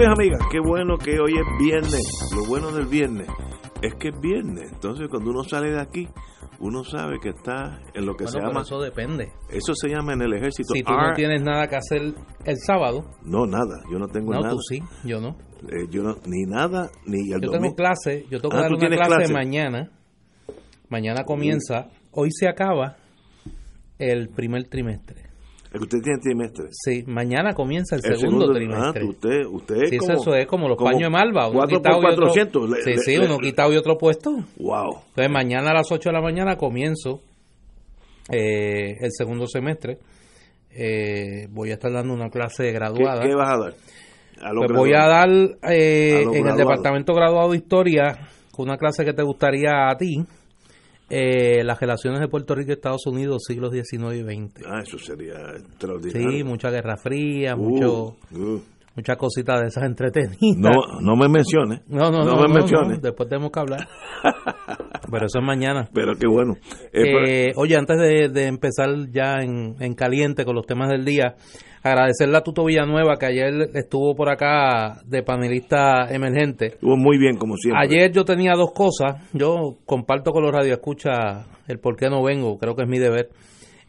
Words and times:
Amigos 0.00 0.18
y 0.18 0.22
amigas, 0.28 0.48
qué 0.50 0.60
bueno 0.60 0.96
que 0.96 1.20
hoy 1.20 1.32
es 1.34 1.46
viernes. 1.64 2.30
Lo 2.34 2.46
bueno 2.46 2.72
del 2.72 2.86
viernes 2.86 3.28
es 3.82 3.94
que 3.96 4.08
es 4.08 4.20
viernes. 4.20 4.70
Entonces, 4.72 5.08
cuando 5.10 5.30
uno 5.30 5.44
sale 5.44 5.70
de 5.72 5.80
aquí, 5.80 6.08
uno 6.58 6.84
sabe 6.84 7.18
que 7.20 7.30
está 7.30 7.80
en 7.94 8.06
lo 8.06 8.14
que 8.14 8.24
Bueno, 8.24 8.40
se 8.40 8.46
llama. 8.46 8.60
eso 8.62 8.80
depende. 8.80 9.28
Eso 9.50 9.74
se 9.74 9.88
llama 9.88 10.14
en 10.14 10.22
el 10.22 10.32
ejército. 10.34 10.72
Si 10.74 10.82
tú 10.82 10.92
no 10.92 11.12
tienes 11.14 11.42
nada 11.42 11.66
que 11.68 11.76
hacer 11.76 12.14
el 12.44 12.56
sábado, 12.64 13.10
No, 13.24 13.44
nada. 13.46 13.82
Yo 13.92 13.98
no 13.98 14.06
tengo 14.08 14.32
no, 14.32 14.40
nada. 14.40 14.54
tú 14.54 14.58
sí, 14.68 14.80
yo 15.04 15.20
no. 15.20 15.36
Eh, 15.68 15.86
yo 15.90 16.02
no, 16.02 16.14
ni 16.26 16.44
nada, 16.46 16.88
ni 17.04 17.32
el 17.32 17.40
Yo 17.42 17.50
tengo 17.50 17.74
clase, 17.74 18.24
yo 18.30 18.40
tengo 18.40 18.52
que 18.52 18.56
Ah, 18.56 18.60
dar 18.62 18.70
¿tú 18.70 18.76
una 18.78 18.96
clase? 18.96 19.32
mañana. 19.34 19.90
Mañana 20.88 21.24
comienza, 21.24 21.88
hoy 22.12 22.30
se 22.32 22.48
acaba 22.48 22.96
el 23.98 24.30
primer 24.30 24.64
trimestre. 24.68 25.29
Es 25.72 25.78
que 25.78 25.84
usted 25.84 25.98
tiene 26.02 26.18
trimestre. 26.18 26.64
Sí, 26.72 27.04
mañana 27.06 27.52
comienza 27.54 27.94
el, 27.96 28.02
El 28.04 28.16
segundo, 28.18 28.46
segundo- 28.46 28.58
trimestre. 28.58 29.02
ah, 29.02 29.08
usted, 29.08 29.46
usted 29.46 29.74
es 29.82 29.90
Sí, 29.90 29.96
eso, 29.96 30.06
como, 30.06 30.20
eso 30.20 30.34
es 30.34 30.46
como 30.46 30.68
los 30.68 30.76
como 30.76 30.90
paños 30.90 31.02
de 31.04 31.10
Malva. 31.10 31.48
Uno 31.48 31.58
4 31.58 31.78
quitado 31.78 32.00
por 32.00 32.04
y 32.10 32.12
otro- 32.12 32.26
400. 32.26 32.70
Le- 32.70 32.82
sí, 32.82 32.90
le- 32.90 32.98
sí, 32.98 33.16
le- 33.16 33.26
uno 33.26 33.38
quitado 33.38 33.72
y 33.72 33.76
otro 33.76 33.96
puesto. 33.96 34.30
Wow. 34.58 35.02
Entonces 35.10 35.30
mañana 35.30 35.70
a 35.70 35.74
las 35.74 35.92
8 35.92 36.08
de 36.08 36.12
la 36.14 36.20
mañana 36.22 36.56
comienzo 36.56 37.20
eh, 38.30 38.96
el 39.00 39.10
segundo 39.12 39.46
semestre. 39.46 39.98
Eh, 40.72 41.46
voy 41.50 41.70
a 41.70 41.74
estar 41.74 41.92
dando 41.92 42.14
una 42.14 42.30
clase 42.30 42.64
¿Qué, 42.64 42.72
graduada. 42.72 43.22
qué 43.22 43.34
vas 43.34 43.48
a 43.50 43.58
dar? 43.58 43.74
A 44.42 44.52
Pues 44.54 44.72
voy 44.72 44.92
a 44.94 45.06
dar 45.06 45.28
eh, 45.28 46.16
A 46.18 46.20
en 46.22 46.28
el 46.28 46.32
graduados. 46.32 46.56
departamento 46.58 47.14
graduado 47.14 47.50
de 47.50 47.56
historia 47.58 48.28
una 48.56 48.76
clase 48.76 49.04
que 49.06 49.12
te 49.14 49.22
gustaría 49.22 49.88
a 49.88 49.96
ti, 49.96 50.22
eh, 51.10 51.62
las 51.64 51.80
relaciones 51.80 52.20
de 52.20 52.28
Puerto 52.28 52.54
Rico 52.54 52.70
y 52.70 52.74
Estados 52.74 53.06
Unidos 53.06 53.42
siglos 53.46 53.72
XIX 53.72 54.14
y 54.14 54.22
XX. 54.22 54.66
Ah, 54.66 54.80
eso 54.82 54.98
sería 54.98 55.34
extraordinario. 55.56 56.30
Sí, 56.30 56.44
mucha 56.44 56.70
guerra 56.70 56.96
fría, 56.96 57.54
Uh, 57.56 57.58
mucho, 57.58 58.16
uh. 58.32 58.60
Muchas 59.00 59.16
cositas 59.16 59.60
de 59.60 59.68
esas 59.68 59.84
entretenidas. 59.84 60.38
No, 60.58 61.00
no 61.00 61.16
me 61.16 61.28
menciones. 61.28 61.80
no, 61.88 62.10
no, 62.10 62.22
no, 62.24 62.36
me 62.36 62.48
no, 62.48 62.54
menciones. 62.54 62.96
no, 62.98 63.00
después 63.02 63.28
tenemos 63.28 63.50
que 63.50 63.60
hablar. 63.60 63.88
Pero 65.10 65.26
eso 65.26 65.38
es 65.40 65.44
mañana. 65.44 65.88
Pero 65.92 66.12
qué 66.14 66.26
bueno. 66.28 66.54
Eh, 66.92 67.02
pero- 67.02 67.26
Eh, 67.26 67.52
oye, 67.56 67.76
antes 67.76 67.96
de, 67.98 68.28
de 68.28 68.46
empezar 68.46 68.88
ya 69.10 69.36
en, 69.42 69.74
en 69.80 69.94
caliente 69.94 70.44
con 70.44 70.54
los 70.54 70.66
temas 70.66 70.88
del 70.88 71.04
día, 71.04 71.34
agradecerle 71.82 72.36
a 72.36 72.42
Tuto 72.42 72.64
Villanueva 72.64 73.16
que 73.18 73.26
ayer 73.26 73.70
estuvo 73.74 74.14
por 74.14 74.28
acá 74.30 75.00
de 75.04 75.22
panelista 75.24 76.06
emergente. 76.14 76.66
Estuvo 76.66 76.96
muy 76.96 77.18
bien, 77.18 77.36
como 77.38 77.56
siempre. 77.56 77.82
Ayer 77.82 78.12
yo 78.12 78.24
tenía 78.24 78.52
dos 78.54 78.70
cosas. 78.72 79.16
Yo 79.32 79.78
comparto 79.84 80.30
con 80.30 80.44
los 80.44 80.52
radioescuchas 80.52 81.46
el 81.66 81.78
por 81.80 81.96
qué 81.96 82.08
no 82.08 82.22
vengo, 82.22 82.56
creo 82.58 82.76
que 82.76 82.82
es 82.82 82.88
mi 82.88 82.98
deber. 82.98 83.30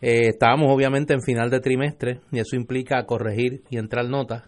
Eh, 0.01 0.29
estábamos 0.29 0.71
obviamente 0.71 1.13
en 1.13 1.21
final 1.21 1.51
de 1.51 1.59
trimestre 1.59 2.21
y 2.31 2.39
eso 2.39 2.55
implica 2.55 3.05
corregir 3.05 3.61
y 3.69 3.77
entrar 3.77 4.05
notas. 4.09 4.43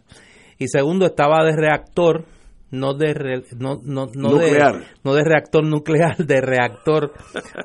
Y 0.58 0.68
segundo, 0.68 1.06
estaba 1.06 1.44
de 1.44 1.56
reactor, 1.56 2.26
no 2.72 2.94
de 2.94 3.14
re- 3.14 3.44
no, 3.58 3.80
no, 3.84 4.08
no 4.16 4.32
Nuclear. 4.32 4.80
de 4.80 4.86
no 5.04 5.14
de 5.14 5.24
reactor 5.24 5.64
nuclear, 5.66 6.18
de 6.18 6.42
reactor 6.42 7.14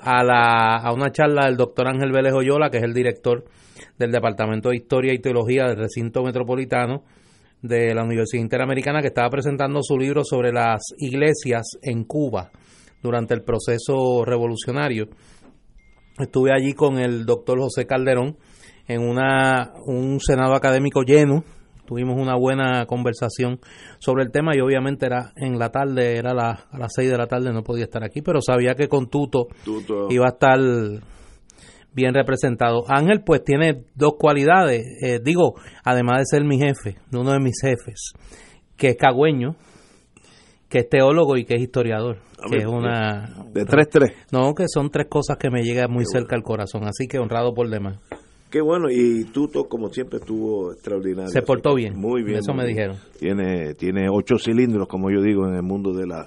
a 0.03 0.22
la 0.22 0.76
a 0.76 0.93
una 0.93 1.10
charla 1.12 1.47
del 1.47 1.56
doctor 1.56 1.88
Ángel 1.88 2.12
Vélez 2.12 2.32
Oyola, 2.34 2.71
que 2.71 2.78
es 2.78 2.82
el 2.84 2.93
director 2.94 3.44
del 3.99 4.10
Departamento 4.12 4.69
de 4.71 4.76
Historia 4.76 5.12
y 5.15 5.19
Teología 5.19 5.65
del 5.66 5.76
Recinto 5.76 6.22
Metropolitano 6.22 7.04
de 7.62 7.94
la 7.94 8.04
Universidad 8.04 8.43
Interamericana 8.43 9.00
que 9.00 9.09
estaba 9.09 9.31
presentando 9.31 9.81
su 9.82 9.97
libro 9.99 10.22
sobre 10.25 10.53
las 10.53 10.81
iglesias 10.99 11.66
en 11.82 12.05
Cuba 12.05 12.50
durante 13.03 13.34
el 13.34 13.43
proceso 13.43 14.25
revolucionario. 14.25 15.09
Estuve 16.19 16.53
allí 16.53 16.72
con 16.75 16.99
el 16.99 17.25
doctor 17.26 17.59
José 17.60 17.87
Calderón 17.87 18.37
en 18.88 19.00
una, 19.03 19.72
un 19.87 20.19
senado 20.20 20.55
académico 20.55 21.03
lleno. 21.03 21.44
Tuvimos 21.88 22.21
una 22.21 22.37
buena 22.37 22.84
conversación 22.84 23.60
sobre 23.99 24.25
el 24.25 24.31
tema 24.31 24.54
y 24.54 24.60
obviamente 24.60 25.06
era 25.06 25.32
en 25.37 25.59
la 25.59 25.71
tarde, 25.71 26.19
era 26.19 26.34
la- 26.34 26.66
a 26.71 26.78
las 26.78 26.93
6 26.94 27.10
de 27.10 27.16
la 27.16 27.26
tarde, 27.26 27.50
no 27.50 27.62
podía 27.62 27.84
estar 27.84 28.04
aquí, 28.04 28.21
pero 28.21 28.43
sabía 28.43 28.75
que 28.75 28.88
con 28.88 29.09
Tuto 29.09 29.47
Tuto. 29.65 30.09
iba 30.10 30.26
a 30.26 30.32
estar 30.32 30.59
bien 31.94 32.12
representado. 32.12 32.84
Ángel 32.88 33.22
pues 33.25 33.43
tiene 33.43 33.84
dos 33.94 34.12
cualidades, 34.19 34.84
eh, 35.03 35.19
digo, 35.25 35.54
además 35.82 36.19
de 36.19 36.25
ser 36.26 36.44
mi 36.44 36.59
jefe, 36.59 36.97
uno 37.12 37.32
de 37.32 37.41
mis 37.41 37.54
jefes, 37.62 38.12
que 38.76 38.88
es 38.91 38.97
cagüeño, 38.97 39.56
que 40.69 40.81
es 40.81 40.88
teólogo 40.91 41.38
y 41.38 41.47
que 41.47 41.55
es 41.55 41.62
historiador, 41.62 42.19
A 42.38 42.50
que 42.50 42.59
es 42.59 42.66
una... 42.66 43.47
De 43.50 43.65
3-3. 43.65 44.12
No, 44.31 44.55
que 44.55 44.65
son 44.69 44.91
tres 44.91 45.06
cosas 45.09 45.38
que 45.38 45.49
me 45.50 45.62
llegan 45.62 45.91
muy 45.91 46.05
cerca 46.05 46.37
al 46.37 46.43
corazón, 46.43 46.84
así 46.84 47.06
que 47.09 47.19
honrado 47.19 47.55
por 47.55 47.70
demás. 47.70 47.99
Qué 48.50 48.60
bueno. 48.60 48.88
Y 48.91 49.25
Tuto, 49.26 49.69
como 49.69 49.88
siempre, 49.91 50.19
estuvo 50.19 50.72
extraordinario. 50.72 51.28
Se 51.31 51.42
portó 51.42 51.75
bien. 51.75 51.97
Muy 51.97 52.22
bien. 52.22 52.38
Eso 52.38 52.53
muy 52.53 52.62
me 52.62 52.66
bien. 52.72 52.76
dijeron. 52.92 52.97
Tiene, 53.19 53.75
tiene 53.75 54.09
ocho 54.10 54.38
cilindros, 54.38 54.88
como 54.88 55.10
yo 55.10 55.20
digo, 55.20 55.47
en 55.47 55.54
el 55.54 55.62
mundo 55.62 55.92
de, 55.92 56.06
la, 56.06 56.26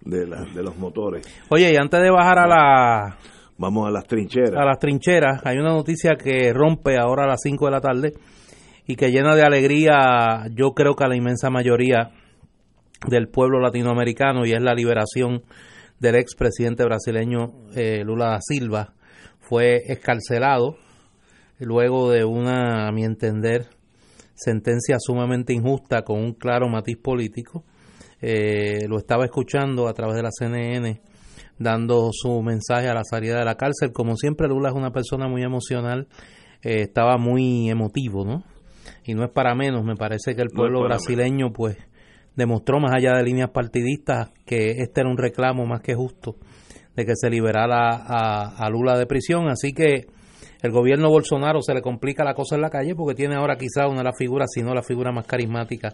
de, 0.00 0.26
la, 0.26 0.44
de 0.44 0.62
los 0.62 0.76
motores. 0.78 1.26
Oye, 1.50 1.72
y 1.72 1.76
antes 1.76 2.00
de 2.00 2.10
bajar 2.10 2.38
a, 2.38 2.46
la, 2.46 3.18
Vamos 3.58 3.86
a 3.86 3.90
las 3.90 4.06
trincheras. 4.06 4.54
a 4.54 4.64
las 4.64 4.78
trincheras, 4.78 5.44
hay 5.44 5.58
una 5.58 5.70
noticia 5.72 6.16
que 6.16 6.52
rompe 6.52 6.96
ahora 6.96 7.24
a 7.24 7.28
las 7.28 7.40
5 7.42 7.64
de 7.66 7.70
la 7.70 7.80
tarde 7.80 8.12
y 8.86 8.96
que 8.96 9.10
llena 9.10 9.34
de 9.36 9.42
alegría, 9.42 10.46
yo 10.54 10.70
creo 10.72 10.94
que 10.94 11.04
a 11.04 11.08
la 11.08 11.16
inmensa 11.16 11.50
mayoría 11.50 12.10
del 13.06 13.28
pueblo 13.28 13.60
latinoamericano, 13.60 14.46
y 14.46 14.52
es 14.52 14.62
la 14.62 14.74
liberación 14.74 15.42
del 16.00 16.14
expresidente 16.14 16.84
brasileño 16.84 17.52
eh, 17.76 18.02
Lula 18.04 18.30
da 18.30 18.38
Silva. 18.40 18.94
Fue 19.40 19.82
escarcelado 19.88 20.76
luego 21.58 22.10
de 22.10 22.24
una, 22.24 22.88
a 22.88 22.92
mi 22.92 23.04
entender, 23.04 23.66
sentencia 24.34 24.96
sumamente 24.98 25.52
injusta 25.52 26.02
con 26.02 26.20
un 26.20 26.32
claro 26.32 26.68
matiz 26.68 26.96
político. 26.96 27.64
Eh, 28.20 28.86
lo 28.88 28.98
estaba 28.98 29.24
escuchando 29.24 29.88
a 29.88 29.94
través 29.94 30.16
de 30.16 30.22
la 30.22 30.30
CNN 30.30 31.00
dando 31.58 32.10
su 32.12 32.40
mensaje 32.42 32.88
a 32.88 32.94
la 32.94 33.04
salida 33.04 33.38
de 33.38 33.44
la 33.44 33.56
cárcel. 33.56 33.92
Como 33.92 34.16
siempre, 34.16 34.48
Lula 34.48 34.70
es 34.70 34.74
una 34.74 34.92
persona 34.92 35.28
muy 35.28 35.42
emocional, 35.42 36.08
eh, 36.62 36.82
estaba 36.82 37.18
muy 37.18 37.68
emotivo, 37.68 38.24
¿no? 38.24 38.44
Y 39.04 39.14
no 39.14 39.24
es 39.24 39.30
para 39.30 39.54
menos, 39.54 39.84
me 39.84 39.96
parece 39.96 40.34
que 40.34 40.42
el 40.42 40.50
pueblo 40.50 40.82
brasileño, 40.82 41.52
pues, 41.52 41.76
demostró 42.36 42.78
más 42.78 42.92
allá 42.94 43.16
de 43.16 43.24
líneas 43.24 43.50
partidistas 43.50 44.30
que 44.46 44.70
este 44.78 45.00
era 45.00 45.10
un 45.10 45.18
reclamo 45.18 45.66
más 45.66 45.80
que 45.80 45.94
justo 45.94 46.36
de 46.94 47.04
que 47.04 47.14
se 47.16 47.30
liberara 47.30 47.90
a, 47.90 48.56
a 48.56 48.70
Lula 48.70 48.96
de 48.96 49.06
prisión. 49.06 49.48
Así 49.48 49.72
que 49.72 50.06
el 50.62 50.72
gobierno 50.72 51.08
Bolsonaro 51.10 51.60
se 51.62 51.72
le 51.74 51.82
complica 51.82 52.24
la 52.24 52.34
cosa 52.34 52.56
en 52.56 52.62
la 52.62 52.70
calle 52.70 52.94
porque 52.96 53.14
tiene 53.14 53.36
ahora 53.36 53.56
quizá 53.56 53.86
una 53.86 53.98
de 53.98 54.04
las 54.04 54.18
figuras, 54.18 54.48
si 54.52 54.62
no 54.62 54.74
la 54.74 54.82
figura 54.82 55.12
más 55.12 55.26
carismática 55.26 55.92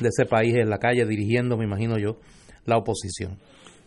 de 0.00 0.08
ese 0.08 0.24
país 0.24 0.54
en 0.54 0.70
la 0.70 0.78
calle, 0.78 1.04
dirigiendo, 1.06 1.56
me 1.56 1.64
imagino 1.64 1.98
yo, 1.98 2.16
la 2.64 2.78
oposición. 2.78 3.38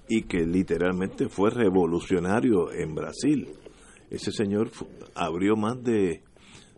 Y 0.07 0.23
que 0.23 0.39
literalmente 0.39 1.29
fue 1.29 1.49
revolucionario 1.49 2.71
en 2.71 2.93
Brasil. 2.95 3.47
Ese 4.09 4.31
señor 4.31 4.69
abrió 5.15 5.55
más 5.55 5.83
de, 5.83 6.21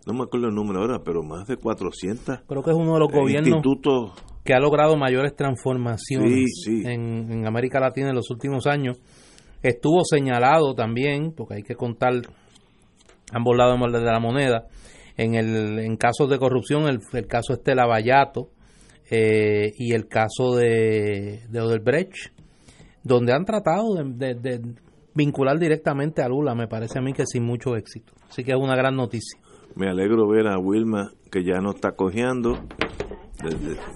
no 0.05 0.13
me 0.13 0.23
acuerdo 0.23 0.47
el 0.47 0.55
número 0.55 0.81
ahora, 0.81 0.99
pero 1.03 1.23
más 1.23 1.47
de 1.47 1.57
400 1.57 2.39
Creo 2.47 2.63
que 2.63 2.71
es 2.71 2.77
uno 2.77 2.93
de 2.93 2.99
los 2.99 3.11
gobiernos 3.11 3.47
institutos. 3.47 4.11
que 4.43 4.53
ha 4.53 4.59
logrado 4.59 4.97
mayores 4.97 5.35
transformaciones 5.35 6.33
Sí, 6.33 6.81
sí. 6.81 6.83
En, 6.85 7.31
en 7.31 7.47
América 7.47 7.79
Latina 7.79 8.09
en 8.09 8.15
los 8.15 8.29
últimos 8.31 8.65
años. 8.67 8.97
Estuvo 9.61 10.03
señalado 10.03 10.73
también, 10.73 11.33
porque 11.35 11.55
hay 11.55 11.63
que 11.63 11.75
contar 11.75 12.13
ambos 13.31 13.55
lados 13.57 13.79
de 13.91 14.01
la 14.01 14.19
moneda, 14.19 14.67
en, 15.17 15.35
el, 15.35 15.79
en 15.79 15.97
casos 15.97 16.29
de 16.29 16.37
corrupción, 16.39 16.87
el, 16.87 16.99
el 17.13 17.27
caso 17.27 17.53
Estela 17.53 17.85
Bayato 17.85 18.49
eh, 19.09 19.71
y 19.77 19.93
el 19.93 20.07
caso 20.07 20.55
de, 20.55 21.41
de 21.49 21.61
Odebrecht, 21.61 22.31
donde 23.03 23.33
han 23.33 23.45
tratado 23.45 23.95
de, 23.95 24.33
de- 24.33 24.35
de 24.35 24.61
vincular 25.13 25.59
directamente 25.59 26.21
a 26.21 26.29
Lula, 26.29 26.55
me 26.55 26.67
parece 26.67 26.99
a 26.99 27.01
mí 27.01 27.11
que 27.13 27.25
sin 27.25 27.43
mucho 27.43 27.75
éxito. 27.75 28.13
Así 28.29 28.43
que 28.43 28.51
es 28.51 28.57
una 28.57 28.75
gran 28.77 28.95
noticia. 28.95 29.39
Me 29.75 29.89
alegro 29.89 30.27
ver 30.27 30.47
a 30.47 30.57
Wilma 30.57 31.11
que 31.29 31.43
ya 31.43 31.59
no 31.61 31.71
está 31.71 31.91
cojeando. 31.91 32.57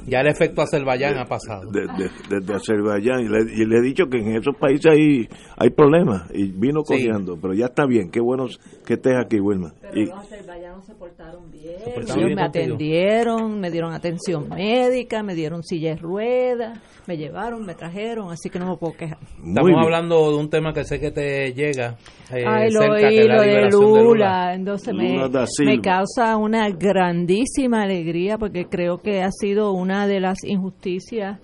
Ya 0.08 0.22
el 0.22 0.28
efecto 0.28 0.62
Azerbaiyán 0.62 1.18
ha 1.18 1.26
pasado. 1.26 1.70
Desde 1.72 2.54
Azerbaiyán. 2.54 3.22
Y 3.22 3.66
le, 3.66 3.78
he 3.78 3.82
dicho 3.82 4.06
que 4.08 4.18
en 4.18 4.36
esos 4.36 4.56
países 4.56 4.92
hay, 4.92 5.28
hay 5.58 5.70
problemas. 5.70 6.24
Y 6.34 6.52
vino 6.52 6.84
cogiendo. 6.84 7.38
Pero 7.42 7.54
ya 7.54 7.66
está 7.66 7.86
bien. 7.86 8.10
Qué 8.10 8.20
bueno 8.20 8.48
que 8.86 8.94
estés 8.94 9.16
aquí, 9.18 9.40
Wilma. 9.40 9.74
Pero 9.82 10.00
y, 10.00 10.06
los 10.06 10.20
azerbayanos 10.20 10.86
se 10.86 10.96
portaron 10.96 11.52
bien. 11.52 12.36
me 12.36 12.42
atendieron, 12.42 13.60
me 13.60 13.72
dieron 13.72 13.94
atención 13.94 14.50
médica, 14.50 15.24
me 15.24 15.36
dieron 15.36 15.64
silla 15.64 15.92
de 15.92 15.98
ruedas, 15.98 16.80
me 17.08 17.18
llevaron, 17.18 17.66
me 17.66 17.76
trajeron. 17.76 18.32
Así 18.32 18.50
que 18.50 18.60
no 18.60 18.70
me 18.70 18.78
puedo 18.78 18.94
quejar. 18.94 19.20
Estamos 19.46 19.72
hablando 19.78 20.32
de 20.32 20.38
un 20.38 20.50
tema 20.50 20.74
que 20.74 20.84
sé 20.84 21.00
que 21.00 21.12
te 21.12 21.54
llega. 21.54 21.98
Eh, 22.34 22.44
Ay, 22.46 22.72
lo, 22.72 22.82
de 22.94 23.70
Lula. 23.70 24.54
Entonces 24.54 24.94
me, 24.94 25.30
me 25.66 25.80
causa 25.80 26.38
una 26.38 26.70
grandísima 26.70 27.84
alegría 27.84 28.38
porque 28.38 28.66
creo 28.66 28.98
que 28.98 29.22
ha 29.22 29.32
sido 29.40 29.72
una 29.72 30.08
de 30.08 30.20
las 30.20 30.44
injusticias 30.44 31.40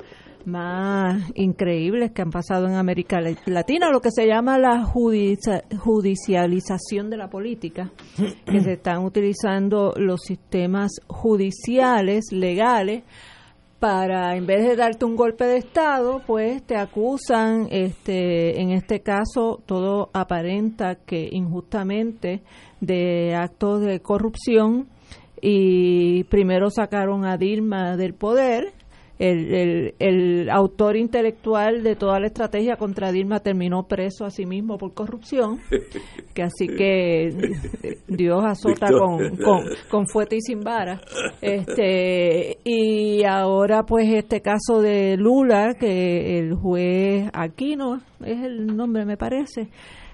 más 0.45 1.23
increíbles 1.35 2.11
que 2.11 2.21
han 2.21 2.29
pasado 2.31 2.67
en 2.67 2.75
América 2.75 3.19
Latina, 3.45 3.89
lo 3.91 3.99
que 4.01 4.11
se 4.11 4.27
llama 4.27 4.57
la 4.57 4.83
judicialización 4.83 7.09
de 7.09 7.17
la 7.17 7.29
política, 7.29 7.91
que 8.45 8.61
se 8.61 8.73
están 8.73 9.03
utilizando 9.03 9.93
los 9.97 10.21
sistemas 10.21 10.91
judiciales, 11.07 12.25
legales, 12.31 13.03
para 13.79 14.35
en 14.35 14.45
vez 14.45 14.63
de 14.63 14.75
darte 14.75 15.05
un 15.05 15.15
golpe 15.15 15.45
de 15.45 15.57
estado, 15.57 16.21
pues 16.27 16.61
te 16.61 16.77
acusan, 16.77 17.67
este, 17.71 18.61
en 18.61 18.69
este 18.69 19.01
caso 19.01 19.59
todo 19.65 20.11
aparenta 20.13 20.93
que 20.95 21.27
injustamente 21.31 22.43
de 22.79 23.33
actos 23.33 23.81
de 23.81 23.99
corrupción 23.99 24.90
y 25.41 26.23
primero 26.25 26.69
sacaron 26.69 27.25
a 27.25 27.37
Dilma 27.37 27.97
del 27.97 28.13
poder. 28.13 28.73
El, 29.17 29.93
el, 29.99 30.49
autor 30.49 30.97
intelectual 30.97 31.83
de 31.83 31.95
toda 31.95 32.19
la 32.19 32.25
estrategia 32.25 32.75
contra 32.75 33.11
Dilma 33.11 33.39
terminó 33.39 33.87
preso 33.87 34.25
a 34.25 34.31
sí 34.31 34.47
mismo 34.47 34.79
por 34.79 34.95
corrupción, 34.95 35.59
que 36.33 36.41
así 36.41 36.65
que 36.65 37.29
Dios 38.07 38.43
azota 38.43 38.87
con, 38.87 39.37
con, 39.37 39.65
con, 39.91 40.07
fuete 40.07 40.37
y 40.37 40.41
sin 40.41 40.61
vara. 40.61 41.01
Este, 41.39 42.57
y 42.63 43.23
ahora 43.23 43.83
pues 43.83 44.11
este 44.11 44.41
caso 44.41 44.81
de 44.81 45.17
Lula, 45.17 45.75
que 45.79 46.39
el 46.39 46.55
juez 46.55 47.29
Aquino, 47.31 48.01
es 48.25 48.43
el 48.43 48.75
nombre 48.75 49.05
me 49.05 49.17
parece, 49.17 49.69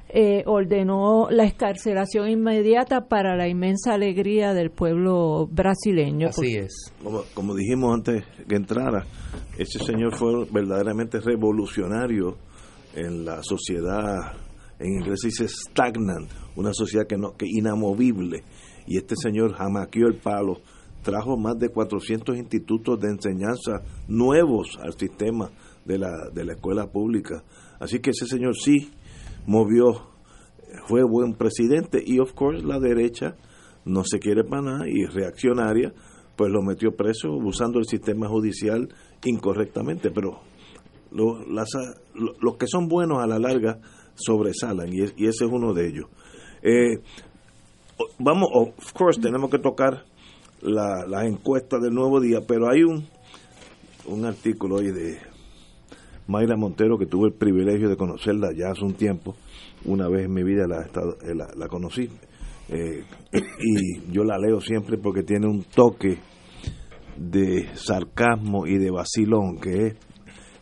eh, 0.09 0.43
ordenó 0.45 1.27
la 1.29 1.43
escarcelación 1.43 2.29
inmediata 2.29 3.07
para 3.09 3.35
la 3.35 3.49
inmensa 3.49 3.93
alegría 3.93 4.53
del 4.53 4.71
pueblo 4.71 5.47
brasileño. 5.51 6.29
Así 6.29 6.55
es. 6.55 6.93
Como, 7.33 7.55
dijimos 7.55 7.93
antes 7.93 8.23
que 8.47 8.55
entrara, 8.55 9.05
ese 9.57 9.79
señor 9.79 10.15
fue 10.15 10.45
verdaderamente 10.49 11.19
revolucionario 11.19 12.37
en 12.95 13.25
la 13.25 13.43
sociedad, 13.43 14.15
en 14.79 14.93
inglés 14.93 15.19
se 15.21 15.27
dice 15.27 15.47
stagnant, 15.49 16.29
una 16.55 16.71
sociedad 16.73 17.05
que 17.05 17.17
no 17.17 17.35
que 17.35 17.45
inamovible. 17.45 18.43
Y 18.87 18.97
este 18.97 19.15
señor 19.21 19.55
jamaqueó 19.55 20.07
el 20.07 20.15
palo, 20.15 20.61
trajo 21.03 21.35
más 21.35 21.59
de 21.59 21.67
400 21.67 22.37
institutos 22.37 22.97
de 23.01 23.09
enseñanza 23.09 23.81
nuevos 24.07 24.79
al 24.81 24.93
sistema 24.93 25.51
de 25.83 25.97
la, 25.97 26.11
de 26.33 26.45
la 26.45 26.53
escuela 26.53 26.87
pública. 26.87 27.43
Así 27.79 27.99
que 27.99 28.11
ese 28.11 28.25
señor 28.25 28.55
sí 28.55 28.89
movió, 29.47 30.03
fue 30.85 31.01
buen 31.03 31.33
presidente 31.33 32.03
y 32.05 32.19
of 32.19 32.33
course 32.33 32.63
la 32.63 32.79
derecha 32.79 33.35
no 33.85 34.03
se 34.03 34.19
quiere 34.19 34.43
para 34.43 34.61
nada 34.61 34.85
y 34.87 35.05
reaccionaria, 35.05 35.93
pues 36.35 36.51
lo 36.51 36.61
metió 36.61 36.91
preso 36.91 37.31
usando 37.31 37.79
el 37.79 37.85
sistema 37.85 38.27
judicial 38.27 38.89
incorrectamente, 39.25 40.11
pero 40.11 40.41
los 41.11 42.57
que 42.57 42.67
son 42.67 42.87
buenos 42.87 43.19
a 43.19 43.27
la 43.27 43.39
larga 43.39 43.79
sobresalen 44.15 44.93
y, 44.93 45.03
ese 45.03 45.45
es 45.45 45.51
uno 45.51 45.73
de 45.73 45.87
ellos. 45.87 46.05
Eh, 46.61 46.99
vamos, 48.19 48.49
of 48.53 48.93
course, 48.93 49.19
tenemos 49.21 49.49
que 49.49 49.59
tocar 49.59 50.05
la, 50.61 51.05
la 51.07 51.25
encuesta 51.25 51.77
del 51.79 51.93
nuevo 51.93 52.19
día, 52.19 52.41
pero 52.45 52.69
hay 52.69 52.83
un, 52.83 53.07
un 54.07 54.25
artículo 54.25 54.75
hoy 54.75 54.91
de 54.91 55.17
Mayra 56.27 56.55
Montero, 56.57 56.97
que 56.97 57.05
tuve 57.05 57.29
el 57.29 57.33
privilegio 57.33 57.89
de 57.89 57.95
conocerla 57.95 58.49
ya 58.55 58.71
hace 58.71 58.83
un 58.83 58.93
tiempo, 58.93 59.35
una 59.85 60.07
vez 60.09 60.25
en 60.25 60.33
mi 60.33 60.43
vida 60.43 60.67
la, 60.67 60.81
eh, 60.81 61.35
la, 61.55 61.67
conocí, 61.67 62.09
eh, 62.69 63.03
y 63.59 64.11
yo 64.11 64.23
la 64.23 64.37
leo 64.37 64.59
siempre 64.59 64.97
porque 64.97 65.23
tiene 65.23 65.47
un 65.47 65.63
toque 65.63 66.17
de 67.17 67.67
sarcasmo 67.75 68.67
y 68.67 68.77
de 68.77 68.91
vacilón 68.91 69.57
que 69.59 69.87
es 69.87 69.95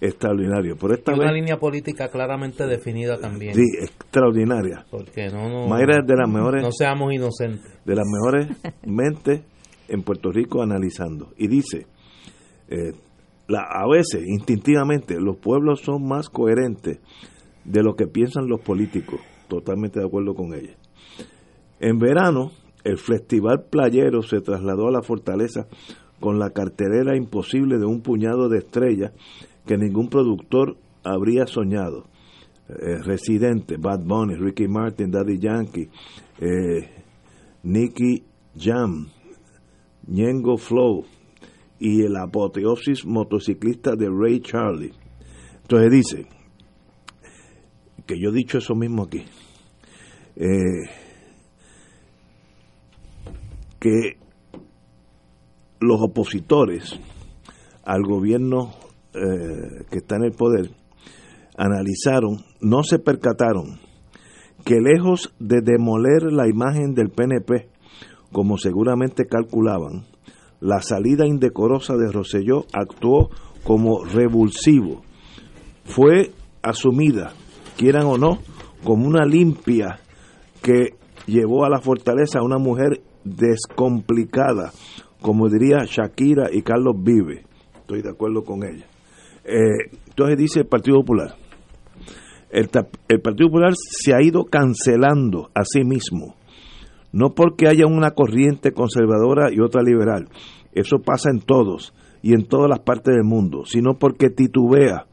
extraordinario. 0.02 0.76
Por 0.78 0.94
esta 0.94 1.14
una 1.14 1.32
línea 1.32 1.58
política 1.58 2.10
claramente 2.10 2.66
definida 2.66 3.18
también. 3.18 3.56
Sí, 3.56 3.64
extraordinaria. 3.82 4.86
Porque 4.90 5.28
no, 5.28 5.68
Mayra 5.68 6.00
es 6.00 6.08
de 6.08 6.16
las 6.16 6.30
mejores. 6.30 6.64
No 6.64 6.72
seamos 6.72 7.14
inocentes. 7.14 7.80
De 7.84 7.96
las 7.96 8.06
mejores 8.06 8.58
mentes 8.86 9.42
en 9.88 10.04
Puerto 10.04 10.32
Rico 10.32 10.62
analizando. 10.62 11.34
Y 11.38 11.48
dice: 11.48 11.88
eh, 12.70 12.94
a 13.50 13.88
veces, 13.88 14.24
instintivamente, 14.26 15.20
los 15.20 15.38
pueblos 15.38 15.82
son 15.82 16.08
más 16.08 16.30
coherentes 16.30 17.00
de 17.64 17.84
lo 17.84 17.96
que 17.96 18.08
piensan 18.08 18.48
los 18.48 18.62
políticos. 18.62 19.20
Totalmente 19.48 20.00
de 20.00 20.06
acuerdo 20.06 20.34
con 20.34 20.54
ella. 20.54 20.76
En 21.80 22.00
verano, 22.00 22.52
el 22.84 22.98
festival 22.98 23.66
playero 23.70 24.22
se 24.22 24.42
trasladó 24.42 24.88
a 24.88 24.92
la 24.92 25.02
fortaleza 25.02 25.68
con 26.20 26.40
la 26.40 26.52
carterera 26.52 27.16
imposible 27.16 27.78
de 27.78 27.86
un 27.86 28.02
puñado 28.02 28.50
de 28.50 28.60
estrellas 28.60 29.12
que 29.66 29.78
ningún 29.78 30.10
productor 30.10 30.78
habría 31.04 31.46
soñado. 31.46 32.06
Eh, 32.70 32.98
Residente, 33.04 33.78
Bad 33.78 34.00
Bunny, 34.06 34.36
Ricky 34.36 34.68
Martin, 34.68 35.12
Daddy 35.12 35.38
Yankee, 35.38 35.90
eh, 36.40 36.90
Nicky 37.64 38.24
Jam, 38.58 39.08
Ñengo 40.08 40.58
Flow, 40.58 41.06
y 41.80 42.01
el 42.01 42.16
apoteosis 42.16 43.06
motociclista 43.06 43.95
de 43.95 44.10
Ray 44.10 44.39
Charlie. 44.42 44.94
Entonces 45.62 45.92
dice, 45.92 46.27
que 48.06 48.19
yo 48.19 48.30
he 48.30 48.33
dicho 48.33 48.57
eso 48.57 48.75
mismo 48.75 49.04
aquí, 49.04 49.24
eh, 50.36 50.89
que 53.80 54.18
los 55.80 56.01
opositores 56.01 57.00
al 57.83 58.04
gobierno 58.04 58.74
eh, 59.13 59.86
que 59.89 59.98
está 60.00 60.16
en 60.18 60.25
el 60.25 60.31
poder 60.31 60.72
analizaron, 61.57 62.44
no 62.62 62.83
se 62.83 63.00
percataron 63.00 63.80
que 64.66 64.81
lejos 64.81 65.33
de 65.39 65.62
demoler 65.62 66.24
la 66.32 66.48
imagen 66.48 66.96
del 66.96 67.10
PNP, 67.10 67.70
como 68.32 68.58
seguramente 68.58 69.25
calculaban, 69.25 70.05
la 70.60 70.82
salida 70.82 71.26
indecorosa 71.26 71.96
de 71.96 72.12
Roselló 72.12 72.66
actuó 72.74 73.30
como 73.64 74.04
revulsivo. 74.04 75.02
Fue 75.84 76.32
asumida, 76.62 77.34
quieran 77.78 78.06
o 78.06 78.18
no, 78.18 78.40
como 78.84 79.08
una 79.08 79.26
limpia 79.26 80.00
que 80.62 80.96
llevó 81.28 81.66
a 81.66 81.70
la 81.70 81.80
fortaleza 81.80 82.40
a 82.40 82.44
una 82.44 82.58
mujer 82.58 83.02
descomplicada, 83.24 84.72
como 85.22 85.50
diría 85.50 85.86
Shakira 85.86 86.50
y 86.52 86.62
Carlos 86.62 86.96
Vive. 86.98 87.44
Estoy 87.82 88.02
de 88.02 88.10
acuerdo 88.10 88.44
con 88.44 88.64
ella. 88.64 88.86
Eh, 89.44 89.92
entonces 90.08 90.38
dice 90.38 90.60
el 90.62 90.68
Partido 90.68 90.98
Popular. 91.00 91.36
El, 92.50 92.70
el 93.10 93.22
Partido 93.22 93.50
Popular 93.50 93.74
se 93.76 94.14
ha 94.14 94.22
ido 94.22 94.46
cancelando 94.46 95.50
a 95.54 95.64
sí 95.66 95.84
mismo 95.84 96.36
no 97.15 97.34
porque 97.34 97.69
haya 97.69 97.86
una 97.88 98.12
corriente 98.12 98.74
conservadora 98.74 99.48
y 99.50 99.62
otra 99.62 99.81
liberal, 99.81 100.27
eso 100.74 100.98
pasa 101.00 101.29
en 101.31 101.39
todos 101.39 101.93
y 102.22 102.34
en 102.34 102.45
todas 102.45 102.69
las 102.69 102.79
partes 102.79 103.15
del 103.15 103.24
mundo, 103.24 103.63
sino 103.63 103.93
porque 103.98 104.29
titubea, 104.29 105.05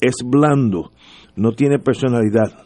es 0.00 0.16
blando, 0.26 0.90
no 1.36 1.52
tiene 1.52 1.78
personalidad. 1.78 2.64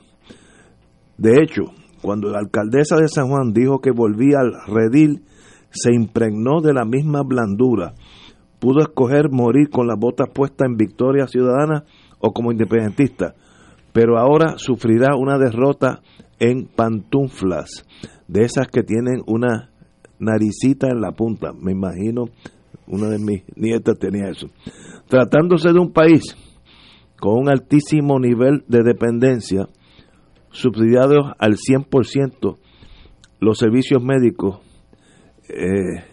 De 1.18 1.42
hecho, 1.42 1.64
cuando 2.00 2.30
la 2.30 2.38
alcaldesa 2.38 2.97
de 2.97 3.09
San 3.09 3.28
Juan 3.28 3.52
dijo 3.52 3.80
que 3.83 3.90
volvía 3.90 4.38
al 4.38 4.54
redil, 4.66 5.23
se 5.68 5.92
impregnó 5.92 6.62
de 6.62 6.73
la 6.73 6.87
misma 6.87 7.21
blandura. 7.23 7.92
Pudo 8.59 8.80
escoger 8.80 9.28
morir 9.30 9.68
con 9.68 9.87
las 9.87 9.99
botas 9.99 10.28
puestas 10.33 10.66
en 10.66 10.78
victoria 10.78 11.26
ciudadana 11.26 11.85
o 12.21 12.33
como 12.33 12.52
independentista, 12.52 13.35
pero 13.92 14.16
ahora 14.18 14.54
sufrirá 14.57 15.14
una 15.14 15.37
derrota 15.37 16.00
en 16.38 16.66
pantuflas 16.66 17.87
de 18.26 18.45
esas 18.45 18.68
que 18.68 18.83
tienen 18.83 19.23
una 19.26 19.71
naricita 20.18 20.88
en 20.88 21.00
la 21.00 21.12
punta. 21.12 21.52
Me 21.52 21.73
imagino, 21.73 22.26
una 22.87 23.09
de 23.09 23.18
mis 23.18 23.42
nietas 23.57 23.99
tenía 23.99 24.28
eso. 24.28 24.49
Tratándose 25.09 25.73
de 25.73 25.78
un 25.78 25.92
país 25.92 26.37
con 27.18 27.38
un 27.38 27.49
altísimo 27.49 28.18
nivel 28.18 28.64
de 28.68 28.83
dependencia, 28.83 29.68
subsidiados 30.50 31.33
al 31.38 31.57
100% 31.57 32.59
los 33.40 33.59
servicios 33.59 34.02
médicos, 34.02 34.61
eh, 35.49 36.04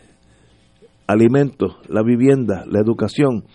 alimentos, 1.07 1.77
la 1.87 2.03
vivienda, 2.03 2.65
la 2.67 2.79
educación, 2.79 3.45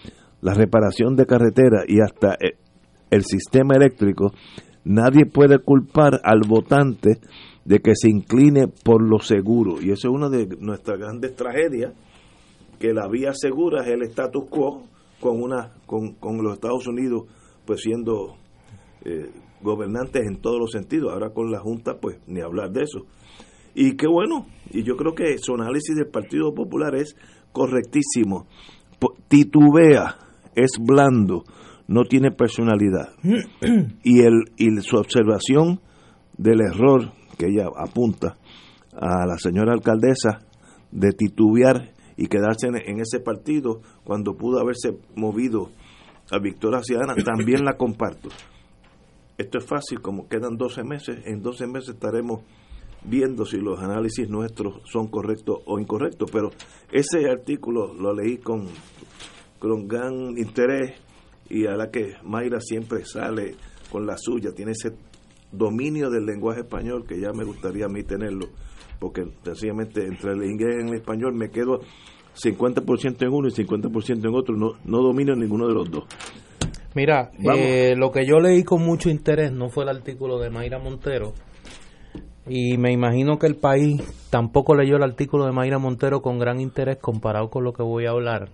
la 0.40 0.54
reparación 0.54 1.16
de 1.16 1.26
carreteras 1.26 1.84
y 1.86 2.00
hasta 2.00 2.34
eh, 2.34 2.56
el 3.10 3.24
sistema 3.24 3.74
eléctrico, 3.74 4.32
nadie 4.84 5.26
puede 5.26 5.58
culpar 5.58 6.20
al 6.24 6.40
votante 6.46 7.18
de 7.64 7.78
que 7.80 7.92
se 7.94 8.10
incline 8.10 8.68
por 8.68 9.02
lo 9.02 9.18
seguro. 9.18 9.80
Y 9.80 9.90
eso 9.90 10.08
es 10.08 10.14
una 10.14 10.28
de 10.28 10.46
nuestras 10.58 10.98
grandes 10.98 11.34
tragedias, 11.36 11.92
que 12.78 12.92
la 12.92 13.08
vía 13.08 13.32
segura 13.34 13.82
es 13.82 13.88
el 13.88 14.02
status 14.02 14.44
quo 14.48 14.84
con, 15.20 15.42
una, 15.42 15.74
con, 15.86 16.14
con 16.14 16.42
los 16.42 16.54
Estados 16.54 16.86
Unidos 16.86 17.24
pues 17.66 17.82
siendo 17.82 18.36
eh, 19.04 19.30
gobernantes 19.62 20.26
en 20.26 20.40
todos 20.40 20.58
los 20.58 20.70
sentidos. 20.72 21.12
Ahora 21.12 21.30
con 21.30 21.50
la 21.50 21.60
Junta, 21.60 21.98
pues 22.00 22.18
ni 22.26 22.40
hablar 22.40 22.70
de 22.72 22.82
eso. 22.82 23.06
Y 23.74 23.96
qué 23.96 24.08
bueno, 24.08 24.46
y 24.70 24.82
yo 24.82 24.96
creo 24.96 25.14
que 25.14 25.38
su 25.38 25.54
análisis 25.54 25.94
del 25.94 26.08
Partido 26.08 26.52
Popular 26.52 26.96
es 26.96 27.14
correctísimo. 27.52 28.46
Titubea, 29.28 30.16
es 30.54 30.72
blando, 30.80 31.44
no 31.90 32.04
tiene 32.04 32.30
personalidad. 32.30 33.08
y, 34.04 34.20
el, 34.20 34.44
y 34.56 34.80
su 34.80 34.96
observación 34.96 35.80
del 36.38 36.60
error 36.60 37.12
que 37.36 37.46
ella 37.46 37.66
apunta 37.76 38.38
a 38.92 39.26
la 39.26 39.36
señora 39.38 39.72
alcaldesa 39.72 40.38
de 40.92 41.10
titubear 41.10 41.92
y 42.16 42.28
quedarse 42.28 42.68
en, 42.68 43.00
ese 43.00 43.18
partido 43.18 43.80
cuando 44.04 44.36
pudo 44.36 44.60
haberse 44.60 44.96
movido 45.16 45.70
a 46.30 46.38
Victoria 46.38 46.80
Ciudadana, 46.80 47.14
también 47.24 47.64
la 47.64 47.76
comparto. 47.76 48.28
Esto 49.36 49.58
es 49.58 49.64
fácil, 49.64 50.00
como 50.00 50.28
quedan 50.28 50.56
12 50.56 50.84
meses, 50.84 51.18
en 51.26 51.42
12 51.42 51.66
meses 51.66 51.94
estaremos 51.94 52.42
viendo 53.02 53.44
si 53.44 53.56
los 53.56 53.80
análisis 53.80 54.28
nuestros 54.28 54.80
son 54.84 55.08
correctos 55.08 55.58
o 55.66 55.80
incorrectos, 55.80 56.30
pero 56.30 56.50
ese 56.92 57.28
artículo 57.28 57.92
lo 57.94 58.14
leí 58.14 58.36
con, 58.36 58.68
con 59.58 59.88
gran 59.88 60.38
interés 60.38 61.09
y 61.50 61.66
a 61.66 61.72
la 61.72 61.90
que 61.90 62.14
Mayra 62.22 62.60
siempre 62.60 63.04
sale 63.04 63.56
con 63.90 64.06
la 64.06 64.16
suya, 64.16 64.52
tiene 64.54 64.72
ese 64.72 64.92
dominio 65.52 66.08
del 66.08 66.24
lenguaje 66.24 66.60
español 66.60 67.04
que 67.06 67.20
ya 67.20 67.32
me 67.32 67.44
gustaría 67.44 67.86
a 67.86 67.88
mí 67.88 68.04
tenerlo, 68.04 68.46
porque 68.98 69.24
sencillamente 69.42 70.06
entre 70.06 70.32
el 70.32 70.44
inglés 70.44 70.76
y 70.78 70.88
el 70.88 70.94
español 70.94 71.34
me 71.34 71.50
quedo 71.50 71.80
50% 72.40 73.22
en 73.22 73.32
uno 73.32 73.48
y 73.48 73.50
50% 73.50 74.28
en 74.28 74.34
otro, 74.34 74.56
no, 74.56 74.72
no 74.84 75.02
domino 75.02 75.34
ninguno 75.34 75.66
de 75.66 75.74
los 75.74 75.90
dos. 75.90 76.04
Mira, 76.94 77.30
eh, 77.56 77.94
lo 77.96 78.10
que 78.10 78.26
yo 78.26 78.40
leí 78.40 78.64
con 78.64 78.82
mucho 78.82 79.10
interés 79.10 79.52
no 79.52 79.68
fue 79.68 79.84
el 79.84 79.90
artículo 79.90 80.38
de 80.38 80.50
Mayra 80.50 80.78
Montero, 80.78 81.34
y 82.46 82.78
me 82.78 82.92
imagino 82.92 83.38
que 83.38 83.46
el 83.46 83.56
país 83.56 84.02
tampoco 84.30 84.74
leyó 84.74 84.96
el 84.96 85.02
artículo 85.02 85.46
de 85.46 85.52
Mayra 85.52 85.78
Montero 85.78 86.20
con 86.20 86.38
gran 86.38 86.60
interés 86.60 86.98
comparado 86.98 87.48
con 87.48 87.64
lo 87.64 87.72
que 87.72 87.82
voy 87.82 88.06
a 88.06 88.10
hablar. 88.10 88.48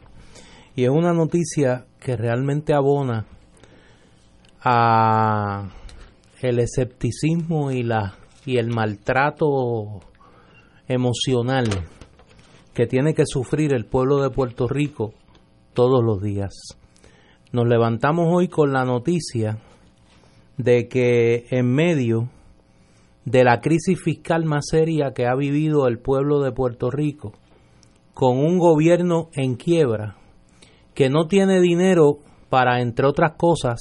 Y 0.75 0.85
es 0.85 0.91
una 0.91 1.15
noticia 1.15 1.87
que 2.07 2.17
realmente 2.17 2.73
abona 2.73 3.27
a 4.63 5.69
el 6.41 6.61
escepticismo 6.61 7.73
y 7.73 7.83
la 7.83 8.15
y 8.45 8.59
el 8.59 8.69
maltrato 8.69 9.99
emocional 10.87 11.65
que 12.75 12.87
tiene 12.87 13.13
que 13.13 13.25
sufrir 13.27 13.75
el 13.75 13.87
pueblo 13.87 14.23
de 14.23 14.31
Puerto 14.31 14.69
Rico 14.69 15.15
todos 15.75 16.01
los 16.05 16.23
días. 16.23 16.53
Nos 17.51 17.67
levantamos 17.67 18.29
hoy 18.31 18.47
con 18.47 18.73
la 18.73 18.85
noticia 18.85 19.59
de 20.59 20.87
que 20.87 21.47
en 21.51 21.75
medio 21.75 22.29
de 23.25 23.43
la 23.43 23.61
crisis 23.61 24.01
fiscal 24.01 24.45
más 24.45 24.67
seria 24.71 25.13
que 25.13 25.27
ha 25.27 25.35
vivido 25.35 25.89
el 25.89 25.99
pueblo 25.99 26.41
de 26.41 26.53
Puerto 26.53 26.89
Rico, 26.89 27.33
con 28.15 28.39
un 28.39 28.61
gobierno 28.61 29.29
en 29.35 29.57
quiebra, 29.57 30.19
que 30.97 31.11
no 31.11 31.29
tiene 31.29 31.61
dinero 31.61 32.17
para, 32.49 32.81
entre 32.81 33.07
otras 33.07 33.35
cosas, 33.37 33.79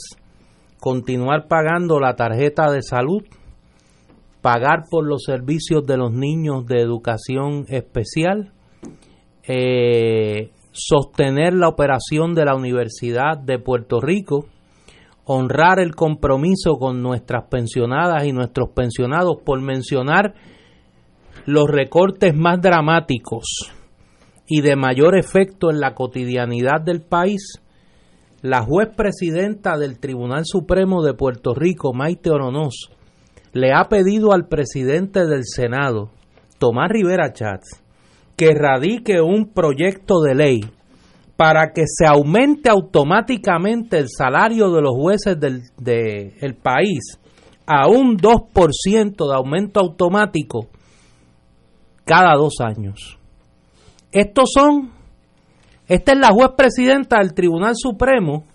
continuar 0.81 1.47
pagando 1.47 2.01
la 2.01 2.15
tarjeta 2.15 2.69
de 2.69 2.81
salud, 2.81 3.23
pagar 4.41 4.83
por 4.91 5.07
los 5.07 5.23
servicios 5.23 5.87
de 5.87 5.95
los 5.95 6.11
niños 6.11 6.65
de 6.67 6.81
educación 6.81 7.65
especial, 7.69 8.51
eh, 9.47 10.51
sostener 10.73 11.53
la 11.53 11.69
operación 11.69 12.35
de 12.35 12.43
la 12.43 12.53
Universidad 12.53 13.37
de 13.37 13.59
Puerto 13.59 14.01
Rico, 14.01 14.47
honrar 15.23 15.79
el 15.79 15.95
compromiso 15.95 16.73
con 16.77 17.01
nuestras 17.01 17.45
pensionadas 17.49 18.25
y 18.25 18.33
nuestros 18.33 18.71
pensionados, 18.71 19.37
por 19.45 19.61
mencionar 19.61 20.33
los 21.45 21.69
recortes 21.69 22.35
más 22.35 22.61
dramáticos 22.61 23.71
y 24.47 24.61
de 24.61 24.75
mayor 24.75 25.17
efecto 25.17 25.69
en 25.71 25.79
la 25.79 25.93
cotidianidad 25.93 26.81
del 26.81 27.01
país, 27.01 27.61
la 28.41 28.61
juez 28.61 28.89
presidenta 28.95 29.77
del 29.77 29.99
Tribunal 29.99 30.43
Supremo 30.45 31.03
de 31.03 31.13
Puerto 31.13 31.53
Rico, 31.53 31.93
Maite 31.93 32.29
Oronoz, 32.29 32.91
le 33.53 33.73
ha 33.73 33.85
pedido 33.85 34.33
al 34.33 34.47
presidente 34.47 35.25
del 35.25 35.45
Senado, 35.45 36.11
Tomás 36.59 36.89
Rivera 36.89 37.33
Chats, 37.33 37.81
que 38.35 38.53
radique 38.53 39.21
un 39.21 39.51
proyecto 39.53 40.21
de 40.21 40.35
ley 40.35 40.61
para 41.37 41.71
que 41.73 41.83
se 41.87 42.05
aumente 42.05 42.69
automáticamente 42.69 43.97
el 43.97 44.09
salario 44.09 44.71
de 44.71 44.81
los 44.81 44.93
jueces 44.95 45.39
del 45.39 45.63
de 45.77 46.57
país 46.61 47.19
a 47.65 47.87
un 47.87 48.17
2% 48.17 49.29
de 49.29 49.35
aumento 49.35 49.79
automático 49.79 50.67
cada 52.05 52.35
dos 52.35 52.55
años. 52.59 53.17
Estos 54.15 54.51
son, 54.53 54.91
esta 55.89 56.13
es 56.13 56.17
la 56.17 56.29
juez 56.29 56.51
presidenta 56.55 57.17
del 57.17 57.33
Tribunal 57.33 57.73
Supremo, 57.75 58.45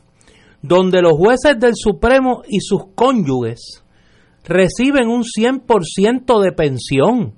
donde 0.63 1.03
los 1.03 1.13
jueces 1.19 1.61
del 1.61 1.75
Supremo 1.75 2.41
y 2.49 2.61
sus 2.61 2.87
cónyuges 2.95 3.85
reciben 4.45 5.09
un 5.09 5.23
100% 5.23 6.41
de 6.41 6.53
pensión 6.53 7.35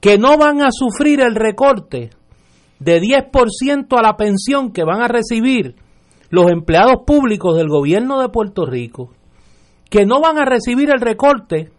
que 0.00 0.16
no 0.16 0.38
van 0.38 0.62
a 0.62 0.70
sufrir 0.70 1.20
el 1.20 1.34
recorte 1.34 2.08
de 2.78 3.02
10% 3.02 3.98
a 3.98 4.02
la 4.02 4.16
pensión 4.16 4.72
que 4.72 4.84
van 4.84 5.02
a 5.02 5.08
recibir 5.08 5.74
los 6.30 6.50
empleados 6.50 7.02
públicos 7.06 7.54
del 7.54 7.68
gobierno 7.68 8.22
de 8.22 8.30
Puerto 8.30 8.64
Rico, 8.64 9.12
que 9.90 10.06
no 10.06 10.22
van 10.22 10.38
a 10.38 10.46
recibir 10.46 10.88
el 10.88 11.02
recorte 11.02 11.70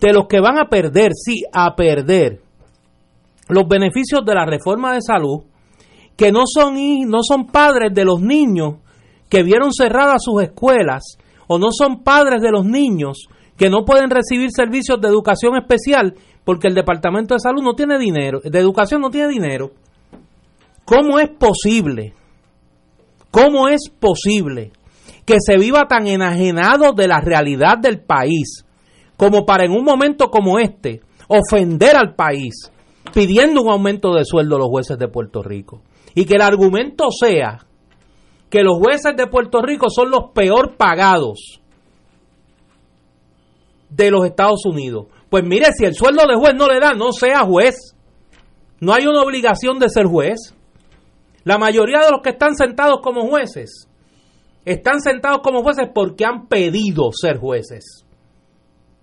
de 0.00 0.12
los 0.14 0.28
que 0.28 0.40
van 0.40 0.56
a 0.56 0.70
perder, 0.70 1.12
sí, 1.12 1.42
a 1.52 1.76
perder 1.76 2.43
los 3.48 3.68
beneficios 3.68 4.24
de 4.24 4.34
la 4.34 4.46
reforma 4.46 4.94
de 4.94 5.00
salud, 5.02 5.44
que 6.16 6.32
no 6.32 6.42
son, 6.46 6.76
no 7.08 7.22
son 7.22 7.46
padres 7.46 7.92
de 7.92 8.04
los 8.04 8.20
niños 8.20 8.76
que 9.28 9.42
vieron 9.42 9.72
cerradas 9.72 10.22
sus 10.22 10.42
escuelas, 10.42 11.18
o 11.46 11.58
no 11.58 11.68
son 11.70 12.02
padres 12.02 12.40
de 12.40 12.50
los 12.50 12.64
niños 12.64 13.28
que 13.56 13.70
no 13.70 13.84
pueden 13.84 14.10
recibir 14.10 14.50
servicios 14.50 15.00
de 15.00 15.08
educación 15.08 15.56
especial 15.56 16.14
porque 16.44 16.68
el 16.68 16.74
Departamento 16.74 17.34
de 17.34 17.40
Salud 17.40 17.62
no 17.62 17.74
tiene 17.74 17.98
dinero, 17.98 18.40
de 18.42 18.58
Educación 18.58 19.00
no 19.00 19.10
tiene 19.10 19.28
dinero. 19.28 19.72
¿Cómo 20.84 21.18
es 21.18 21.30
posible? 21.30 22.14
¿Cómo 23.30 23.68
es 23.68 23.88
posible 23.88 24.72
que 25.24 25.36
se 25.40 25.56
viva 25.56 25.86
tan 25.88 26.06
enajenado 26.06 26.92
de 26.92 27.08
la 27.08 27.20
realidad 27.20 27.78
del 27.78 28.00
país 28.00 28.64
como 29.16 29.46
para 29.46 29.64
en 29.64 29.72
un 29.72 29.84
momento 29.84 30.30
como 30.30 30.58
este 30.58 31.00
ofender 31.28 31.96
al 31.96 32.14
país 32.14 32.70
pidiendo 33.14 33.62
un 33.62 33.70
aumento 33.70 34.12
de 34.14 34.24
sueldo 34.24 34.56
a 34.56 34.58
los 34.58 34.68
jueces 34.68 34.98
de 34.98 35.08
Puerto 35.08 35.42
Rico? 35.42 35.82
Y 36.14 36.26
que 36.26 36.34
el 36.34 36.42
argumento 36.42 37.10
sea 37.10 37.64
que 38.50 38.62
los 38.62 38.78
jueces 38.78 39.16
de 39.16 39.26
Puerto 39.26 39.62
Rico 39.62 39.88
son 39.88 40.10
los 40.10 40.30
peor 40.34 40.76
pagados 40.76 41.60
de 43.88 44.10
los 44.10 44.26
Estados 44.26 44.66
Unidos. 44.66 45.06
Pues 45.30 45.44
mire, 45.44 45.66
si 45.76 45.84
el 45.84 45.94
sueldo 45.94 46.26
de 46.26 46.36
juez 46.36 46.54
no 46.54 46.68
le 46.68 46.78
da, 46.78 46.94
no 46.94 47.12
sea 47.12 47.40
juez. 47.40 47.96
No 48.80 48.92
hay 48.92 49.06
una 49.06 49.22
obligación 49.22 49.78
de 49.78 49.88
ser 49.88 50.06
juez. 50.06 50.54
La 51.44 51.58
mayoría 51.58 52.00
de 52.00 52.10
los 52.10 52.20
que 52.22 52.30
están 52.30 52.54
sentados 52.54 53.00
como 53.02 53.28
jueces 53.28 53.88
están 54.64 55.00
sentados 55.00 55.40
como 55.42 55.62
jueces 55.62 55.88
porque 55.94 56.24
han 56.24 56.46
pedido 56.46 57.10
ser 57.12 57.38
jueces. 57.38 58.04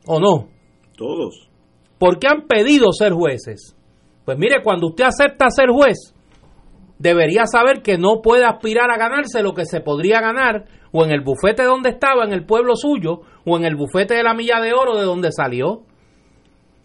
¿O 0.05 0.19
no? 0.19 0.47
Todos. 0.97 1.49
Porque 1.99 2.27
han 2.27 2.47
pedido 2.47 2.91
ser 2.93 3.13
jueces. 3.13 3.75
Pues 4.25 4.37
mire, 4.37 4.61
cuando 4.63 4.87
usted 4.87 5.05
acepta 5.05 5.49
ser 5.49 5.69
juez, 5.69 6.13
debería 6.99 7.45
saber 7.45 7.81
que 7.81 7.97
no 7.97 8.21
puede 8.21 8.45
aspirar 8.45 8.91
a 8.91 8.97
ganarse 8.97 9.41
lo 9.41 9.53
que 9.53 9.65
se 9.65 9.81
podría 9.81 10.21
ganar 10.21 10.65
o 10.91 11.03
en 11.03 11.11
el 11.11 11.21
bufete 11.21 11.63
donde 11.63 11.89
estaba, 11.89 12.25
en 12.25 12.33
el 12.33 12.45
pueblo 12.45 12.75
suyo, 12.75 13.21
o 13.45 13.57
en 13.57 13.65
el 13.65 13.75
bufete 13.75 14.13
de 14.13 14.23
la 14.23 14.33
milla 14.33 14.59
de 14.59 14.73
oro 14.73 14.97
de 14.97 15.05
donde 15.05 15.31
salió. 15.31 15.83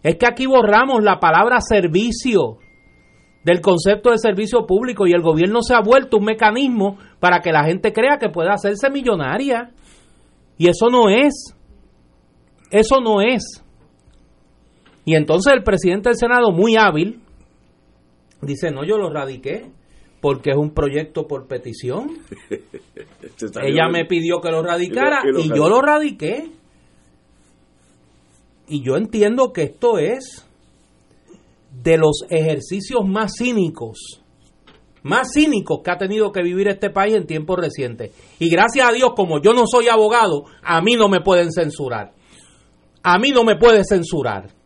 Es 0.01 0.15
que 0.15 0.25
aquí 0.25 0.45
borramos 0.45 1.03
la 1.03 1.19
palabra 1.19 1.59
servicio 1.59 2.57
del 3.43 3.61
concepto 3.61 4.11
de 4.11 4.17
servicio 4.17 4.65
público 4.65 5.07
y 5.07 5.13
el 5.13 5.21
gobierno 5.21 5.61
se 5.61 5.73
ha 5.73 5.81
vuelto 5.81 6.17
un 6.17 6.25
mecanismo 6.25 6.97
para 7.19 7.39
que 7.41 7.51
la 7.51 7.63
gente 7.63 7.93
crea 7.93 8.17
que 8.17 8.29
puede 8.29 8.49
hacerse 8.49 8.89
millonaria. 8.89 9.71
Y 10.57 10.69
eso 10.69 10.89
no 10.89 11.09
es. 11.09 11.55
Eso 12.71 12.99
no 13.01 13.21
es. 13.21 13.63
Y 15.05 15.15
entonces 15.15 15.53
el 15.53 15.63
presidente 15.63 16.09
del 16.09 16.17
Senado, 16.17 16.51
muy 16.51 16.75
hábil, 16.75 17.21
dice, 18.41 18.71
no, 18.71 18.83
yo 18.83 18.97
lo 18.97 19.09
radiqué 19.09 19.71
porque 20.21 20.51
es 20.51 20.57
un 20.57 20.71
proyecto 20.71 21.27
por 21.27 21.47
petición. 21.47 22.19
Ella 23.63 23.87
me 23.91 24.05
pidió 24.05 24.41
que 24.41 24.51
lo 24.51 24.63
radicara 24.63 25.21
y, 25.37 25.49
yo 25.49 25.69
lo 25.69 25.81
radiqué. 25.81 26.51
Y 28.67 28.83
yo 28.83 28.97
entiendo 28.97 29.53
que 29.53 29.63
esto 29.63 29.97
es 29.97 30.45
de 31.71 31.97
los 31.97 32.25
ejercicios 32.29 33.07
más 33.07 33.33
cínicos, 33.37 34.21
más 35.03 35.29
cínicos 35.33 35.79
que 35.83 35.91
ha 35.91 35.97
tenido 35.97 36.31
que 36.31 36.41
vivir 36.41 36.67
este 36.67 36.89
país 36.89 37.15
en 37.15 37.25
tiempos 37.27 37.57
recientes. 37.59 38.11
Y 38.39 38.49
gracias 38.49 38.89
a 38.89 38.91
Dios, 38.91 39.11
como 39.15 39.41
yo 39.41 39.53
no 39.53 39.65
soy 39.67 39.87
abogado, 39.87 40.45
a 40.63 40.81
mí 40.81 40.95
no 40.95 41.07
me 41.07 41.21
pueden 41.21 41.51
censurar. 41.51 42.13
A 43.03 43.17
mí 43.19 43.31
no 43.31 43.45
me 43.45 43.55
puede 43.55 43.83
censurar. 43.87 44.56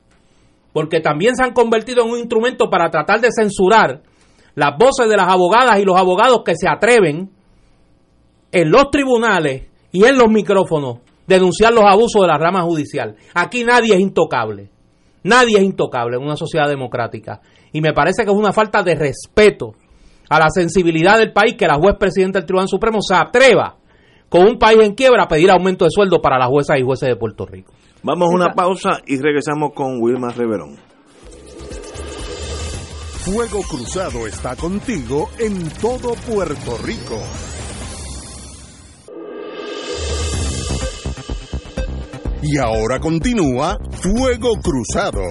Porque 0.73 0.99
también 0.99 1.35
se 1.35 1.43
han 1.43 1.53
convertido 1.53 2.03
en 2.03 2.11
un 2.11 2.19
instrumento 2.19 2.69
para 2.69 2.89
tratar 2.89 3.19
de 3.19 3.29
censurar 3.31 4.01
las 4.55 4.77
voces 4.77 5.09
de 5.09 5.17
las 5.17 5.27
abogadas 5.27 5.79
y 5.79 5.85
los 5.85 5.97
abogados 5.97 6.41
que 6.45 6.55
se 6.55 6.67
atreven 6.67 7.29
en 8.51 8.71
los 8.71 8.89
tribunales 8.91 9.67
y 9.91 10.05
en 10.05 10.17
los 10.17 10.29
micrófonos 10.29 10.99
denunciar 11.27 11.73
los 11.73 11.85
abusos 11.85 12.21
de 12.21 12.27
la 12.27 12.37
rama 12.37 12.61
judicial. 12.61 13.15
Aquí 13.33 13.63
nadie 13.63 13.93
es 13.93 13.99
intocable. 13.99 14.69
Nadie 15.23 15.57
es 15.57 15.63
intocable 15.63 16.17
en 16.17 16.23
una 16.23 16.35
sociedad 16.35 16.67
democrática. 16.67 17.41
Y 17.71 17.81
me 17.81 17.93
parece 17.93 18.23
que 18.23 18.31
es 18.31 18.37
una 18.37 18.51
falta 18.51 18.83
de 18.83 18.95
respeto 18.95 19.73
a 20.29 20.39
la 20.39 20.49
sensibilidad 20.49 21.17
del 21.17 21.31
país 21.31 21.55
que 21.55 21.67
la 21.67 21.75
juez 21.75 21.95
presidenta 21.99 22.39
del 22.39 22.45
Tribunal 22.45 22.67
Supremo 22.67 23.01
se 23.01 23.15
atreva 23.15 23.77
con 24.29 24.47
un 24.47 24.57
país 24.57 24.79
en 24.81 24.95
quiebra 24.95 25.23
a 25.23 25.27
pedir 25.27 25.51
aumento 25.51 25.85
de 25.85 25.91
sueldo 25.91 26.21
para 26.21 26.39
las 26.39 26.47
juezas 26.47 26.77
y 26.79 26.83
jueces 26.83 27.09
de 27.09 27.15
Puerto 27.17 27.45
Rico. 27.45 27.73
Vamos 28.03 28.29
a 28.29 28.35
una 28.35 28.53
pausa 28.55 29.01
y 29.05 29.17
regresamos 29.17 29.73
con 29.75 30.01
Wilma 30.01 30.29
Reverón. 30.29 30.75
Fuego 33.23 33.61
Cruzado 33.61 34.25
está 34.25 34.55
contigo 34.55 35.29
en 35.37 35.69
todo 35.79 36.15
Puerto 36.27 36.77
Rico. 36.83 37.19
Y 42.41 42.57
ahora 42.57 42.99
continúa 42.99 43.77
Fuego 43.91 44.53
Cruzado. 44.63 45.21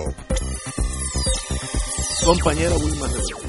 Compañero 2.25 2.77
Wilma 2.77 3.09
Bueno, 3.09 3.40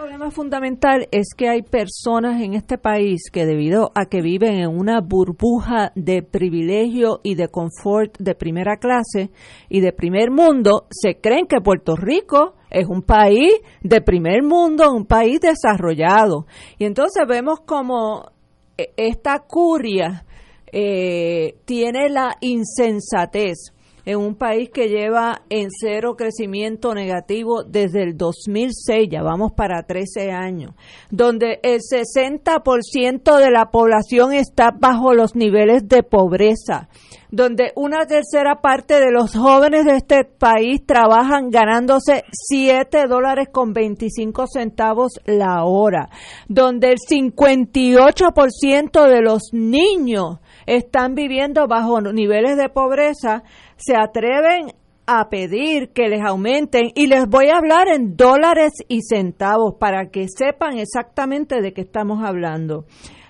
problema 0.00 0.30
fundamental 0.30 1.08
es 1.10 1.34
que 1.36 1.50
hay 1.50 1.60
personas 1.60 2.40
en 2.40 2.54
este 2.54 2.78
país 2.78 3.24
que 3.30 3.44
debido 3.44 3.92
a 3.94 4.06
que 4.06 4.22
viven 4.22 4.54
en 4.54 4.70
una 4.70 5.02
burbuja 5.02 5.92
de 5.94 6.22
privilegio 6.22 7.20
y 7.22 7.34
de 7.34 7.48
confort 7.48 8.16
de 8.18 8.34
primera 8.34 8.78
clase 8.78 9.30
y 9.68 9.80
de 9.80 9.92
primer 9.92 10.30
mundo, 10.30 10.86
se 10.88 11.20
creen 11.20 11.46
que 11.46 11.60
Puerto 11.60 11.96
Rico 11.96 12.54
es 12.70 12.86
un 12.86 13.02
país 13.02 13.52
de 13.82 14.00
primer 14.00 14.42
mundo, 14.42 14.90
un 14.90 15.04
país 15.04 15.38
desarrollado. 15.38 16.46
Y 16.78 16.86
entonces 16.86 17.22
vemos 17.28 17.60
como 17.66 18.30
eh, 18.78 18.94
esta 18.96 19.40
curia 19.40 20.24
eh, 20.72 21.56
tiene 21.66 22.08
la 22.08 22.36
insensatez 22.40 23.74
en 24.10 24.18
un 24.18 24.34
país 24.34 24.70
que 24.70 24.88
lleva 24.88 25.42
en 25.50 25.68
cero 25.70 26.16
crecimiento 26.16 26.94
negativo 26.94 27.62
desde 27.62 28.02
el 28.02 28.16
2006, 28.16 29.08
ya 29.08 29.22
vamos 29.22 29.52
para 29.52 29.84
13 29.84 30.32
años, 30.32 30.74
donde 31.10 31.60
el 31.62 31.78
60% 31.80 33.38
de 33.38 33.50
la 33.50 33.70
población 33.70 34.32
está 34.32 34.72
bajo 34.76 35.14
los 35.14 35.36
niveles 35.36 35.86
de 35.88 36.02
pobreza, 36.02 36.88
donde 37.30 37.72
una 37.76 38.06
tercera 38.06 38.60
parte 38.60 38.98
de 38.98 39.12
los 39.12 39.36
jóvenes 39.36 39.84
de 39.84 39.94
este 39.96 40.24
país 40.24 40.84
trabajan 40.84 41.50
ganándose 41.50 42.24
7 42.32 43.06
dólares 43.06 43.48
con 43.52 43.72
25 43.72 44.46
centavos 44.52 45.20
la 45.24 45.62
hora, 45.64 46.10
donde 46.48 46.88
el 46.88 46.98
58% 46.98 49.08
de 49.08 49.22
los 49.22 49.50
niños 49.52 50.40
están 50.66 51.14
viviendo 51.14 51.68
bajo 51.68 52.00
niveles 52.00 52.56
de 52.56 52.68
pobreza, 52.68 53.44
se 53.80 53.96
atreven 53.96 54.72
a 55.06 55.28
pedir 55.28 55.90
que 55.92 56.08
les 56.08 56.22
aumenten 56.22 56.92
y 56.94 57.08
les 57.08 57.26
voy 57.26 57.48
a 57.48 57.56
hablar 57.56 57.88
en 57.88 58.16
dólares 58.16 58.72
y 58.86 59.00
centavos 59.02 59.74
para 59.74 60.10
que 60.10 60.26
sepan 60.28 60.78
exactamente 60.78 61.60
de 61.60 61.72
qué 61.72 61.80
estamos 61.80 62.22
hablando. 62.22 62.84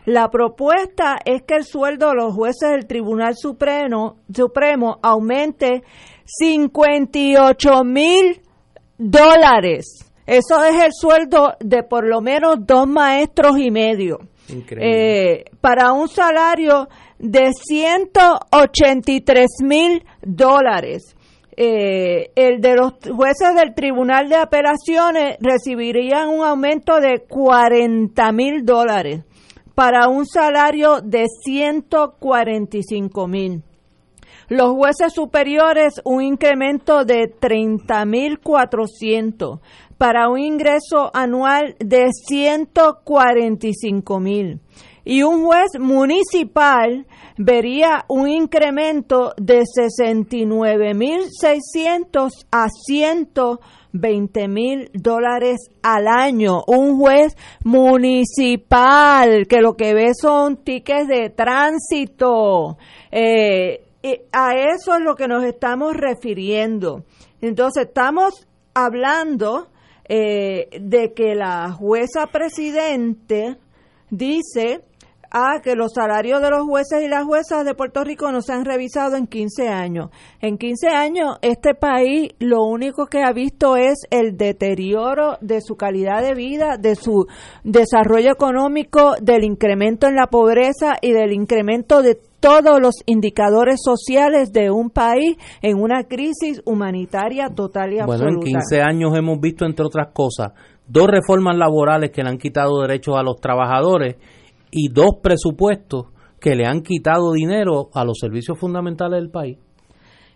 La 0.04 0.30
propuesta 0.30 1.18
es 1.24 1.42
que 1.42 1.54
el 1.54 1.64
sueldo 1.64 2.10
de 2.10 2.16
los 2.16 2.34
jueces 2.34 2.70
del 2.70 2.86
Tribunal 2.86 3.34
Supremo, 3.36 4.16
Supremo 4.34 4.98
aumente 5.02 5.82
58 6.24 7.84
mil 7.84 8.40
dólares. 8.98 10.10
Eso 10.26 10.62
es 10.64 10.82
el 10.82 10.92
sueldo 10.92 11.54
de 11.60 11.82
por 11.82 12.06
lo 12.06 12.20
menos 12.20 12.56
dos 12.60 12.86
maestros 12.86 13.58
y 13.58 13.70
medio. 13.70 14.18
Eh, 14.80 15.44
para 15.60 15.92
un 15.92 16.08
salario 16.08 16.88
de 17.18 17.52
183 17.52 19.48
mil 19.62 20.04
dólares. 20.22 21.16
Eh, 21.56 22.30
el 22.36 22.60
de 22.60 22.76
los 22.76 22.94
jueces 23.14 23.54
del 23.54 23.74
Tribunal 23.74 24.28
de 24.28 24.36
Apelaciones 24.36 25.36
recibirían 25.40 26.28
un 26.28 26.44
aumento 26.44 27.00
de 27.00 27.24
40 27.28 28.32
mil 28.32 28.64
dólares 28.64 29.24
para 29.74 30.08
un 30.08 30.26
salario 30.26 31.00
de 31.00 31.26
145 31.44 33.26
mil. 33.26 33.62
Los 34.48 34.70
jueces 34.70 35.12
superiores 35.12 36.00
un 36.04 36.22
incremento 36.22 37.04
de 37.04 37.28
30 37.28 38.04
mil 38.04 38.40
400 38.40 39.60
para 39.96 40.28
un 40.28 40.38
ingreso 40.40 41.10
anual 41.14 41.76
de 41.78 42.08
145 42.26 44.18
mil 44.18 44.60
y 45.04 45.22
un 45.22 45.44
juez 45.44 45.78
municipal 45.78 47.06
vería 47.36 48.04
un 48.08 48.28
incremento 48.28 49.34
de 49.36 49.62
69.600 49.62 52.30
a 52.50 52.68
120 52.68 54.48
mil 54.48 54.90
dólares 54.92 55.70
al 55.82 56.06
año. 56.06 56.62
Un 56.66 56.98
juez 56.98 57.36
municipal 57.64 59.46
que 59.48 59.60
lo 59.60 59.76
que 59.76 59.94
ve 59.94 60.12
son 60.14 60.58
tickets 60.58 61.08
de 61.08 61.30
tránsito. 61.30 62.76
Eh, 63.10 63.84
a 64.32 64.54
eso 64.54 64.94
es 64.94 65.00
lo 65.00 65.14
que 65.14 65.28
nos 65.28 65.44
estamos 65.44 65.94
refiriendo. 65.94 67.04
Entonces 67.40 67.86
estamos 67.86 68.46
hablando 68.74 69.68
eh, 70.08 70.68
de 70.80 71.14
que 71.14 71.34
la 71.34 71.72
jueza 71.72 72.26
presidente 72.26 73.56
dice 74.10 74.82
a 75.30 75.60
que 75.62 75.76
los 75.76 75.92
salarios 75.94 76.42
de 76.42 76.50
los 76.50 76.62
jueces 76.62 77.02
y 77.04 77.08
las 77.08 77.24
juezas 77.24 77.64
de 77.64 77.74
Puerto 77.74 78.02
Rico 78.02 78.30
no 78.32 78.42
se 78.42 78.52
han 78.52 78.64
revisado 78.64 79.16
en 79.16 79.26
15 79.26 79.68
años. 79.68 80.10
En 80.40 80.58
15 80.58 80.88
años 80.88 81.38
este 81.42 81.74
país 81.74 82.30
lo 82.38 82.64
único 82.64 83.06
que 83.06 83.22
ha 83.22 83.32
visto 83.32 83.76
es 83.76 84.06
el 84.10 84.36
deterioro 84.36 85.38
de 85.40 85.60
su 85.60 85.76
calidad 85.76 86.22
de 86.22 86.34
vida, 86.34 86.76
de 86.78 86.96
su 86.96 87.26
desarrollo 87.64 88.32
económico, 88.32 89.14
del 89.20 89.44
incremento 89.44 90.06
en 90.08 90.16
la 90.16 90.26
pobreza 90.26 90.96
y 91.00 91.12
del 91.12 91.32
incremento 91.32 92.02
de 92.02 92.18
todos 92.40 92.80
los 92.80 92.94
indicadores 93.06 93.80
sociales 93.84 94.52
de 94.52 94.70
un 94.70 94.90
país 94.90 95.36
en 95.60 95.78
una 95.78 96.04
crisis 96.04 96.62
humanitaria 96.64 97.50
total 97.54 97.92
y 97.92 97.98
absoluta. 97.98 98.24
Bueno, 98.24 98.40
en 98.40 98.60
15 98.60 98.80
años 98.80 99.12
hemos 99.16 99.38
visto, 99.40 99.66
entre 99.66 99.84
otras 99.84 100.08
cosas, 100.12 100.52
dos 100.88 101.06
reformas 101.06 101.56
laborales 101.56 102.10
que 102.10 102.22
le 102.22 102.30
han 102.30 102.38
quitado 102.38 102.80
derechos 102.80 103.14
a 103.16 103.22
los 103.22 103.40
trabajadores 103.40 104.16
y 104.70 104.88
dos 104.88 105.18
presupuestos 105.22 106.06
que 106.40 106.54
le 106.54 106.66
han 106.66 106.82
quitado 106.82 107.32
dinero 107.32 107.90
a 107.94 108.04
los 108.04 108.18
servicios 108.18 108.58
fundamentales 108.58 109.20
del 109.20 109.30
país. 109.30 109.58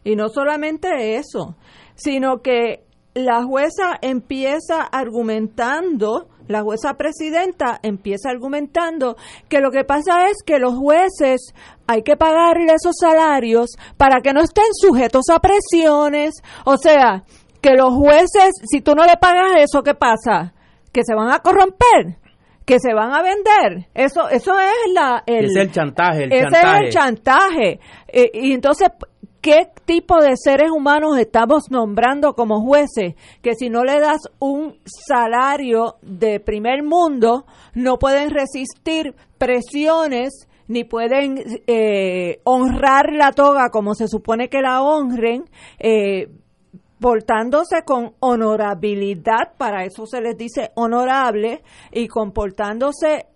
Y 0.05 0.17
no 0.17 0.29
solamente 0.29 1.17
eso, 1.17 1.57
sino 1.95 2.43
que 2.43 2.85
la 3.15 3.43
jueza 3.45 3.97
empieza 4.03 4.83
argumentando, 4.83 6.29
la 6.47 6.63
jueza 6.63 6.95
presidenta 6.95 7.79
empieza 7.83 8.29
argumentando 8.29 9.17
que 9.49 9.61
lo 9.61 9.71
que 9.71 9.85
pasa 9.85 10.29
es 10.29 10.43
que 10.45 10.59
los 10.59 10.75
jueces 10.75 11.55
hay 11.87 12.03
que 12.03 12.17
pagarle 12.17 12.75
esos 12.75 12.97
salarios 13.01 13.71
para 13.97 14.21
que 14.21 14.33
no 14.33 14.41
estén 14.41 14.65
sujetos 14.73 15.25
a 15.31 15.39
presiones. 15.39 16.35
O 16.67 16.77
sea, 16.77 17.25
que 17.63 17.75
los 17.77 17.95
jueces, 17.95 18.51
si 18.71 18.83
tú 18.83 18.95
no 18.95 19.07
le 19.07 19.17
pagas 19.17 19.57
eso, 19.59 19.83
¿qué 19.83 19.95
pasa? 19.95 20.53
Que 20.93 21.03
se 21.03 21.15
van 21.15 21.31
a 21.31 21.39
corromper 21.39 22.19
que 22.65 22.79
se 22.79 22.95
van 22.95 23.13
a 23.13 23.23
vender. 23.23 23.89
Eso 23.95 24.29
eso 24.29 24.59
es 24.59 24.93
la 24.93 25.23
el, 25.27 25.47
es 25.47 25.57
el 25.57 25.73
chantaje, 25.73 26.25
el 26.25 26.33
ese 26.33 26.43
chantaje. 26.43 26.77
es 26.77 26.83
el 26.83 26.91
chantaje. 26.91 27.81
Eh, 28.09 28.31
y 28.35 28.53
entonces 28.53 28.89
¿qué 29.45 29.69
tipo 29.85 30.23
de 30.23 30.37
seres 30.37 30.71
humanos 30.71 31.19
estamos 31.19 31.71
nombrando 31.71 32.33
como 32.33 32.63
jueces? 32.63 33.15
Que 33.43 33.55
si 33.55 33.69
no 33.69 33.85
le 33.85 34.01
das 34.01 34.23
un 34.39 34.79
salario 34.87 35.97
de 36.01 36.41
primer 36.41 36.83
mundo, 36.83 37.45
no 37.75 37.99
pueden 37.99 38.31
resistir 38.31 39.15
presiones 39.37 40.49
ni 40.67 40.85
pueden 40.85 41.63
eh, 41.67 42.41
honrar 42.45 43.13
la 43.13 43.33
toga 43.33 43.69
como 43.71 43.95
se 43.95 44.09
supone 44.09 44.49
que 44.49 44.63
la 44.63 44.81
honren, 44.81 45.45
eh, 45.79 46.29
comportándose 47.05 47.83
con 47.85 48.15
honorabilidad, 48.21 49.53
para 49.59 49.85
eso 49.85 50.07
se 50.07 50.23
les 50.23 50.39
dice 50.39 50.71
honorable, 50.75 51.63
y 51.93 52.09
comportándose 52.09 53.27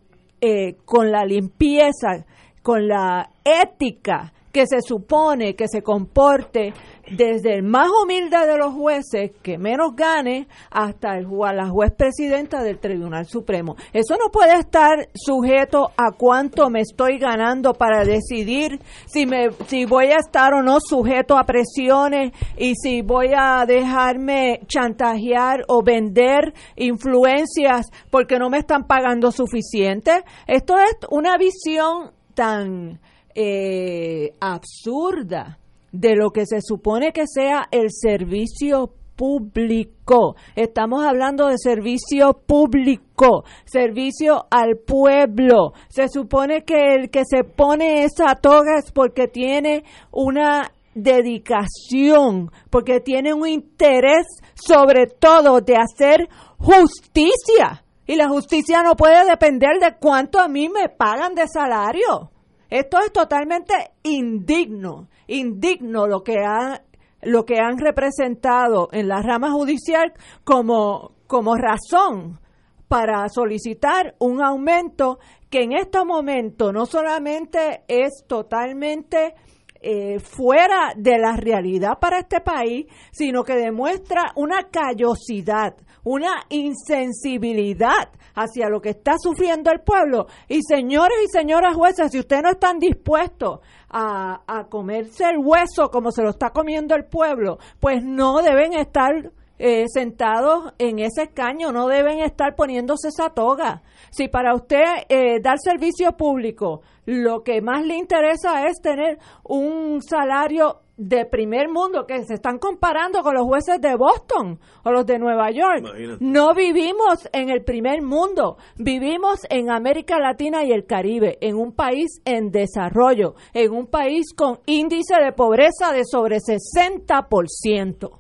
eh, 0.41 0.77
con 0.87 1.13
la 1.13 1.27
limpieza, 1.27 2.25
con 2.63 2.89
la 2.89 3.29
ética 3.45 4.33
que 4.51 4.67
se 4.67 4.81
supone 4.81 5.55
que 5.55 5.69
se 5.69 5.83
comporte 5.83 6.73
desde 7.11 7.55
el 7.55 7.63
más 7.63 7.89
humilde 8.03 8.47
de 8.47 8.57
los 8.57 8.75
jueces, 8.75 9.33
que 9.43 9.59
menos 9.59 9.95
gane, 9.95 10.49
hasta 10.71 11.17
el, 11.17 11.27
la 11.55 11.69
juez 11.69 11.93
presidenta 11.97 12.63
del 12.63 12.79
Tribunal 12.79 13.27
Supremo. 13.27 13.77
Eso 13.93 14.17
no 14.17 14.31
puede 14.31 14.55
estar 14.55 15.09
sujeto 15.15 15.91
a 15.97 16.13
cuánto 16.17 16.71
me 16.71 16.81
estoy 16.81 17.19
ganando 17.19 17.75
para 17.75 18.05
decidir 18.05 18.81
si, 19.07 19.27
me, 19.27 19.51
si 19.67 19.85
voy 19.85 20.07
a 20.07 20.17
estar 20.17 20.55
o 20.55 20.63
no 20.63 20.79
sujeto 20.81 21.37
a 21.37 21.45
presiones 21.45 22.33
y 22.57 22.75
si 22.75 23.03
voy 23.03 23.29
a 23.37 23.65
dejarme 23.67 24.61
chantajear 24.67 25.65
o 25.69 25.83
vender 25.83 26.53
influencias 26.77 27.87
porque 28.11 28.39
no 28.39 28.51
me 28.51 28.59
están 28.59 28.87
pagando 28.87 29.31
suficiente. 29.33 30.25
Esto 30.47 30.77
es 30.79 30.97
una 31.11 31.37
visión 31.37 32.13
tan 32.35 33.01
eh, 33.35 34.35
absurda 34.41 35.58
de 35.93 36.17
lo 36.17 36.31
que 36.31 36.47
se 36.47 36.61
supone 36.61 37.13
que 37.13 37.25
sea 37.27 37.69
el 37.71 37.89
servicio 37.91 38.93
público. 39.19 40.37
Estamos 40.55 41.05
hablando 41.05 41.49
de 41.49 41.59
servicio 41.59 42.35
público, 42.35 43.45
servicio 43.65 44.47
al 44.49 44.77
pueblo. 44.77 45.73
Se 45.89 46.09
supone 46.09 46.63
que 46.63 46.95
el 46.95 47.11
que 47.11 47.25
se 47.29 47.43
pone 47.43 48.05
esa 48.05 48.37
toga 48.37 48.79
es 48.79 48.93
porque 48.93 49.27
tiene 49.27 49.85
una 50.13 50.71
dedicación, 50.95 52.51
porque 52.71 53.01
tiene 53.01 53.35
un 53.35 53.47
interés 53.49 54.27
sobre 54.55 55.07
todo 55.07 55.61
de 55.61 55.77
hacer 55.77 56.29
justicia. 56.59 57.85
Y 58.07 58.17
la 58.17 58.29
justicia 58.29 58.83
no 58.83 58.95
puede 58.95 59.29
depender 59.29 59.79
de 59.81 59.97
cuánto 60.01 60.39
a 60.39 60.49
mí 60.49 60.69
me 60.69 60.89
pagan 60.89 61.35
de 61.35 61.47
salario. 61.47 62.31
Esto 62.71 62.99
es 62.99 63.13
totalmente 63.13 63.75
indigno, 64.03 65.09
indigno 65.27 66.07
lo 66.07 66.23
que 66.23 66.39
han, 66.45 66.81
lo 67.23 67.45
que 67.45 67.59
han 67.59 67.79
representado 67.79 68.89
en 68.93 69.09
la 69.09 69.23
rama 69.23 69.51
judicial 69.51 70.13
como, 70.45 71.13
como 71.27 71.57
razón 71.57 72.41
para 72.89 73.29
solicitar 73.29 74.15
un 74.19 74.43
aumento 74.43 75.19
que 75.51 75.63
en 75.63 75.73
este 75.73 76.05
momento 76.05 76.73
no 76.73 76.85
solamente 76.85 77.85
es 77.89 78.25
totalmente 78.27 79.35
eh, 79.81 80.19
fuera 80.19 80.93
de 80.97 81.19
la 81.19 81.37
realidad 81.37 81.99
para 82.01 82.19
este 82.19 82.41
país, 82.41 82.87
sino 83.13 83.45
que 83.45 83.55
demuestra 83.55 84.33
una 84.35 84.69
callosidad, 84.71 85.77
una 86.05 86.45
insensibilidad 86.49 88.11
hacia 88.35 88.69
lo 88.69 88.81
que 88.81 88.91
está 88.91 89.17
sufriendo 89.19 89.71
el 89.71 89.81
pueblo. 89.81 90.27
Y 90.49 90.61
señores 90.63 91.19
y 91.25 91.29
señoras 91.29 91.75
jueces, 91.75 92.11
si 92.13 92.19
ustedes 92.19 92.43
no 92.43 92.51
están 92.51 92.79
dispuestos 92.79 93.61
a, 93.91 94.43
a 94.47 94.69
comerse 94.69 95.25
el 95.25 95.39
hueso 95.39 95.91
como 95.91 96.11
se 96.13 96.23
lo 96.23 96.31
está 96.31 96.51
comiendo 96.51 96.95
el 96.95 97.05
pueblo, 97.05 97.59
pues 97.81 98.03
no 98.03 98.43
deben 98.43 98.75
estar 98.75 99.33
eh, 99.59 99.85
sentados 99.89 100.73
en 100.79 100.99
ese 100.99 101.23
escaño, 101.23 101.73
no 101.73 101.89
deben 101.89 102.21
estar 102.21 102.55
poniéndose 102.55 103.09
esa 103.09 103.31
toga. 103.31 103.83
Si 104.11 104.29
para 104.29 104.55
usted 104.55 104.85
eh, 105.09 105.41
dar 105.41 105.59
servicio 105.59 106.13
público 106.17 106.83
lo 107.09 107.43
que 107.43 107.63
más 107.63 107.87
le 107.87 107.97
interesa 107.97 108.67
es 108.67 108.83
tener 108.83 109.19
un 109.43 110.03
salario 110.03 110.83
de 110.99 111.25
primer 111.25 111.71
mundo 111.71 112.05
que 112.07 112.23
se 112.25 112.35
están 112.35 112.59
comparando 112.59 113.23
con 113.23 113.35
los 113.35 113.47
jueces 113.47 113.81
de 113.81 113.97
Boston 113.97 114.61
o 114.85 114.91
los 114.91 115.07
de 115.07 115.19
Nueva 115.19 115.51
York. 115.51 115.87
No 116.21 116.53
vivimos 116.53 117.27
en 117.33 117.49
el 117.49 117.65
primer 117.65 118.03
mundo, 118.03 118.59
vivimos 118.77 119.41
en 119.49 119.71
América 119.71 120.19
Latina 120.19 120.65
y 120.65 120.73
el 120.73 120.85
Caribe, 120.85 121.39
en 121.41 121.57
un 121.57 121.73
país 121.73 122.21
en 122.27 122.51
desarrollo, 122.51 123.37
en 123.55 123.73
un 123.73 123.87
país 123.87 124.35
con 124.37 124.59
índice 124.67 125.15
de 125.19 125.33
pobreza 125.33 125.93
de 125.95 126.05
sobre 126.05 126.41
60%. 126.41 128.18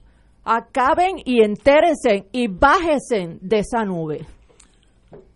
Acaben 0.50 1.16
y 1.26 1.42
entérense 1.42 2.26
y 2.32 2.48
bájense 2.48 3.38
de 3.42 3.58
esa 3.58 3.84
nube. 3.84 4.24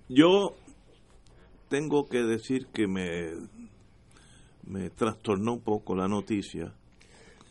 Yo 0.08 0.54
tengo 1.68 2.06
que 2.08 2.22
decir 2.22 2.68
que 2.68 2.86
me, 2.86 3.32
me 4.66 4.88
trastornó 4.88 5.52
un 5.52 5.60
poco 5.60 5.94
la 5.94 6.08
noticia 6.08 6.72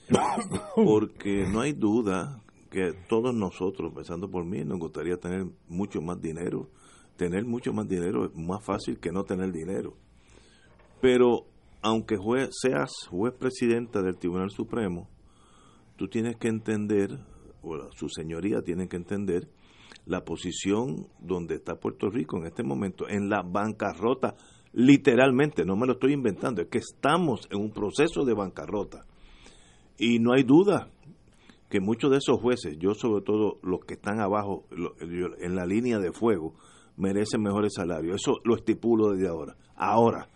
porque 0.75 1.45
no 1.51 1.61
hay 1.61 1.73
duda 1.73 2.41
que 2.71 2.93
todos 3.07 3.35
nosotros, 3.35 3.89
empezando 3.89 4.27
por 4.31 4.43
mí, 4.43 4.63
nos 4.63 4.79
gustaría 4.79 5.17
tener 5.17 5.45
mucho 5.67 6.01
más 6.01 6.19
dinero. 6.19 6.67
Tener 7.15 7.45
mucho 7.45 7.73
más 7.73 7.87
dinero 7.87 8.25
es 8.25 8.35
más 8.35 8.63
fácil 8.63 8.97
que 8.99 9.11
no 9.11 9.23
tener 9.23 9.51
dinero. 9.51 9.93
Pero 10.99 11.45
aunque 11.83 12.17
seas 12.51 12.89
juez 13.09 13.33
presidenta 13.33 14.01
del 14.01 14.17
Tribunal 14.17 14.49
Supremo, 14.49 15.07
tú 15.95 16.07
tienes 16.07 16.37
que 16.37 16.47
entender, 16.47 17.19
o 17.61 17.91
su 17.91 18.09
señoría 18.09 18.61
tiene 18.61 18.87
que 18.87 18.97
entender, 18.97 19.47
la 20.05 20.23
posición 20.23 21.07
donde 21.19 21.55
está 21.55 21.75
Puerto 21.75 22.09
Rico 22.09 22.37
en 22.37 22.45
este 22.45 22.63
momento, 22.63 23.07
en 23.07 23.29
la 23.29 23.43
bancarrota, 23.43 24.35
literalmente, 24.73 25.65
no 25.65 25.75
me 25.75 25.85
lo 25.85 25.93
estoy 25.93 26.13
inventando, 26.13 26.61
es 26.61 26.69
que 26.69 26.79
estamos 26.79 27.47
en 27.51 27.59
un 27.59 27.71
proceso 27.71 28.23
de 28.25 28.33
bancarrota. 28.33 29.05
Y 29.97 30.19
no 30.19 30.33
hay 30.33 30.43
duda 30.43 30.89
que 31.69 31.79
muchos 31.79 32.11
de 32.11 32.17
esos 32.17 32.39
jueces, 32.39 32.77
yo 32.79 32.93
sobre 32.93 33.23
todo 33.23 33.59
los 33.63 33.81
que 33.85 33.93
están 33.93 34.19
abajo 34.19 34.65
en 35.39 35.55
la 35.55 35.65
línea 35.65 35.99
de 35.99 36.11
fuego, 36.11 36.55
merecen 36.97 37.41
mejores 37.41 37.73
salarios. 37.75 38.21
Eso 38.21 38.39
lo 38.43 38.55
estipulo 38.55 39.11
desde 39.11 39.29
ahora. 39.29 39.55
Ahora, 39.75 40.29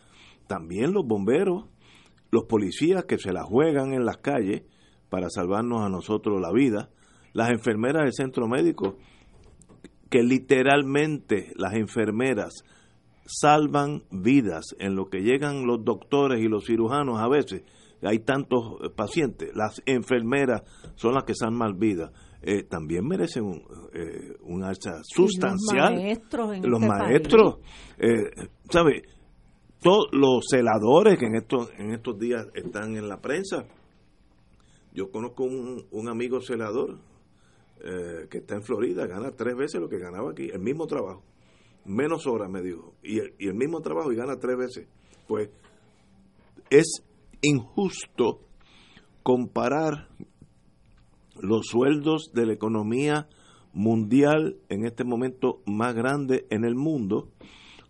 también 0.47 0.93
los 0.93 1.05
bomberos, 1.05 1.65
los 2.31 2.45
policías 2.45 3.05
que 3.05 3.17
se 3.17 3.33
la 3.33 3.43
juegan 3.43 3.93
en 3.93 4.05
las 4.05 4.17
calles 4.17 4.63
para 5.09 5.29
salvarnos 5.29 5.81
a 5.81 5.89
nosotros 5.89 6.39
la 6.41 6.51
vida, 6.51 6.89
las 7.35 7.51
enfermeras 7.51 8.03
del 8.03 8.13
centro 8.13 8.47
médico, 8.47 8.95
que 10.09 10.23
literalmente 10.23 11.51
las 11.57 11.73
enfermeras 11.73 12.63
salvan 13.25 14.03
vidas 14.09 14.73
en 14.79 14.95
lo 14.95 15.09
que 15.09 15.19
llegan 15.19 15.67
los 15.67 15.83
doctores 15.83 16.39
y 16.41 16.47
los 16.47 16.65
cirujanos 16.65 17.19
a 17.19 17.27
veces 17.27 17.63
hay 18.03 18.19
tantos 18.19 18.77
eh, 18.83 18.89
pacientes, 18.95 19.51
las 19.53 19.81
enfermeras 19.85 20.63
son 20.95 21.13
las 21.13 21.25
que 21.25 21.35
salvan 21.35 21.77
vidas. 21.77 22.11
Eh, 22.41 22.63
también 22.63 23.05
merecen 23.05 23.43
un, 23.43 23.63
eh, 23.93 24.63
alza 24.63 25.01
sustancial. 25.03 25.93
los 25.93 26.03
maestros, 26.03 26.55
en 26.55 26.69
los 26.69 26.81
este 26.81 26.87
maestros 26.87 27.57
eh, 27.97 28.47
¿sabe? 28.69 29.03
Todos 29.81 30.07
los 30.13 30.45
celadores 30.47 31.17
que 31.17 31.25
en 31.25 31.35
estos, 31.35 31.71
en 31.77 31.91
estos 31.91 32.17
días 32.19 32.45
están 32.53 32.95
en 32.95 33.09
la 33.09 33.19
prensa. 33.19 33.65
Yo 34.93 35.09
conozco 35.09 35.43
un, 35.43 35.85
un 35.91 36.07
amigo 36.07 36.39
celador 36.39 36.99
eh, 37.85 38.27
que 38.29 38.39
está 38.39 38.55
en 38.55 38.63
Florida, 38.63 39.05
gana 39.05 39.31
tres 39.31 39.55
veces 39.55 39.79
lo 39.79 39.87
que 39.87 39.99
ganaba 39.99 40.31
aquí, 40.31 40.49
el 40.51 40.59
mismo 40.59 40.87
trabajo, 40.87 41.23
menos 41.85 42.25
horas 42.25 42.49
me 42.49 42.61
dijo, 42.61 42.95
y 43.03 43.19
y 43.37 43.47
el 43.47 43.53
mismo 43.53 43.81
trabajo 43.81 44.11
y 44.11 44.15
gana 44.15 44.37
tres 44.39 44.57
veces. 44.57 44.87
Pues 45.27 45.49
es 46.69 47.03
injusto 47.41 48.41
comparar 49.23 50.09
los 51.41 51.67
sueldos 51.67 52.31
de 52.33 52.45
la 52.45 52.53
economía 52.53 53.27
mundial 53.73 54.57
en 54.69 54.85
este 54.85 55.03
momento 55.03 55.61
más 55.65 55.93
grande 55.93 56.47
en 56.49 56.63
el 56.63 56.75
mundo 56.75 57.29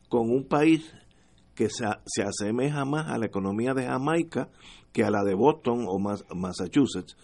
con 0.10 0.30
un 0.30 0.48
país 0.48 0.94
que 1.54 1.70
se, 1.70 1.86
se 2.06 2.24
asemeja 2.24 2.86
más 2.86 3.08
a 3.10 3.18
la 3.18 3.28
economía 3.28 3.74
de 3.74 3.86
Jamaica 3.86 4.50
que 4.92 5.04
a 5.04 5.12
la 5.12 5.24
de 5.24 5.36
Boston 5.36 5.86
o 5.88 6.00
Massachusetts. 6.00 7.16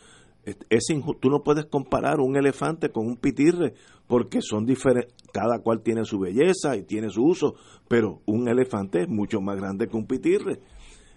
Es 0.44 0.88
tú 1.20 1.30
no 1.30 1.44
puedes 1.44 1.66
comparar 1.66 2.20
un 2.20 2.36
elefante 2.36 2.90
con 2.90 3.06
un 3.06 3.18
pitirre 3.18 3.76
porque 4.08 4.40
son 4.42 4.66
diferentes, 4.66 5.14
cada 5.32 5.60
cual 5.60 5.82
tiene 5.84 6.04
su 6.04 6.20
belleza 6.20 6.76
y 6.76 6.84
tiene 6.84 7.10
su 7.10 7.24
uso, 7.24 7.56
pero 7.88 8.22
un 8.26 8.50
elefante 8.50 9.04
es 9.04 9.08
mucho 9.08 9.40
más 9.40 9.58
grande 9.58 9.88
que 9.88 9.96
un 9.96 10.08
pitirre. 10.08 10.60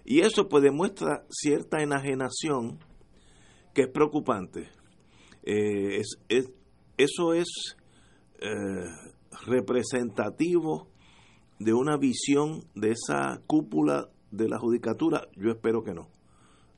Y 0.05 0.21
eso 0.21 0.49
pues 0.49 0.63
demuestra 0.63 1.25
cierta 1.31 1.83
enajenación 1.83 2.79
que 3.73 3.83
es 3.83 3.89
preocupante. 3.89 4.69
Eh, 5.43 6.01
es, 6.29 6.51
eso 6.97 7.35
es 7.35 7.77
eh, 8.41 8.85
representativo 9.47 10.89
de 11.59 11.73
una 11.73 11.97
visión 11.97 12.65
de 12.75 12.93
esa 12.93 13.41
cúpula 13.47 14.11
de 14.31 14.49
la 14.49 14.59
judicatura. 14.59 15.29
Yo 15.37 15.51
espero 15.51 15.83
que 15.83 15.95
no. 15.95 16.14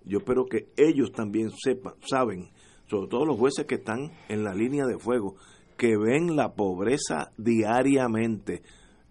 Yo 0.07 0.19
espero 0.19 0.47
que 0.47 0.69
ellos 0.77 1.13
también 1.13 1.51
sepan, 1.51 1.95
saben, 2.09 2.51
sobre 2.89 3.09
todo 3.09 3.27
los 3.27 3.39
jueces 3.39 3.67
que 3.67 3.75
están 3.75 4.13
en 4.29 4.45
la 4.45 4.55
línea 4.55 4.87
de 4.87 4.99
fuego, 4.99 5.35
que 5.77 5.97
ven 5.97 6.37
la 6.37 6.55
pobreza 6.55 7.31
diariamente. 7.37 8.63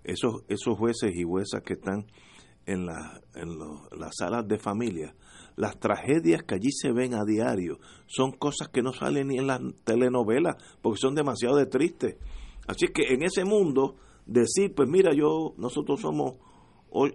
Esos, 0.03 0.43
esos 0.47 0.77
jueces 0.77 1.11
y 1.15 1.23
juezas 1.23 1.61
que 1.63 1.73
están 1.73 2.05
en, 2.65 2.85
la, 2.85 3.21
en 3.33 3.57
las 3.99 4.15
salas 4.17 4.47
de 4.47 4.57
familia, 4.57 5.15
las 5.55 5.79
tragedias 5.79 6.43
que 6.43 6.55
allí 6.55 6.71
se 6.71 6.91
ven 6.91 7.13
a 7.13 7.23
diario 7.25 7.79
son 8.07 8.31
cosas 8.31 8.69
que 8.69 8.81
no 8.81 8.93
salen 8.93 9.27
ni 9.27 9.37
en 9.37 9.47
las 9.47 9.61
telenovelas 9.83 10.57
porque 10.81 10.99
son 10.99 11.15
demasiado 11.15 11.57
de 11.57 11.65
tristes. 11.65 12.17
Así 12.67 12.87
que 12.87 13.13
en 13.13 13.23
ese 13.23 13.45
mundo 13.45 13.95
decir, 14.25 14.73
pues 14.75 14.89
mira, 14.89 15.11
yo 15.13 15.53
nosotros 15.57 16.01
somos 16.01 16.35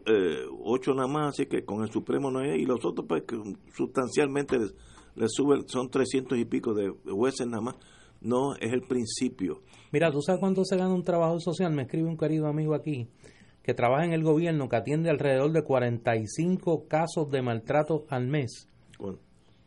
eh, 0.06 0.44
ocho 0.62 0.94
nada 0.94 1.08
más, 1.08 1.34
así 1.34 1.46
que 1.46 1.64
con 1.64 1.82
el 1.82 1.90
Supremo 1.90 2.30
no 2.30 2.40
hay, 2.40 2.62
y 2.62 2.66
los 2.66 2.84
otros 2.84 3.06
pues 3.08 3.22
que 3.22 3.36
sustancialmente 3.74 4.58
les, 5.14 5.32
suben, 5.32 5.68
son 5.68 5.90
trescientos 5.90 6.38
y 6.38 6.44
pico 6.44 6.74
de 6.74 6.90
jueces 7.10 7.46
nada 7.46 7.62
más. 7.62 7.76
No, 8.20 8.54
es 8.56 8.72
el 8.72 8.82
principio. 8.82 9.62
Mira, 9.92 10.12
¿tú 10.12 10.20
sabes 10.20 10.40
cuánto 10.40 10.64
se 10.64 10.76
gana 10.76 10.92
un 10.92 11.02
trabajo 11.02 11.40
social? 11.40 11.72
Me 11.72 11.82
escribe 11.82 12.08
un 12.08 12.18
querido 12.18 12.46
amigo 12.46 12.74
aquí 12.74 13.08
que 13.62 13.74
trabaja 13.74 14.04
en 14.04 14.12
el 14.12 14.22
gobierno, 14.22 14.68
que 14.68 14.76
atiende 14.76 15.10
alrededor 15.10 15.52
de 15.52 15.62
45 15.62 16.86
casos 16.88 17.30
de 17.30 17.42
maltrato 17.42 18.04
al 18.08 18.26
mes. 18.26 18.68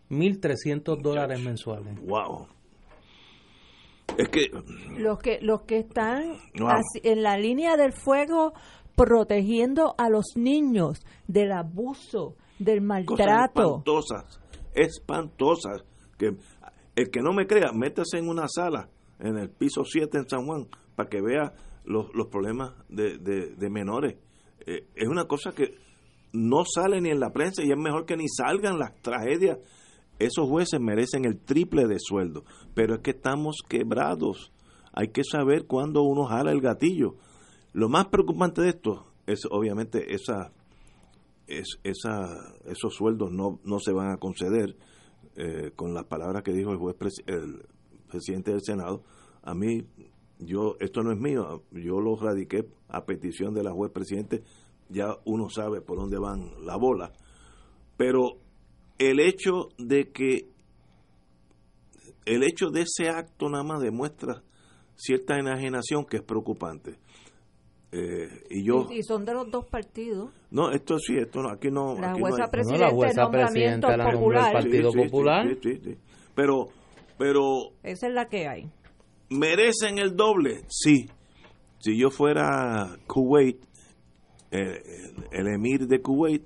1.300 0.10 1.02
dólares 1.02 1.40
mensuales. 1.42 2.00
¡Wow! 2.06 2.48
Es 4.18 4.30
que... 4.30 4.52
Los 4.98 5.20
que, 5.20 5.40
los 5.42 5.64
que 5.64 5.80
están 5.80 6.38
en 7.04 7.24
la 7.24 7.38
línea 7.38 7.78
del 7.78 7.94
fuego 7.94 8.54
protegiendo 8.96 9.96
a 9.98 10.10
los 10.10 10.34
niños 10.36 11.00
del 11.28 11.52
abuso, 11.52 12.36
del 12.60 12.82
maltrato. 12.82 13.82
espantosas, 13.84 14.40
espantosas. 14.74 15.84
Que 16.18 16.36
el 16.96 17.10
que 17.10 17.22
no 17.22 17.34
me 17.34 17.48
crea, 17.48 17.72
métase 17.74 18.20
en 18.20 18.30
una 18.30 18.48
sala 18.48 18.90
en 19.20 19.38
el 19.38 19.50
piso 19.50 19.84
7 19.84 20.18
en 20.18 20.30
San 20.30 20.46
Juan 20.46 20.68
para 20.96 21.10
que 21.10 21.22
vea 21.22 21.54
los, 21.86 22.14
los 22.14 22.28
problemas 22.28 22.74
de, 22.90 23.18
de, 23.18 23.70
menores. 23.70 24.18
Eh, 24.66 24.88
es 24.96 25.08
una 25.08 25.26
cosa 25.26 25.54
que 25.54 25.76
no 26.34 26.64
sale 26.66 27.02
ni 27.02 27.10
en 27.10 27.20
la 27.20 27.32
prensa 27.32 27.64
y 27.64 27.72
es 27.72 27.78
mejor 27.78 28.06
que 28.06 28.18
ni 28.18 28.28
salgan 28.28 28.80
las 28.80 28.96
tragedias. 29.02 29.58
Esos 30.20 30.48
jueces 30.48 30.80
merecen 30.80 31.26
el 31.26 31.40
triple 31.40 31.88
de 31.88 31.98
sueldo, 32.00 32.44
pero 32.74 32.96
es 32.96 33.02
que 33.02 33.12
estamos 33.12 33.58
quebrados. 33.68 34.52
Hay 34.94 35.08
que 35.08 35.24
saber 35.24 35.66
cuándo 35.66 36.04
uno 36.04 36.26
jala 36.26 36.52
el 36.52 36.62
gatillo. 36.62 37.16
Lo 37.74 37.90
más 37.90 38.08
preocupante 38.08 38.62
de 38.62 38.70
esto 38.70 39.06
es 39.26 39.46
obviamente 39.50 40.14
esa, 40.14 40.52
es, 41.48 41.80
esa, 41.84 42.54
esos 42.66 42.94
sueldos 42.94 43.32
no, 43.32 43.60
no 43.64 43.80
se 43.80 43.92
van 43.92 44.12
a 44.12 44.18
conceder 44.18 44.78
eh, 45.36 45.72
con 45.76 45.94
las 45.94 46.06
palabras 46.06 46.44
que 46.44 46.54
dijo 46.54 46.72
el 46.72 46.78
juez 46.78 46.96
el 47.26 47.66
presidente 48.08 48.52
del 48.52 48.62
Senado. 48.62 49.04
A 49.42 49.56
mí 49.56 49.88
yo 50.40 50.76
esto 50.80 51.02
no 51.02 51.12
es 51.12 51.20
mío, 51.20 51.64
yo 51.72 52.00
lo 52.00 52.16
radiqué 52.16 52.68
a 52.90 53.06
petición 53.06 53.54
de 53.54 53.64
la 53.64 53.72
juez 53.72 53.92
presidente, 53.92 54.44
ya 54.90 55.18
uno 55.26 55.50
sabe 55.50 55.82
por 55.82 55.98
dónde 55.98 56.20
van 56.20 56.66
la 56.66 56.76
bola, 56.76 57.12
pero 57.98 58.38
el 59.00 59.20
hecho 59.20 59.70
de 59.78 60.12
que 60.12 60.50
el 62.26 62.44
hecho 62.44 62.70
de 62.70 62.82
ese 62.82 63.10
acto 63.10 63.50
nada 63.50 63.64
más 63.64 63.82
demuestra 63.82 64.44
cierta 64.96 65.38
enajenación 65.38 66.06
que 66.06 66.18
es 66.18 66.24
preocupante. 66.24 67.00
Eh, 67.96 68.28
y 68.50 68.64
yo 68.64 68.88
y, 68.92 69.04
son 69.04 69.24
de 69.24 69.34
los 69.34 69.52
dos 69.52 69.66
partidos 69.66 70.32
no 70.50 70.72
esto 70.72 70.98
sí 70.98 71.16
esto 71.16 71.44
no 71.44 71.52
aquí 71.52 71.70
no 71.70 71.94
la 72.00 72.16
jueza 72.16 72.50
presidenta 72.50 72.90
no, 72.90 73.14
la 73.14 73.30
presidenta 73.30 74.12
popular. 74.12 74.52
Partido 74.52 74.92
Popular 74.92 75.58
pero 76.34 76.70
pero 77.20 77.70
esa 77.84 78.08
es 78.08 78.14
la 78.14 78.26
que 78.26 78.48
hay 78.48 78.72
¿Merecen 79.34 79.98
el 79.98 80.16
doble? 80.16 80.62
Sí. 80.68 81.10
Si 81.80 81.98
yo 81.98 82.12
fuera 82.12 82.98
Kuwait, 83.08 83.58
eh, 84.52 84.82
el 85.32 85.48
emir 85.48 85.88
de 85.88 86.02
Kuwait, 86.02 86.44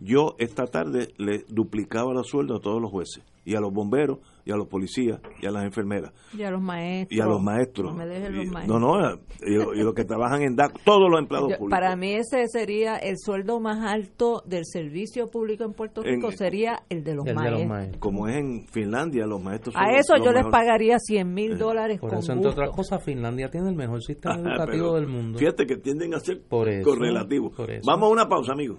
yo 0.00 0.34
esta 0.38 0.64
tarde 0.66 1.14
le 1.16 1.44
duplicaba 1.48 2.12
los 2.12 2.26
sueldos 2.26 2.58
a 2.58 2.62
todos 2.62 2.82
los 2.82 2.90
jueces 2.90 3.22
y 3.44 3.54
a 3.54 3.60
los 3.60 3.72
bomberos 3.72 4.18
y 4.44 4.52
a 4.52 4.56
los 4.56 4.68
policías 4.68 5.20
y 5.40 5.46
a 5.46 5.50
las 5.50 5.64
enfermeras. 5.64 6.12
Y 6.36 6.42
a 6.42 6.50
los 6.50 6.60
maestros. 6.60 7.16
Y 7.16 7.20
a 7.20 7.26
los 7.26 7.42
maestros. 7.42 7.92
No 7.92 7.98
me 7.98 8.06
dejen 8.06 8.36
los 8.36 8.46
maestros. 8.46 8.80
No, 8.80 8.98
no, 8.98 9.18
y, 9.42 9.82
los 9.82 9.94
que 9.94 10.04
trabajan 10.04 10.42
en 10.42 10.56
DAC, 10.56 10.82
todos 10.84 11.10
los 11.10 11.18
empleados 11.18 11.54
públicos. 11.54 11.70
Para 11.70 11.96
mí 11.96 12.12
ese 12.14 12.46
sería 12.48 12.96
el 12.96 13.16
sueldo 13.18 13.60
más 13.60 13.84
alto 13.84 14.42
del 14.46 14.64
servicio 14.64 15.30
público 15.30 15.64
en 15.64 15.72
Puerto 15.72 16.02
Rico, 16.02 16.30
sería 16.32 16.82
el, 16.88 17.04
de 17.04 17.14
los, 17.14 17.24
maestros. 17.24 17.98
Como 17.98 18.28
es 18.28 18.36
en 18.36 18.66
Finlandia, 18.66 19.26
los 19.26 19.42
maestros 19.42 19.74
A 19.76 19.96
eso 19.96 20.14
yo 20.22 20.32
les 20.32 20.46
pagaría 20.46 20.98
100 20.98 21.34
mil 21.34 21.52
eh, 21.52 21.56
dólares 21.56 22.00
Por 22.00 22.14
eso, 22.14 22.32
entre 22.32 22.50
otras 22.50 22.70
cosas, 22.70 23.02
Finlandia 23.02 23.50
tiene 23.50 23.68
el 23.68 23.76
mejor 23.76 24.02
sistema 24.02 24.36
educativo 24.36 24.94
del 24.94 25.06
mundo. 25.06 25.38
Fíjate 25.38 25.66
que 25.66 25.76
tienden 25.76 26.14
a 26.14 26.20
ser 26.20 26.42
correlativos. 26.48 27.54
Vamos 27.84 28.08
a 28.08 28.12
una 28.12 28.28
pausa, 28.28 28.52
amigos. 28.52 28.78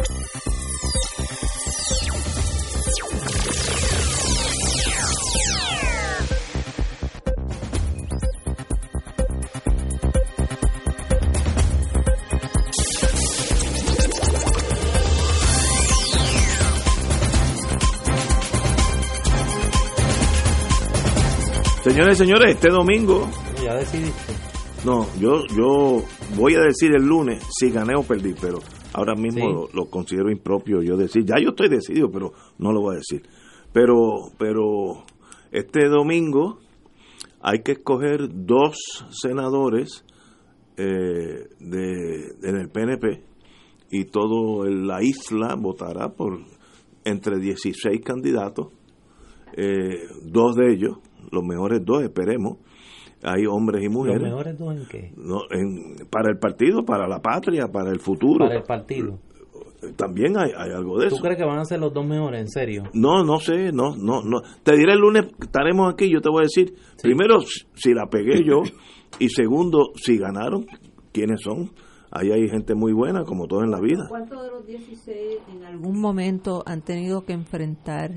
Señores 21.83 22.19
y 22.19 22.25
señores, 22.25 22.53
este 22.53 22.69
domingo. 22.69 23.27
Ya 23.63 23.73
decidiste. 23.73 24.33
No, 24.85 25.07
yo, 25.19 25.47
yo 25.47 26.03
voy 26.35 26.53
a 26.53 26.61
decir 26.61 26.91
el 26.95 27.03
lunes 27.03 27.43
si 27.57 27.71
gané 27.71 27.95
o 27.95 28.03
perdí, 28.03 28.35
pero 28.39 28.59
ahora 28.93 29.15
mismo 29.15 29.67
lo, 29.73 29.85
considero 29.89 30.29
impropio 30.29 30.83
yo 30.83 30.95
decir. 30.95 31.25
Ya 31.25 31.39
yo 31.41 31.49
estoy 31.49 31.69
decidido, 31.69 32.11
pero 32.11 32.33
no 32.59 32.71
lo 32.71 32.81
voy 32.81 32.95
a 32.95 32.97
decir. 32.99 33.23
Pero, 33.73 33.95
pero 34.37 35.05
este 35.51 35.87
domingo 35.87 36.59
hay 37.41 37.63
que 37.63 37.71
escoger 37.71 38.29
dos 38.31 38.77
senadores 39.09 40.05
eh, 40.77 41.47
de, 41.59 42.33
del 42.41 42.69
PNP 42.69 43.23
y 43.89 44.05
toda 44.05 44.69
la 44.69 45.01
isla 45.01 45.55
votará 45.59 46.09
por 46.09 46.41
entre 47.05 47.39
16 47.39 48.01
candidatos, 48.05 48.67
eh, 49.57 50.05
dos 50.21 50.55
de 50.55 50.73
ellos 50.73 50.99
los 51.31 51.43
mejores 51.43 51.83
dos, 51.83 52.03
esperemos. 52.03 52.57
Hay 53.23 53.45
hombres 53.45 53.83
y 53.83 53.89
mujeres. 53.89 54.21
¿Los 54.21 54.29
mejores 54.31 54.57
dos 54.57 54.75
en 54.75 54.85
qué? 54.87 55.13
No, 55.15 55.41
para 56.09 56.31
el 56.31 56.39
partido, 56.39 56.83
para 56.83 57.07
la 57.07 57.19
patria, 57.19 57.67
para 57.67 57.91
el 57.91 57.99
futuro. 57.99 58.45
Para 58.45 58.57
el 58.57 58.63
partido. 58.63 59.19
También 59.95 60.37
hay, 60.37 60.51
hay 60.55 60.71
algo 60.71 60.99
de 60.99 61.07
eso. 61.07 61.17
¿Tú 61.17 61.23
crees 61.23 61.37
que 61.37 61.45
van 61.45 61.59
a 61.59 61.65
ser 61.65 61.79
los 61.79 61.93
dos 61.93 62.05
mejores, 62.05 62.41
en 62.41 62.47
serio? 62.47 62.83
No, 62.93 63.23
no 63.23 63.39
sé, 63.39 63.71
no, 63.71 63.95
no, 63.95 64.23
no. 64.23 64.41
Te 64.63 64.75
diré 64.75 64.93
el 64.93 64.99
lunes, 64.99 65.25
estaremos 65.39 65.91
aquí, 65.91 66.09
yo 66.09 66.21
te 66.21 66.29
voy 66.29 66.41
a 66.41 66.43
decir, 66.43 66.75
primero, 67.01 67.39
si 67.73 67.93
la 67.93 68.07
pegué 68.07 68.43
yo, 68.43 68.61
y 69.19 69.29
segundo, 69.29 69.91
si 69.95 70.17
ganaron, 70.17 70.65
quiénes 71.11 71.41
son. 71.41 71.71
Ahí 72.11 72.31
hay 72.31 72.49
gente 72.49 72.75
muy 72.75 72.91
buena, 72.93 73.23
como 73.23 73.47
todo 73.47 73.63
en 73.63 73.71
la 73.71 73.79
vida. 73.79 74.05
¿Cuántos 74.09 74.43
de 74.43 74.51
los 74.51 74.65
16 74.65 75.39
en 75.49 75.63
algún 75.63 75.99
momento 75.99 76.61
han 76.65 76.81
tenido 76.81 77.21
que 77.21 77.33
enfrentar 77.33 78.11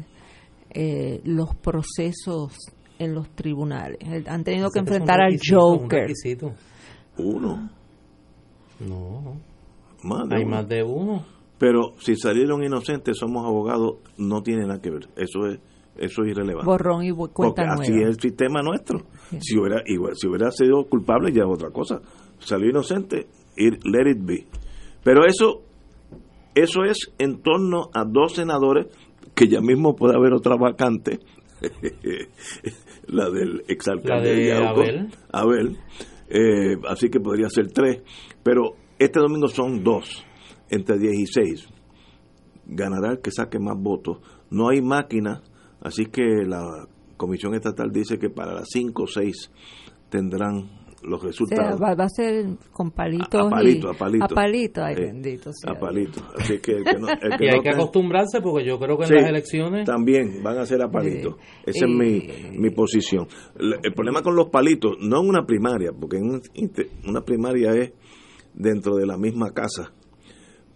eh, 0.71 1.21
los 1.25 1.55
procesos 1.55 2.59
en 2.98 3.14
los 3.14 3.28
tribunales. 3.30 3.98
Han 4.26 4.44
tenido 4.44 4.70
que 4.70 4.80
enfrentar 4.80 5.20
al 5.20 5.38
Joker. 5.38 6.12
Uno. 7.18 7.70
No. 8.80 9.40
Hay 10.30 10.44
más 10.44 10.68
de 10.68 10.83
uno. 10.83 11.24
Pero 11.59 11.94
si 11.98 12.16
salieron 12.16 12.62
inocentes, 12.62 13.16
somos 13.18 13.44
abogados, 13.46 13.98
no 14.18 14.42
tiene 14.42 14.66
nada 14.66 14.80
que 14.80 14.90
ver. 14.90 15.09
Eso 15.16 15.46
es 15.46 15.61
eso 15.96 16.22
es 16.24 16.30
irrelevante. 16.30 16.66
Borrón 16.66 17.04
y 17.04 17.12
cuenta 17.12 17.62
así 17.72 17.92
es 17.92 18.09
el 18.09 18.20
sistema 18.20 18.62
nuestro. 18.62 19.02
Si 19.40 19.57
hubiera 19.57 19.83
igual, 19.87 20.14
si 20.16 20.26
hubiera 20.26 20.50
sido 20.50 20.85
culpable 20.88 21.33
ya 21.33 21.42
es 21.44 21.48
otra 21.48 21.70
cosa. 21.70 22.00
Salió 22.40 22.68
inocente, 22.70 23.28
let 23.57 24.11
it 24.11 24.18
be. 24.20 24.44
Pero 25.04 25.24
eso 25.24 25.62
eso 26.54 26.85
es 26.85 27.12
en 27.18 27.42
torno 27.42 27.90
a 27.94 28.04
dos 28.04 28.35
senadores 28.35 28.87
que 29.35 29.48
ya 29.48 29.61
mismo 29.61 29.94
puede 29.94 30.16
haber 30.16 30.33
otra 30.33 30.57
vacante 30.57 31.20
la 33.09 33.31
del 33.31 33.62
exalcalde 33.69 34.35
de, 34.35 34.53
Abel. 34.53 35.09
Abel. 35.33 35.79
Eh, 36.29 36.77
así 36.88 37.09
que 37.11 37.21
podría 37.21 37.49
ser 37.49 37.71
tres. 37.73 38.03
Pero 38.43 38.77
este 38.99 39.21
domingo 39.21 39.49
son 39.49 39.83
dos, 39.83 40.25
entre 40.71 40.99
16. 40.99 41.69
Ganará 42.67 43.12
el 43.12 43.21
que 43.21 43.31
saque 43.31 43.59
más 43.59 43.77
votos. 43.79 44.19
No 44.51 44.69
hay 44.69 44.81
máquina, 44.81 45.43
así 45.81 46.07
que 46.07 46.23
la 46.47 46.87
Comisión 47.17 47.55
Estatal 47.55 47.90
dice 47.93 48.19
que 48.19 48.31
para 48.31 48.55
las 48.55 48.69
5 48.71 49.03
o 49.03 49.07
6 49.07 49.51
tendrán 50.11 50.84
los 51.05 51.23
resultados. 51.23 51.81
va, 51.81 51.93
a 51.93 52.09
ser 52.09 52.47
con 52.73 52.90
palitos. 52.90 53.47
A, 53.47 53.51
palito, 53.51 53.90
a 53.90 53.95
palito. 53.95 54.25
A 54.25 54.29
palito, 54.29 54.85
ay 54.85 54.95
bendito 54.95 55.51
A 55.67 55.75
palito. 55.79 56.21
Así 56.37 56.59
que, 56.59 56.73
el 56.73 56.85
que 56.85 56.99
no, 56.99 57.07
y 57.40 57.49
hay 57.49 57.61
que 57.61 57.71
acostumbrarse 57.71 58.40
porque 58.40 58.67
yo 58.67 58.79
creo 58.79 58.99
que 58.99 59.05
en 59.05 59.14
las 59.14 59.29
elecciones... 59.29 59.87
También 59.87 60.43
van 60.43 60.59
a 60.59 60.67
ser 60.67 60.83
a 60.83 60.90
palito. 60.90 61.38
Esa 61.64 61.87
es 61.87 61.90
mi, 61.90 62.29
mi 62.59 62.71
posición. 62.71 63.27
El, 63.59 63.93
problema 63.95 64.23
con 64.23 64.35
los 64.35 64.49
palitos, 64.49 64.97
no 65.01 65.21
en 65.23 65.29
una 65.29 65.45
primaria, 65.47 65.93
porque 65.93 66.17
en 66.17 66.40
una 67.07 67.21
primaria 67.23 67.73
es 67.73 67.93
dentro 68.55 68.97
de 68.97 69.07
la 69.07 69.17
misma 69.17 69.53
casa, 69.53 69.93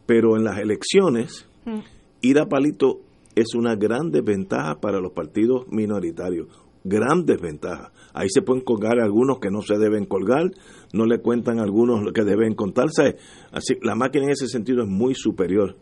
pero 0.06 0.36
en 0.36 0.44
las 0.44 0.58
elecciones, 0.58 1.48
mm. 1.64 1.78
ir 2.22 2.38
a 2.38 2.46
palito 2.46 3.00
es 3.34 3.54
una 3.54 3.76
gran 3.76 4.10
desventaja 4.10 4.80
para 4.80 5.00
los 5.00 5.12
partidos 5.12 5.66
minoritarios 5.68 6.48
gran 6.84 7.24
desventaja. 7.24 7.92
Ahí 8.14 8.28
se 8.28 8.42
pueden 8.42 8.64
colgar 8.64 9.00
algunos 9.00 9.38
que 9.38 9.50
no 9.50 9.62
se 9.62 9.78
deben 9.78 10.06
colgar, 10.06 10.50
no 10.92 11.04
le 11.04 11.20
cuentan 11.20 11.60
algunos 11.60 12.02
lo 12.02 12.12
que 12.12 12.24
deben 12.24 12.54
contarse. 12.54 13.16
Así, 13.52 13.74
la 13.82 13.94
máquina 13.94 14.24
en 14.24 14.30
ese 14.30 14.48
sentido 14.48 14.82
es 14.82 14.88
muy 14.88 15.14
superior, 15.14 15.76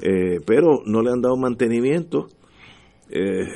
eh, 0.00 0.40
pero 0.46 0.82
no 0.84 1.02
le 1.02 1.10
han 1.10 1.20
dado 1.20 1.36
mantenimiento 1.36 2.26
eh, 3.08 3.46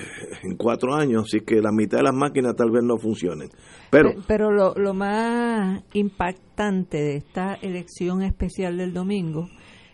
en 0.44 0.56
cuatro 0.56 0.94
años, 0.94 1.24
así 1.24 1.40
que 1.40 1.61
la 1.61 1.72
mitad 1.72 1.98
de 1.98 2.04
las 2.04 2.14
máquinas 2.14 2.54
tal 2.54 2.70
vez 2.70 2.85
no 2.85 2.98
funcionen. 2.98 3.48
Pero, 3.90 4.11
pero 4.28 4.52
lo, 4.52 4.74
lo 4.74 4.94
más 4.94 5.83
impactante 5.92 6.98
de 6.98 7.16
esta 7.16 7.54
elección 7.54 8.22
especial 8.22 8.76
del 8.76 8.92
domingo 8.92 9.48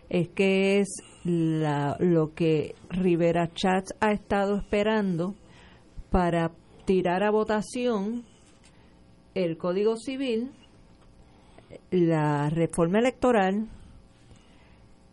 es 0.09 0.29
que 0.29 0.79
es 0.79 1.01
la, 1.23 1.97
lo 1.99 2.33
que 2.33 2.75
Rivera 2.89 3.51
Chats 3.53 3.93
ha 3.99 4.11
estado 4.11 4.57
esperando 4.57 5.35
para 6.11 6.51
tirar 6.87 7.21
a 7.21 7.31
votación 7.31 8.23
el 9.35 9.57
Código 9.57 9.97
Civil, 9.97 10.51
la 11.91 12.49
reforma 12.49 12.99
electoral 12.99 13.67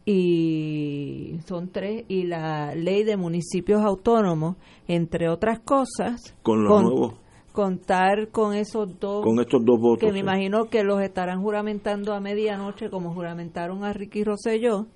y 0.04 1.40
son 1.46 1.70
tres 1.70 2.04
y 2.06 2.26
la 2.26 2.76
ley 2.76 3.02
de 3.02 3.16
municipios 3.16 3.82
autónomos, 3.82 4.56
entre 4.86 5.28
otras 5.28 5.58
cosas. 5.58 6.36
Con 6.44 6.62
los 6.62 7.12
Contar 7.50 8.30
con 8.30 8.54
esos 8.54 8.98
dos. 9.00 9.24
Con 9.24 9.40
estos 9.40 9.64
dos 9.64 9.78
votos. 9.80 10.00
Que 10.00 10.12
me 10.12 10.20
imagino 10.20 10.66
que 10.66 10.84
los 10.84 11.00
estarán 11.00 11.42
juramentando 11.42 12.12
a 12.12 12.20
medianoche, 12.20 12.88
como 12.88 13.14
juramentaron 13.14 13.84
a 13.84 13.92
Ricky 13.92 14.22
Rosselló, 14.24 14.86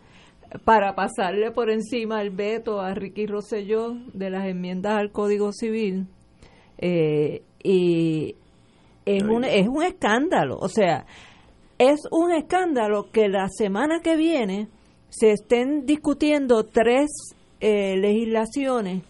para 0.64 0.94
pasarle 0.94 1.50
por 1.50 1.70
encima 1.70 2.20
el 2.22 2.30
veto 2.30 2.80
a 2.80 2.94
Ricky 2.94 3.26
Rosselló 3.26 3.94
de 4.12 4.30
las 4.30 4.46
enmiendas 4.46 4.96
al 4.96 5.10
Código 5.10 5.52
Civil 5.52 6.08
eh, 6.78 7.42
y 7.62 8.34
es 9.04 9.22
un, 9.22 9.44
es 9.44 9.68
un 9.68 9.82
escándalo, 9.82 10.58
o 10.58 10.68
sea, 10.68 11.06
es 11.78 12.00
un 12.10 12.32
escándalo 12.32 13.10
que 13.12 13.28
la 13.28 13.48
semana 13.48 14.00
que 14.00 14.16
viene 14.16 14.68
se 15.08 15.32
estén 15.32 15.86
discutiendo 15.86 16.64
tres 16.64 17.10
eh, 17.60 17.96
legislaciones 17.96 19.02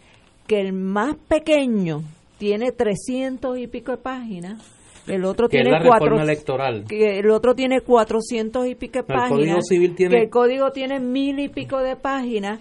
que 0.47 0.61
el 0.61 0.73
más 0.73 1.17
pequeño 1.17 2.03
tiene 2.39 2.73
300 2.73 3.59
y 3.59 3.67
pico 3.67 3.93
de 3.93 3.99
páginas 3.99 4.79
el 5.09 5.25
otro 5.25 5.49
tiene 5.49 5.71
cuatro, 5.85 6.21
electoral. 6.21 6.85
Que 6.87 7.19
el 7.21 7.31
otro 7.31 7.55
tiene 7.55 7.81
400 7.81 8.67
y 8.67 8.75
pico 8.75 8.99
de 8.99 9.05
páginas. 9.05 9.31
El 9.31 9.37
Código 9.37 9.63
Civil 9.63 9.95
tiene... 9.95 10.15
Que 10.15 10.23
el 10.25 10.31
Código 10.31 10.71
tiene 10.71 11.01
mil 11.01 11.39
y 11.39 11.49
pico 11.49 11.79
de 11.79 11.97
páginas. 11.97 12.61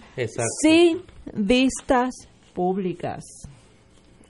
Sin 0.61 1.01
vistas 1.33 2.29
públicas. 2.53 3.23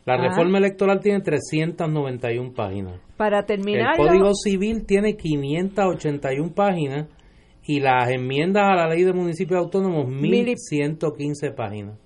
La 0.08 0.13
ah. 0.13 0.30
reforma 0.30 0.58
electoral 0.58 1.02
tiene 1.02 1.20
391 1.20 2.54
páginas. 2.54 3.02
Para 3.17 3.46
terminar. 3.46 4.00
El 4.00 4.08
Código 4.08 4.34
Civil 4.34 4.86
tiene 4.86 5.17
581 5.17 6.54
páginas 6.56 7.10
y 7.65 7.82
las 7.82 8.10
enmiendas 8.10 8.63
a 8.63 8.76
la 8.76 8.88
ley 8.88 9.04
de 9.04 9.12
municipios 9.12 9.60
autónomos 9.60 10.08
1115 10.08 11.52
páginas. 11.52 12.00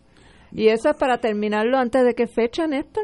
¿Y 0.52 0.70
eso 0.70 0.90
es 0.90 0.96
para 0.98 1.20
terminarlo 1.20 1.78
antes 1.78 2.04
de 2.04 2.16
qué 2.16 2.26
fecha, 2.26 2.66
Néstor? 2.66 3.04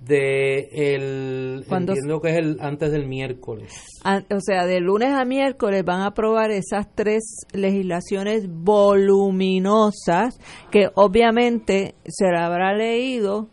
De 0.00 0.70
el 0.72 1.66
entiendo 1.70 2.22
que 2.22 2.30
es 2.30 2.38
el 2.38 2.56
antes 2.60 2.90
del 2.92 3.06
miércoles. 3.06 3.70
o 4.02 4.40
sea, 4.40 4.64
de 4.64 4.80
lunes 4.80 5.10
a 5.10 5.26
miércoles 5.26 5.84
van 5.84 6.00
a 6.00 6.06
aprobar 6.06 6.50
esas 6.50 6.88
tres 6.94 7.44
legislaciones 7.52 8.48
voluminosas 8.48 10.38
que 10.70 10.88
obviamente 10.94 11.94
se 12.06 12.28
habrá 12.28 12.72
leído 12.72 13.50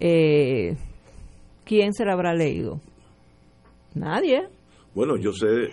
eh, 0.00 0.76
¿quién 1.64 1.92
se 1.92 2.04
la 2.04 2.12
habrá 2.12 2.34
leído? 2.34 2.80
Nadie. 3.94 4.48
Bueno, 4.94 5.16
yo 5.16 5.32
sé, 5.32 5.70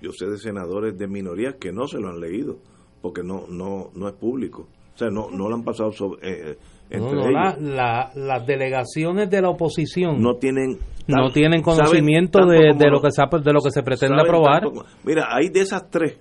yo 0.00 0.12
sé 0.12 0.26
de 0.26 0.38
senadores 0.38 0.96
de 0.96 1.06
minorías 1.08 1.56
que 1.60 1.72
no 1.72 1.86
se 1.86 1.98
lo 1.98 2.08
han 2.08 2.20
leído, 2.20 2.58
porque 3.02 3.22
no, 3.22 3.46
no, 3.48 3.90
no 3.94 4.08
es 4.08 4.14
público. 4.14 4.68
O 4.94 4.98
sea, 4.98 5.08
no, 5.08 5.30
no 5.30 5.48
lo 5.48 5.54
han 5.54 5.62
pasado 5.62 5.92
sobre, 5.92 6.50
eh, 6.50 6.58
entre 6.90 7.32
las 7.32 8.46
delegaciones 8.46 9.28
de 9.28 9.42
la 9.42 9.50
oposición 9.50 10.22
no 10.22 10.36
tienen 10.36 10.78
no 11.06 11.30
tienen 11.30 11.62
conocimiento 11.62 12.46
de, 12.46 12.72
lo 12.90 13.00
que 13.00 13.10
se, 13.10 13.22
de 13.22 13.52
lo 13.52 13.60
que 13.60 13.70
se 13.70 13.82
pretende 13.82 14.20
aprobar. 14.20 14.64
mira, 15.04 15.28
hay 15.30 15.48
de 15.48 15.60
esas 15.60 15.88
tres, 15.90 16.18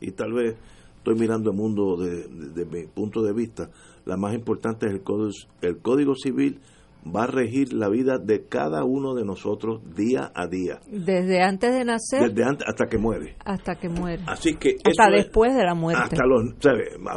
y 0.00 0.12
tal 0.12 0.32
vez 0.32 0.56
estoy 0.96 1.14
mirando 1.14 1.50
el 1.50 1.56
mundo 1.56 1.96
desde 1.96 2.52
de, 2.52 2.64
mi 2.64 2.86
punto 2.86 3.22
de 3.22 3.32
vista, 3.32 3.70
la 4.06 4.16
más 4.16 4.34
importante 4.34 4.86
es 4.86 4.92
el 4.92 5.02
código, 5.02 5.30
el 5.60 5.78
código 5.78 6.14
civil 6.14 6.60
va 7.04 7.24
a 7.24 7.26
regir 7.26 7.72
la 7.72 7.88
vida 7.88 8.18
de 8.18 8.46
cada 8.46 8.84
uno 8.84 9.14
de 9.14 9.24
nosotros 9.24 9.80
día 9.94 10.30
a 10.34 10.46
día. 10.46 10.80
Desde 10.86 11.42
antes 11.42 11.72
de 11.72 11.84
nacer. 11.84 12.28
Desde 12.28 12.44
antes 12.44 12.66
hasta 12.68 12.86
que 12.86 12.98
muere. 12.98 13.36
Hasta 13.44 13.76
que 13.76 13.88
muere. 13.88 14.22
Así 14.26 14.54
que 14.54 14.76
hasta 14.84 15.10
después 15.10 15.54
de 15.54 15.64
la 15.64 15.74
muerte. 15.74 16.02
Hasta 16.02 16.26
los, 16.26 16.54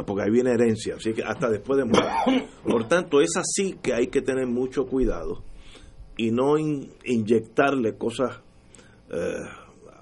Porque 0.06 0.22
ahí 0.22 0.30
viene 0.30 0.52
herencia, 0.52 0.94
así 0.96 1.12
que 1.12 1.22
hasta 1.22 1.50
después 1.50 1.78
de 1.78 1.84
muerte. 1.84 2.48
Por 2.64 2.88
tanto, 2.88 3.20
es 3.20 3.36
así 3.36 3.78
que 3.82 3.94
hay 3.94 4.06
que 4.08 4.22
tener 4.22 4.46
mucho 4.46 4.86
cuidado 4.86 5.42
y 6.16 6.30
no 6.30 6.56
inyectarle 6.58 7.96
cosas 7.96 8.40
eh, 9.10 9.34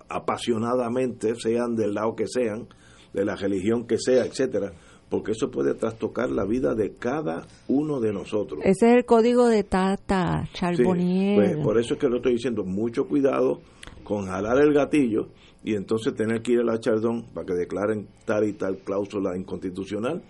apasionadamente, 0.08 1.34
sean 1.36 1.74
del 1.74 1.94
lado 1.94 2.14
que 2.14 2.26
sean, 2.26 2.68
de 3.12 3.24
la 3.24 3.34
religión 3.34 3.86
que 3.86 3.98
sea, 3.98 4.24
etcétera 4.24 4.72
porque 5.12 5.32
eso 5.32 5.50
puede 5.50 5.74
trastocar 5.74 6.30
la 6.30 6.46
vida 6.46 6.74
de 6.74 6.94
cada 6.94 7.46
uno 7.68 8.00
de 8.00 8.14
nosotros. 8.14 8.60
Ese 8.64 8.88
es 8.88 8.96
el 8.96 9.04
código 9.04 9.46
de 9.46 9.62
Tata 9.62 10.48
Charbonnier. 10.54 11.36
pues 11.36 11.56
por 11.62 11.78
eso 11.78 11.94
es 11.94 12.00
que 12.00 12.08
lo 12.08 12.16
estoy 12.16 12.32
diciendo, 12.32 12.64
mucho 12.64 13.06
cuidado 13.06 13.60
con 14.04 14.24
jalar 14.24 14.58
el 14.62 14.72
gatillo 14.72 15.28
y 15.62 15.74
entonces 15.74 16.14
tener 16.14 16.40
que 16.40 16.52
ir 16.52 16.60
a 16.60 16.64
la 16.64 16.80
Chardón 16.80 17.26
para 17.34 17.44
que 17.44 17.52
declaren 17.52 18.08
tal 18.24 18.48
y 18.48 18.54
tal 18.54 18.78
cláusula 18.78 19.36
inconstitucional 19.36 20.22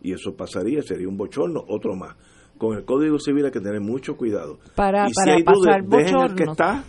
y 0.00 0.12
eso 0.12 0.36
pasaría, 0.36 0.82
sería 0.82 1.08
un 1.08 1.16
bochorno, 1.16 1.64
otro 1.66 1.96
más. 1.96 2.14
Con 2.58 2.76
el 2.76 2.84
Código 2.84 3.18
Civil 3.18 3.46
hay 3.46 3.50
que 3.50 3.60
tener 3.60 3.80
mucho 3.80 4.16
cuidado. 4.16 4.60
Para, 4.76 5.08
y 5.08 5.14
si 5.14 5.30
hay 5.30 5.42
pasar 5.42 5.80
el 5.80 6.34
que 6.36 6.44
está, 6.44 6.84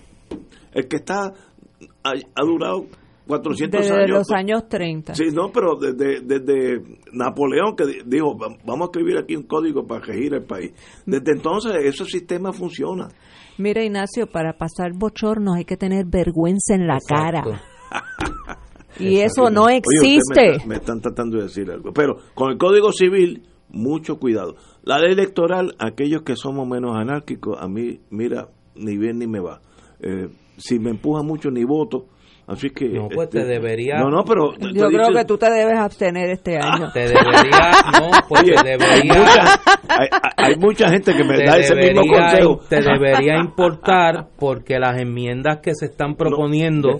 el 0.71 0.87
que 0.87 0.97
está 0.97 1.33
ha 2.03 2.43
durado 2.43 2.85
400 3.29 3.79
desde 3.81 3.93
años. 3.93 4.09
los 4.09 4.31
años 4.31 4.67
30. 4.67 5.13
Sí, 5.13 5.25
no, 5.31 5.51
pero 5.51 5.75
desde, 5.75 6.21
desde 6.21 6.81
Napoleón 7.13 7.75
que 7.75 7.85
dijo, 8.03 8.35
vamos 8.35 8.81
a 8.81 8.85
escribir 8.85 9.19
aquí 9.19 9.35
un 9.35 9.43
código 9.43 9.85
para 9.85 10.03
regir 10.03 10.33
el 10.33 10.43
país. 10.43 10.71
Desde 11.05 11.33
entonces 11.33 11.73
ese 11.83 12.05
sistema 12.05 12.51
funciona. 12.51 13.07
Mira, 13.59 13.83
Ignacio, 13.83 14.25
para 14.25 14.53
pasar 14.53 14.93
bochornos 14.95 15.57
hay 15.57 15.65
que 15.65 15.77
tener 15.77 16.05
vergüenza 16.07 16.73
en 16.73 16.87
la 16.87 16.97
cara. 17.07 17.43
y 18.99 19.17
eso 19.17 19.51
no 19.51 19.69
existe. 19.69 20.57
me, 20.61 20.65
me, 20.65 20.75
están 20.77 20.99
tratando 20.99 21.37
de 21.37 21.43
decir 21.43 21.69
algo. 21.69 21.93
Pero 21.93 22.15
con 22.33 22.49
el 22.49 22.57
Código 22.57 22.91
Civil, 22.91 23.43
mucho 23.69 24.17
cuidado. 24.17 24.55
La 24.81 24.97
ley 24.97 25.11
electoral, 25.11 25.75
aquellos 25.77 26.23
que 26.23 26.35
somos 26.35 26.67
menos 26.67 26.95
anárquicos, 26.95 27.61
a 27.61 27.67
mí, 27.67 27.99
mira, 28.09 28.49
ni 28.73 28.97
bien 28.97 29.19
ni 29.19 29.27
me 29.27 29.39
va. 29.39 29.61
Eh, 29.99 30.29
si 30.57 30.79
me 30.79 30.89
empuja 30.89 31.21
mucho, 31.21 31.51
ni 31.51 31.63
voto 31.63 32.07
Así 32.49 32.71
que. 32.71 32.89
No, 32.89 33.09
pues 33.13 33.29
te 33.29 33.41
este, 33.41 33.53
debería. 33.53 33.99
No, 33.99 34.09
no, 34.09 34.23
pero. 34.23 34.53
Yo 34.57 34.87
creo 34.87 35.13
que 35.13 35.23
tú 35.23 35.37
te 35.37 35.51
debes 35.51 35.77
abstener 35.77 36.31
este 36.31 36.57
año. 36.57 36.91
Te 36.91 37.01
debería. 37.01 37.71
No, 37.93 38.09
pues 38.27 38.43
te 38.43 38.63
debería. 38.63 39.23
Hay 40.35 40.55
mucha, 40.55 40.89
gente 40.89 41.13
que 41.13 41.23
me 41.23 41.45
da 41.45 41.57
ese 41.57 41.75
mismo 41.75 42.01
consejo. 42.11 42.59
Te 42.67 42.81
debería 42.81 43.37
importar 43.37 44.29
porque 44.39 44.79
las 44.79 44.99
enmiendas 44.99 45.59
que 45.61 45.75
se 45.75 45.85
están 45.85 46.15
proponiendo 46.15 46.97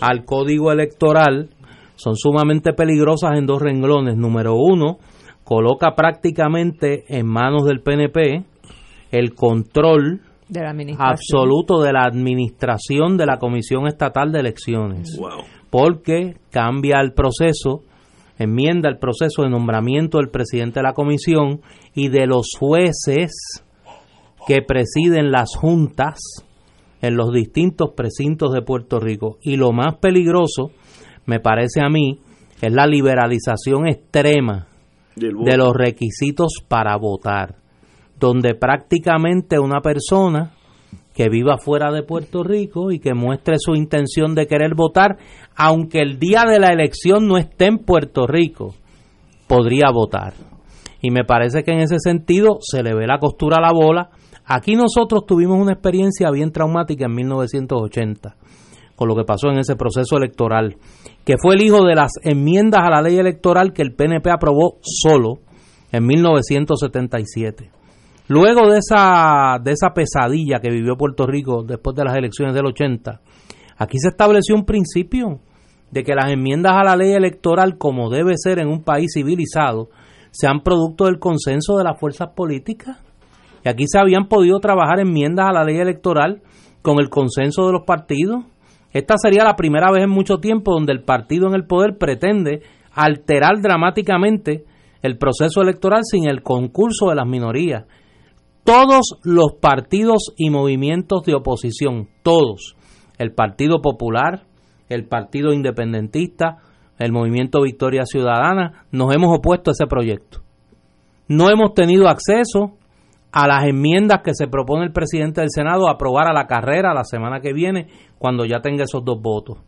al 0.00 0.24
código 0.24 0.72
electoral 0.72 1.50
son 1.94 2.16
sumamente 2.16 2.72
peligrosas 2.72 3.38
en 3.38 3.46
dos 3.46 3.62
renglones. 3.62 4.16
Número 4.16 4.54
uno, 4.56 4.98
coloca 5.44 5.94
prácticamente 5.94 7.04
en 7.08 7.28
manos 7.28 7.64
del 7.64 7.80
PNP 7.80 8.44
el 9.12 9.34
control 9.34 10.22
absoluto 10.98 11.80
de 11.80 11.92
la 11.92 12.04
administración 12.04 13.16
de 13.16 13.26
la 13.26 13.38
Comisión 13.38 13.86
Estatal 13.86 14.32
de 14.32 14.40
Elecciones. 14.40 15.18
Porque 15.70 16.36
cambia 16.50 17.00
el 17.00 17.12
proceso, 17.12 17.82
enmienda 18.38 18.88
el 18.88 18.98
proceso 18.98 19.42
de 19.42 19.50
nombramiento 19.50 20.18
del 20.18 20.30
presidente 20.30 20.80
de 20.80 20.84
la 20.84 20.94
comisión 20.94 21.60
y 21.94 22.08
de 22.08 22.26
los 22.26 22.48
jueces 22.58 23.64
que 24.46 24.62
presiden 24.62 25.30
las 25.30 25.54
juntas 25.56 26.18
en 27.02 27.16
los 27.16 27.32
distintos 27.32 27.90
precintos 27.96 28.52
de 28.52 28.62
Puerto 28.62 28.98
Rico. 28.98 29.38
Y 29.42 29.56
lo 29.56 29.72
más 29.72 29.96
peligroso, 29.96 30.70
me 31.26 31.40
parece 31.40 31.80
a 31.82 31.88
mí, 31.88 32.20
es 32.60 32.72
la 32.72 32.86
liberalización 32.86 33.86
extrema 33.86 34.66
de 35.16 35.56
los 35.56 35.74
requisitos 35.74 36.54
para 36.68 36.96
votar, 36.96 37.56
donde 38.20 38.54
prácticamente 38.54 39.58
una 39.58 39.80
persona 39.80 40.52
que 41.14 41.28
viva 41.28 41.58
fuera 41.58 41.90
de 41.90 42.02
Puerto 42.02 42.44
Rico 42.44 42.92
y 42.92 43.00
que 43.00 43.14
muestre 43.14 43.56
su 43.58 43.74
intención 43.74 44.34
de 44.34 44.46
querer 44.46 44.74
votar, 44.74 45.18
aunque 45.56 46.00
el 46.00 46.18
día 46.18 46.44
de 46.48 46.60
la 46.60 46.68
elección 46.68 47.26
no 47.26 47.36
esté 47.36 47.66
en 47.66 47.78
Puerto 47.78 48.26
Rico, 48.26 48.74
podría 49.48 49.90
votar. 49.90 50.34
Y 51.02 51.10
me 51.10 51.24
parece 51.24 51.64
que 51.64 51.72
en 51.72 51.80
ese 51.80 51.98
sentido 51.98 52.58
se 52.60 52.82
le 52.82 52.94
ve 52.94 53.06
la 53.06 53.18
costura 53.18 53.56
a 53.56 53.62
la 53.62 53.72
bola. 53.72 54.10
Aquí 54.44 54.76
nosotros 54.76 55.24
tuvimos 55.26 55.58
una 55.58 55.72
experiencia 55.72 56.30
bien 56.30 56.52
traumática 56.52 57.06
en 57.06 57.14
1980 57.14 58.36
con 59.00 59.08
lo 59.08 59.16
que 59.16 59.24
pasó 59.24 59.48
en 59.48 59.58
ese 59.58 59.76
proceso 59.76 60.18
electoral, 60.18 60.76
que 61.24 61.36
fue 61.40 61.54
el 61.54 61.62
hijo 61.62 61.86
de 61.86 61.94
las 61.94 62.12
enmiendas 62.22 62.82
a 62.84 62.90
la 62.90 63.00
ley 63.00 63.16
electoral 63.16 63.72
que 63.72 63.80
el 63.80 63.94
PNP 63.94 64.30
aprobó 64.30 64.76
solo 64.82 65.38
en 65.90 66.04
1977. 66.04 67.79
Luego 68.30 68.70
de 68.70 68.78
esa, 68.78 69.58
de 69.60 69.72
esa 69.72 69.92
pesadilla 69.92 70.60
que 70.60 70.70
vivió 70.70 70.96
Puerto 70.96 71.26
Rico 71.26 71.64
después 71.64 71.96
de 71.96 72.04
las 72.04 72.16
elecciones 72.16 72.54
del 72.54 72.66
80, 72.66 73.20
aquí 73.76 73.98
se 73.98 74.10
estableció 74.10 74.54
un 74.54 74.64
principio 74.64 75.40
de 75.90 76.04
que 76.04 76.14
las 76.14 76.30
enmiendas 76.30 76.74
a 76.76 76.84
la 76.84 76.94
ley 76.94 77.12
electoral, 77.12 77.76
como 77.76 78.08
debe 78.08 78.34
ser 78.36 78.60
en 78.60 78.68
un 78.68 78.84
país 78.84 79.10
civilizado, 79.14 79.88
sean 80.30 80.60
producto 80.60 81.06
del 81.06 81.18
consenso 81.18 81.76
de 81.76 81.82
las 81.82 81.98
fuerzas 81.98 82.28
políticas. 82.36 82.98
Y 83.64 83.68
aquí 83.68 83.86
se 83.88 83.98
habían 83.98 84.28
podido 84.28 84.60
trabajar 84.60 85.00
enmiendas 85.00 85.48
a 85.48 85.52
la 85.52 85.64
ley 85.64 85.78
electoral 85.78 86.40
con 86.82 87.00
el 87.00 87.10
consenso 87.10 87.66
de 87.66 87.72
los 87.72 87.82
partidos. 87.82 88.44
Esta 88.92 89.16
sería 89.20 89.42
la 89.42 89.56
primera 89.56 89.90
vez 89.90 90.04
en 90.04 90.10
mucho 90.10 90.38
tiempo 90.38 90.72
donde 90.72 90.92
el 90.92 91.02
partido 91.02 91.48
en 91.48 91.54
el 91.54 91.66
poder 91.66 91.98
pretende 91.98 92.62
alterar 92.92 93.60
dramáticamente 93.60 94.66
el 95.02 95.18
proceso 95.18 95.62
electoral 95.62 96.02
sin 96.04 96.28
el 96.28 96.44
concurso 96.44 97.08
de 97.08 97.16
las 97.16 97.26
minorías 97.26 97.86
todos 98.70 99.18
los 99.24 99.54
partidos 99.60 100.32
y 100.36 100.48
movimientos 100.48 101.24
de 101.24 101.34
oposición, 101.34 102.06
todos, 102.22 102.76
el 103.18 103.32
Partido 103.32 103.82
Popular, 103.82 104.44
el 104.88 105.08
Partido 105.08 105.52
Independentista, 105.52 106.58
el 106.96 107.10
Movimiento 107.10 107.62
Victoria 107.62 108.04
Ciudadana, 108.04 108.84
nos 108.92 109.12
hemos 109.12 109.36
opuesto 109.36 109.70
a 109.70 109.72
ese 109.72 109.88
proyecto. 109.88 110.42
No 111.26 111.50
hemos 111.50 111.74
tenido 111.74 112.06
acceso 112.06 112.76
a 113.32 113.48
las 113.48 113.64
enmiendas 113.64 114.20
que 114.22 114.34
se 114.34 114.46
propone 114.46 114.84
el 114.84 114.92
presidente 114.92 115.40
del 115.40 115.50
Senado 115.50 115.90
aprobar 115.90 116.28
a 116.28 116.32
la 116.32 116.46
carrera 116.46 116.94
la 116.94 117.02
semana 117.02 117.40
que 117.40 117.52
viene, 117.52 117.88
cuando 118.20 118.44
ya 118.44 118.60
tenga 118.60 118.84
esos 118.84 119.04
dos 119.04 119.20
votos. 119.20 119.58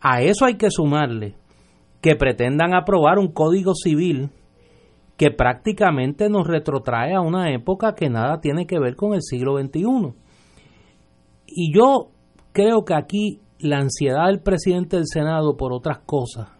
A 0.00 0.22
eso 0.22 0.44
hay 0.44 0.54
que 0.54 0.70
sumarle 0.70 1.34
que 2.00 2.14
pretendan 2.14 2.76
aprobar 2.76 3.18
un 3.18 3.32
código 3.32 3.74
civil 3.74 4.30
que 5.16 5.30
prácticamente 5.30 6.28
nos 6.28 6.46
retrotrae 6.46 7.14
a 7.14 7.20
una 7.20 7.52
época 7.52 7.94
que 7.94 8.10
nada 8.10 8.40
tiene 8.40 8.66
que 8.66 8.78
ver 8.78 8.96
con 8.96 9.14
el 9.14 9.22
siglo 9.22 9.58
XXI. 9.58 10.14
Y 11.46 11.74
yo 11.74 12.08
creo 12.52 12.84
que 12.84 12.94
aquí 12.94 13.40
la 13.58 13.78
ansiedad 13.78 14.26
del 14.26 14.40
presidente 14.40 14.96
del 14.96 15.06
Senado 15.06 15.56
por 15.56 15.72
otras 15.72 16.00
cosas 16.04 16.50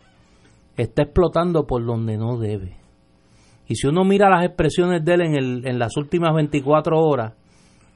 está 0.76 1.02
explotando 1.02 1.66
por 1.66 1.84
donde 1.84 2.16
no 2.16 2.38
debe. 2.38 2.76
Y 3.68 3.74
si 3.74 3.88
uno 3.88 4.04
mira 4.04 4.30
las 4.30 4.44
expresiones 4.44 5.04
de 5.04 5.14
él 5.14 5.20
en, 5.22 5.34
el, 5.36 5.66
en 5.66 5.78
las 5.78 5.96
últimas 5.96 6.34
24 6.34 6.98
horas, 6.98 7.34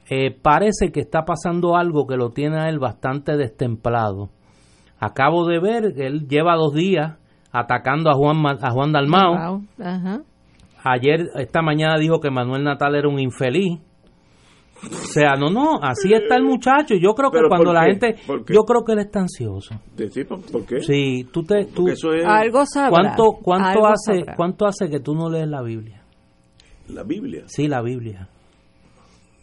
eh, 0.09 0.31
parece 0.31 0.91
que 0.91 0.99
está 0.99 1.23
pasando 1.23 1.77
algo 1.77 2.05
que 2.05 2.17
lo 2.17 2.31
tiene 2.31 2.59
a 2.59 2.69
él 2.69 2.79
bastante 2.79 3.37
destemplado. 3.37 4.29
Acabo 4.99 5.47
de 5.47 5.59
ver 5.59 5.93
él 5.97 6.27
lleva 6.27 6.55
dos 6.55 6.73
días 6.73 7.17
atacando 7.51 8.09
a 8.09 8.13
Juan, 8.13 8.45
a 8.45 8.71
Juan 8.71 8.91
Dalmao. 8.91 9.61
Ayer, 10.83 11.29
esta 11.35 11.61
mañana 11.61 11.97
dijo 11.97 12.19
que 12.19 12.31
Manuel 12.31 12.63
Natal 12.63 12.95
era 12.95 13.07
un 13.07 13.19
infeliz. 13.19 13.79
O 14.83 15.05
sea, 15.05 15.35
no, 15.35 15.51
no, 15.51 15.79
así 15.79 16.11
está 16.11 16.37
el 16.37 16.43
muchacho. 16.43 16.95
Yo 16.95 17.13
creo 17.13 17.29
que 17.29 17.39
cuando 17.47 17.71
la 17.71 17.83
gente, 17.83 18.15
yo 18.47 18.63
creo 18.63 18.83
que 18.83 18.93
él 18.93 18.99
está 18.99 19.19
ansioso. 19.19 19.75
¿Por 20.51 20.65
qué? 20.65 20.79
Sí, 20.79 21.27
tú 21.31 21.43
te, 21.43 21.65
tú, 21.65 21.85
algo 22.25 22.63
¿Cuánto, 22.89 23.33
cuánto 23.43 23.85
hace, 23.85 24.23
cuánto 24.35 24.65
hace 24.65 24.89
que 24.89 24.99
tú 24.99 25.13
no 25.13 25.29
lees 25.29 25.47
la 25.47 25.61
Biblia? 25.61 26.03
La 26.87 27.03
Biblia. 27.03 27.43
Sí, 27.45 27.67
la 27.67 27.81
Biblia. 27.83 28.27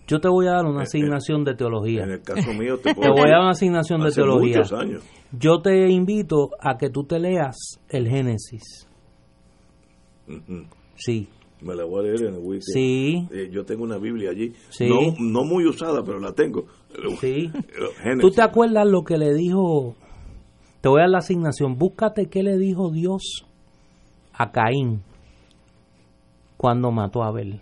Yo 0.08 0.20
te 0.20 0.28
voy 0.28 0.46
a 0.48 0.52
dar 0.52 0.64
una 0.64 0.82
asignación 0.82 1.44
de 1.44 1.54
teología. 1.54 2.02
En 2.04 2.12
el 2.12 2.22
caso 2.22 2.52
mío 2.54 2.78
te, 2.78 2.94
voy 2.96 3.28
a 3.28 3.32
dar 3.32 3.40
una 3.40 3.50
asignación 3.50 4.00
de 4.00 4.10
teología. 4.10 4.62
Yo 5.32 5.60
te 5.60 5.88
invito 5.88 6.50
a 6.58 6.78
que 6.78 6.88
tú 6.88 7.04
te 7.04 7.20
leas 7.20 7.78
el 7.90 8.08
Génesis. 8.08 8.88
Sí. 10.98 11.28
Me 11.60 11.74
la 11.74 11.84
voy 11.84 12.00
a 12.00 12.02
leer 12.02 12.22
en 12.22 12.34
el 12.34 12.40
weekend. 12.40 12.62
Sí. 12.62 13.28
Eh, 13.32 13.48
yo 13.50 13.64
tengo 13.64 13.82
una 13.82 13.98
Biblia 13.98 14.30
allí. 14.30 14.52
No, 14.80 15.14
no 15.18 15.44
muy 15.44 15.66
usada, 15.66 16.04
pero 16.04 16.20
la 16.20 16.32
tengo. 16.32 16.66
Sí. 17.20 17.50
¿Tú 18.20 18.30
te 18.30 18.42
acuerdas 18.42 18.86
lo 18.86 19.02
que 19.02 19.18
le 19.18 19.34
dijo? 19.34 19.96
Te 20.80 20.88
voy 20.88 21.00
a 21.00 21.02
dar 21.02 21.10
la 21.10 21.18
asignación. 21.18 21.76
Búscate 21.76 22.26
qué 22.26 22.42
le 22.42 22.58
dijo 22.58 22.90
Dios 22.90 23.44
a 24.32 24.52
Caín 24.52 25.02
cuando 26.56 26.92
mató 26.92 27.24
a 27.24 27.28
Abel. 27.28 27.60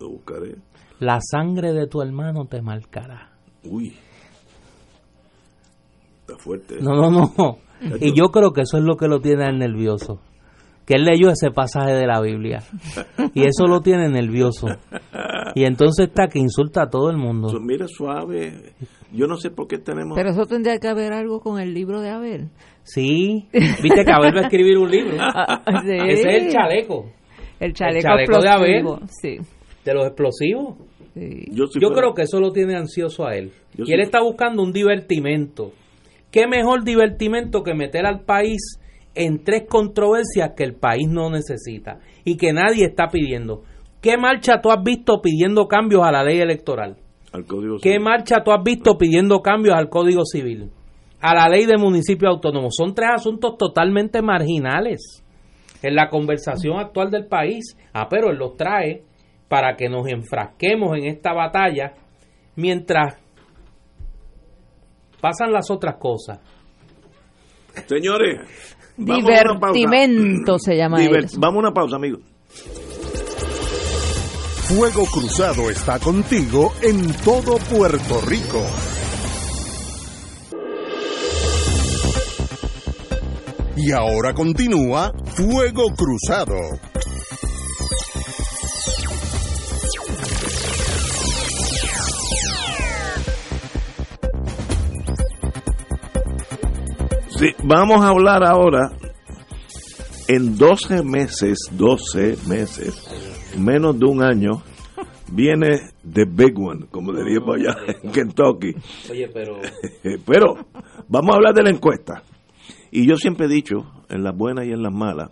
Lo 0.00 0.10
buscaré. 0.10 0.56
La 1.00 1.20
sangre 1.20 1.72
de 1.72 1.86
tu 1.86 2.02
hermano 2.02 2.46
te 2.46 2.60
marcará. 2.60 3.30
Uy. 3.64 3.94
Está 6.20 6.36
fuerte. 6.36 6.76
No, 6.80 7.10
no, 7.10 7.10
no. 7.10 7.58
Y 8.00 8.14
yo 8.14 8.30
creo 8.30 8.52
que 8.52 8.62
eso 8.62 8.76
es 8.76 8.84
lo 8.84 8.96
que 8.96 9.08
lo 9.08 9.20
tiene 9.20 9.46
el 9.48 9.58
nervioso 9.58 10.20
que 10.86 10.94
él 10.94 11.04
leyó 11.04 11.30
ese 11.30 11.50
pasaje 11.50 11.92
de 11.92 12.06
la 12.06 12.20
Biblia 12.20 12.62
y 13.34 13.46
eso 13.46 13.66
lo 13.66 13.80
tiene 13.80 14.08
nervioso 14.08 14.66
y 15.54 15.64
entonces 15.64 16.08
está 16.08 16.28
que 16.28 16.38
insulta 16.38 16.82
a 16.82 16.90
todo 16.90 17.10
el 17.10 17.16
mundo. 17.16 17.48
mira 17.60 17.86
suave, 17.88 18.74
yo 19.12 19.26
no 19.26 19.36
sé 19.36 19.50
por 19.50 19.66
qué 19.66 19.78
tenemos... 19.78 20.16
Pero 20.16 20.30
eso 20.30 20.46
tendría 20.46 20.78
que 20.78 20.88
haber 20.88 21.12
algo 21.12 21.40
con 21.40 21.60
el 21.60 21.72
libro 21.72 22.00
de 22.00 22.10
Abel. 22.10 22.48
Sí, 22.82 23.46
viste 23.52 24.04
que 24.04 24.12
Abel 24.12 24.34
va 24.36 24.40
a 24.40 24.44
escribir 24.44 24.78
un 24.78 24.90
libro. 24.90 25.16
Ah, 25.36 25.62
ese 25.66 26.28
es 26.28 26.42
el 26.44 26.52
chaleco. 26.52 27.10
El 27.60 27.72
chaleco, 27.72 28.40
de 28.40 28.48
Abel. 28.48 28.84
Sí. 29.08 29.38
De 29.84 29.94
los 29.94 30.06
explosivos. 30.06 30.76
Yo, 31.14 31.90
creo 31.90 32.12
que 32.14 32.22
eso 32.22 32.40
lo 32.40 32.52
tiene 32.52 32.76
ansioso 32.76 33.26
a 33.26 33.36
él. 33.36 33.52
y 33.76 33.92
él 33.92 34.00
está 34.00 34.20
buscando 34.22 34.62
un 34.62 34.72
divertimento. 34.72 35.72
¿Qué 36.30 36.46
mejor 36.48 36.82
divertimento 36.82 37.62
que 37.62 37.74
meter 37.74 38.06
al 38.06 38.20
país 38.24 38.80
en 39.14 39.44
tres 39.44 39.64
controversias 39.68 40.52
que 40.56 40.64
el 40.64 40.74
país 40.74 41.08
no 41.08 41.30
necesita 41.30 42.00
y 42.24 42.36
que 42.36 42.52
nadie 42.52 42.86
está 42.86 43.08
pidiendo. 43.08 43.62
¿Qué 44.00 44.16
marcha 44.16 44.60
tú 44.60 44.70
has 44.70 44.82
visto 44.82 45.20
pidiendo 45.22 45.66
cambios 45.66 46.02
a 46.04 46.12
la 46.12 46.24
ley 46.24 46.40
electoral? 46.40 46.96
¿Qué 47.82 47.98
marcha 47.98 48.42
tú 48.44 48.52
has 48.52 48.62
visto 48.62 48.96
pidiendo 48.96 49.40
cambios 49.40 49.74
al 49.74 49.88
Código 49.88 50.24
Civil? 50.24 50.70
A 51.20 51.34
la 51.34 51.48
ley 51.48 51.66
de 51.66 51.78
municipio 51.78 52.28
autónomo. 52.28 52.68
Son 52.70 52.94
tres 52.94 53.10
asuntos 53.14 53.56
totalmente 53.58 54.20
marginales 54.22 55.24
en 55.82 55.94
la 55.94 56.08
conversación 56.08 56.78
actual 56.78 57.10
del 57.10 57.26
país. 57.26 57.76
Ah, 57.92 58.08
pero 58.08 58.30
él 58.30 58.36
los 58.36 58.56
trae 58.56 59.02
para 59.48 59.76
que 59.76 59.88
nos 59.88 60.06
enfrasquemos 60.06 60.96
en 60.96 61.06
esta 61.06 61.32
batalla 61.32 61.94
mientras 62.56 63.16
pasan 65.20 65.52
las 65.52 65.70
otras 65.70 65.96
cosas. 65.96 66.40
Señores, 67.86 68.76
Divertimento 68.96 70.58
se 70.58 70.76
llama 70.76 71.02
eso. 71.02 71.38
Vamos 71.40 71.56
a 71.56 71.58
una 71.60 71.72
pausa, 71.72 71.96
amigos. 71.96 72.20
Fuego 74.66 75.04
Cruzado 75.04 75.68
está 75.68 75.98
contigo 75.98 76.72
en 76.80 77.12
todo 77.24 77.58
Puerto 77.58 78.20
Rico. 78.26 78.62
Y 83.76 83.92
ahora 83.92 84.32
continúa 84.32 85.12
Fuego 85.34 85.84
Cruzado. 85.94 86.54
Vamos 97.62 98.04
a 98.04 98.08
hablar 98.08 98.44
ahora 98.44 98.92
en 100.28 100.56
12 100.56 101.02
meses, 101.02 101.58
12 101.72 102.36
meses, 102.48 103.54
menos 103.58 103.98
de 103.98 104.06
un 104.06 104.22
año, 104.22 104.62
viene 105.30 105.90
The 106.02 106.24
Big 106.26 106.58
One, 106.58 106.86
como 106.90 107.12
diríamos 107.12 107.56
allá 107.56 107.76
en 108.02 108.10
Kentucky. 108.10 108.74
Oye, 109.10 109.28
pero... 109.32 109.58
pero 110.26 110.66
vamos 111.08 111.34
a 111.34 111.36
hablar 111.36 111.54
de 111.54 111.62
la 111.62 111.70
encuesta. 111.70 112.22
Y 112.90 113.06
yo 113.08 113.16
siempre 113.16 113.46
he 113.46 113.48
dicho, 113.48 113.90
en 114.08 114.22
las 114.22 114.36
buenas 114.36 114.66
y 114.66 114.70
en 114.70 114.82
las 114.82 114.92
malas, 114.92 115.30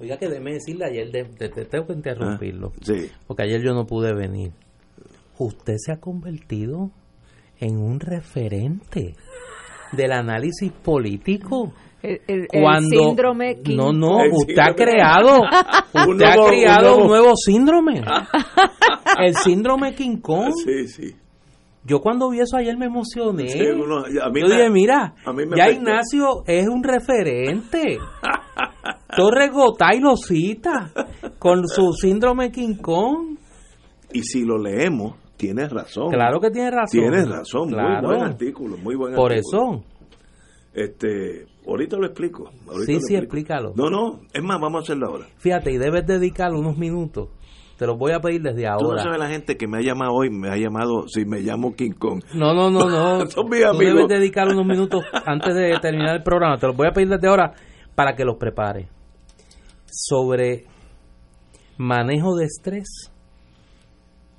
Oiga, 0.00 0.18
que 0.18 0.28
déme 0.28 0.54
decirle 0.54 0.86
ayer, 0.86 1.10
te, 1.10 1.48
tengo 1.66 1.86
que 1.86 1.92
interrumpirlo. 1.92 2.72
Ah, 2.74 2.80
sí. 2.82 3.10
Porque 3.26 3.44
ayer 3.44 3.62
yo 3.62 3.74
no 3.74 3.86
pude 3.86 4.12
venir. 4.12 4.52
¿Usted 5.38 5.76
se 5.78 5.92
ha 5.92 6.00
convertido 6.00 6.90
en 7.60 7.78
un 7.78 8.00
referente 8.00 9.14
del 9.96 10.12
análisis 10.12 10.70
político. 10.72 11.72
El, 12.02 12.20
el- 12.26 12.48
el 12.52 12.62
Cuando 12.62 12.88
síndrome 12.98 13.62
King 13.62 13.76
no, 13.76 13.92
no, 13.92 14.20
El 14.20 14.30
usted 14.32 14.58
ha 14.58 14.74
creado, 14.74 15.40
Un 15.94 16.10
usted 16.12 16.26
ha 16.26 16.34
nuevo- 16.36 16.44
un 16.44 16.48
creado 16.50 16.92
un 16.92 16.96
nuevo- 16.98 17.08
nuevo 17.08 17.36
síndrome. 17.36 18.02
El 19.18 19.34
síndrome 19.36 19.94
King 19.94 20.18
Kong. 20.18 20.52
Sí, 20.64 20.88
sí. 20.88 21.16
Yo 21.86 22.00
cuando 22.00 22.30
vi 22.30 22.40
eso 22.40 22.56
ayer 22.56 22.76
me 22.76 22.86
emocioné. 22.86 23.48
Sí, 23.48 23.60
uno- 23.60 24.04
a 24.04 24.30
mí 24.30 24.40
Yo 24.40 24.48
me- 24.48 24.54
dije, 24.54 24.70
mira, 24.70 25.14
a 25.24 25.32
mí 25.32 25.46
me 25.46 25.56
ya 25.56 25.64
afectó. 25.64 25.80
Ignacio 25.82 26.42
es 26.46 26.66
un 26.68 26.82
referente. 26.82 27.98
Torres 29.16 29.50
Gotay 29.52 30.00
lo 30.00 30.16
cita 30.16 30.90
con 31.38 31.66
su 31.68 31.92
síndrome 31.92 32.50
King 32.50 32.74
Kong. 32.82 33.36
Y 34.12 34.22
si 34.22 34.44
lo 34.44 34.58
leemos, 34.58 35.14
tienes 35.46 35.70
razón. 35.72 36.10
Claro 36.10 36.40
que 36.40 36.50
tiene 36.50 36.70
razón. 36.70 37.00
Tienes 37.00 37.28
razón, 37.28 37.68
Claro. 37.70 38.06
muy 38.08 38.16
buen 38.16 38.28
artículo, 38.28 38.76
muy 38.78 38.94
buen 38.96 39.14
Por 39.14 39.32
artículo. 39.32 39.72
eso. 39.80 39.84
Este, 40.74 41.46
ahorita 41.66 41.96
lo 41.96 42.06
explico. 42.06 42.48
ahorita 42.66 42.84
Sí, 42.86 42.94
lo 42.94 43.00
sí, 43.00 43.14
explico. 43.14 43.22
explícalo. 43.22 43.72
No, 43.76 43.90
no, 43.90 44.20
es 44.32 44.42
más, 44.42 44.60
vamos 44.60 44.80
a 44.80 44.82
hacerlo 44.82 45.06
ahora. 45.08 45.26
Fíjate, 45.38 45.72
y 45.72 45.78
debes 45.78 46.06
dedicar 46.06 46.52
unos 46.52 46.76
minutos. 46.76 47.28
Te 47.78 47.86
los 47.86 47.98
voy 47.98 48.12
a 48.12 48.20
pedir 48.20 48.40
desde 48.40 48.62
Tú 48.62 48.84
no 48.84 48.90
ahora. 48.90 49.02
sabes 49.02 49.18
la 49.18 49.28
gente 49.28 49.56
que 49.56 49.66
me 49.66 49.78
ha 49.78 49.80
llamado 49.82 50.12
hoy, 50.14 50.30
me 50.30 50.48
ha 50.48 50.56
llamado, 50.56 51.08
si 51.08 51.24
me 51.24 51.40
llamo 51.40 51.74
King 51.74 51.90
Kong. 51.98 52.22
No, 52.34 52.54
no, 52.54 52.70
no, 52.70 52.88
no. 52.88 53.26
Son 53.30 53.48
mis 53.48 53.62
Tú 53.64 53.78
debes 53.78 54.06
dedicar 54.08 54.46
unos 54.48 54.64
minutos 54.64 55.04
antes 55.26 55.54
de 55.54 55.76
terminar 55.80 56.16
el 56.16 56.22
programa. 56.22 56.56
Te 56.56 56.66
los 56.68 56.76
voy 56.76 56.86
a 56.88 56.92
pedir 56.92 57.08
desde 57.08 57.26
ahora 57.28 57.52
para 57.96 58.14
que 58.14 58.24
los 58.24 58.36
prepares. 58.36 58.88
Sobre 59.86 60.64
manejo 61.76 62.36
de 62.36 62.44
estrés, 62.46 63.12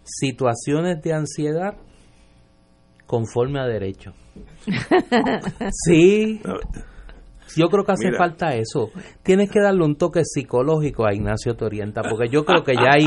situaciones 0.06 1.02
de 1.02 1.14
ansiedad 1.14 1.76
conforme 3.06 3.60
a 3.60 3.66
derecho. 3.66 4.14
Sí, 5.86 6.42
yo 7.58 7.70
creo 7.70 7.84
que 7.86 7.92
hace 7.94 8.08
Mira. 8.08 8.18
falta 8.18 8.56
eso. 8.56 8.90
Tienes 9.24 9.50
que 9.52 9.62
darle 9.62 9.84
un 9.86 9.96
toque 9.96 10.22
psicológico 10.26 11.06
a 11.06 11.14
Ignacio 11.14 11.56
Torienta, 11.56 12.02
porque 12.02 12.28
yo 12.30 12.44
creo 12.44 12.64
que 12.64 12.74
ya 12.74 12.92
hay, 12.96 13.06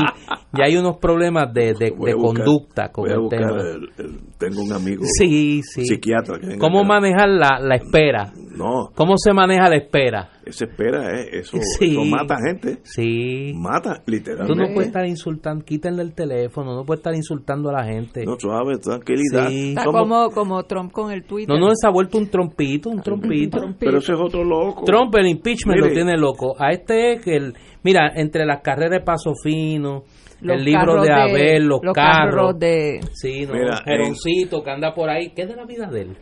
ya 0.53 0.63
hay 0.65 0.77
unos 0.77 0.97
problemas 0.97 1.53
de, 1.53 1.73
de- 1.73 1.91
Voy 1.91 2.05
de 2.07 2.11
a 2.13 2.15
buscar- 2.15 2.45
conducta 2.45 2.89
con 2.91 3.03
voy 3.03 3.11
a 3.11 3.15
el 3.15 3.19
buscar 3.21 3.39
tema. 3.39 3.61
el- 3.61 3.89
el- 4.05 4.19
tengo 4.37 4.63
un 4.63 4.73
amigo 4.73 5.03
Sí, 5.19 5.61
sí. 5.63 5.85
psiquiatra. 5.85 6.39
que 6.39 6.57
¿Cómo 6.57 6.83
manejar 6.83 7.29
la, 7.29 7.59
la 7.61 7.75
espera? 7.75 8.31
No, 8.55 8.89
¿Cómo 8.95 9.15
se 9.17 9.33
maneja 9.33 9.69
la 9.69 9.75
espera? 9.77 10.29
Esa 10.49 10.65
espera, 10.65 11.19
eh, 11.19 11.29
eso, 11.33 11.57
Sí. 11.79 11.91
eso 11.91 12.05
mata 12.05 12.35
gente. 12.45 12.79
Sí. 12.83 13.53
Mata, 13.55 13.95
Tú 14.05 14.11
literalmente. 14.11 14.55
no 14.67 14.73
puedes 14.73 14.87
estar 14.87 15.05
insultando, 15.05 15.63
quítenle 15.65 16.03
el 16.03 16.13
teléfono, 16.13 16.75
no 16.75 16.83
puedes 16.83 16.99
estar 16.99 17.15
insultando 17.15 17.69
a 17.69 17.73
la 17.73 17.85
gente. 17.85 18.25
No, 18.25 18.35
suave, 18.39 18.77
tranquilidad. 18.77 19.47
Sí. 19.49 19.69
Está 19.69 19.83
Somos- 19.83 20.01
como, 20.01 20.29
como 20.31 20.63
Trump 20.63 20.91
con 20.91 21.11
el 21.11 21.23
Twitter. 21.23 21.57
No, 21.57 21.67
no, 21.67 21.71
se 21.75 21.87
ha 21.87 21.91
vuelto 21.91 22.17
un 22.17 22.27
trompito, 22.29 22.89
un 22.89 23.01
trompito. 23.01 23.59
Pero 23.79 23.97
ese 23.99 24.13
es 24.13 24.19
otro 24.19 24.43
loco. 24.43 24.83
Trump, 24.85 25.13
el 25.15 25.27
impeachment 25.27 25.77
Mire. 25.77 25.87
lo 25.89 25.93
tiene 25.93 26.17
loco. 26.17 26.55
A 26.59 26.71
este 26.71 27.13
es 27.13 27.21
que 27.23 27.35
el. 27.35 27.53
Mira, 27.83 28.11
entre 28.15 28.45
las 28.45 28.61
carreras 28.61 28.91
de 28.91 28.99
paso 29.01 29.31
fino, 29.41 30.03
Los 30.41 30.57
el 30.57 30.65
libro 30.65 31.01
de 31.01 31.11
Abel, 31.13 31.65
los, 31.65 31.79
carros. 31.93 32.59
de... 32.59 32.99
Sí, 33.13 33.45
no, 33.45 33.53
Mira, 33.53 33.77
Geroncito 33.85 34.61
que 34.61 34.69
anda 34.69 34.93
por 34.93 35.09
ahí. 35.09 35.31
¿Qué 35.33 35.43
es 35.43 35.47
de 35.49 35.55
la 35.55 35.65
vida 35.65 35.87
de 35.89 36.01
él? 36.01 36.17